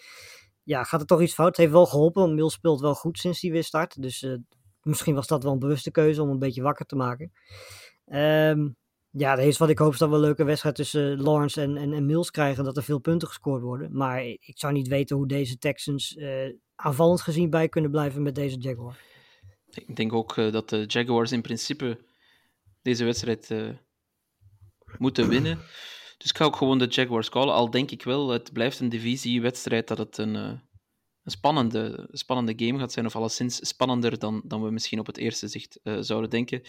ja, 0.66 0.84
gaat 0.84 1.00
er 1.00 1.06
toch 1.06 1.22
iets 1.22 1.34
fout. 1.34 1.48
Het 1.48 1.56
heeft 1.56 1.72
wel 1.72 1.86
geholpen, 1.86 2.36
want 2.36 2.52
speelt 2.52 2.80
wel 2.80 2.94
goed 2.94 3.18
sinds 3.18 3.40
hij 3.40 3.50
weer 3.50 3.64
start. 3.64 4.02
Dus 4.02 4.22
uh, 4.22 4.36
misschien 4.82 5.14
was 5.14 5.26
dat 5.26 5.42
wel 5.42 5.52
een 5.52 5.58
bewuste 5.58 5.90
keuze 5.90 6.22
om 6.22 6.28
een 6.28 6.38
beetje 6.38 6.62
wakker 6.62 6.86
te 6.86 6.96
maken. 6.96 7.32
Um, 8.06 8.76
ja, 9.10 9.34
dat 9.34 9.44
is 9.44 9.58
wat 9.58 9.68
ik 9.68 9.78
hoop 9.78 9.92
is 9.92 9.98
dat 9.98 10.08
we 10.08 10.14
een 10.14 10.20
leuke 10.20 10.44
wedstrijd 10.44 10.74
tussen 10.74 11.20
Lawrence 11.20 11.60
en, 11.60 11.76
en, 11.76 12.06
Mills 12.06 12.30
krijgen. 12.30 12.64
Dat 12.64 12.76
er 12.76 12.82
veel 12.82 12.98
punten 12.98 13.28
gescoord 13.28 13.62
worden. 13.62 13.96
Maar 13.96 14.24
ik 14.24 14.54
zou 14.54 14.72
niet 14.72 14.88
weten 14.88 15.16
hoe 15.16 15.28
deze 15.28 15.58
Texans 15.58 16.16
uh, 16.16 16.52
aanvallend 16.74 17.20
gezien 17.20 17.50
bij 17.50 17.68
kunnen 17.68 17.90
blijven 17.90 18.22
met 18.22 18.34
deze 18.34 18.58
Jaguar. 18.58 18.98
Ik 19.70 19.96
denk 19.96 20.12
ook 20.12 20.36
uh, 20.36 20.52
dat 20.52 20.68
de 20.68 20.84
Jaguars 20.86 21.32
in 21.32 21.42
principe 21.42 21.98
deze 22.82 23.04
wedstrijd 23.04 23.54
moeten 24.98 25.28
winnen. 25.28 25.58
Dus 26.16 26.30
ik 26.30 26.36
ga 26.36 26.44
ook 26.44 26.56
gewoon 26.56 26.78
de 26.78 26.86
Jaguars 26.86 27.28
callen. 27.28 27.54
Al 27.54 27.70
denk 27.70 27.90
ik 27.90 28.02
wel, 28.02 28.28
het 28.28 28.52
blijft 28.52 28.80
een 28.80 28.88
divisiewedstrijd 28.88 29.88
dat 29.88 29.98
het 29.98 30.18
een, 30.18 30.34
een 30.34 30.60
spannende, 31.24 32.08
spannende 32.10 32.64
game 32.66 32.78
gaat 32.78 32.92
zijn. 32.92 33.06
Of 33.06 33.16
alleszins 33.16 33.68
spannender 33.68 34.18
dan, 34.18 34.42
dan 34.44 34.62
we 34.62 34.70
misschien 34.70 34.98
op 34.98 35.06
het 35.06 35.16
eerste 35.16 35.48
zicht 35.48 35.80
zouden 35.82 36.30
denken. 36.30 36.62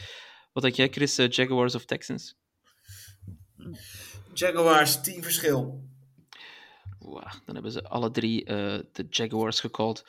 Wat 0.58 0.66
denk 0.66 0.76
jij, 0.76 0.90
Chris? 0.90 1.20
Uh, 1.20 1.30
Jaguars 1.30 1.76
of 1.76 1.86
Texans? 1.86 2.36
Jaguars, 4.34 5.02
team 5.02 5.24
verschil. 5.24 5.84
Wow, 7.00 7.32
dan 7.46 7.54
hebben 7.54 7.72
ze 7.72 7.84
alle 7.84 8.12
drie 8.12 8.42
uh, 8.42 8.80
de 8.92 9.06
Jaguars 9.10 9.60
gecalled. 9.60 10.06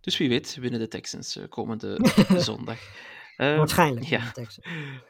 Dus 0.00 0.16
wie 0.16 0.28
weet 0.28 0.54
winnen 0.54 0.80
de 0.80 0.88
Texans 0.88 1.38
komende 1.48 1.98
zondag. 2.36 2.78
Uh, 3.40 3.56
Waarschijnlijk. 3.56 4.06
Ja. 4.06 4.32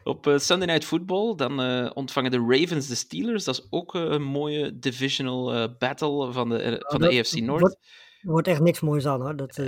Op 0.03 0.33
Sunday 0.35 0.67
Night 0.67 0.85
Football 0.85 1.35
dan 1.35 1.59
ontvangen 1.93 2.31
de 2.31 2.45
Ravens 2.47 2.87
de 2.87 2.95
Steelers. 2.95 3.43
Dat 3.43 3.55
is 3.55 3.67
ook 3.69 3.93
een 3.93 4.23
mooie 4.23 4.79
divisional 4.79 5.75
battle 5.77 6.31
van 6.31 6.49
de, 6.49 6.85
van 6.87 7.01
de 7.01 7.19
AFC 7.19 7.35
North. 7.35 7.59
Wordt, 7.59 7.77
wordt 8.21 8.47
echt 8.47 8.59
niks 8.59 8.79
moois 8.79 9.05
aan 9.05 9.21
hoor. 9.21 9.35
Dat, 9.35 9.61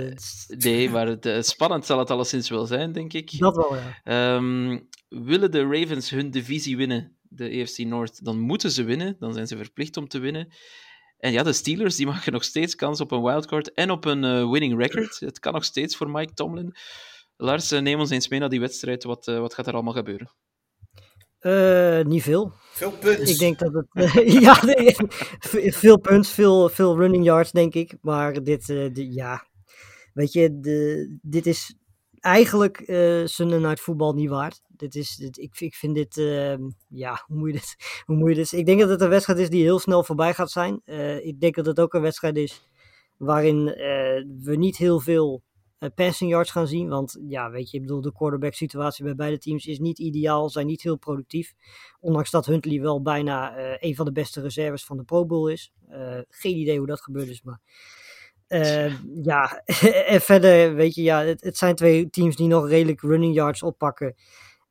nee, 0.48 0.90
maar 0.90 1.06
het, 1.06 1.46
spannend 1.46 1.86
zal 1.86 1.98
het 1.98 2.10
alleszins 2.10 2.48
wel 2.48 2.66
zijn, 2.66 2.92
denk 2.92 3.12
ik. 3.12 3.38
Dat 3.38 3.56
wel, 3.56 3.76
ja. 4.04 4.34
Um, 4.34 4.88
willen 5.08 5.50
de 5.50 5.62
Ravens 5.62 6.10
hun 6.10 6.30
divisie 6.30 6.76
winnen, 6.76 7.16
de 7.22 7.60
AFC 7.62 7.78
North, 7.78 8.24
dan 8.24 8.38
moeten 8.38 8.70
ze 8.70 8.84
winnen. 8.84 9.16
Dan 9.18 9.32
zijn 9.32 9.46
ze 9.46 9.56
verplicht 9.56 9.96
om 9.96 10.08
te 10.08 10.18
winnen. 10.18 10.48
En 11.18 11.32
ja, 11.32 11.42
de 11.42 11.52
Steelers 11.52 11.96
die 11.96 12.06
maken 12.12 12.32
nog 12.32 12.44
steeds 12.44 12.74
kans 12.74 13.00
op 13.00 13.10
een 13.10 13.22
wildcard 13.22 13.72
en 13.72 13.90
op 13.90 14.04
een 14.04 14.50
winning 14.50 14.80
record. 14.80 15.20
Het 15.20 15.38
kan 15.38 15.52
nog 15.52 15.64
steeds 15.64 15.96
voor 15.96 16.10
Mike 16.10 16.34
Tomlin. 16.34 16.74
Lars, 17.36 17.72
uh, 17.72 17.80
neem 17.80 18.00
ons 18.00 18.10
eens 18.10 18.28
mee 18.28 18.40
naar 18.40 18.48
die 18.48 18.60
wedstrijd. 18.60 19.04
Wat, 19.04 19.26
uh, 19.26 19.38
wat 19.38 19.54
gaat 19.54 19.66
er 19.66 19.74
allemaal 19.74 19.92
gebeuren? 19.92 20.30
niet 22.06 22.22
veel. 22.22 22.52
Veel 22.72 22.92
punts. 22.92 23.30
Ik 23.30 23.38
denk 23.38 23.58
dat 23.58 23.72
het. 23.72 24.12
ja, 24.42 24.64
nee, 24.64 24.96
veel 25.72 25.98
punts, 25.98 26.30
veel, 26.30 26.68
veel 26.68 26.96
running 26.96 27.24
yards, 27.24 27.52
denk 27.52 27.74
ik. 27.74 27.96
Maar 28.00 28.42
dit, 28.42 28.66
de, 28.66 29.12
ja. 29.12 29.46
Weet 30.14 30.32
je, 30.32 30.60
de, 30.60 31.18
dit 31.22 31.46
is 31.46 31.74
eigenlijk 32.24 32.82
uh, 32.86 33.26
Sunday 33.26 33.58
Night 33.58 33.80
voetbal 33.80 34.12
niet 34.12 34.28
waard. 34.28 34.60
Dit 34.68 34.94
is, 34.94 35.16
dit, 35.16 35.38
ik, 35.38 35.60
ik 35.60 35.74
vind 35.74 35.94
dit, 35.94 36.16
uh, 36.16 36.54
ja, 36.88 37.22
hoe 37.26 37.36
moet, 37.36 37.48
je 37.48 37.52
dit, 37.52 38.02
hoe 38.04 38.16
moet 38.16 38.28
je 38.28 38.34
dit... 38.34 38.52
Ik 38.52 38.66
denk 38.66 38.80
dat 38.80 38.88
het 38.88 39.00
een 39.00 39.08
wedstrijd 39.08 39.38
is 39.38 39.50
die 39.50 39.62
heel 39.62 39.78
snel 39.78 40.04
voorbij 40.04 40.34
gaat 40.34 40.50
zijn. 40.50 40.80
Uh, 40.84 41.26
ik 41.26 41.40
denk 41.40 41.54
dat 41.54 41.66
het 41.66 41.80
ook 41.80 41.94
een 41.94 42.00
wedstrijd 42.00 42.36
is 42.36 42.62
waarin 43.16 43.64
we 44.42 44.56
niet 44.56 44.76
heel 44.76 45.00
veel 45.00 45.42
eh, 45.42 45.53
passing 45.94 46.30
yards 46.30 46.50
gaan 46.50 46.66
zien. 46.66 46.88
Want 46.88 47.18
ja, 47.28 47.50
weet 47.50 47.70
je, 47.70 47.76
ik 47.76 47.82
bedoel, 47.82 48.00
de 48.00 48.12
quarterback 48.12 48.54
situatie 48.54 49.04
bij 49.04 49.14
beide 49.14 49.38
teams 49.38 49.66
is 49.66 49.78
niet 49.78 49.98
ideaal, 49.98 50.48
zijn 50.50 50.66
niet 50.66 50.82
heel 50.82 50.96
productief. 50.96 51.54
Ondanks 52.00 52.30
dat 52.30 52.46
Huntley 52.46 52.80
wel 52.80 53.02
bijna 53.02 53.56
eh, 53.56 53.88
een 53.88 53.94
van 53.94 54.04
de 54.04 54.12
beste 54.12 54.40
reserves 54.40 54.84
van 54.84 54.96
de 54.96 55.04
Pro 55.04 55.26
Bowl 55.26 55.50
is. 55.50 55.72
Eh, 55.88 56.18
geen 56.28 56.56
idee 56.56 56.78
hoe 56.78 56.86
dat 56.86 57.00
gebeurd 57.00 57.28
is, 57.28 57.42
maar... 57.42 57.60
eh, 58.46 58.92
ja, 59.22 59.62
en 60.14 60.20
verder, 60.20 60.74
weet 60.74 60.94
je, 60.94 61.02
ja, 61.02 61.22
het, 61.22 61.42
het 61.42 61.56
zijn 61.56 61.74
twee 61.74 62.10
teams 62.10 62.36
die 62.36 62.48
nog 62.48 62.68
redelijk 62.68 63.00
running 63.00 63.34
yards 63.34 63.62
oppakken. 63.62 64.14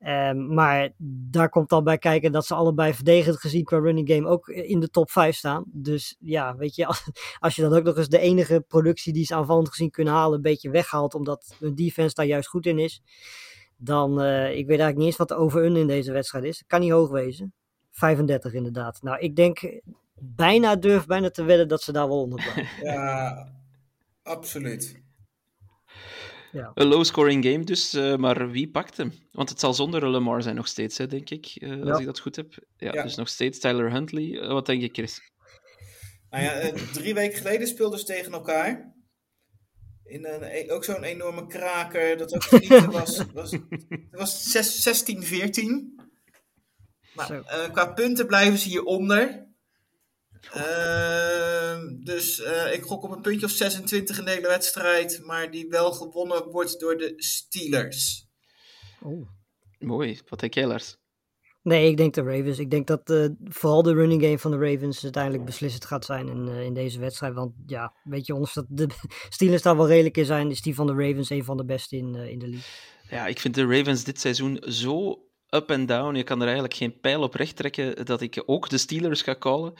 Ehm, 0.03 0.53
maar 0.53 0.89
daar 0.97 1.49
komt 1.49 1.69
dan 1.69 1.83
bij 1.83 1.97
kijken 1.97 2.31
dat 2.31 2.45
ze 2.45 2.53
allebei 2.53 2.93
verdedigend 2.93 3.39
gezien 3.39 3.63
qua 3.63 3.77
running 3.77 4.09
game 4.09 4.27
ook 4.27 4.47
in 4.47 4.79
de 4.79 4.89
top 4.89 5.11
5 5.11 5.35
staan. 5.35 5.63
Dus 5.67 6.15
ja, 6.19 6.55
weet 6.55 6.75
je, 6.75 6.85
als, 7.39 7.55
je 7.55 7.61
dan 7.61 7.73
ook 7.73 7.83
nog 7.83 7.97
eens 7.97 8.09
de 8.09 8.19
enige 8.19 8.65
productie 8.67 9.13
die 9.13 9.25
ze 9.25 9.35
aanvallend 9.35 9.69
gezien 9.69 9.89
kunnen 9.89 10.13
halen, 10.13 10.35
een 10.35 10.41
beetje 10.41 10.69
weghaalt, 10.69 11.13
omdat 11.13 11.55
hun 11.59 11.75
defense 11.75 12.15
daar 12.15 12.25
juist 12.25 12.49
goed 12.49 12.65
in 12.65 12.79
is. 12.79 13.01
Dan, 13.77 14.21
eh, 14.21 14.43
ik 14.43 14.67
weet 14.67 14.67
eigenlijk 14.67 14.97
niet 14.97 15.07
eens 15.07 15.17
wat 15.17 15.27
de 15.27 15.35
over-un 15.35 15.75
in 15.75 15.87
deze 15.87 16.11
wedstrijd 16.11 16.45
is. 16.45 16.63
Kan 16.67 16.79
niet 16.79 16.91
hoog 16.91 17.09
wezen. 17.09 17.53
35 17.91 18.53
inderdaad. 18.53 19.01
Nou, 19.01 19.19
ik 19.19 19.35
denk 19.35 19.81
bijna, 20.19 20.75
durf 20.75 21.05
bijna 21.05 21.29
te 21.29 21.43
wedden 21.43 21.67
dat 21.67 21.81
ze 21.81 21.91
daar 21.91 22.07
wel 22.07 22.21
onder. 22.21 22.69
Ja, 22.81 23.47
absoluut. 24.23 25.02
Een 26.73 26.87
low-scoring 26.87 27.45
game 27.45 27.63
dus, 27.63 27.93
eh, 27.93 28.15
maar 28.15 28.51
wie 28.51 28.69
pakt 28.69 28.97
hem? 28.97 29.11
Want 29.31 29.49
het 29.49 29.59
zal 29.59 29.73
zonder 29.73 30.07
Lamar 30.09 30.41
zijn 30.41 30.55
nog 30.55 30.67
steeds, 30.67 30.97
hè, 30.97 31.07
denk 31.07 31.29
ik, 31.29 31.45
eh, 31.45 31.69
als 31.71 31.87
Ja. 31.87 31.97
ik 31.97 32.05
dat 32.05 32.19
goed 32.19 32.35
heb. 32.35 32.53
Ja, 32.77 32.93
Ja. 32.93 33.03
Dus 33.03 33.15
nog 33.15 33.27
steeds 33.29 33.59
Tyler 33.59 33.91
Huntley. 33.91 34.39
Eh, 34.39 34.47
wat 34.51 34.65
denk 34.65 34.81
je, 34.81 34.89
Chris? 34.91 35.21
Nou 36.29 36.43
ja, 36.43 36.71
drie 36.93 37.13
weken 37.13 37.37
geleden 37.37 37.67
speelden 37.67 37.99
ze 37.99 38.05
tegen 38.05 38.31
elkaar. 38.33 38.93
In 40.03 40.25
een, 40.25 40.43
e- 40.43 40.71
ook 40.71 40.83
zo'n 40.83 41.03
enorme 41.03 41.47
kraker. 41.47 42.17
Dat 42.17 42.35
ook 42.35 42.43
genieten 42.43 42.91
was. 43.01 43.25
was 43.33 43.51
het 43.51 43.61
was 44.11 44.51
zes- 44.51 44.81
16-14. 44.83 46.01
Zo. 47.15 47.33
Nou, 47.33 47.43
eh, 47.45 47.71
qua 47.71 47.85
punten 47.85 48.27
blijven 48.27 48.57
ze 48.59 48.67
hieronder. 48.69 49.47
Ehm, 50.51 52.03
dus 52.03 52.41
eh, 52.41 52.73
ik 52.73 52.83
gok 52.83 53.03
op 53.03 53.11
een 53.11 53.21
puntje 53.21 53.45
of 53.45 53.51
26 53.51 54.19
in 54.19 54.25
de 54.25 54.31
hele 54.31 54.47
wedstrijd. 54.47 55.21
Maar 55.23 55.51
die 55.51 55.67
wel 55.69 55.91
gewonnen 55.91 56.43
wordt 56.49 56.79
door 56.79 56.97
de 56.97 57.13
Steelers. 57.15 58.27
Oeh. 59.03 59.27
Mooi. 59.79 60.19
Wat 60.29 60.39
denk 60.39 60.53
jij, 60.53 60.65
Lars? 60.65 60.97
Nee, 61.63 61.89
ik 61.89 61.97
denk 61.97 62.13
de 62.13 62.21
Ravens. 62.21 62.59
Ik 62.59 62.71
denk 62.71 62.87
dat 62.87 63.09
eh, 63.09 63.25
vooral 63.43 63.83
de 63.83 63.93
running 63.93 64.21
game 64.21 64.39
van 64.39 64.51
de 64.51 64.57
Ravens 64.57 65.03
uiteindelijk 65.03 65.45
beslissend 65.45 65.85
gaat 65.85 66.05
zijn 66.05 66.27
in, 66.27 66.47
eh, 66.47 66.63
in 66.63 66.73
deze 66.73 66.99
wedstrijd. 66.99 67.33
Want 67.33 67.53
ja, 67.65 67.93
weet 68.03 68.25
je, 68.25 68.33
ondanks 68.33 68.53
dat 68.53 68.65
de 68.69 68.87
Steelers 69.29 69.61
daar 69.61 69.77
wel 69.77 69.87
redelijk 69.87 70.17
in 70.17 70.25
zijn, 70.25 70.49
is 70.49 70.61
die 70.61 70.75
van 70.75 70.87
de 70.87 70.93
Ravens 70.93 71.29
een 71.29 71.43
van 71.43 71.57
de 71.57 71.65
beste 71.65 71.97
in, 71.97 72.15
eh, 72.15 72.29
in 72.29 72.39
de 72.39 72.47
league. 72.47 72.69
Ja, 73.09 73.27
ik 73.27 73.39
vind 73.39 73.55
de 73.55 73.65
Ravens 73.65 74.03
dit 74.03 74.19
seizoen 74.19 74.63
zo 74.67 75.23
up 75.49 75.69
en 75.69 75.85
down. 75.85 76.15
Je 76.15 76.23
kan 76.23 76.37
er 76.37 76.45
eigenlijk 76.45 76.75
geen 76.75 76.99
pijl 76.99 77.21
op 77.21 77.33
recht 77.33 77.55
trekken 77.55 78.05
dat 78.05 78.21
ik 78.21 78.43
ook 78.45 78.69
de 78.69 78.77
Steelers 78.77 79.21
ga 79.21 79.35
callen. 79.35 79.73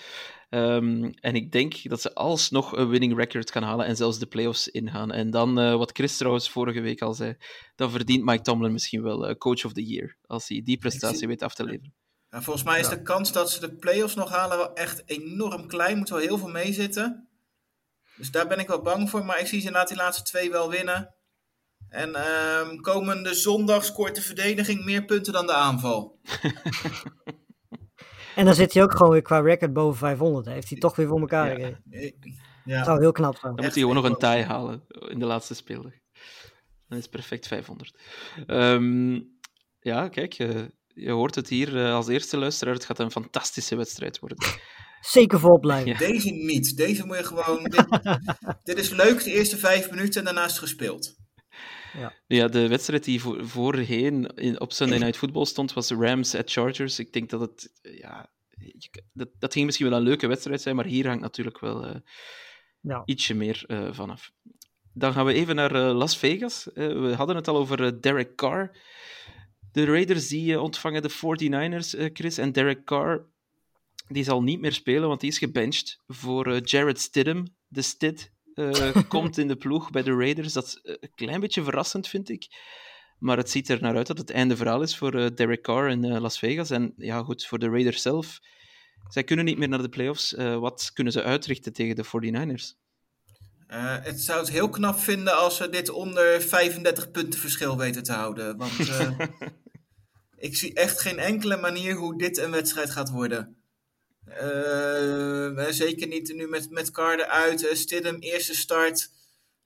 Ehm, 0.54 1.12
en 1.20 1.36
ik 1.36 1.52
denk 1.52 1.90
dat 1.90 2.02
ze 2.02 2.14
alsnog 2.14 2.72
een 2.78 2.90
winning 2.90 3.18
record 3.18 3.52
gaan 3.52 3.64
halen 3.64 3.86
en 3.86 3.96
zelfs 3.96 4.20
de 4.20 4.26
playoffs 4.26 4.68
ingaan. 4.68 5.12
En 5.12 5.30
dan, 5.30 5.60
eh, 5.60 5.76
wat 5.76 5.92
Chris 5.94 6.18
trouwens 6.18 6.50
vorige 6.50 6.82
week 6.82 7.02
al 7.02 7.14
zei, 7.14 7.36
dan 7.76 7.92
verdient 7.92 8.24
Mike 8.26 8.42
Tomlin 8.42 8.72
misschien 8.72 9.04
wel 9.04 9.28
eh, 9.28 9.36
coach 9.36 9.66
of 9.66 9.74
the 9.74 9.86
year. 9.86 10.18
Als 10.26 10.48
hij 10.48 10.62
die 10.64 10.78
prestatie 10.78 11.18
zie- 11.18 11.28
weet 11.28 11.42
af 11.44 11.56
te 11.56 11.64
leveren. 11.64 11.94
Nou, 12.30 12.44
volgens 12.44 12.66
mij 12.66 12.80
is 12.80 12.90
de 12.90 13.02
kans 13.02 13.32
dat 13.32 13.52
ze 13.52 13.60
de 13.60 13.76
playoffs 13.76 14.16
nog 14.16 14.30
halen 14.30 14.58
wel 14.58 14.74
echt 14.74 15.02
enorm 15.06 15.68
klein. 15.68 15.98
Moet 15.98 16.10
wel 16.10 16.20
heel 16.20 16.38
veel 16.38 16.50
meezitten. 16.50 17.28
Dus 18.18 18.32
daar 18.32 18.48
ben 18.48 18.60
ik 18.60 18.68
wel 18.68 18.82
bang 18.82 19.10
voor. 19.10 19.26
Maar 19.26 19.40
ik 19.40 19.48
zie 19.48 19.60
ze 19.60 19.66
inderdaad 19.66 19.88
die 19.90 19.98
laatste 19.98 20.24
twee 20.24 20.52
wel 20.52 20.70
winnen. 20.70 21.16
En 21.90 22.16
ehm, 22.16 22.76
komende 22.78 23.34
zondag 23.34 23.86
scoort 23.86 24.16
de 24.16 24.22
verdediging 24.22 24.86
meer 24.86 25.06
punten 25.06 25.34
dan 25.34 25.46
de 25.46 25.54
aanval. 25.54 26.20
En 28.36 28.46
dan 28.46 28.54
zit 28.54 28.74
hij 28.74 28.84
ook 28.84 28.92
gewoon 28.98 29.12
weer 29.12 29.22
qua 29.22 29.40
record 29.40 29.74
boven 29.74 29.98
500. 30.00 30.46
Heeft 30.46 30.70
hij 30.70 30.78
toch 30.80 30.96
weer 30.96 31.08
voor 31.08 31.20
elkaar 31.20 31.60
Ja. 31.60 31.68
gekregen. 31.68 31.82
Dat 32.66 32.86
zou 32.86 33.00
heel 33.00 33.12
knap 33.12 33.38
zijn. 33.38 33.56
Dan 33.56 33.66
moet 33.66 33.74
hij 33.74 33.84
gewoon 33.84 33.96
nog 33.96 34.06
een 34.06 34.18
tie 34.18 34.44
halen 34.44 34.84
in 34.88 35.20
de 35.20 35.26
laatste 35.26 35.54
speeldag. 35.56 35.92
Dan 36.88 36.98
is 36.98 37.08
perfect 37.08 37.48
500. 37.48 38.00
Ehm, 38.46 39.20
ja, 39.80 40.08
kijk, 40.08 40.34
je 40.88 41.12
hoort 41.12 41.36
het 41.36 41.50
hier 41.50 41.86
eh, 41.86 41.94
als 41.94 42.08
eerste 42.08 42.38
luisteraar. 42.38 42.74
Het 42.74 42.86
gaat 42.86 43.00
een 43.00 43.12
fantastische 43.12 43.76
wedstrijd 43.76 44.20
worden. 44.20 44.38
Zeker 45.02 45.40
volop 45.40 45.62
blijven. 45.62 45.92
Ja. 45.92 45.98
Deze 45.98 46.30
niet. 46.30 46.78
Deze 46.78 47.06
moet 47.06 47.18
je 47.18 47.24
gewoon. 47.24 47.64
Dit, 47.64 47.86
dit 48.64 48.78
is 48.78 48.90
leuk, 48.90 49.24
de 49.24 49.32
eerste 49.32 49.58
vijf 49.58 49.90
minuten 49.90 50.20
en 50.20 50.26
daarna 50.26 50.46
is 50.46 50.52
het 50.52 50.60
gespeeld. 50.60 51.16
Ja, 52.28 52.48
de 52.48 52.68
wedstrijd 52.68 53.04
die 53.04 53.22
voor, 53.22 53.48
voorheen 53.48 54.26
in, 54.36 54.60
op 54.60 54.72
Sunday 54.72 54.98
Night 54.98 55.18
Football 55.18 55.46
stond, 55.46 55.74
was 55.74 55.92
Rams 55.92 56.36
at 56.36 56.52
Chargers. 56.52 57.00
Ik 57.00 57.14
denk 57.14 57.30
dat 57.30 57.40
het... 57.40 57.72
Ja, 57.82 58.30
dat, 59.14 59.30
dat 59.40 59.54
ging 59.54 59.66
misschien 59.66 59.90
wel 59.90 59.98
een 59.98 60.04
leuke 60.04 60.28
wedstrijd 60.28 60.62
zijn, 60.62 60.76
maar 60.76 60.86
hier 60.86 61.08
hangt 61.08 61.22
natuurlijk 61.22 61.60
wel 61.60 61.86
eh, 61.86 61.96
Ja. 62.82 63.02
ietsje 63.06 63.34
meer 63.34 63.64
eh, 63.68 63.88
vanaf. 63.92 64.32
Dan 64.94 65.14
gaan 65.14 65.26
we 65.26 65.34
even 65.34 65.56
naar 65.56 65.76
eh, 65.76 65.96
Las 65.96 66.18
Vegas. 66.18 66.68
We 66.74 67.14
hadden 67.18 67.36
het 67.36 67.48
al 67.48 67.58
over 67.58 68.02
Derek 68.02 68.36
Carr. 68.36 68.78
De 69.72 69.86
Raiders 69.86 70.28
die 70.28 70.62
ontvangen 70.62 71.02
de 71.02 71.10
49ers, 71.12 71.98
eh, 72.00 72.10
Chris. 72.14 72.38
En 72.38 72.52
Derek 72.52 72.86
Carr 72.86 73.26
die 74.08 74.24
zal 74.24 74.44
niet 74.44 74.60
meer 74.60 74.74
spelen, 74.74 75.08
want 75.08 75.20
die 75.20 75.30
is 75.30 75.38
gebenched 75.38 76.00
voor 76.08 76.58
Jared 76.58 77.00
Stidham. 77.00 77.46
De 77.68 77.82
Stid 77.82 78.32
komt 79.08 79.38
in 79.38 79.48
de 79.48 79.56
ploeg 79.56 79.92
bij 79.92 80.04
de 80.04 80.16
Raiders. 80.16 80.54
Dat 80.54 80.66
is 80.66 80.80
eh, 80.82 80.96
een 81.00 81.12
klein 81.16 81.40
beetje 81.40 81.64
verrassend, 81.64 82.08
vind 82.08 82.30
ik. 82.30 82.48
Maar 83.20 83.38
het 83.38 83.50
ziet 83.50 83.70
er 83.70 83.82
naar 83.82 83.96
uit 83.96 84.08
dat 84.08 84.18
het 84.18 84.32
einde 84.32 84.56
verhaal 84.56 84.82
is 84.82 84.98
voor 84.98 85.14
eh, 85.16 85.28
Derek 85.36 85.62
Carr 85.62 85.90
in 85.90 86.04
eh, 86.04 86.22
Las 86.22 86.40
Vegas. 86.40 86.70
En 86.70 86.94
ja, 86.98 87.24
goed, 87.24 87.46
voor 87.46 87.60
de 87.60 87.70
Raiders 87.70 88.02
zelf. 88.02 88.40
Zij 89.08 89.24
kunnen 89.24 89.46
niet 89.46 89.58
meer 89.58 89.70
naar 89.70 89.82
de 89.82 89.90
playoffs. 89.90 90.36
Eh, 90.36 90.58
wat 90.58 90.92
kunnen 90.94 91.14
ze 91.14 91.24
uitrichten 91.24 91.74
tegen 91.74 91.96
de 91.96 92.06
49ers? 92.06 92.82
Eh, 93.68 93.96
het 94.02 94.22
zou 94.22 94.40
het 94.40 94.50
heel 94.50 94.70
knap 94.70 95.00
vinden 95.00 95.38
als 95.38 95.60
we 95.60 95.70
dit 95.70 95.90
onder 95.90 96.42
35 96.42 97.12
punten 97.12 97.40
verschil 97.40 97.78
weten 97.78 98.04
te 98.04 98.12
houden. 98.12 98.58
Want 98.58 98.90
eh, 98.90 99.20
ik 100.48 100.56
zie 100.56 100.74
echt 100.74 101.02
geen 101.02 101.20
enkele 101.20 101.58
manier 101.58 101.96
hoe 101.96 102.18
dit 102.18 102.38
een 102.38 102.52
wedstrijd 102.52 102.92
gaat 102.92 103.10
worden. 103.10 103.63
Eh, 104.26 105.68
zeker 105.70 106.08
niet 106.08 106.34
nu 106.34 106.48
met, 106.48 106.70
met 106.70 106.92
Carr 106.92 107.20
eruit. 107.20 107.64
Uh, 107.64 107.74
Stidham, 107.74 108.16
eerste 108.20 108.56
start. 108.56 109.12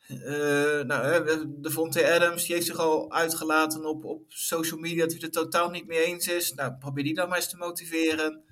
Eh 0.07 0.81
nou, 0.81 1.29
uh, 1.29 1.43
Devontae 1.47 2.13
Adams, 2.13 2.45
die 2.45 2.55
heeft 2.55 2.67
zich 2.67 2.79
al 2.79 3.11
uitgelaten 3.11 3.85
op, 3.85 4.05
op 4.05 4.23
social 4.27 4.79
media 4.79 5.01
dat 5.01 5.11
hij 5.11 5.19
het 5.21 5.35
er 5.35 5.41
totaal 5.41 5.69
niet 5.69 5.87
mee 5.87 6.05
eens 6.05 6.27
is. 6.27 6.53
Nou, 6.53 6.73
probeer 6.73 7.03
die 7.03 7.13
dan 7.13 7.29
maar 7.29 7.37
eens 7.37 7.49
te 7.49 7.57
motiveren. 7.57 8.43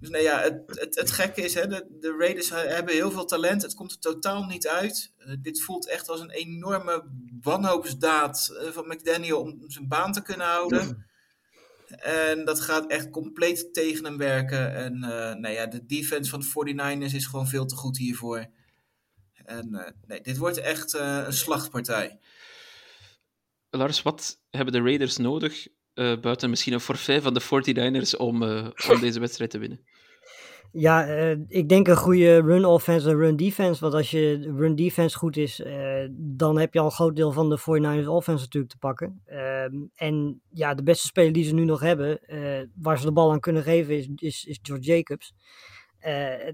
Dus 0.00 0.10
nou 0.10 0.22
ja, 0.22 0.40
het, 0.40 0.62
het, 0.66 0.94
het 0.94 1.10
gekke 1.10 1.42
is, 1.42 1.54
hè, 1.54 1.66
de, 1.66 1.86
de 2.00 2.16
Raiders 2.18 2.50
hebben 2.50 2.94
heel 2.94 3.10
veel 3.10 3.24
talent. 3.24 3.62
Het 3.62 3.74
komt 3.74 3.92
er 3.92 3.98
totaal 3.98 4.44
niet 4.44 4.68
uit. 4.68 5.12
Uh, 5.18 5.34
dit 5.38 5.62
voelt 5.62 5.88
echt 5.88 6.08
als 6.08 6.20
een 6.20 6.30
enorme 6.30 7.04
wanhoopsdaad 7.40 8.50
uh, 8.52 8.68
van 8.68 8.88
McDaniel 8.88 9.40
om 9.40 9.64
zijn 9.66 9.88
baan 9.88 10.12
te 10.12 10.22
kunnen 10.22 10.46
houden. 10.46 11.06
En 11.98 12.44
dat 12.44 12.60
gaat 12.60 12.90
echt 12.90 13.10
compleet 13.10 13.74
tegen 13.74 14.04
hem 14.04 14.16
werken. 14.16 14.74
En 14.74 14.94
uh, 14.94 15.34
nou 15.34 15.48
ja, 15.48 15.66
de 15.66 15.86
defense 15.86 16.30
van 16.30 16.40
de 16.40 16.74
49ers 17.06 17.14
is 17.14 17.26
gewoon 17.26 17.48
veel 17.48 17.66
te 17.66 17.74
goed 17.74 17.98
hiervoor. 17.98 18.46
En 19.44 19.68
uh, 19.72 19.88
nee, 20.06 20.20
dit 20.20 20.36
wordt 20.36 20.58
echt 20.58 20.94
uh, 20.94 21.22
een 21.26 21.32
slachtpartij. 21.32 22.20
Lars, 23.70 24.02
wat 24.02 24.40
hebben 24.50 24.72
de 24.72 24.82
Raiders 24.82 25.16
nodig, 25.16 25.66
buiten 25.94 26.50
misschien 26.50 26.72
een 26.72 26.80
forfait 26.80 27.22
van 27.22 27.34
de 27.34 27.42
49ers, 27.42 28.16
om, 28.16 28.42
om 28.88 29.00
deze 29.00 29.20
wedstrijd 29.20 29.50
te 29.50 29.58
winnen? 29.58 29.84
Ja, 30.72 31.08
uh, 31.08 31.36
ik 31.48 31.68
denk 31.68 31.88
een 31.88 31.96
goede 31.96 32.40
run 32.40 32.64
offense 32.64 33.08
en 33.08 33.16
run 33.16 33.36
defense. 33.36 33.80
Want 33.80 33.94
als 33.94 34.10
je 34.10 34.52
run 34.56 34.74
defense 34.74 35.16
goed 35.16 35.36
is, 35.36 35.60
uh, 35.60 36.06
dan 36.10 36.58
heb 36.58 36.74
je 36.74 36.78
al 36.78 36.84
een 36.84 36.90
groot 36.90 37.16
deel 37.16 37.32
van 37.32 37.50
de 37.50 37.58
49ers 37.58 38.08
offense 38.08 38.44
natuurlijk 38.44 38.72
te 38.72 38.78
pakken. 38.78 39.22
Uh, 39.28 39.62
en 39.94 40.40
ja, 40.50 40.74
de 40.74 40.82
beste 40.82 41.06
speler 41.06 41.32
die 41.32 41.44
ze 41.44 41.54
nu 41.54 41.64
nog 41.64 41.80
hebben, 41.80 42.20
uh, 42.26 42.66
waar 42.74 42.98
ze 42.98 43.04
de 43.04 43.12
bal 43.12 43.32
aan 43.32 43.40
kunnen 43.40 43.62
geven, 43.62 43.96
is, 43.96 44.08
is, 44.16 44.44
is 44.44 44.58
George 44.62 44.84
Jacobs. 44.84 45.34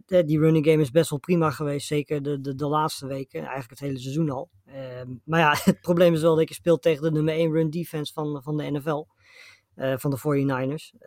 Die 0.06 0.38
running 0.38 0.66
game 0.66 0.82
is 0.82 0.90
best 0.90 1.10
wel 1.10 1.18
prima 1.18 1.50
geweest, 1.50 1.86
zeker 1.86 2.22
de, 2.22 2.40
de, 2.40 2.54
de 2.54 2.66
laatste 2.66 3.06
weken, 3.06 3.40
eigenlijk 3.40 3.70
het 3.70 3.80
hele 3.80 3.98
seizoen 3.98 4.30
al. 4.30 4.50
maar 5.24 5.40
ja, 5.40 5.54
het 5.70 5.80
probleem 5.80 6.14
is 6.14 6.20
wel 6.20 6.36
dat 6.36 6.48
je 6.48 6.54
speelt 6.54 6.82
tegen 6.82 7.02
de 7.02 7.10
nummer 7.10 7.34
1 7.34 7.52
run 7.52 7.70
defense 7.70 8.12
van, 8.12 8.42
van 8.42 8.56
de 8.56 8.70
NFL, 8.70 9.04
van 9.76 10.10
de 10.10 10.18
49ers. 10.18 10.98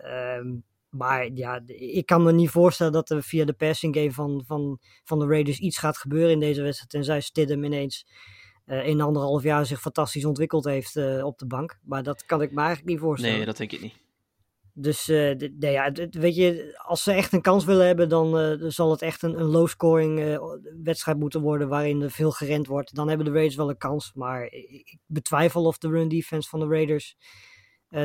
Maar 0.89 1.29
ja, 1.33 1.61
ik 1.65 2.05
kan 2.05 2.23
me 2.23 2.31
niet 2.31 2.49
voorstellen 2.49 2.93
dat 2.93 3.09
er 3.09 3.23
via 3.23 3.45
de 3.45 3.53
passing 3.53 3.95
game 3.95 4.11
van, 4.11 4.43
van, 4.45 4.79
van 5.03 5.19
de 5.19 5.27
Raiders 5.27 5.59
iets 5.59 5.77
gaat 5.77 5.97
gebeuren 5.97 6.31
in 6.31 6.39
deze 6.39 6.61
wedstrijd. 6.61 6.91
Tenzij 6.91 7.21
Stidham 7.21 7.63
ineens 7.63 8.05
uh, 8.65 8.87
in 8.87 9.01
anderhalf 9.01 9.43
jaar 9.43 9.65
zich 9.65 9.81
fantastisch 9.81 10.25
ontwikkeld 10.25 10.65
heeft 10.65 10.95
uh, 10.95 11.25
op 11.25 11.37
de 11.37 11.45
bank. 11.45 11.79
Maar 11.83 12.03
dat 12.03 12.25
kan 12.25 12.41
ik 12.41 12.51
me 12.51 12.59
eigenlijk 12.59 12.89
niet 12.89 12.99
voorstellen. 12.99 13.35
Nee, 13.35 13.45
dat 13.45 13.57
denk 13.57 13.71
ik 13.71 13.81
niet. 13.81 13.93
Dus 14.73 15.09
uh, 15.09 15.37
de, 15.37 15.57
de, 15.57 15.67
ja, 15.67 15.91
weet 16.11 16.35
je, 16.35 16.79
als 16.85 17.03
ze 17.03 17.11
echt 17.11 17.33
een 17.33 17.41
kans 17.41 17.65
willen 17.65 17.85
hebben, 17.85 18.09
dan 18.09 18.59
zal 18.71 18.91
het 18.91 19.01
echt 19.01 19.21
een, 19.23 19.39
een 19.39 19.45
low-scoring 19.45 20.39
wedstrijd 20.83 21.17
moeten 21.17 21.41
worden 21.41 21.67
waarin 21.67 22.01
er 22.01 22.11
veel 22.11 22.31
gerend 22.31 22.67
wordt. 22.67 22.95
Dan 22.95 23.07
hebben 23.07 23.25
de 23.25 23.31
Raiders 23.31 23.55
wel 23.55 23.69
een 23.69 23.77
kans. 23.77 24.11
Maar 24.13 24.43
ik 24.51 24.97
betwijfel 25.05 25.65
of 25.65 25.77
de 25.77 25.89
run 25.89 26.07
defense 26.07 26.49
van 26.49 26.59
de 26.59 26.67
Raiders 26.67 27.17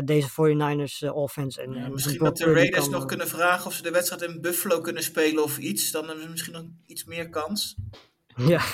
deze 0.04 0.30
49ers 0.30 1.12
offense. 1.12 1.62
En, 1.62 1.72
ja, 1.72 1.84
en 1.84 1.92
misschien 1.92 2.18
dat 2.18 2.36
de 2.36 2.52
Raiders 2.52 2.88
nog 2.88 3.04
kunnen 3.04 3.28
vragen 3.28 3.66
of 3.66 3.74
ze 3.74 3.82
de 3.82 3.90
wedstrijd 3.90 4.22
in 4.22 4.40
Buffalo 4.40 4.80
kunnen 4.80 5.02
spelen 5.02 5.42
of 5.42 5.58
iets. 5.58 5.90
Dan 5.90 6.06
hebben 6.06 6.24
ze 6.24 6.30
misschien 6.30 6.52
nog 6.52 6.64
iets 6.86 7.04
meer 7.04 7.28
kans. 7.28 7.74
Ja. 8.46 8.64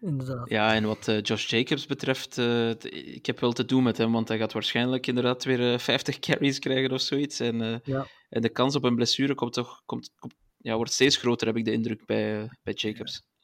Inderdaad. 0.00 0.48
Ja, 0.48 0.74
en 0.74 0.84
wat 0.84 1.08
uh, 1.08 1.20
Josh 1.22 1.46
Jacobs 1.46 1.86
betreft, 1.86 2.38
uh, 2.38 2.70
ik 3.14 3.26
heb 3.26 3.40
wel 3.40 3.52
te 3.52 3.64
doen 3.64 3.82
met 3.82 3.96
hem, 3.96 4.12
want 4.12 4.28
hij 4.28 4.38
gaat 4.38 4.52
waarschijnlijk 4.52 5.06
inderdaad 5.06 5.44
weer 5.44 5.60
uh, 5.72 5.78
50 5.78 6.18
carries 6.18 6.58
krijgen 6.58 6.90
of 6.90 7.00
zoiets. 7.00 7.40
En, 7.40 7.80
ja. 7.84 8.06
en 8.28 8.42
de 8.42 8.48
kans 8.48 8.76
op 8.76 8.84
een 8.84 8.94
blessure 8.94 9.34
komt 9.34 9.52
toch, 9.52 9.82
komt, 9.86 10.12
komt, 10.18 10.34
ja, 10.56 10.76
wordt 10.76 10.92
steeds 10.92 11.16
groter, 11.16 11.46
heb 11.46 11.56
ik 11.56 11.64
de 11.64 11.72
indruk, 11.72 12.06
bij, 12.06 12.48
bij 12.62 12.72
Jacobs. 12.72 13.12
Ja, 13.12 13.35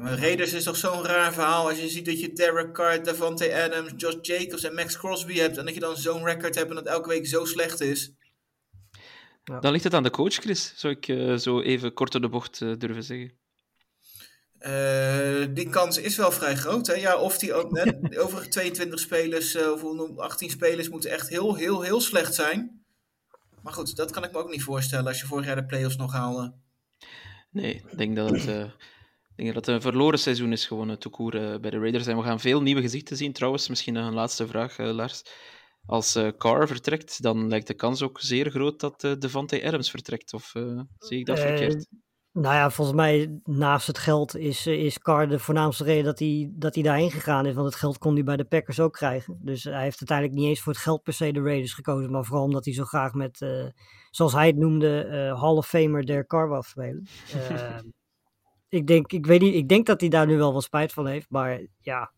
maar 0.00 0.18
Raiders 0.18 0.52
is 0.52 0.64
toch 0.64 0.76
zo'n 0.76 1.04
raar 1.04 1.32
verhaal. 1.32 1.68
Als 1.68 1.78
je 1.78 1.88
ziet 1.88 2.04
dat 2.04 2.20
je 2.20 2.32
Derek 2.32 2.74
Carr, 2.74 3.02
Davante 3.02 3.54
Adams, 3.54 3.92
Josh 3.96 4.16
Jacobs 4.20 4.64
en 4.64 4.74
Max 4.74 4.98
Crosby 4.98 5.34
hebt, 5.34 5.56
en 5.56 5.64
dat 5.64 5.74
je 5.74 5.80
dan 5.80 5.96
zo'n 5.96 6.24
record 6.24 6.54
hebt 6.54 6.68
en 6.68 6.74
dat 6.74 6.86
elke 6.86 7.08
week 7.08 7.26
zo 7.26 7.44
slecht 7.44 7.80
is. 7.80 8.12
Ja. 9.44 9.60
Dan 9.60 9.72
ligt 9.72 9.84
het 9.84 9.94
aan 9.94 10.02
de 10.02 10.10
coach, 10.10 10.34
Chris, 10.34 10.72
zou 10.76 10.96
ik 11.00 11.38
zo 11.40 11.60
even 11.60 11.92
kort 11.92 12.12
door 12.12 12.20
de 12.20 12.28
bocht 12.28 12.58
durven 12.58 13.02
zeggen. 13.02 13.38
Uh, 14.60 15.46
die 15.50 15.68
kans 15.68 15.98
is 15.98 16.16
wel 16.16 16.32
vrij 16.32 16.56
groot. 16.56 16.86
Hè? 16.86 16.92
Ja, 16.94 17.16
of 17.16 17.38
die 17.38 17.54
ook, 17.54 17.70
net, 17.70 18.10
de 18.10 18.20
overige 18.20 18.48
22 18.48 19.00
spelers, 19.00 19.56
uh, 19.56 19.70
of 19.70 20.18
18 20.18 20.50
spelers, 20.50 20.88
moeten 20.88 21.10
echt 21.10 21.28
heel, 21.28 21.54
heel, 21.54 21.82
heel 21.82 22.00
slecht 22.00 22.34
zijn. 22.34 22.84
Maar 23.62 23.72
goed, 23.72 23.96
dat 23.96 24.10
kan 24.10 24.24
ik 24.24 24.32
me 24.32 24.38
ook 24.38 24.50
niet 24.50 24.62
voorstellen 24.62 25.06
als 25.06 25.20
je 25.20 25.26
vorig 25.26 25.46
jaar 25.46 25.56
de 25.56 25.66
playoffs 25.66 25.96
nog 25.96 26.12
haalde. 26.12 26.54
Nee, 27.50 27.74
ik 27.74 27.98
denk 27.98 28.16
dat 28.16 28.30
het, 28.30 28.46
uh, 28.46 28.64
ik 29.38 29.44
denk 29.44 29.54
dat 29.54 29.66
het 29.66 29.74
een 29.74 29.80
verloren 29.90 30.18
seizoen 30.18 30.52
is 30.52 30.66
gewoon 30.66 30.88
het 30.88 31.00
toekoer 31.00 31.30
bij 31.60 31.70
de 31.70 31.78
Raiders. 31.78 32.06
En 32.06 32.16
we 32.16 32.22
gaan 32.22 32.40
veel 32.40 32.62
nieuwe 32.62 32.80
gezichten 32.80 33.16
zien. 33.16 33.32
Trouwens, 33.32 33.68
misschien 33.68 33.94
nog 33.94 34.06
een 34.06 34.14
laatste 34.14 34.46
vraag, 34.46 34.78
Lars. 34.78 35.22
Als 35.86 36.18
Carr 36.38 36.66
vertrekt, 36.66 37.22
dan 37.22 37.48
lijkt 37.48 37.66
de 37.66 37.74
kans 37.74 38.02
ook 38.02 38.20
zeer 38.20 38.50
groot 38.50 38.80
dat 38.80 39.00
Devante 39.18 39.64
Adams 39.64 39.90
vertrekt. 39.90 40.32
Of 40.32 40.52
zie 40.98 41.18
ik 41.18 41.26
dat 41.26 41.38
verkeerd? 41.38 41.88
Nou 42.32 42.54
ja, 42.54 42.70
volgens 42.70 42.96
mij 42.96 43.40
naast 43.44 43.86
het 43.86 43.98
geld 43.98 44.36
is, 44.36 44.66
is 44.66 44.98
Carr 44.98 45.28
de 45.28 45.38
voornaamste 45.38 45.84
reden 45.84 46.04
dat 46.04 46.18
hij, 46.18 46.50
dat 46.52 46.74
hij 46.74 46.82
daarheen 46.82 47.10
gegaan 47.10 47.46
is. 47.46 47.54
Want 47.54 47.66
het 47.66 47.76
geld 47.76 47.98
kon 47.98 48.14
hij 48.14 48.22
bij 48.24 48.36
de 48.36 48.44
Packers 48.44 48.80
ook 48.80 48.92
krijgen. 48.92 49.38
Dus 49.42 49.64
hij 49.64 49.82
heeft 49.82 49.98
uiteindelijk 49.98 50.38
niet 50.38 50.48
eens 50.48 50.60
voor 50.60 50.72
het 50.72 50.82
geld 50.82 51.02
per 51.02 51.12
se 51.12 51.32
de 51.32 51.42
Raiders 51.42 51.74
gekozen. 51.74 52.10
Maar 52.10 52.24
vooral 52.24 52.44
omdat 52.44 52.64
hij 52.64 52.74
zo 52.74 52.84
graag 52.84 53.12
met, 53.12 53.40
uh, 53.40 53.66
zoals 54.10 54.32
hij 54.32 54.46
het 54.46 54.56
noemde, 54.56 55.06
uh, 55.06 55.40
Hall 55.40 55.56
of 55.56 55.66
Famer 55.66 56.06
Derek 56.06 56.26
Carr 56.26 56.48
wil 56.48 56.62
spelen. 56.62 57.06
Uh, 57.50 57.78
ik, 58.68 58.86
denk, 58.86 59.12
ik, 59.12 59.26
weet 59.26 59.40
niet, 59.40 59.54
ik 59.54 59.68
denk 59.68 59.86
dat 59.86 60.00
hij 60.00 60.10
daar 60.10 60.26
nu 60.26 60.36
wel 60.36 60.52
wat 60.52 60.62
spijt 60.62 60.92
van 60.92 61.06
heeft. 61.06 61.30
Maar 61.30 61.60
ja, 61.78 62.12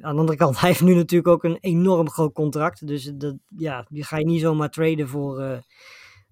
aan 0.00 0.14
de 0.14 0.20
andere 0.20 0.38
kant, 0.38 0.58
hij 0.60 0.68
heeft 0.68 0.82
nu 0.82 0.94
natuurlijk 0.94 1.28
ook 1.28 1.44
een 1.44 1.58
enorm 1.60 2.10
groot 2.10 2.32
contract. 2.32 2.86
Dus 2.86 3.12
dat, 3.14 3.36
ja, 3.56 3.86
die 3.88 4.04
ga 4.04 4.16
je 4.16 4.24
niet 4.24 4.40
zomaar 4.40 4.70
traden 4.70 5.08
voor 5.08 5.62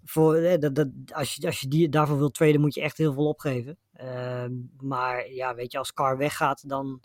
voor, 0.04 0.34
eh, 0.34 0.58
dat, 0.60 0.74
dat, 0.74 0.88
als 1.12 1.34
je, 1.34 1.46
als 1.46 1.60
je 1.60 1.68
die, 1.68 1.88
daarvoor 1.88 2.18
wilt 2.18 2.34
traden, 2.34 2.60
moet 2.60 2.74
je 2.74 2.80
echt 2.80 2.98
heel 2.98 3.12
veel 3.12 3.28
opgeven. 3.28 3.78
Uh, 4.00 4.44
maar 4.80 5.30
ja, 5.32 5.54
weet 5.54 5.72
je, 5.72 5.78
als 5.78 5.92
Carr 5.92 6.16
weggaat, 6.16 6.68
dan 6.68 7.02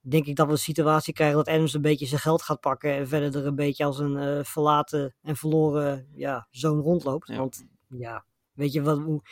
denk 0.00 0.26
ik 0.26 0.36
dat 0.36 0.46
we 0.46 0.52
een 0.52 0.58
situatie 0.58 1.12
krijgen 1.12 1.36
dat 1.36 1.48
Adams 1.48 1.74
een 1.74 1.82
beetje 1.82 2.06
zijn 2.06 2.20
geld 2.20 2.42
gaat 2.42 2.60
pakken 2.60 2.92
en 2.92 3.08
verder 3.08 3.36
er 3.36 3.46
een 3.46 3.54
beetje 3.54 3.84
als 3.84 3.98
een 3.98 4.16
uh, 4.16 4.44
verlaten 4.44 5.14
en 5.22 5.36
verloren 5.36 6.08
ja, 6.14 6.46
zoon 6.50 6.80
rondloopt. 6.80 7.28
Ja. 7.28 7.36
Want 7.36 7.66
ja, 7.88 8.24
weet 8.58 8.72
je 8.72 8.82
wat, 8.82 8.98
hoe, 8.98 9.22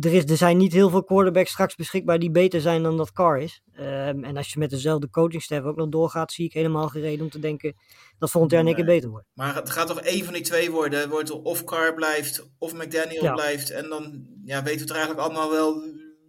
er, 0.00 0.12
is, 0.12 0.24
er 0.24 0.36
zijn 0.36 0.56
niet 0.56 0.72
heel 0.72 0.90
veel 0.90 1.04
quarterbacks 1.04 1.50
straks 1.50 1.74
beschikbaar 1.74 2.18
die 2.18 2.30
beter 2.30 2.60
zijn 2.60 2.82
dan 2.82 2.96
dat 2.96 3.12
Carr 3.12 3.38
is. 3.38 3.62
Um, 3.78 4.24
en 4.24 4.36
als 4.36 4.52
je 4.52 4.58
met 4.58 4.70
dezelfde 4.70 5.10
coachingstaf 5.10 5.62
ook 5.62 5.76
nog 5.76 5.88
doorgaat, 5.88 6.32
zie 6.32 6.44
ik 6.44 6.52
helemaal 6.52 6.88
geen 6.88 7.02
reden 7.02 7.24
om 7.24 7.30
te 7.30 7.38
denken 7.38 7.74
dat 8.18 8.30
volgend 8.30 8.52
jaar 8.52 8.66
een 8.66 8.74
keer 8.74 8.84
beter 8.84 9.10
wordt. 9.10 9.26
Maar 9.32 9.54
het 9.54 9.70
gaat 9.70 9.86
toch 9.86 10.00
één 10.00 10.24
van 10.24 10.34
die 10.34 10.42
twee 10.42 10.70
worden? 10.70 11.00
Het 11.00 11.08
wordt 11.08 11.30
of 11.30 11.64
Carr 11.64 11.94
blijft 11.94 12.48
of 12.58 12.74
McDaniel 12.74 13.22
Ja. 13.22 13.32
blijft. 13.32 13.70
En 13.70 13.88
dan 13.88 14.26
ja, 14.44 14.62
weten 14.62 14.86
we 14.86 14.92
het 14.92 14.92
eigenlijk 14.92 15.20
allemaal 15.20 15.50
wel 15.50 15.82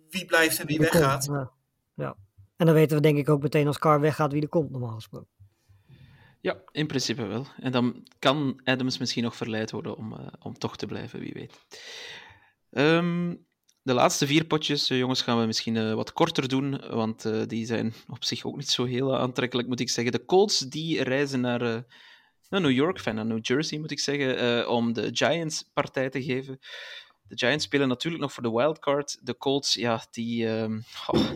wie 0.10 0.26
blijft 0.26 0.60
en 0.60 0.68
wie 0.68 0.80
er 0.80 0.90
komt, 0.90 1.02
weggaat. 1.02 1.26
Ja. 1.26 1.52
ja. 1.96 2.16
En 2.58 2.66
dan 2.66 2.76
weten 2.76 2.96
we 2.96 3.02
denk 3.02 3.18
ik 3.18 3.30
ook 3.30 3.42
meteen 3.42 3.68
als 3.68 3.80
Carr 3.80 4.00
weggaat 4.00 4.32
wie 4.32 4.42
er 4.42 4.50
komt, 4.50 4.72
normaal 4.72 4.96
gesproken. 4.96 5.30
Ja, 6.42 6.62
in 6.72 6.88
principe 6.88 7.26
wel. 7.26 7.46
En 7.60 7.72
dan 7.72 8.08
kan 8.20 8.62
Adams 8.64 8.98
misschien 8.98 9.24
nog 9.24 9.36
verleid 9.36 9.72
worden 9.72 9.98
om, 9.98 10.14
uh, 10.14 10.20
om 10.40 10.58
toch 10.58 10.78
te 10.78 10.86
blijven, 10.86 11.20
wie 11.20 11.34
weet. 11.34 11.60
Um, 12.72 13.46
de 13.84 13.94
laatste 13.94 14.28
vier 14.28 14.46
potjes, 14.46 14.90
uh, 14.90 14.98
jongens, 14.98 15.22
gaan 15.22 15.40
we 15.40 15.46
misschien 15.46 15.76
uh, 15.76 15.94
wat 15.94 16.14
korter 16.14 16.48
doen, 16.48 16.82
want 16.90 17.26
uh, 17.26 17.42
die 17.48 17.66
zijn 17.66 17.94
op 18.16 18.24
zich 18.24 18.46
ook 18.46 18.56
niet 18.56 18.70
zo 18.70 18.86
heel 18.86 19.18
aantrekkelijk, 19.18 19.68
moet 19.68 19.80
ik 19.80 19.90
zeggen. 19.90 20.14
De 20.14 20.26
Colts 20.26 20.60
die 20.60 21.04
reizen 21.04 21.42
naar, 21.42 21.60
naar 22.50 22.62
New 22.62 22.72
York, 22.72 22.98
enfin, 22.98 23.16
naar 23.16 23.26
New 23.26 23.40
Jersey, 23.42 23.80
moet 23.80 23.92
ik 23.92 24.00
zeggen, 24.00 24.70
om 24.70 24.94
de 24.94 25.10
Giants 25.12 25.70
partij 25.74 26.10
te 26.10 26.24
geven. 26.24 26.60
De 27.28 27.38
Giants 27.38 27.66
spelen 27.66 27.88
natuurlijk 27.88 28.24
nog 28.24 28.34
voor 28.34 28.44
de 28.44 28.52
wildcard. 28.52 29.20
De 29.22 29.38
Colts, 29.38 29.74
ja, 29.74 30.06
die, 30.12 30.48
um, 30.48 30.84
oh, 31.08 31.32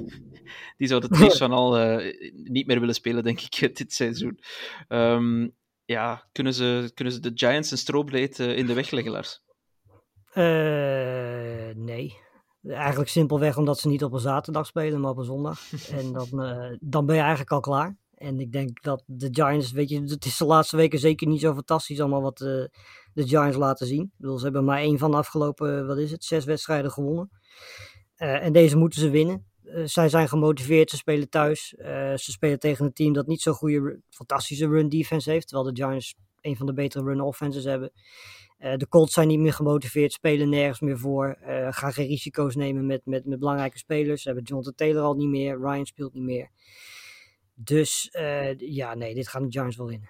die 0.78 0.88
zouden 0.88 1.10
het 1.10 1.20
liefst 1.20 1.38
van 1.46 1.52
al 1.52 2.00
niet 2.34 2.68
meer 2.68 2.80
willen 2.80 2.96
spelen, 2.96 3.24
denk 3.24 3.42
ik, 3.42 3.76
dit 3.78 3.94
seizoen. 3.94 4.40
Um, 4.88 5.56
ja, 5.86 6.28
kunnen 6.32 6.54
ze, 6.54 6.92
kunnen 6.94 7.14
ze 7.14 7.20
de 7.20 7.32
Giants 7.34 7.72
een 7.72 7.78
strobreed 7.78 8.40
in 8.40 8.66
de 8.66 8.74
weg 8.74 8.90
leggen, 8.90 9.12
Lars? 9.12 9.44
Uh, 10.36 11.76
nee. 11.76 12.18
Eigenlijk 12.64 13.10
simpelweg 13.10 13.58
omdat 13.58 13.80
ze 13.80 13.88
niet 13.88 14.04
op 14.04 14.14
een 14.14 14.20
zaterdag 14.20 14.66
spelen, 14.66 15.02
maar 15.02 15.12
op 15.12 15.18
een 15.18 15.24
zondag. 15.26 15.60
en 16.00 16.14
dan, 16.14 16.28
uh, 16.34 16.78
dan 16.80 17.06
ben 17.06 17.16
je 17.16 17.22
eigenlijk 17.22 17.52
al 17.52 17.60
klaar. 17.60 17.98
En 18.16 18.40
ik 18.40 18.52
denk 18.52 18.84
dat 18.84 19.04
de 19.06 19.28
Giants, 19.32 19.72
weet 19.72 19.90
je, 19.90 20.02
het 20.02 20.26
is 20.26 20.38
de 20.38 20.46
laatste 20.46 20.76
weken 20.76 21.00
zeker 21.00 21.28
niet 21.28 21.42
zo 21.42 21.54
fantastisch 21.54 22.00
allemaal 22.00 22.22
wat 22.22 22.42
uh, 22.42 22.48
de 23.14 23.28
Giants 23.28 23.58
laten 23.58 23.88
zien. 23.88 24.02
Ik 24.02 24.18
bedoel, 24.18 24.38
ze 24.38 24.44
hebben 24.44 24.66
maar 24.66 24.80
één 24.80 24.98
van 24.98 25.12
de 25.12 25.18
afgelopen, 25.18 25.88
wat 25.88 25.98
is 25.98 26.12
het, 26.12 26.24
zes 26.24 26.46
wedstrijden 26.46 26.92
gewonnen. 26.92 27.30
Uh, 28.18 28.44
en 28.44 28.54
deze 28.54 28.78
moeten 28.78 29.00
ze 29.00 29.10
winnen. 29.10 29.46
Uh, 29.64 29.86
zij 29.86 30.10
zijn 30.10 30.30
gemotiveerd, 30.30 30.90
ze 30.90 30.96
spelen 30.96 31.30
thuis. 31.30 31.68
ze 32.16 32.32
spelen 32.32 32.60
tegen 32.60 32.86
een 32.86 32.94
team 32.94 33.14
dat 33.14 33.28
niet 33.28 33.42
zo'n 33.42 33.54
goede, 33.54 34.02
fantastische 34.10 34.68
run 34.68 34.90
defense 34.90 35.32
heeft. 35.32 35.48
Terwijl 35.48 35.74
de 35.74 35.82
Giants 35.84 36.16
een 36.42 36.58
van 36.58 36.66
de 36.66 36.74
betere 36.74 37.04
run 37.04 37.22
offenses 37.22 37.64
hebben. 37.64 37.92
Uh, 38.60 38.76
de 38.76 38.88
Colts 38.88 39.14
zijn 39.14 39.28
niet 39.28 39.40
meer 39.40 39.54
gemotiveerd, 39.54 40.14
spelen 40.14 40.50
nergens 40.50 40.80
meer 40.80 40.98
voor. 40.98 41.38
Uh, 41.48 41.68
gaan 41.72 41.94
geen 41.94 42.08
risico's 42.08 42.56
nemen 42.56 42.86
met, 42.86 43.02
met, 43.06 43.26
met 43.26 43.40
belangrijke 43.40 43.78
spelers. 43.78 44.22
Ze 44.22 44.28
hebben 44.28 44.46
Jonathan 44.46 44.76
Taylor 44.76 45.04
al 45.04 45.14
niet 45.14 45.30
meer. 45.30 45.60
Ryan 45.60 45.86
speelt 45.86 46.14
niet 46.14 46.24
meer. 46.24 46.50
Dus 47.54 48.10
uh, 48.12 48.58
ja, 48.60 48.94
nee, 48.94 49.14
dit 49.14 49.28
gaan 49.28 49.44
de 49.44 49.52
Giants 49.52 49.78
wel 49.78 49.88
winnen. 49.88 50.10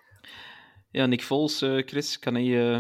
Ja, 0.92 1.06
Nick 1.06 1.24
Foles, 1.24 1.58
Chris, 1.86 2.20
kan 2.20 2.36
hij, 2.36 2.78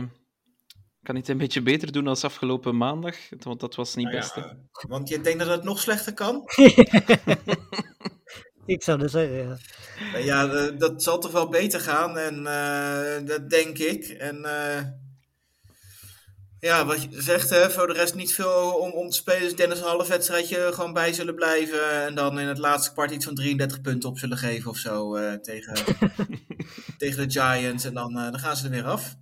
kan 1.04 1.16
hij 1.16 1.18
het 1.18 1.28
een 1.28 1.38
beetje 1.38 1.62
beter 1.62 1.92
doen 1.92 2.08
als 2.08 2.24
afgelopen 2.24 2.78
maandag? 2.78 3.16
Want 3.40 3.60
dat 3.60 3.76
was 3.76 3.96
niet 3.96 4.06
nou 4.06 4.18
best. 4.18 4.36
Ja, 4.36 4.58
want 4.88 5.10
je 5.10 5.22
denkt 5.22 5.40
dat 5.40 5.48
het 5.48 5.64
nog 5.64 5.80
slechter 5.80 6.14
kan? 6.14 6.44
Ik 8.66 8.84
zou 8.84 8.98
dat 8.98 9.12
zeggen, 9.12 9.38
ja. 9.38 9.58
Ja, 10.18 10.72
dat 10.72 11.04
zal 11.04 11.20
toch 11.20 11.32
wel 11.32 11.50
beter 11.50 11.80
gaan. 11.80 12.18
En 12.18 12.44
dat 13.26 13.50
denk 13.50 13.78
ik. 13.78 14.06
En 14.06 14.46
ja, 16.66 16.86
wat 16.86 17.02
je 17.04 17.22
zegt, 17.22 17.50
hè, 17.50 17.70
voor 17.70 17.88
de 17.88 17.94
rest 17.94 18.16
niet 18.16 18.34
veel 18.34 18.78
om, 18.80 18.92
om 18.92 19.10
te 19.10 19.16
spelen. 19.16 19.42
Dus 19.42 19.56
Dennis 19.56 19.80
een 19.80 19.86
half 19.86 20.08
wedstrijdje 20.08 20.74
gewoon 20.74 20.94
bij 20.94 21.14
zullen 21.14 21.36
blijven. 21.36 22.06
En 22.06 22.16
dan 22.16 22.40
in 22.40 22.48
het 22.48 22.58
laatste 22.58 22.92
kwart 22.92 23.12
iets 23.12 23.26
van 23.26 23.36
33 23.36 23.82
punten 23.82 24.10
op 24.10 24.18
zullen 24.18 24.38
geven 24.38 24.70
of 24.70 24.78
zo 24.78 25.18
uh, 25.18 25.34
tegen, 25.34 25.74
tegen 26.98 27.28
de 27.28 27.40
Giants. 27.40 27.86
En 27.86 27.94
dan, 27.94 28.12
uh, 28.18 28.24
dan 28.24 28.40
gaan 28.40 28.56
ze 28.56 28.66
er 28.66 28.72
weer 28.72 28.86
af. 28.86 29.16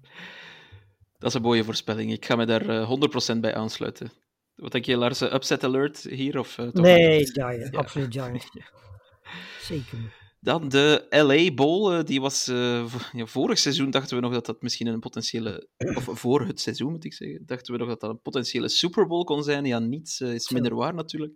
Dat 1.17 1.29
is 1.29 1.33
een 1.33 1.41
mooie 1.41 1.63
voorspelling. 1.63 2.11
Ik 2.11 2.25
ga 2.25 2.35
me 2.35 2.45
daar 2.45 2.69
uh, 2.69 2.91
100% 3.35 3.37
bij 3.39 3.55
aansluiten. 3.55 4.11
Wat 4.55 4.71
denk 4.71 4.85
je, 4.85 4.97
Lars? 4.97 5.21
Upset 5.21 5.63
alert 5.63 5.97
hier? 5.97 6.39
Of, 6.39 6.57
uh, 6.57 6.67
toch 6.67 6.83
nee, 6.83 7.25
Giants. 7.25 7.69
Ja. 7.71 7.77
Absoluut 7.77 8.13
Giants. 8.13 8.45
Zeker 9.69 9.97
niet. 9.97 10.22
Dan 10.43 10.69
de 10.69 11.05
LA 11.09 11.53
Bowl, 11.53 11.93
uh, 11.93 12.03
die 12.03 12.21
was 12.21 12.47
uh, 12.47 12.93
ja, 13.11 13.25
vorig 13.25 13.59
seizoen 13.59 13.89
dachten 13.89 14.15
we 14.15 14.21
nog 14.21 14.33
dat 14.33 14.45
dat 14.45 14.61
misschien 14.61 14.87
een 14.87 14.99
potentiële, 14.99 15.67
of 15.95 16.09
voor 16.19 16.45
het 16.45 16.59
seizoen 16.59 16.91
moet 16.91 17.05
ik 17.05 17.13
zeggen, 17.13 17.45
dachten 17.45 17.73
we 17.73 17.79
nog 17.79 17.87
dat 17.87 17.99
dat 17.99 18.09
een 18.09 18.21
potentiële 18.21 18.69
Super 18.69 19.07
Bowl 19.07 19.23
kon 19.23 19.43
zijn. 19.43 19.65
Ja, 19.65 19.79
niets 19.79 20.19
uh, 20.19 20.33
is 20.33 20.49
minder 20.49 20.75
waar 20.75 20.93
natuurlijk. 20.93 21.33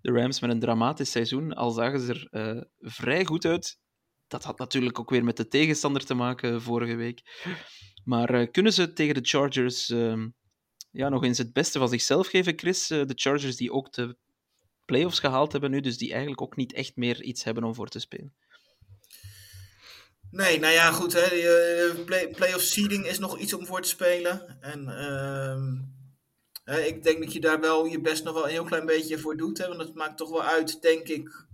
De 0.00 0.12
Rams 0.12 0.40
met 0.40 0.50
een 0.50 0.60
dramatisch 0.60 1.10
seizoen, 1.10 1.52
al 1.52 1.70
zagen 1.70 2.00
ze 2.00 2.28
er 2.30 2.68
vrij 2.78 3.24
goed 3.24 3.44
uit. 3.44 3.78
Dat 4.26 4.44
had 4.44 4.58
natuurlijk 4.58 4.98
ook 4.98 5.10
weer 5.10 5.24
met 5.24 5.36
de 5.36 5.48
tegenstander 5.48 6.04
te 6.04 6.14
maken 6.14 6.62
vorige 6.62 6.94
week. 6.94 7.22
Maar 8.04 8.48
kunnen 8.48 8.72
ze 8.72 8.92
tegen 8.92 9.14
de 9.14 9.28
Chargers 9.28 9.90
ehm, 9.90 10.28
ja, 10.90 11.08
nog 11.08 11.24
eens 11.24 11.38
het 11.38 11.52
beste 11.52 11.78
van 11.78 11.88
zichzelf 11.88 12.26
geven, 12.26 12.58
Chris? 12.58 12.86
de 12.86 13.12
Chargers 13.14 13.56
die 13.56 13.72
ook 13.72 13.92
de 13.92 14.16
playoffs 14.88 15.18
gehaald 15.18 15.52
hebben 15.52 15.70
nu, 15.70 15.80
dus 15.80 15.98
die 15.98 16.10
eigenlijk 16.10 16.42
ook 16.42 16.56
niet 16.56 16.72
echt 16.72 16.96
meer 16.96 17.22
iets 17.22 17.44
hebben 17.44 17.64
om 17.64 17.74
voor 17.74 17.88
te 17.88 17.98
spelen. 17.98 18.34
Nee, 20.30 20.58
nou 20.58 20.72
ja, 20.72 20.92
goed. 20.92 21.12
Hè, 21.12 22.04
play, 22.04 22.28
playoff 22.28 22.62
seeding 22.62 23.06
is 23.06 23.18
nog 23.18 23.38
iets 23.38 23.52
om 23.52 23.66
voor 23.66 23.82
te 23.82 23.88
spelen. 23.88 24.60
En 24.60 24.88
ehm, 24.88 26.86
ik 26.86 27.02
denk 27.02 27.22
dat 27.22 27.32
je 27.32 27.40
daar 27.40 27.60
wel 27.60 27.84
je 27.84 28.00
best 28.00 28.24
nog 28.24 28.34
wel 28.34 28.44
een 28.44 28.50
heel 28.50 28.64
klein 28.64 28.86
beetje 28.86 29.18
voor 29.18 29.36
doet. 29.36 29.58
Hè, 29.58 29.68
want 29.68 29.80
het 29.80 29.94
maakt 29.94 30.16
toch 30.16 30.30
wel 30.30 30.42
uit, 30.42 30.82
denk 30.82 31.08
ik, 31.08 31.46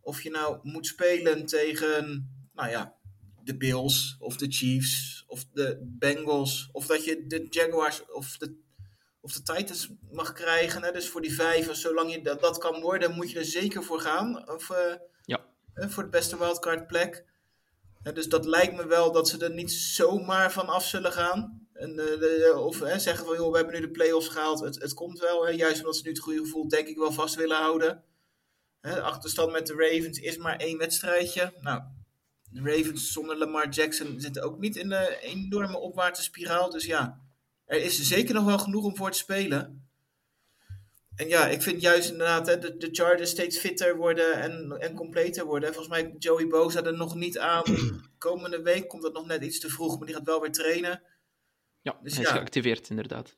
of 0.00 0.22
je 0.22 0.30
nou 0.30 0.58
moet 0.62 0.86
spelen 0.86 1.46
tegen, 1.46 2.30
nou 2.54 2.70
ja, 2.70 2.96
de 3.42 3.56
Bills 3.56 4.16
of 4.18 4.36
de 4.36 4.46
Chiefs 4.48 5.24
of 5.26 5.44
de 5.52 5.78
Bengals. 5.82 6.68
Of 6.72 6.86
dat 6.86 7.04
je 7.04 7.26
de 7.26 7.46
Jaguars 7.50 8.06
of 8.06 8.36
de, 8.36 8.56
of 9.26 9.32
de 9.32 9.42
Titans 9.42 9.90
mag 10.10 10.32
krijgen. 10.32 10.82
Hè, 10.82 10.92
dus 10.92 11.08
voor 11.08 11.20
die 11.20 11.34
vijf, 11.34 11.74
zolang 11.74 12.12
je 12.12 12.22
dat, 12.22 12.40
dat 12.40 12.58
kan 12.58 12.80
worden, 12.80 13.14
moet 13.14 13.30
je 13.30 13.38
er 13.38 13.44
zeker 13.44 13.84
voor 13.84 14.00
gaan. 14.00 14.50
Of, 14.50 14.70
uh, 14.70 14.76
ja. 15.24 15.44
voor 15.74 16.02
de 16.02 16.08
beste 16.08 16.38
wildcard 16.38 16.86
plek. 16.86 17.24
Dus 18.02 18.28
dat 18.28 18.44
lijkt 18.44 18.76
me 18.76 18.86
wel 18.86 19.12
dat 19.12 19.28
ze 19.28 19.44
er 19.44 19.54
niet 19.54 19.72
zomaar 19.72 20.52
van 20.52 20.66
af 20.66 20.84
zullen 20.84 21.12
gaan. 21.12 21.68
En, 21.72 21.96
de, 21.96 22.54
of 22.56 22.76
zeggen 22.96 23.26
van, 23.26 23.36
joh, 23.36 23.50
we 23.50 23.56
hebben 23.56 23.74
nu 23.74 23.80
de 23.80 23.90
play-offs 23.90 24.28
gehaald. 24.28 24.60
Het, 24.60 24.82
het 24.82 24.94
komt 24.94 25.18
wel, 25.18 25.46
hè, 25.46 25.52
juist 25.52 25.78
omdat 25.78 25.96
ze 25.96 26.02
nu 26.02 26.10
het 26.10 26.18
goede 26.18 26.38
gevoel 26.38 26.68
denk 26.68 26.88
ik 26.88 26.96
wel 26.96 27.12
vast 27.12 27.34
willen 27.34 27.56
houden. 27.56 28.02
De 28.80 29.00
achterstand 29.00 29.52
met 29.52 29.66
de 29.66 29.74
Ravens 29.74 30.18
is 30.18 30.36
maar 30.36 30.56
één 30.56 30.78
wedstrijdje. 30.78 31.52
Nou, 31.60 31.82
de 32.50 32.60
Ravens 32.62 33.12
zonder 33.12 33.38
Lamar 33.38 33.68
Jackson 33.68 34.20
zitten 34.20 34.42
ook 34.42 34.58
niet 34.58 34.76
in 34.76 34.92
een 34.92 35.08
enorme 35.08 35.78
opwaartse 35.78 36.22
spiraal. 36.22 36.70
Dus 36.70 36.84
ja, 36.84 37.25
er 37.66 37.82
is 37.82 38.02
zeker 38.02 38.34
nog 38.34 38.44
wel 38.44 38.58
genoeg 38.58 38.84
om 38.84 38.96
voor 38.96 39.10
te 39.10 39.18
spelen. 39.18 39.88
En 41.16 41.28
ja, 41.28 41.46
ik 41.46 41.62
vind 41.62 41.80
juist 41.80 42.10
inderdaad 42.10 42.46
hè, 42.46 42.58
de, 42.58 42.76
de 42.76 42.88
Chargers 42.92 43.30
steeds 43.30 43.58
fitter 43.58 43.96
worden 43.96 44.32
en, 44.40 44.76
en 44.78 44.94
completer 44.94 45.44
worden. 45.44 45.74
Volgens 45.74 46.02
mij 46.02 46.14
Joey 46.18 46.46
Bosa 46.46 46.82
er 46.82 46.96
nog 46.96 47.14
niet 47.14 47.38
aan. 47.38 47.62
Komende 48.18 48.62
week 48.62 48.88
komt 48.88 49.02
dat 49.02 49.12
nog 49.12 49.26
net 49.26 49.42
iets 49.42 49.60
te 49.60 49.68
vroeg, 49.68 49.98
maar 49.98 50.06
die 50.06 50.16
gaat 50.16 50.26
wel 50.26 50.40
weer 50.40 50.52
trainen. 50.52 51.02
Ja, 51.80 51.98
dus 52.02 52.14
hij 52.14 52.22
is 52.22 52.28
ja. 52.28 52.36
geactiveerd 52.36 52.90
inderdaad. 52.90 53.36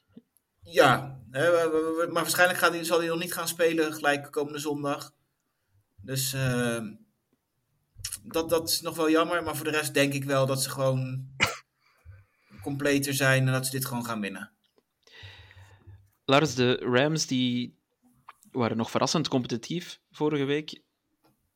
Ja, 0.61 1.21
hè, 1.31 1.51
maar 2.07 2.13
waarschijnlijk 2.13 2.59
gaat 2.59 2.73
hij, 2.73 2.85
zal 2.85 2.99
hij 2.99 3.09
nog 3.09 3.19
niet 3.19 3.33
gaan 3.33 3.49
spelen 3.49 3.93
gelijk 3.93 4.31
komende 4.31 4.59
zondag. 4.59 5.15
Dus 5.97 6.35
uh, 6.35 6.81
dat, 8.23 8.51
dat 8.51 8.69
is 8.69 8.81
nog 8.81 8.97
wel 8.97 9.11
jammer, 9.11 9.43
maar 9.43 9.57
voor 9.57 9.65
de 9.65 9.71
rest 9.71 9.95
denk 9.95 10.13
ik 10.13 10.25
wel 10.25 10.47
dat 10.47 10.63
ze 10.63 10.71
gewoon 10.71 11.29
completer 12.63 13.15
zijn 13.15 13.47
en 13.47 13.53
dat 13.53 13.67
ze 13.67 13.71
dit 13.71 13.85
gewoon 13.85 14.05
gaan 14.05 14.21
winnen. 14.21 14.51
Lars, 16.25 16.55
de 16.55 16.75
Rams 16.75 17.27
die 17.27 17.79
waren 18.51 18.77
nog 18.77 18.91
verrassend 18.91 19.29
competitief 19.29 20.01
vorige 20.11 20.45
week. 20.45 20.83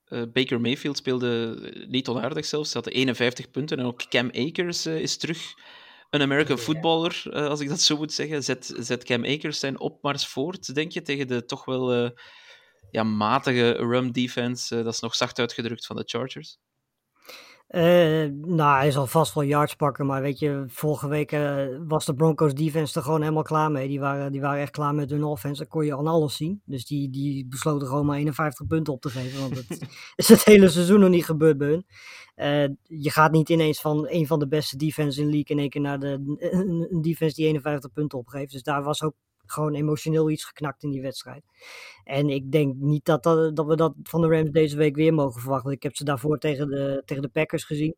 Uh, 0.08 0.22
Baker 0.32 0.60
Mayfield 0.60 0.96
speelde 0.96 1.58
niet 1.88 2.08
onaardig 2.08 2.44
zelfs. 2.44 2.68
Ze 2.70 2.74
hadden 2.74 2.92
51 2.92 3.50
punten. 3.50 3.78
En 3.78 3.84
ook 3.84 4.08
Cam 4.08 4.30
Akers 4.32 4.86
uh, 4.86 5.00
is 5.00 5.16
terug 5.16 5.54
een 6.10 6.22
American 6.22 6.58
footballer, 6.58 7.22
uh, 7.26 7.46
als 7.46 7.60
ik 7.60 7.68
dat 7.68 7.80
zo 7.80 7.96
moet 7.96 8.12
zeggen. 8.12 8.44
Zet, 8.44 8.74
zet 8.78 9.04
Cam 9.04 9.24
Akers 9.24 9.58
zijn 9.58 9.80
opmars 9.80 10.26
voort, 10.26 10.74
denk 10.74 10.92
je, 10.92 11.02
tegen 11.02 11.26
de 11.26 11.44
toch 11.44 11.64
wel 11.64 12.12
ja, 12.90 13.02
matige 13.02 13.70
run 13.72 14.12
defense, 14.12 14.82
dat 14.82 14.94
is 14.94 15.00
nog 15.00 15.14
zacht 15.14 15.38
uitgedrukt, 15.38 15.86
van 15.86 15.96
de 15.96 16.02
Chargers? 16.06 16.58
Uh, 17.74 18.24
nou, 18.44 18.78
hij 18.78 18.90
zal 18.90 19.06
vast 19.06 19.34
wel 19.34 19.44
yards 19.44 19.74
pakken, 19.74 20.06
maar 20.06 20.22
weet 20.22 20.38
je, 20.38 20.64
vorige 20.66 21.08
week 21.08 21.32
uh, 21.32 21.66
was 21.86 22.04
de 22.04 22.14
Broncos 22.14 22.54
defense 22.54 22.98
er 22.98 23.04
gewoon 23.04 23.20
helemaal 23.20 23.42
klaar 23.42 23.70
mee. 23.70 23.88
Die 23.88 24.00
waren, 24.00 24.32
die 24.32 24.40
waren 24.40 24.60
echt 24.60 24.70
klaar 24.70 24.94
met 24.94 25.10
hun 25.10 25.24
offense, 25.24 25.60
dat 25.60 25.70
kon 25.70 25.84
je 25.84 25.96
aan 25.96 26.06
alles 26.06 26.36
zien. 26.36 26.62
Dus 26.64 26.86
die, 26.86 27.10
die 27.10 27.46
besloten 27.46 27.88
gewoon 27.88 28.06
maar 28.06 28.16
51 28.16 28.66
punten 28.66 28.92
op 28.92 29.00
te 29.00 29.10
geven, 29.10 29.40
want 29.40 29.56
het 29.56 29.88
is 30.16 30.28
het 30.28 30.44
hele 30.44 30.68
seizoen 30.68 31.00
nog 31.00 31.10
niet 31.10 31.24
gebeurd 31.24 31.58
bij 31.58 31.68
hun. 31.68 31.86
Uh, 32.36 32.76
je 33.00 33.10
gaat 33.10 33.32
niet 33.32 33.48
ineens 33.48 33.80
van 33.80 34.06
een 34.08 34.26
van 34.26 34.38
de 34.38 34.48
beste 34.48 34.76
defense 34.76 35.20
in 35.20 35.30
league 35.30 35.56
in 35.56 35.58
één 35.58 35.70
keer 35.70 35.80
naar 35.80 35.98
de, 35.98 36.36
een 36.90 37.02
defense 37.02 37.34
die 37.34 37.46
51 37.46 37.92
punten 37.92 38.18
opgeeft. 38.18 38.52
Dus 38.52 38.62
daar 38.62 38.82
was 38.82 39.02
ook 39.02 39.14
gewoon 39.52 39.74
emotioneel 39.74 40.30
iets 40.30 40.44
geknakt 40.44 40.82
in 40.82 40.90
die 40.90 41.02
wedstrijd. 41.02 41.44
En 42.04 42.28
ik 42.28 42.52
denk 42.52 42.74
niet 42.76 43.04
dat, 43.04 43.22
dat, 43.22 43.56
dat 43.56 43.66
we 43.66 43.76
dat 43.76 43.94
van 44.02 44.20
de 44.20 44.28
Rams 44.28 44.50
deze 44.50 44.76
week 44.76 44.96
weer 44.96 45.14
mogen 45.14 45.40
verwachten. 45.40 45.72
Ik 45.72 45.82
heb 45.82 45.96
ze 45.96 46.04
daarvoor 46.04 46.38
tegen 46.38 46.68
de, 46.68 47.02
tegen 47.04 47.22
de 47.22 47.28
Packers 47.28 47.64
gezien. 47.64 47.96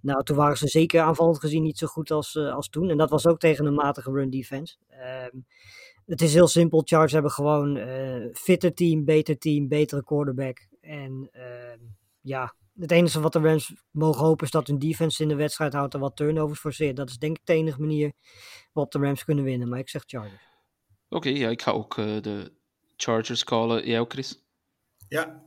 Nou, 0.00 0.22
toen 0.22 0.36
waren 0.36 0.56
ze 0.56 0.66
zeker 0.66 1.00
aanvallend 1.00 1.38
gezien 1.38 1.62
niet 1.62 1.78
zo 1.78 1.86
goed 1.86 2.10
als, 2.10 2.34
uh, 2.34 2.54
als 2.54 2.68
toen. 2.68 2.90
En 2.90 2.96
dat 2.96 3.10
was 3.10 3.26
ook 3.26 3.38
tegen 3.38 3.66
een 3.66 3.74
matige 3.74 4.10
run 4.10 4.30
defense. 4.30 4.76
Um, 5.32 5.46
het 6.06 6.22
is 6.22 6.34
heel 6.34 6.46
simpel. 6.46 6.82
Chargers 6.84 7.12
hebben 7.12 7.30
gewoon 7.30 7.76
uh, 7.76 8.26
fitter 8.32 8.74
team, 8.74 9.04
beter 9.04 9.38
team, 9.38 9.68
betere 9.68 10.04
quarterback. 10.04 10.66
En 10.80 11.30
uh, 11.32 11.88
ja, 12.20 12.54
het 12.78 12.90
enige 12.90 13.20
wat 13.20 13.32
de 13.32 13.40
Rams 13.40 13.74
mogen 13.90 14.24
hopen 14.24 14.44
is 14.44 14.50
dat 14.50 14.66
hun 14.66 14.78
defense 14.78 15.22
in 15.22 15.28
de 15.28 15.34
wedstrijd 15.34 15.72
houdt 15.72 15.94
en 15.94 16.00
wat 16.00 16.16
turnovers 16.16 16.60
forceert. 16.60 16.96
Dat 16.96 17.08
is 17.08 17.18
denk 17.18 17.36
ik 17.36 17.46
de 17.46 17.52
enige 17.52 17.80
manier 17.80 18.12
waarop 18.72 18.92
de 18.92 18.98
Rams 18.98 19.24
kunnen 19.24 19.44
winnen. 19.44 19.68
Maar 19.68 19.78
ik 19.78 19.88
zeg 19.88 20.02
Chargers. 20.06 20.55
Oké, 21.08 21.28
okay, 21.28 21.40
ja, 21.40 21.48
ik 21.48 21.62
ga 21.62 21.70
ook 21.70 21.96
uh, 21.96 22.20
de 22.20 22.52
Chargers 22.96 23.44
callen. 23.44 23.86
Jij 23.86 24.00
ook, 24.00 24.12
Chris? 24.12 24.42
Ja. 25.08 25.44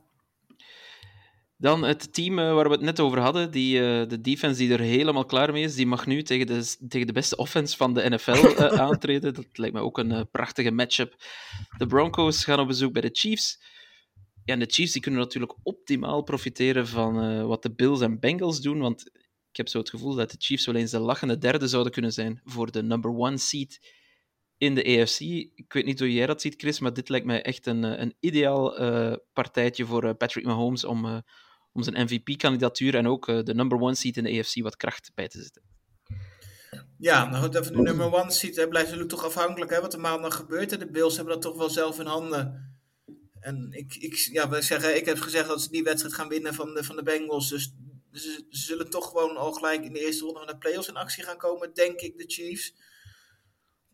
Dan 1.56 1.82
het 1.82 2.12
team 2.14 2.38
uh, 2.38 2.54
waar 2.54 2.64
we 2.64 2.74
het 2.74 2.80
net 2.80 3.00
over 3.00 3.18
hadden, 3.18 3.50
die, 3.50 3.78
uh, 3.78 4.08
de 4.08 4.20
defense 4.20 4.58
die 4.58 4.72
er 4.72 4.80
helemaal 4.80 5.24
klaar 5.24 5.52
mee 5.52 5.62
is, 5.62 5.74
die 5.74 5.86
mag 5.86 6.06
nu 6.06 6.22
tegen 6.22 6.46
de, 6.46 6.76
tegen 6.88 7.06
de 7.06 7.12
beste 7.12 7.36
offense 7.36 7.76
van 7.76 7.94
de 7.94 8.08
NFL 8.08 8.62
aantreden. 8.88 9.34
Dat 9.34 9.46
lijkt 9.52 9.74
me 9.74 9.80
ook 9.80 9.98
een 9.98 10.28
prachtige 10.30 10.70
matchup. 10.70 11.14
De 11.78 11.86
Broncos 11.86 12.44
gaan 12.44 12.60
op 12.60 12.66
bezoek 12.66 12.92
bij 12.92 13.02
de 13.02 13.10
Chiefs. 13.12 13.62
Ja, 14.44 14.52
en 14.52 14.58
de 14.58 14.70
Chiefs 14.70 14.92
die 14.92 15.02
kunnen 15.02 15.20
natuurlijk 15.20 15.54
optimaal 15.62 16.22
profiteren 16.22 16.86
van 16.86 17.46
wat 17.46 17.62
de 17.62 17.74
Bills 17.74 18.00
en 18.00 18.20
Bengals 18.20 18.60
doen, 18.60 18.78
want 18.78 19.10
ik 19.50 19.56
heb 19.56 19.68
zo 19.68 19.78
het 19.78 19.90
gevoel 19.90 20.14
dat 20.14 20.30
de 20.30 20.36
Chiefs 20.38 20.66
wel 20.66 20.74
eens 20.74 20.90
de 20.90 20.98
lachende 20.98 21.38
derde 21.38 21.68
zouden 21.68 21.92
kunnen 21.92 22.12
zijn 22.12 22.40
voor 22.44 22.70
de 22.70 22.82
number 22.82 23.10
one 23.10 23.38
seed 23.38 23.80
in 24.60 24.74
de 24.74 24.82
EFC. 24.82 25.20
Ik 25.54 25.72
weet 25.72 25.84
niet 25.84 25.98
hoe 25.98 26.12
jij 26.12 26.26
dat 26.26 26.40
ziet, 26.40 26.54
Chris, 26.56 26.78
maar 26.78 26.92
dit 26.92 27.08
lijkt 27.08 27.26
mij 27.26 27.42
echt 27.42 27.66
een, 27.66 27.84
eh, 27.84 28.00
een 28.00 28.14
ideaal 28.20 28.82
uh, 28.82 29.14
partijtje 29.32 29.84
voor 29.86 30.04
uh, 30.04 30.10
Patrick 30.18 30.44
Mahomes 30.44 30.84
om, 30.84 31.22
om 31.72 31.82
zijn 31.82 32.04
MVP-kandidatuur 32.04 32.94
en 32.94 33.06
ook 33.06 33.26
de 33.26 33.54
number 33.54 33.80
one 33.80 33.94
seat 33.94 34.16
in 34.16 34.24
de 34.24 34.30
EFC 34.30 34.62
wat 34.62 34.76
kracht 34.76 35.10
bij 35.14 35.28
te 35.28 35.42
zetten. 35.42 35.62
Ja, 36.98 37.30
nou 37.30 37.44
goed, 37.44 37.54
even 37.54 37.72
de 37.72 37.82
number 37.82 38.14
one 38.14 38.30
seat 38.30 38.56
hè, 38.56 38.68
blijft 38.68 38.88
natuurlijk 38.88 39.14
toch 39.14 39.24
afhankelijk 39.24 39.70
hè, 39.70 39.80
wat 39.80 39.92
er 39.92 40.00
maandag 40.00 40.34
gebeurt. 40.36 40.70
Hè. 40.70 40.76
De 40.76 40.90
Bills 40.90 41.16
hebben 41.16 41.34
dat 41.34 41.42
toch 41.42 41.56
wel 41.56 41.70
zelf 41.70 41.98
in 41.98 42.06
handen. 42.06 42.74
En 43.40 43.68
ik, 43.70 43.94
ik, 43.94 44.14
ja, 44.14 44.48
we 44.48 44.62
zeggen, 44.62 44.96
ik 44.96 45.06
heb 45.06 45.18
gezegd 45.18 45.48
dat 45.48 45.62
ze 45.62 45.70
die 45.70 45.82
wedstrijd 45.82 46.14
gaan 46.14 46.28
winnen 46.28 46.54
van 46.54 46.74
de, 46.74 46.84
van 46.84 46.96
de 46.96 47.02
Bengals. 47.02 47.48
Dus 47.48 47.74
ze, 48.12 48.46
ze 48.48 48.62
zullen 48.62 48.90
toch 48.90 49.08
gewoon 49.08 49.36
al 49.36 49.52
gelijk 49.52 49.84
in 49.84 49.92
de 49.92 50.04
eerste 50.04 50.24
ronde 50.24 50.38
van 50.38 50.48
de 50.48 50.58
playoffs 50.58 50.88
in 50.88 50.96
actie 50.96 51.24
gaan 51.24 51.36
komen, 51.36 51.74
denk 51.74 52.00
ik, 52.00 52.18
de 52.18 52.24
Chiefs. 52.26 52.74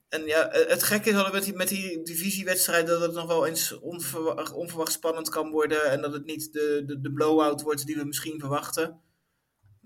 En 0.09 0.26
ja, 0.26 0.48
het 0.50 0.82
gekke 0.82 1.11
is 1.11 1.30
met 1.32 1.44
die, 1.44 1.54
met 1.54 1.68
die 1.68 2.02
divisiewedstrijd 2.02 2.86
dat 2.86 3.00
het 3.00 3.12
nog 3.12 3.26
wel 3.26 3.46
eens 3.46 3.78
onverwacht, 3.78 4.52
onverwacht 4.52 4.92
spannend 4.92 5.28
kan 5.28 5.50
worden. 5.50 5.90
En 5.90 6.00
dat 6.00 6.12
het 6.12 6.24
niet 6.24 6.52
de, 6.52 6.82
de, 6.86 7.00
de 7.00 7.12
blow-out 7.12 7.62
wordt 7.62 7.86
die 7.86 7.96
we 7.96 8.04
misschien 8.04 8.40
verwachten. 8.40 9.00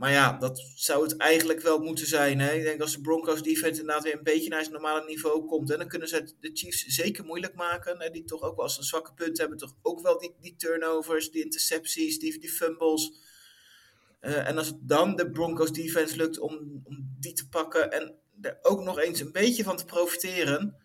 Maar 0.01 0.11
ja, 0.11 0.39
dat 0.39 0.71
zou 0.75 1.03
het 1.03 1.17
eigenlijk 1.17 1.61
wel 1.61 1.79
moeten 1.79 2.07
zijn. 2.07 2.41
Hè? 2.41 2.53
Ik 2.53 2.63
denk 2.63 2.81
als 2.81 2.93
de 2.93 3.01
Broncos 3.01 3.43
defense 3.43 3.81
inderdaad 3.81 4.03
weer 4.03 4.17
een 4.17 4.23
beetje 4.23 4.49
naar 4.49 4.61
zijn 4.61 4.73
normale 4.73 5.05
niveau 5.07 5.47
komt. 5.47 5.71
En 5.71 5.79
dan 5.79 5.89
kunnen 5.89 6.09
ze 6.09 6.35
de 6.41 6.51
Chiefs 6.53 6.85
zeker 6.85 7.25
moeilijk 7.25 7.55
maken. 7.55 8.01
Hè? 8.01 8.11
Die 8.11 8.25
toch 8.25 8.43
ook 8.43 8.57
wel 8.57 8.65
als 8.65 8.79
een 8.79 8.85
zwakke 8.85 9.13
punt 9.15 9.39
hebben. 9.39 9.59
Toch 9.59 9.75
ook 9.83 10.01
wel 10.01 10.19
die, 10.19 10.35
die 10.41 10.57
turnovers, 10.57 11.31
die 11.31 11.45
intercepties, 11.45 12.19
die, 12.19 12.39
die 12.39 12.51
fumbles. 12.51 13.13
Uh, 14.21 14.49
en 14.49 14.59
als 14.59 14.67
het 14.67 14.79
dan 14.81 15.17
de 15.17 15.31
Broncos 15.31 15.73
defense 15.73 16.17
lukt 16.17 16.39
om, 16.39 16.81
om 16.85 17.17
die 17.19 17.33
te 17.33 17.49
pakken. 17.49 17.91
En 17.91 18.15
er 18.41 18.59
ook 18.63 18.83
nog 18.83 18.99
eens 18.99 19.21
een 19.21 19.33
beetje 19.33 19.65
van 19.65 19.77
te 19.77 19.85
profiteren, 19.85 20.77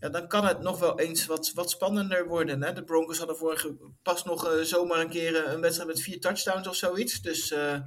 ja, 0.00 0.08
dan 0.08 0.28
kan 0.28 0.44
het 0.44 0.60
nog 0.60 0.78
wel 0.78 0.98
eens 0.98 1.26
wat, 1.26 1.52
wat 1.54 1.70
spannender 1.70 2.26
worden. 2.26 2.62
Hè? 2.62 2.72
De 2.72 2.84
Broncos 2.84 3.18
hadden 3.18 3.36
vorige 3.36 3.76
pas 4.02 4.24
nog 4.24 4.52
uh, 4.52 4.60
zomaar 4.60 5.00
een 5.00 5.08
keer 5.08 5.44
eh, 5.44 5.52
een 5.52 5.60
wedstrijd 5.60 5.88
met 5.88 6.00
vier 6.00 6.20
touchdowns 6.20 6.68
of 6.68 6.76
zoiets. 6.76 7.20
Dus 7.20 7.50
uh, 7.50 7.80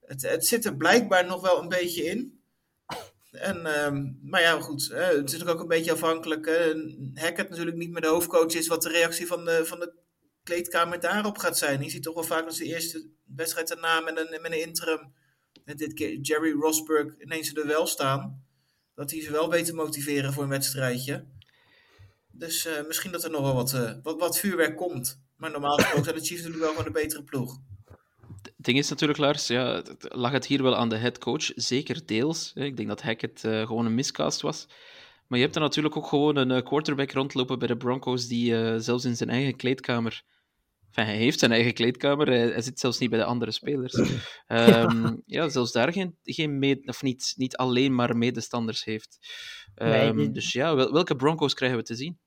het, 0.00 0.22
het 0.22 0.46
zit 0.46 0.64
er 0.64 0.76
blijkbaar 0.76 1.26
nog 1.26 1.40
wel 1.40 1.62
een 1.62 1.68
beetje 1.68 2.04
in. 2.04 2.38
En, 3.30 3.84
um, 3.84 4.18
maar 4.22 4.40
ja, 4.40 4.60
goed, 4.60 4.88
het 4.92 5.14
is 5.14 5.20
natuurlijk 5.20 5.50
ook 5.50 5.60
een 5.60 5.68
beetje 5.68 5.92
afhankelijk. 5.92 6.46
Hè. 6.46 6.72
Hackett 7.14 7.50
natuurlijk 7.50 7.76
niet 7.76 7.90
meer 7.90 8.00
de 8.00 8.06
hoofdcoach 8.06 8.54
is, 8.54 8.66
wat 8.66 8.82
de 8.82 8.88
reactie 8.88 9.26
van 9.26 9.44
de, 9.44 9.66
van 9.66 9.80
de 9.80 9.92
kleedkamer 10.42 11.00
daarop 11.00 11.38
gaat 11.38 11.58
zijn. 11.58 11.82
Je 11.82 11.90
ziet 11.90 12.02
toch 12.02 12.14
wel 12.14 12.22
vaak 12.22 12.44
als 12.44 12.56
de 12.56 12.64
eerste 12.64 13.08
wedstrijd 13.36 13.68
daarna 13.68 14.00
met 14.00 14.16
een, 14.16 14.40
met 14.42 14.52
een 14.52 14.60
interim 14.60 15.12
en 15.64 15.76
dit 15.76 15.94
keer 15.94 16.18
Jerry 16.20 16.52
Rosberg 16.52 17.18
ineens 17.18 17.54
er 17.54 17.66
wel 17.66 17.86
staan. 17.86 18.44
Dat 18.94 19.10
hij 19.10 19.20
ze 19.20 19.32
wel 19.32 19.48
te 19.48 19.74
motiveren 19.74 20.32
voor 20.32 20.42
een 20.42 20.48
wedstrijdje. 20.48 21.24
Dus 22.32 22.66
uh, 22.66 22.86
misschien 22.86 23.12
dat 23.12 23.24
er 23.24 23.30
nog 23.30 23.40
wel 23.40 23.54
wat, 23.54 23.72
uh, 23.72 23.92
wat, 24.02 24.18
wat 24.18 24.38
vuurwerk 24.38 24.76
komt. 24.76 25.20
Maar 25.36 25.50
normaal 25.50 25.76
gesproken 25.76 26.04
zijn 26.04 26.16
de 26.16 26.22
Chiefs 26.22 26.42
natuurlijk 26.42 26.64
wel 26.64 26.70
gewoon 26.70 26.86
een 26.86 27.02
betere 27.02 27.24
ploeg. 27.24 27.58
Het 28.34 28.52
ding 28.56 28.78
is 28.78 28.88
natuurlijk, 28.88 29.18
Lars, 29.18 29.46
ja, 29.46 29.82
lag 29.98 30.32
het 30.32 30.46
hier 30.46 30.62
wel 30.62 30.76
aan 30.76 30.88
de 30.88 30.96
head 30.96 31.18
coach? 31.18 31.50
Zeker 31.54 32.06
deels. 32.06 32.52
Ik 32.54 32.76
denk 32.76 32.88
dat 32.88 33.02
Hackett 33.02 33.44
uh, 33.44 33.66
gewoon 33.66 33.86
een 33.86 33.94
miscast 33.94 34.40
was. 34.40 34.66
Maar 35.26 35.38
je 35.38 35.44
hebt 35.44 35.56
er 35.56 35.62
natuurlijk 35.62 35.96
ook 35.96 36.06
gewoon 36.06 36.36
een 36.36 36.62
quarterback 36.64 37.12
rondlopen 37.12 37.58
bij 37.58 37.68
de 37.68 37.76
Broncos 37.76 38.26
die 38.26 38.80
zelfs 38.80 39.04
in 39.04 39.16
zijn 39.16 39.30
eigen 39.30 39.56
kleedkamer 39.56 40.22
Enfin, 40.92 41.04
hij 41.04 41.16
heeft 41.16 41.38
zijn 41.38 41.52
eigen 41.52 41.74
kleedkamer, 41.74 42.26
hij, 42.26 42.38
hij 42.48 42.62
zit 42.62 42.78
zelfs 42.80 42.98
niet 42.98 43.10
bij 43.10 43.18
de 43.18 43.24
andere 43.24 43.50
spelers. 43.50 43.94
Ehm, 44.46 45.16
ja, 45.26 45.48
zelfs 45.48 45.72
daar 45.72 45.92
geen, 45.92 46.16
geen 46.22 46.58
mee, 46.58 46.82
of 46.86 47.02
niet, 47.02 47.32
niet 47.36 47.56
alleen 47.56 47.94
maar 47.94 48.16
medestanders 48.16 48.84
heeft. 48.84 49.18
Nee, 49.74 49.92
Ehm, 49.92 50.32
Dus 50.32 50.52
ja, 50.52 50.74
wel- 50.74 50.92
welke 50.92 51.16
Broncos 51.16 51.54
krijgen 51.54 51.78
we 51.78 51.84
te 51.84 51.94
zien? 51.94 52.18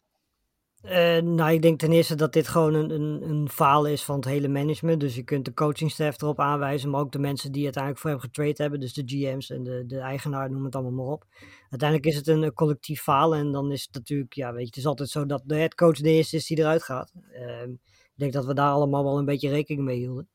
Eh, 0.81 1.18
nou, 1.22 1.52
ik 1.52 1.61
denk 1.61 1.80
ten 1.80 1.91
eerste 1.91 2.15
dat 2.15 2.34
dit 2.34 2.48
gewoon 2.48 2.73
een, 2.73 2.90
een, 2.90 3.30
een 3.30 3.49
faal 3.49 3.85
is 3.88 4.03
van 4.03 4.15
het 4.15 4.26
hele 4.26 4.48
management. 4.48 4.99
Dus 4.99 5.15
je 5.15 5.23
kunt 5.23 5.45
de 5.45 5.53
coachingstaff 5.53 6.22
erop 6.22 6.40
aanwijzen, 6.40 6.90
maar 6.90 7.02
ook 7.02 7.11
de 7.11 7.19
mensen 7.19 7.52
die 7.52 7.64
uiteindelijk 7.64 8.02
voor 8.03 8.11
hem 8.11 8.19
getrade 8.19 8.61
hebben. 8.61 8.80
Dus 8.80 8.94
de 8.94 9.03
GM's 9.06 9.49
en 9.49 9.64
de, 9.64 9.84
de 9.88 9.98
eigenaar, 9.99 10.52
noem 10.52 10.64
het 10.64 10.76
allemaal 10.76 11.06
maar 11.06 11.14
op. 11.14 11.26
Uiteindelijk 11.69 12.10
is 12.10 12.15
het 12.15 12.27
een, 12.27 12.53
collectief 12.53 13.02
faal 13.02 13.35
en 13.35 13.52
dan 13.52 13.72
is 13.72 13.81
het 13.84 13.94
natuurlijk, 13.94 14.34
ja, 14.34 14.52
weet 14.52 14.60
je, 14.61 14.65
het 14.68 14.77
is 14.77 14.85
altijd 14.85 15.10
zo 15.10 15.26
dat 15.26 15.41
de 15.45 15.56
headcoach 15.56 15.98
de 15.98 16.10
eerste 16.10 16.35
is 16.35 16.45
die 16.48 16.60
eruit 16.60 16.84
gaat. 16.84 17.11
Ehm, 17.31 17.69
ik 18.14 18.19
denk 18.19 18.34
dat 18.34 18.45
we 18.45 18.53
daar 18.53 18.72
allemaal 18.72 19.03
wel 19.03 19.18
een 19.18 19.26
beetje 19.26 19.49
rekening 19.49 19.85
mee 19.85 19.98
hielden. 19.98 20.30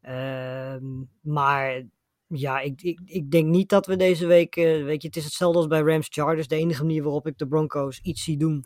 Ehm, 0.00 0.84
maar 1.20 1.82
ja, 2.26 2.60
ik, 2.60 2.82
ik, 2.82 3.00
ik 3.04 3.30
denk 3.30 3.46
niet 3.48 3.68
dat 3.68 3.86
we 3.86 3.96
deze 3.96 4.26
week, 4.26 4.56
eh, 4.56 4.84
weet 4.84 5.02
je, 5.02 5.08
het 5.08 5.16
is 5.16 5.24
hetzelfde 5.24 5.58
als 5.58 5.66
bij 5.66 5.80
Rams 5.80 6.06
Chargers. 6.10 6.48
De 6.48 6.56
enige 6.56 6.82
manier 6.82 7.02
waarop 7.02 7.26
ik 7.26 7.38
de 7.38 7.48
Broncos 7.48 8.00
iets 8.00 8.22
zie 8.24 8.36
doen 8.36 8.64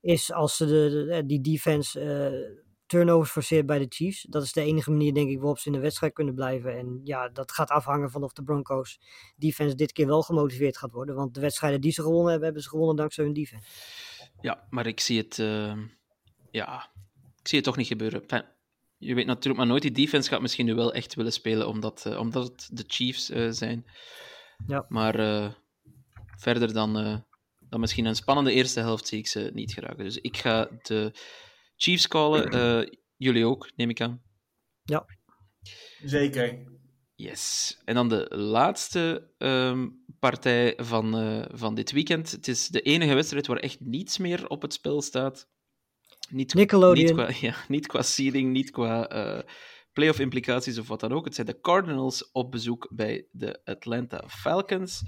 is 0.00 0.32
als 0.32 0.56
ze 0.56 0.66
de, 0.66 1.06
de- 1.08 1.26
die 1.26 1.40
defense 1.40 2.00
eh, 2.00 2.62
turnovers 2.86 3.30
forceert 3.30 3.66
bij 3.66 3.78
de 3.78 3.86
Chiefs. 3.88 4.26
Dat 4.28 4.42
is 4.42 4.52
de 4.52 4.60
enige 4.62 4.90
manier, 4.90 5.14
denk 5.14 5.28
ik, 5.30 5.38
waarop 5.38 5.58
ze 5.58 5.66
in 5.66 5.72
de 5.72 5.78
wedstrijd 5.80 6.12
kunnen 6.12 6.34
blijven. 6.34 6.78
En 6.78 7.00
ja, 7.04 7.28
dat 7.28 7.52
gaat 7.52 7.68
afhangen 7.70 8.10
van 8.10 8.22
of 8.22 8.32
de 8.32 8.42
Broncos 8.42 9.00
defense 9.36 9.74
dit 9.74 9.92
keer 9.92 10.06
wel 10.06 10.22
gemotiveerd 10.22 10.78
gaat 10.78 10.92
worden. 10.92 11.14
Want 11.14 11.34
de 11.34 11.40
wedstrijden 11.40 11.80
die 11.80 11.92
ze 11.92 12.02
gewonnen 12.02 12.26
hebben, 12.26 12.44
hebben 12.44 12.62
ze 12.62 12.68
gewonnen 12.68 12.96
dankzij 12.96 13.24
hun 13.24 13.32
defense. 13.32 13.68
Ja, 14.40 14.66
maar 14.70 14.86
ik 14.86 15.00
zie 15.00 15.18
het, 15.18 15.38
ehm, 15.38 15.86
ja, 16.50 16.90
zie 17.48 17.58
het 17.58 17.66
toch 17.66 17.76
niet 17.76 17.86
gebeuren. 17.86 18.22
Enfin, 18.22 18.44
je 18.96 19.14
weet 19.14 19.26
natuurlijk 19.26 19.56
maar 19.56 19.66
nooit, 19.66 19.82
die 19.82 19.90
defense 19.90 20.28
gaat 20.28 20.40
misschien 20.40 20.66
nu 20.66 20.74
wel 20.74 20.92
echt 20.92 21.14
willen 21.14 21.32
spelen, 21.32 21.68
omdat, 21.68 22.06
eh, 22.06 22.18
omdat 22.18 22.44
het 22.48 22.68
de 22.72 22.84
Chiefs 22.86 23.30
eh, 23.30 23.46
zijn. 23.50 23.84
Ja. 24.66 24.84
Maar 24.88 25.18
eh, 25.18 25.52
verder 26.38 26.72
dan, 26.72 26.98
eh, 26.98 27.16
dan 27.68 27.80
misschien 27.80 28.04
een 28.04 28.14
spannende 28.16 28.52
eerste 28.52 28.80
helft 28.80 29.06
zie 29.08 29.18
ik 29.18 29.26
ze 29.26 29.50
niet 29.54 29.72
geraken. 29.72 30.04
Dus 30.04 30.16
ik 30.16 30.36
ga 30.36 30.68
de 30.82 31.12
Chiefs 31.76 32.08
callen. 32.08 32.50
eh, 32.50 32.94
jullie 33.16 33.46
ook, 33.46 33.70
neem 33.76 33.90
ik 33.90 34.00
aan. 34.00 34.22
Zeker. 36.04 36.76
Yes. 37.14 37.76
En 37.84 37.94
dan 37.94 38.08
de 38.08 38.26
laatste 38.36 39.32
ehm, 39.38 39.88
partij 40.18 40.74
van, 40.76 41.16
eh, 41.18 41.44
van 41.52 41.74
dit 41.74 41.92
weekend. 41.92 42.30
Het 42.30 42.48
is 42.48 42.68
de 42.68 42.80
enige 42.80 43.14
wedstrijd 43.14 43.46
waar 43.46 43.56
echt 43.58 43.80
niets 43.80 44.18
meer 44.18 44.48
op 44.48 44.62
het 44.62 44.72
spel 44.72 45.02
staat. 45.02 45.48
Niet, 46.28 46.54
Nickelodeon. 46.54 47.04
Niet 47.04 47.14
qua, 47.14 47.30
ja, 47.48 47.54
niet 47.68 47.86
qua 47.86 48.02
seeding, 48.02 48.52
niet 48.52 48.70
qua 48.70 49.08
eh 49.08 49.42
playoff 49.92 50.18
implicaties 50.18 50.78
of 50.78 50.88
wat 50.88 51.00
dan 51.00 51.12
ook. 51.12 51.24
Het 51.24 51.34
zijn 51.34 51.46
de 51.46 51.60
Cardinals 51.60 52.30
op 52.32 52.50
bezoek 52.50 52.88
bij 52.94 53.26
de 53.30 53.60
Atlanta 53.64 54.24
Falcons. 54.28 55.02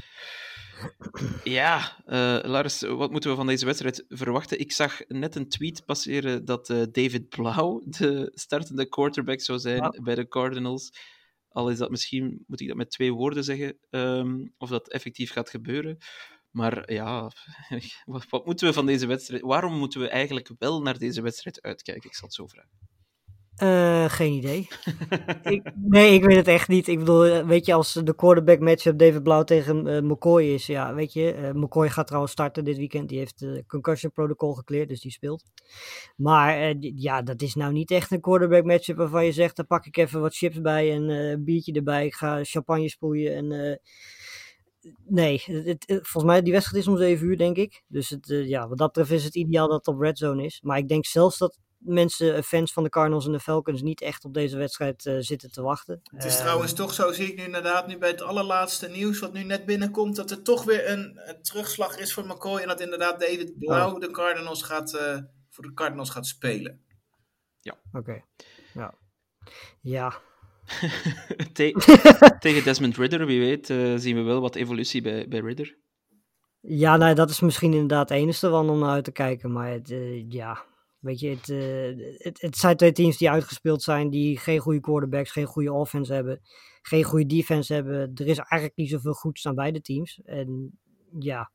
Ja, 1.45 2.03
eh, 2.07 2.39
Lars, 2.43 2.81
wat 2.81 3.11
moeten 3.11 3.31
we 3.31 3.37
van 3.37 3.47
deze 3.47 3.65
wedstrijd 3.65 4.05
verwachten? 4.09 4.61
Ik 4.61 4.73
zag 4.73 5.01
net 5.09 5.35
een 5.35 5.49
tweet 5.49 5.85
passeren 5.85 6.45
dat 6.45 6.71
eh, 6.71 6.83
David 6.93 7.29
Blau 7.29 7.83
de 7.99 8.31
startende 8.35 8.89
quarterback 8.89 9.41
zou 9.41 9.59
zijn 9.59 9.77
Ja. 9.83 9.95
bij 10.03 10.15
de 10.15 10.29
Cardinals. 10.29 10.91
Al 11.49 11.71
is 11.71 11.79
dat 11.79 11.91
misschien, 11.91 12.45
moet 12.47 12.61
ik 12.61 12.69
dat 12.69 12.77
met 12.77 12.91
twee 12.91 13.13
woorden 13.13 13.45
zeggen, 13.45 13.79
ehm, 13.91 14.47
of 14.59 14.69
dat 14.69 14.91
effectief 14.91 15.33
gaat 15.33 15.51
gebeuren. 15.51 15.99
Maar 16.51 16.93
ja, 16.93 17.31
wat, 18.05 18.44
moeten 18.44 18.66
we 18.66 18.72
van 18.72 18.86
deze 18.86 19.06
wedstrijd? 19.06 19.43
Waarom 19.43 19.78
moeten 19.78 20.01
we 20.01 20.09
eigenlijk 20.09 20.51
wel 20.59 20.82
naar 20.82 20.98
deze 20.98 21.22
wedstrijd 21.22 21.62
uitkijken? 21.62 22.10
Ik 22.10 22.16
zal 22.16 22.27
het 22.27 22.35
zo 22.35 22.47
vragen. 22.47 22.78
Eh, 23.60 24.05
geen 24.09 24.32
idee. 24.32 24.68
ik, 25.43 25.72
nee, 25.74 26.14
ik 26.14 26.24
weet 26.24 26.36
het 26.36 26.48
echt 26.48 26.68
niet. 26.68 26.89
Ik 26.89 26.98
bedoel, 26.98 27.24
eh, 27.24 27.47
weet 27.47 27.66
je, 27.66 27.74
als 27.74 27.93
de 27.93 28.14
quarterback 28.14 28.60
matchup 28.60 28.98
David 28.98 29.22
Blauw 29.22 29.44
tegen 29.44 29.86
eh, 29.86 30.02
McCoy 30.02 30.43
is, 30.44 30.66
ja, 30.66 30.94
weet 30.94 31.12
je, 31.12 31.51
McCoy 31.55 31.89
gaat 31.89 32.06
trouwens 32.06 32.32
starten 32.32 32.64
dit 32.64 32.77
weekend. 32.77 33.09
Die 33.09 33.18
heeft 33.18 33.39
de 33.39 33.64
concussion 33.66 34.12
protocol 34.12 34.55
gekleerd, 34.55 34.89
dus 34.89 35.01
die 35.01 35.10
speelt. 35.10 35.44
Maar 36.16 36.74
ja, 36.78 37.22
dat 37.22 37.43
is 37.43 37.55
nou 37.55 37.72
niet 37.72 37.90
echt 37.90 38.10
een 38.10 38.20
quarterback 38.20 38.64
matchup 38.64 38.97
waarvan 38.97 39.24
je 39.24 39.32
zegt, 39.32 39.56
daar 39.56 39.66
pak 39.66 39.86
ik 39.86 39.97
even 39.97 40.20
wat 40.20 40.36
chips 40.36 40.60
bij 40.60 40.93
en 40.93 41.09
een 41.09 41.44
biertje 41.44 41.72
erbij. 41.72 42.06
Ik 42.06 42.14
ga 42.14 42.44
champagne 42.44 42.89
sproeien 42.89 43.35
en... 43.35 43.81
eh, 44.82 44.93
Nee, 45.05 45.43
het, 45.44 45.65
het- 45.66 45.85
het- 45.86 46.09
volgens 46.09 46.32
mij 46.32 46.43
die 46.43 46.52
wedstrijd 46.52 46.82
is 46.82 46.89
om 46.90 46.97
7 46.98 47.27
uur, 47.27 47.36
denk 47.36 47.57
ik. 47.57 47.82
Dus 47.86 48.09
het, 48.09 48.31
eh, 48.31 48.48
ja, 48.48 48.69
wat 48.69 48.78
dat 48.78 48.86
betreft 48.93 49.11
is 49.20 49.24
het 49.24 49.35
ideaal 49.36 49.69
dat 49.69 49.86
het 49.86 49.94
op 49.94 50.01
red 50.01 50.19
zone 50.19 50.44
is. 50.44 50.61
Maar 50.62 50.78
ik 50.78 50.89
denk 50.89 51.07
zelfs 51.07 51.39
dat 51.39 51.59
mensen, 51.78 52.35
eh, 52.35 52.43
fans 52.43 52.73
van 52.73 52.82
de 52.82 52.89
Cardinals 52.89 53.27
en 53.27 53.32
de 53.32 53.40
Falcons, 53.40 53.82
niet 53.82 54.01
echt 54.01 54.24
op 54.24 54.35
deze 54.35 54.57
wedstrijd 54.57 55.07
eh, 55.07 55.16
zitten 55.19 55.51
te 55.52 55.62
wachten. 55.62 56.01
Het 56.12 56.24
is 56.24 56.35
Eh, 56.35 56.40
trouwens 56.40 56.73
toch 56.73 56.94
zo, 56.94 57.12
zie 57.12 57.27
ik 57.27 57.36
nu 57.36 57.44
inderdaad 57.44 57.86
nu 57.86 57.98
bij 57.98 58.09
het 58.09 58.23
allerlaatste 58.23 58.89
nieuws 58.89 59.19
wat 59.19 59.32
nu 59.32 59.43
net 59.44 59.66
binnenkomt, 59.66 60.16
dat 60.16 60.31
er 60.31 60.43
toch 60.43 60.65
weer 60.65 60.90
een, 60.90 61.20
een 61.28 61.43
terugslag 61.43 61.98
is 61.98 62.12
voor 62.15 62.27
McCoy 62.27 62.61
en 62.61 62.69
dat 62.69 62.81
inderdaad 62.81 63.20
David 63.20 63.59
Blau 63.59 64.01
de 64.01 64.11
Cardinals 64.11 64.62
gaat, 64.62 64.94
eh, 64.94 65.19
voor 65.51 65.65
de 65.65 65.74
Cardinals 65.74 66.11
gaat 66.11 66.27
spelen. 66.27 66.85
Oké. 67.93 68.23
Ja. 68.74 68.94
Ja. 69.81 70.20
Te- 71.53 71.75
tegen 72.41 72.65
Desmond 72.65 72.97
Ridder, 72.97 73.27
wie 73.27 73.41
weet, 73.41 73.71
eh, 73.71 73.95
zien 73.97 74.17
we 74.17 74.23
wel 74.23 74.41
wat 74.41 74.55
evolutie 74.55 75.03
bij, 75.03 75.29
bij 75.29 75.41
Ridder. 75.41 75.79
Ja, 76.61 76.97
nou, 76.97 77.15
dat 77.15 77.31
is 77.31 77.41
misschien 77.41 77.73
inderdaad 77.73 78.09
het 78.09 78.19
enige 78.19 78.51
om 78.51 78.79
naar 78.79 78.91
uit 78.91 79.05
te 79.05 79.13
kijken. 79.13 79.53
Maar 79.53 79.71
het, 79.71 79.91
eh, 79.91 80.31
ja, 80.31 80.65
weet 80.99 81.21
je, 81.21 81.29
het, 81.29 81.49
eh, 81.49 82.19
het, 82.19 82.41
het 82.41 82.57
zijn 82.57 82.77
twee 82.77 82.93
teams 82.93 83.17
die 83.17 83.31
uitgespeeld 83.31 83.83
zijn, 83.83 84.11
die 84.11 84.39
geen 84.39 84.59
goede 84.59 84.81
quarterbacks, 84.81 85.31
geen 85.31 85.47
goede 85.47 85.73
offense 85.73 86.13
hebben, 86.13 86.41
geen 86.83 87.05
goede 87.05 87.27
defense 87.27 87.75
hebben. 87.75 88.11
Er 88.15 88.27
is 88.27 88.39
eigenlijk 88.39 88.77
niet 88.77 88.91
zoveel 88.91 89.13
goeds 89.13 89.47
aan 89.47 89.55
beide 89.55 89.81
teams. 89.81 90.21
En 90.25 90.79
ja, 91.19 91.51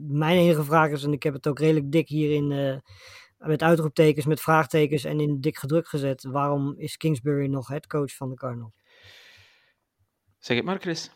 mijn 0.00 0.38
enige 0.38 0.64
vraag 0.64 0.90
is, 0.90 1.04
en 1.04 1.12
ik 1.12 1.22
heb 1.22 1.34
het 1.34 1.46
ook 1.48 1.58
redelijk 1.58 1.92
dik 1.92 2.08
hierin 2.08 2.52
eh, 2.52 2.76
met 3.46 3.62
uitroeptekens, 3.62 4.26
met 4.26 4.40
vraagtekens 4.40 5.04
en 5.04 5.20
in 5.20 5.40
dik 5.40 5.56
gedrukt 5.58 5.88
gezet. 5.88 6.22
Waarom 6.22 6.74
is 6.78 6.96
Kingsbury 6.96 7.46
nog 7.46 7.68
headcoach 7.68 8.14
van 8.16 8.28
de 8.30 8.36
Cardinals? 8.36 8.72
Zeg 10.38 10.56
het 10.56 10.66
maar, 10.66 10.80
Chris. 10.80 11.10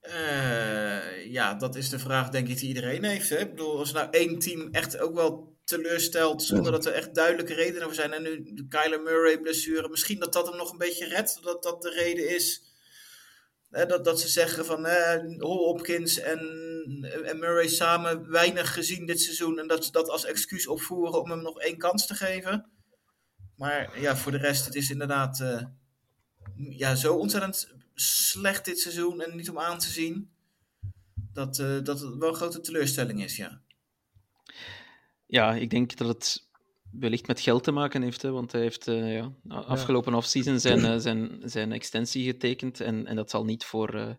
Eh, 0.00 1.26
ja, 1.32 1.54
dat 1.54 1.76
is 1.76 1.88
de 1.88 1.98
vraag 1.98 2.28
denk 2.28 2.48
ik 2.48 2.58
die 2.58 2.68
iedereen 2.68 3.04
heeft. 3.04 3.28
Hè? 3.28 3.38
Ik 3.38 3.50
bedoel, 3.50 3.78
als 3.78 3.92
nou 3.92 4.08
één 4.10 4.38
team 4.38 4.68
echt 4.70 4.98
ook 4.98 5.14
wel 5.14 5.56
teleurstelt 5.64 6.42
zonder 6.42 6.72
dat 6.72 6.86
er 6.86 6.92
echt 6.92 7.14
duidelijke 7.14 7.54
redenen 7.54 7.82
voor 7.82 7.94
zijn. 7.94 8.12
En 8.12 8.22
nu 8.22 8.52
de 8.54 8.66
Kyler 8.68 9.02
Murray 9.02 9.40
blessure, 9.40 9.88
misschien 9.88 10.18
dat 10.18 10.32
dat 10.32 10.48
hem 10.48 10.56
nog 10.56 10.72
een 10.72 10.78
beetje 10.78 11.06
redt. 11.06 11.42
Dat 11.42 11.62
dat 11.62 11.82
de 11.82 11.90
reden 11.90 12.34
is. 12.34 12.67
Dat, 13.70 14.04
dat 14.04 14.20
ze 14.20 14.28
zeggen 14.28 14.64
van 14.64 14.86
eh, 14.86 15.38
Hopkins 15.38 16.18
en, 16.18 16.38
en 17.24 17.38
Murray 17.38 17.68
samen 17.68 18.30
weinig 18.30 18.72
gezien 18.72 19.06
dit 19.06 19.20
seizoen. 19.20 19.58
En 19.58 19.66
dat 19.66 19.84
ze 19.84 19.92
dat 19.92 20.08
als 20.08 20.24
excuus 20.24 20.66
opvoeren 20.66 21.20
om 21.20 21.30
hem 21.30 21.42
nog 21.42 21.60
één 21.60 21.78
kans 21.78 22.06
te 22.06 22.14
geven. 22.14 22.70
Maar 23.56 24.00
ja, 24.00 24.16
voor 24.16 24.32
de 24.32 24.38
rest, 24.38 24.64
het 24.64 24.74
is 24.74 24.90
inderdaad 24.90 25.40
eh, 25.40 25.62
ja, 26.54 26.94
zo 26.94 27.14
ontzettend 27.14 27.74
slecht 27.94 28.64
dit 28.64 28.80
seizoen 28.80 29.20
en 29.20 29.36
niet 29.36 29.50
om 29.50 29.58
aan 29.58 29.78
te 29.78 29.90
zien. 29.90 30.30
Dat, 31.32 31.58
eh, 31.58 31.82
dat 31.82 32.00
het 32.00 32.16
wel 32.16 32.28
een 32.28 32.34
grote 32.34 32.60
teleurstelling 32.60 33.24
is, 33.24 33.36
ja. 33.36 33.60
Ja, 35.26 35.54
ik 35.54 35.70
denk 35.70 35.96
dat 35.96 36.08
het 36.08 36.47
wellicht 36.92 37.26
met 37.26 37.40
geld 37.40 37.64
te 37.64 37.70
maken 37.72 38.02
heeft, 38.02 38.22
hè, 38.22 38.30
want 38.30 38.52
hij 38.52 38.60
heeft 38.60 38.88
eh, 38.88 39.14
ja, 39.16 39.32
afgelopen 39.48 40.14
offseason 40.14 40.60
zijn, 40.60 40.84
eh, 40.84 40.98
zijn, 40.98 41.40
zijn 41.44 41.72
extensie 41.72 42.24
getekend 42.24 42.80
en, 42.80 43.06
en 43.06 43.16
dat 43.16 43.30
zal 43.30 43.44
niet 43.44 43.64
voor, 43.64 43.94
eh, 43.94 44.10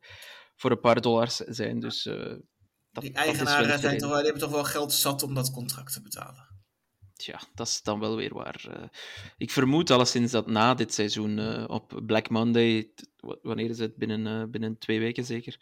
voor 0.55 0.71
een 0.71 0.79
paar 0.79 1.01
dollars 1.01 1.35
zijn. 1.35 1.79
Dus, 1.79 2.05
eh, 2.05 2.33
dat, 2.91 3.03
Die 3.03 3.13
eigenaren 3.13 3.79
zijn 3.79 3.97
toch, 3.97 4.07
wel- 4.09 4.17
die 4.17 4.25
hebben 4.25 4.41
toch 4.43 4.51
wel 4.51 4.63
geld 4.63 4.93
zat 4.93 5.23
om 5.23 5.33
dat 5.33 5.51
contract 5.51 5.93
te 5.93 6.01
betalen. 6.01 6.47
Tja, 7.13 7.39
dat 7.53 7.67
is 7.67 7.81
dan 7.81 7.99
wel 7.99 8.15
weer 8.15 8.33
waar. 8.33 8.65
Eh, 8.71 8.87
ik 9.37 9.51
vermoed 9.51 9.89
alleszins 9.91 10.31
dat 10.31 10.47
na 10.47 10.73
dit 10.73 10.93
seizoen, 10.93 11.39
eh, 11.39 11.63
op 11.67 12.01
Black 12.05 12.29
Monday, 12.29 12.93
wanneer 13.41 13.69
is 13.69 13.79
het? 13.79 13.95
Binnen, 13.95 14.27
eh, 14.41 14.49
binnen 14.49 14.77
twee 14.77 14.99
weken 14.99 15.25
zeker. 15.25 15.57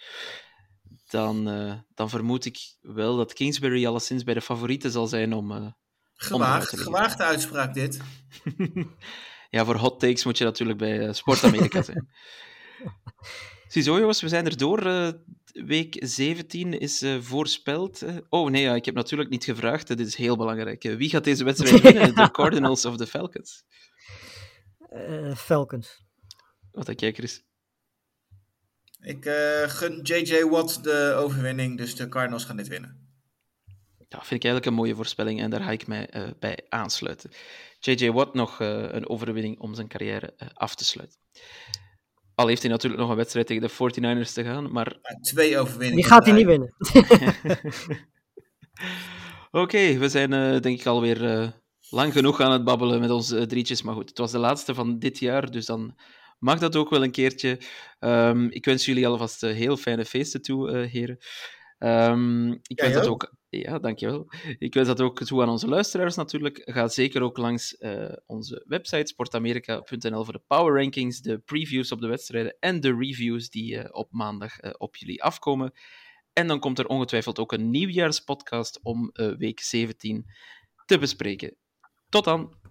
Dan, 1.09 1.47
eh, 1.49 1.73
dan 1.93 2.09
vermoed 2.09 2.45
ik 2.45 2.57
wel 2.81 3.17
dat 3.17 3.33
Kingsbury 3.33 3.85
alleszins 3.85 4.23
bij 4.23 4.33
de 4.33 4.41
favorieten 4.41 4.91
zal 4.91 5.07
zijn 5.07 5.33
om. 5.33 5.75
Gewaagd, 6.17 6.79
gewaagde 6.79 7.23
uitspraak 7.23 7.73
dit. 7.73 7.99
ja, 9.49 9.65
voor 9.65 9.75
hot 9.75 9.99
takes 9.99 10.23
moet 10.23 10.37
je 10.37 10.43
natuurlijk 10.43 10.77
bij 10.77 11.07
eh, 11.07 11.13
Sport 11.13 11.43
Amerika 11.43 11.81
zijn. 11.81 12.09
Ziezo, 13.67 13.99
jongens, 13.99 14.21
we 14.21 14.27
zijn 14.27 14.45
er 14.45 14.57
door. 14.57 14.85
Eh, 14.85 15.09
week 15.65 15.97
17 15.99 16.79
is 16.79 17.01
eh, 17.01 17.17
voorspeld. 17.19 18.03
Oh 18.29 18.49
nee, 18.49 18.61
ja, 18.61 18.75
ik 18.75 18.85
heb 18.85 18.95
natuurlijk 18.95 19.29
niet 19.29 19.43
gevraagd. 19.43 19.87
Dit 19.87 19.99
is 19.99 20.15
heel 20.15 20.37
belangrijk. 20.37 20.83
Wie 20.83 21.09
gaat 21.09 21.23
deze 21.23 21.43
wedstrijd 21.43 21.81
winnen? 21.93 22.15
De 22.15 22.31
Cardinals 22.31 22.85
of 22.85 22.97
de 22.97 23.07
Falcons? 23.07 23.63
Eh, 24.89 25.35
Falcons. 25.35 26.05
Wat 26.71 26.85
denk 26.85 26.99
jij, 26.99 27.13
Chris? 27.13 27.43
Ik 29.01 29.25
eh, 29.25 29.69
gun 29.69 29.99
JJ 30.01 30.43
Watt 30.43 30.83
de 30.83 31.13
overwinning, 31.17 31.77
dus 31.77 31.95
de 31.95 32.09
Cardinals 32.09 32.45
gaan 32.45 32.57
dit 32.57 32.67
winnen. 32.67 33.06
Ja, 34.09 34.17
vind 34.17 34.43
ik 34.43 34.43
eigenlijk 34.43 34.65
een 34.65 34.73
mooie 34.73 34.95
voorspelling 34.95 35.41
en 35.41 35.49
daar 35.49 35.61
ga 35.61 35.71
ik 35.71 35.87
mij 35.87 36.07
uh, 36.15 36.23
bij 36.39 36.59
aansluiten. 36.69 37.31
J.J. 37.79 38.09
Watt 38.11 38.33
nog 38.33 38.59
uh, 38.59 38.67
een 38.67 39.09
overwinning 39.09 39.59
om 39.59 39.73
zijn 39.75 39.87
carrière 39.87 40.33
uh, 40.37 40.47
af 40.53 40.75
te 40.75 40.85
sluiten. 40.85 41.19
Al 42.35 42.47
heeft 42.47 42.61
hij 42.61 42.71
natuurlijk 42.71 43.01
nog 43.01 43.09
een 43.09 43.15
wedstrijd 43.15 43.47
tegen 43.47 43.61
de 43.61 43.73
49ers 43.73 44.33
te 44.33 44.43
gaan, 44.43 44.71
maar... 44.71 44.97
Ja, 45.01 45.19
twee 45.21 45.57
overwinningen. 45.57 45.95
Die 45.95 46.05
gaat 46.05 46.25
hij 46.25 46.33
niet 46.35 46.45
winnen. 46.45 46.73
Oké, 49.51 49.59
okay, 49.59 49.99
we 49.99 50.09
zijn 50.09 50.61
denk 50.61 50.79
ik 50.79 50.85
alweer 50.85 51.53
lang 51.89 52.13
genoeg 52.13 52.41
aan 52.41 52.51
het 52.51 52.63
babbelen 52.63 52.99
met 52.99 53.09
onze 53.09 53.45
drietjes. 53.45 53.81
Maar 53.81 53.93
goed, 53.93 54.09
het 54.09 54.17
was 54.17 54.31
de 54.31 54.37
laatste 54.37 54.73
van 54.73 54.99
dit 54.99 55.19
jaar, 55.19 55.51
dus 55.51 55.65
dan 55.65 55.95
mag 56.39 56.59
dat 56.59 56.75
ook 56.75 56.89
wel 56.89 57.03
een 57.03 57.11
keertje. 57.11 57.59
Um, 57.99 58.49
ik 58.49 58.65
wens 58.65 58.85
jullie 58.85 59.07
alvast 59.07 59.41
heel 59.41 59.77
fijne 59.77 60.05
feesten 60.05 60.41
toe, 60.41 60.77
heren. 60.77 61.17
Um, 61.79 62.51
ik 62.51 62.79
wens 62.79 62.93
ja, 62.93 62.99
dat 62.99 63.07
ook. 63.07 63.36
Ja, 63.49 63.79
dankjewel. 63.79 64.31
Ik 64.59 64.73
wens 64.73 64.87
dat 64.87 65.01
ook 65.01 65.23
toe 65.23 65.41
aan 65.41 65.49
onze 65.49 65.67
luisteraars 65.67 66.15
natuurlijk. 66.15 66.61
Ga 66.65 66.87
zeker 66.87 67.21
ook 67.21 67.37
langs 67.37 67.75
uh, 67.79 68.13
onze 68.25 68.63
website 68.67 69.07
sportamerika.nl 69.07 70.23
voor 70.23 70.33
de 70.33 70.43
power 70.47 70.81
rankings, 70.81 71.21
de 71.21 71.39
previews 71.39 71.91
op 71.91 72.01
de 72.01 72.07
wedstrijden 72.07 72.57
en 72.59 72.79
de 72.79 72.95
reviews 72.95 73.49
die 73.49 73.75
uh, 73.75 73.85
op 73.91 74.11
maandag 74.11 74.63
uh, 74.63 74.71
op 74.77 74.95
jullie 74.95 75.23
afkomen. 75.23 75.71
En 76.33 76.47
dan 76.47 76.59
komt 76.59 76.79
er 76.79 76.87
ongetwijfeld 76.87 77.39
ook 77.39 77.51
een 77.51 77.69
nieuwjaarspodcast 77.69 78.79
om 78.83 79.11
week 79.37 79.59
17 79.59 80.25
te 80.85 80.97
bespreken. 80.97 81.55
Tot 82.09 82.23
dan! 82.23 82.66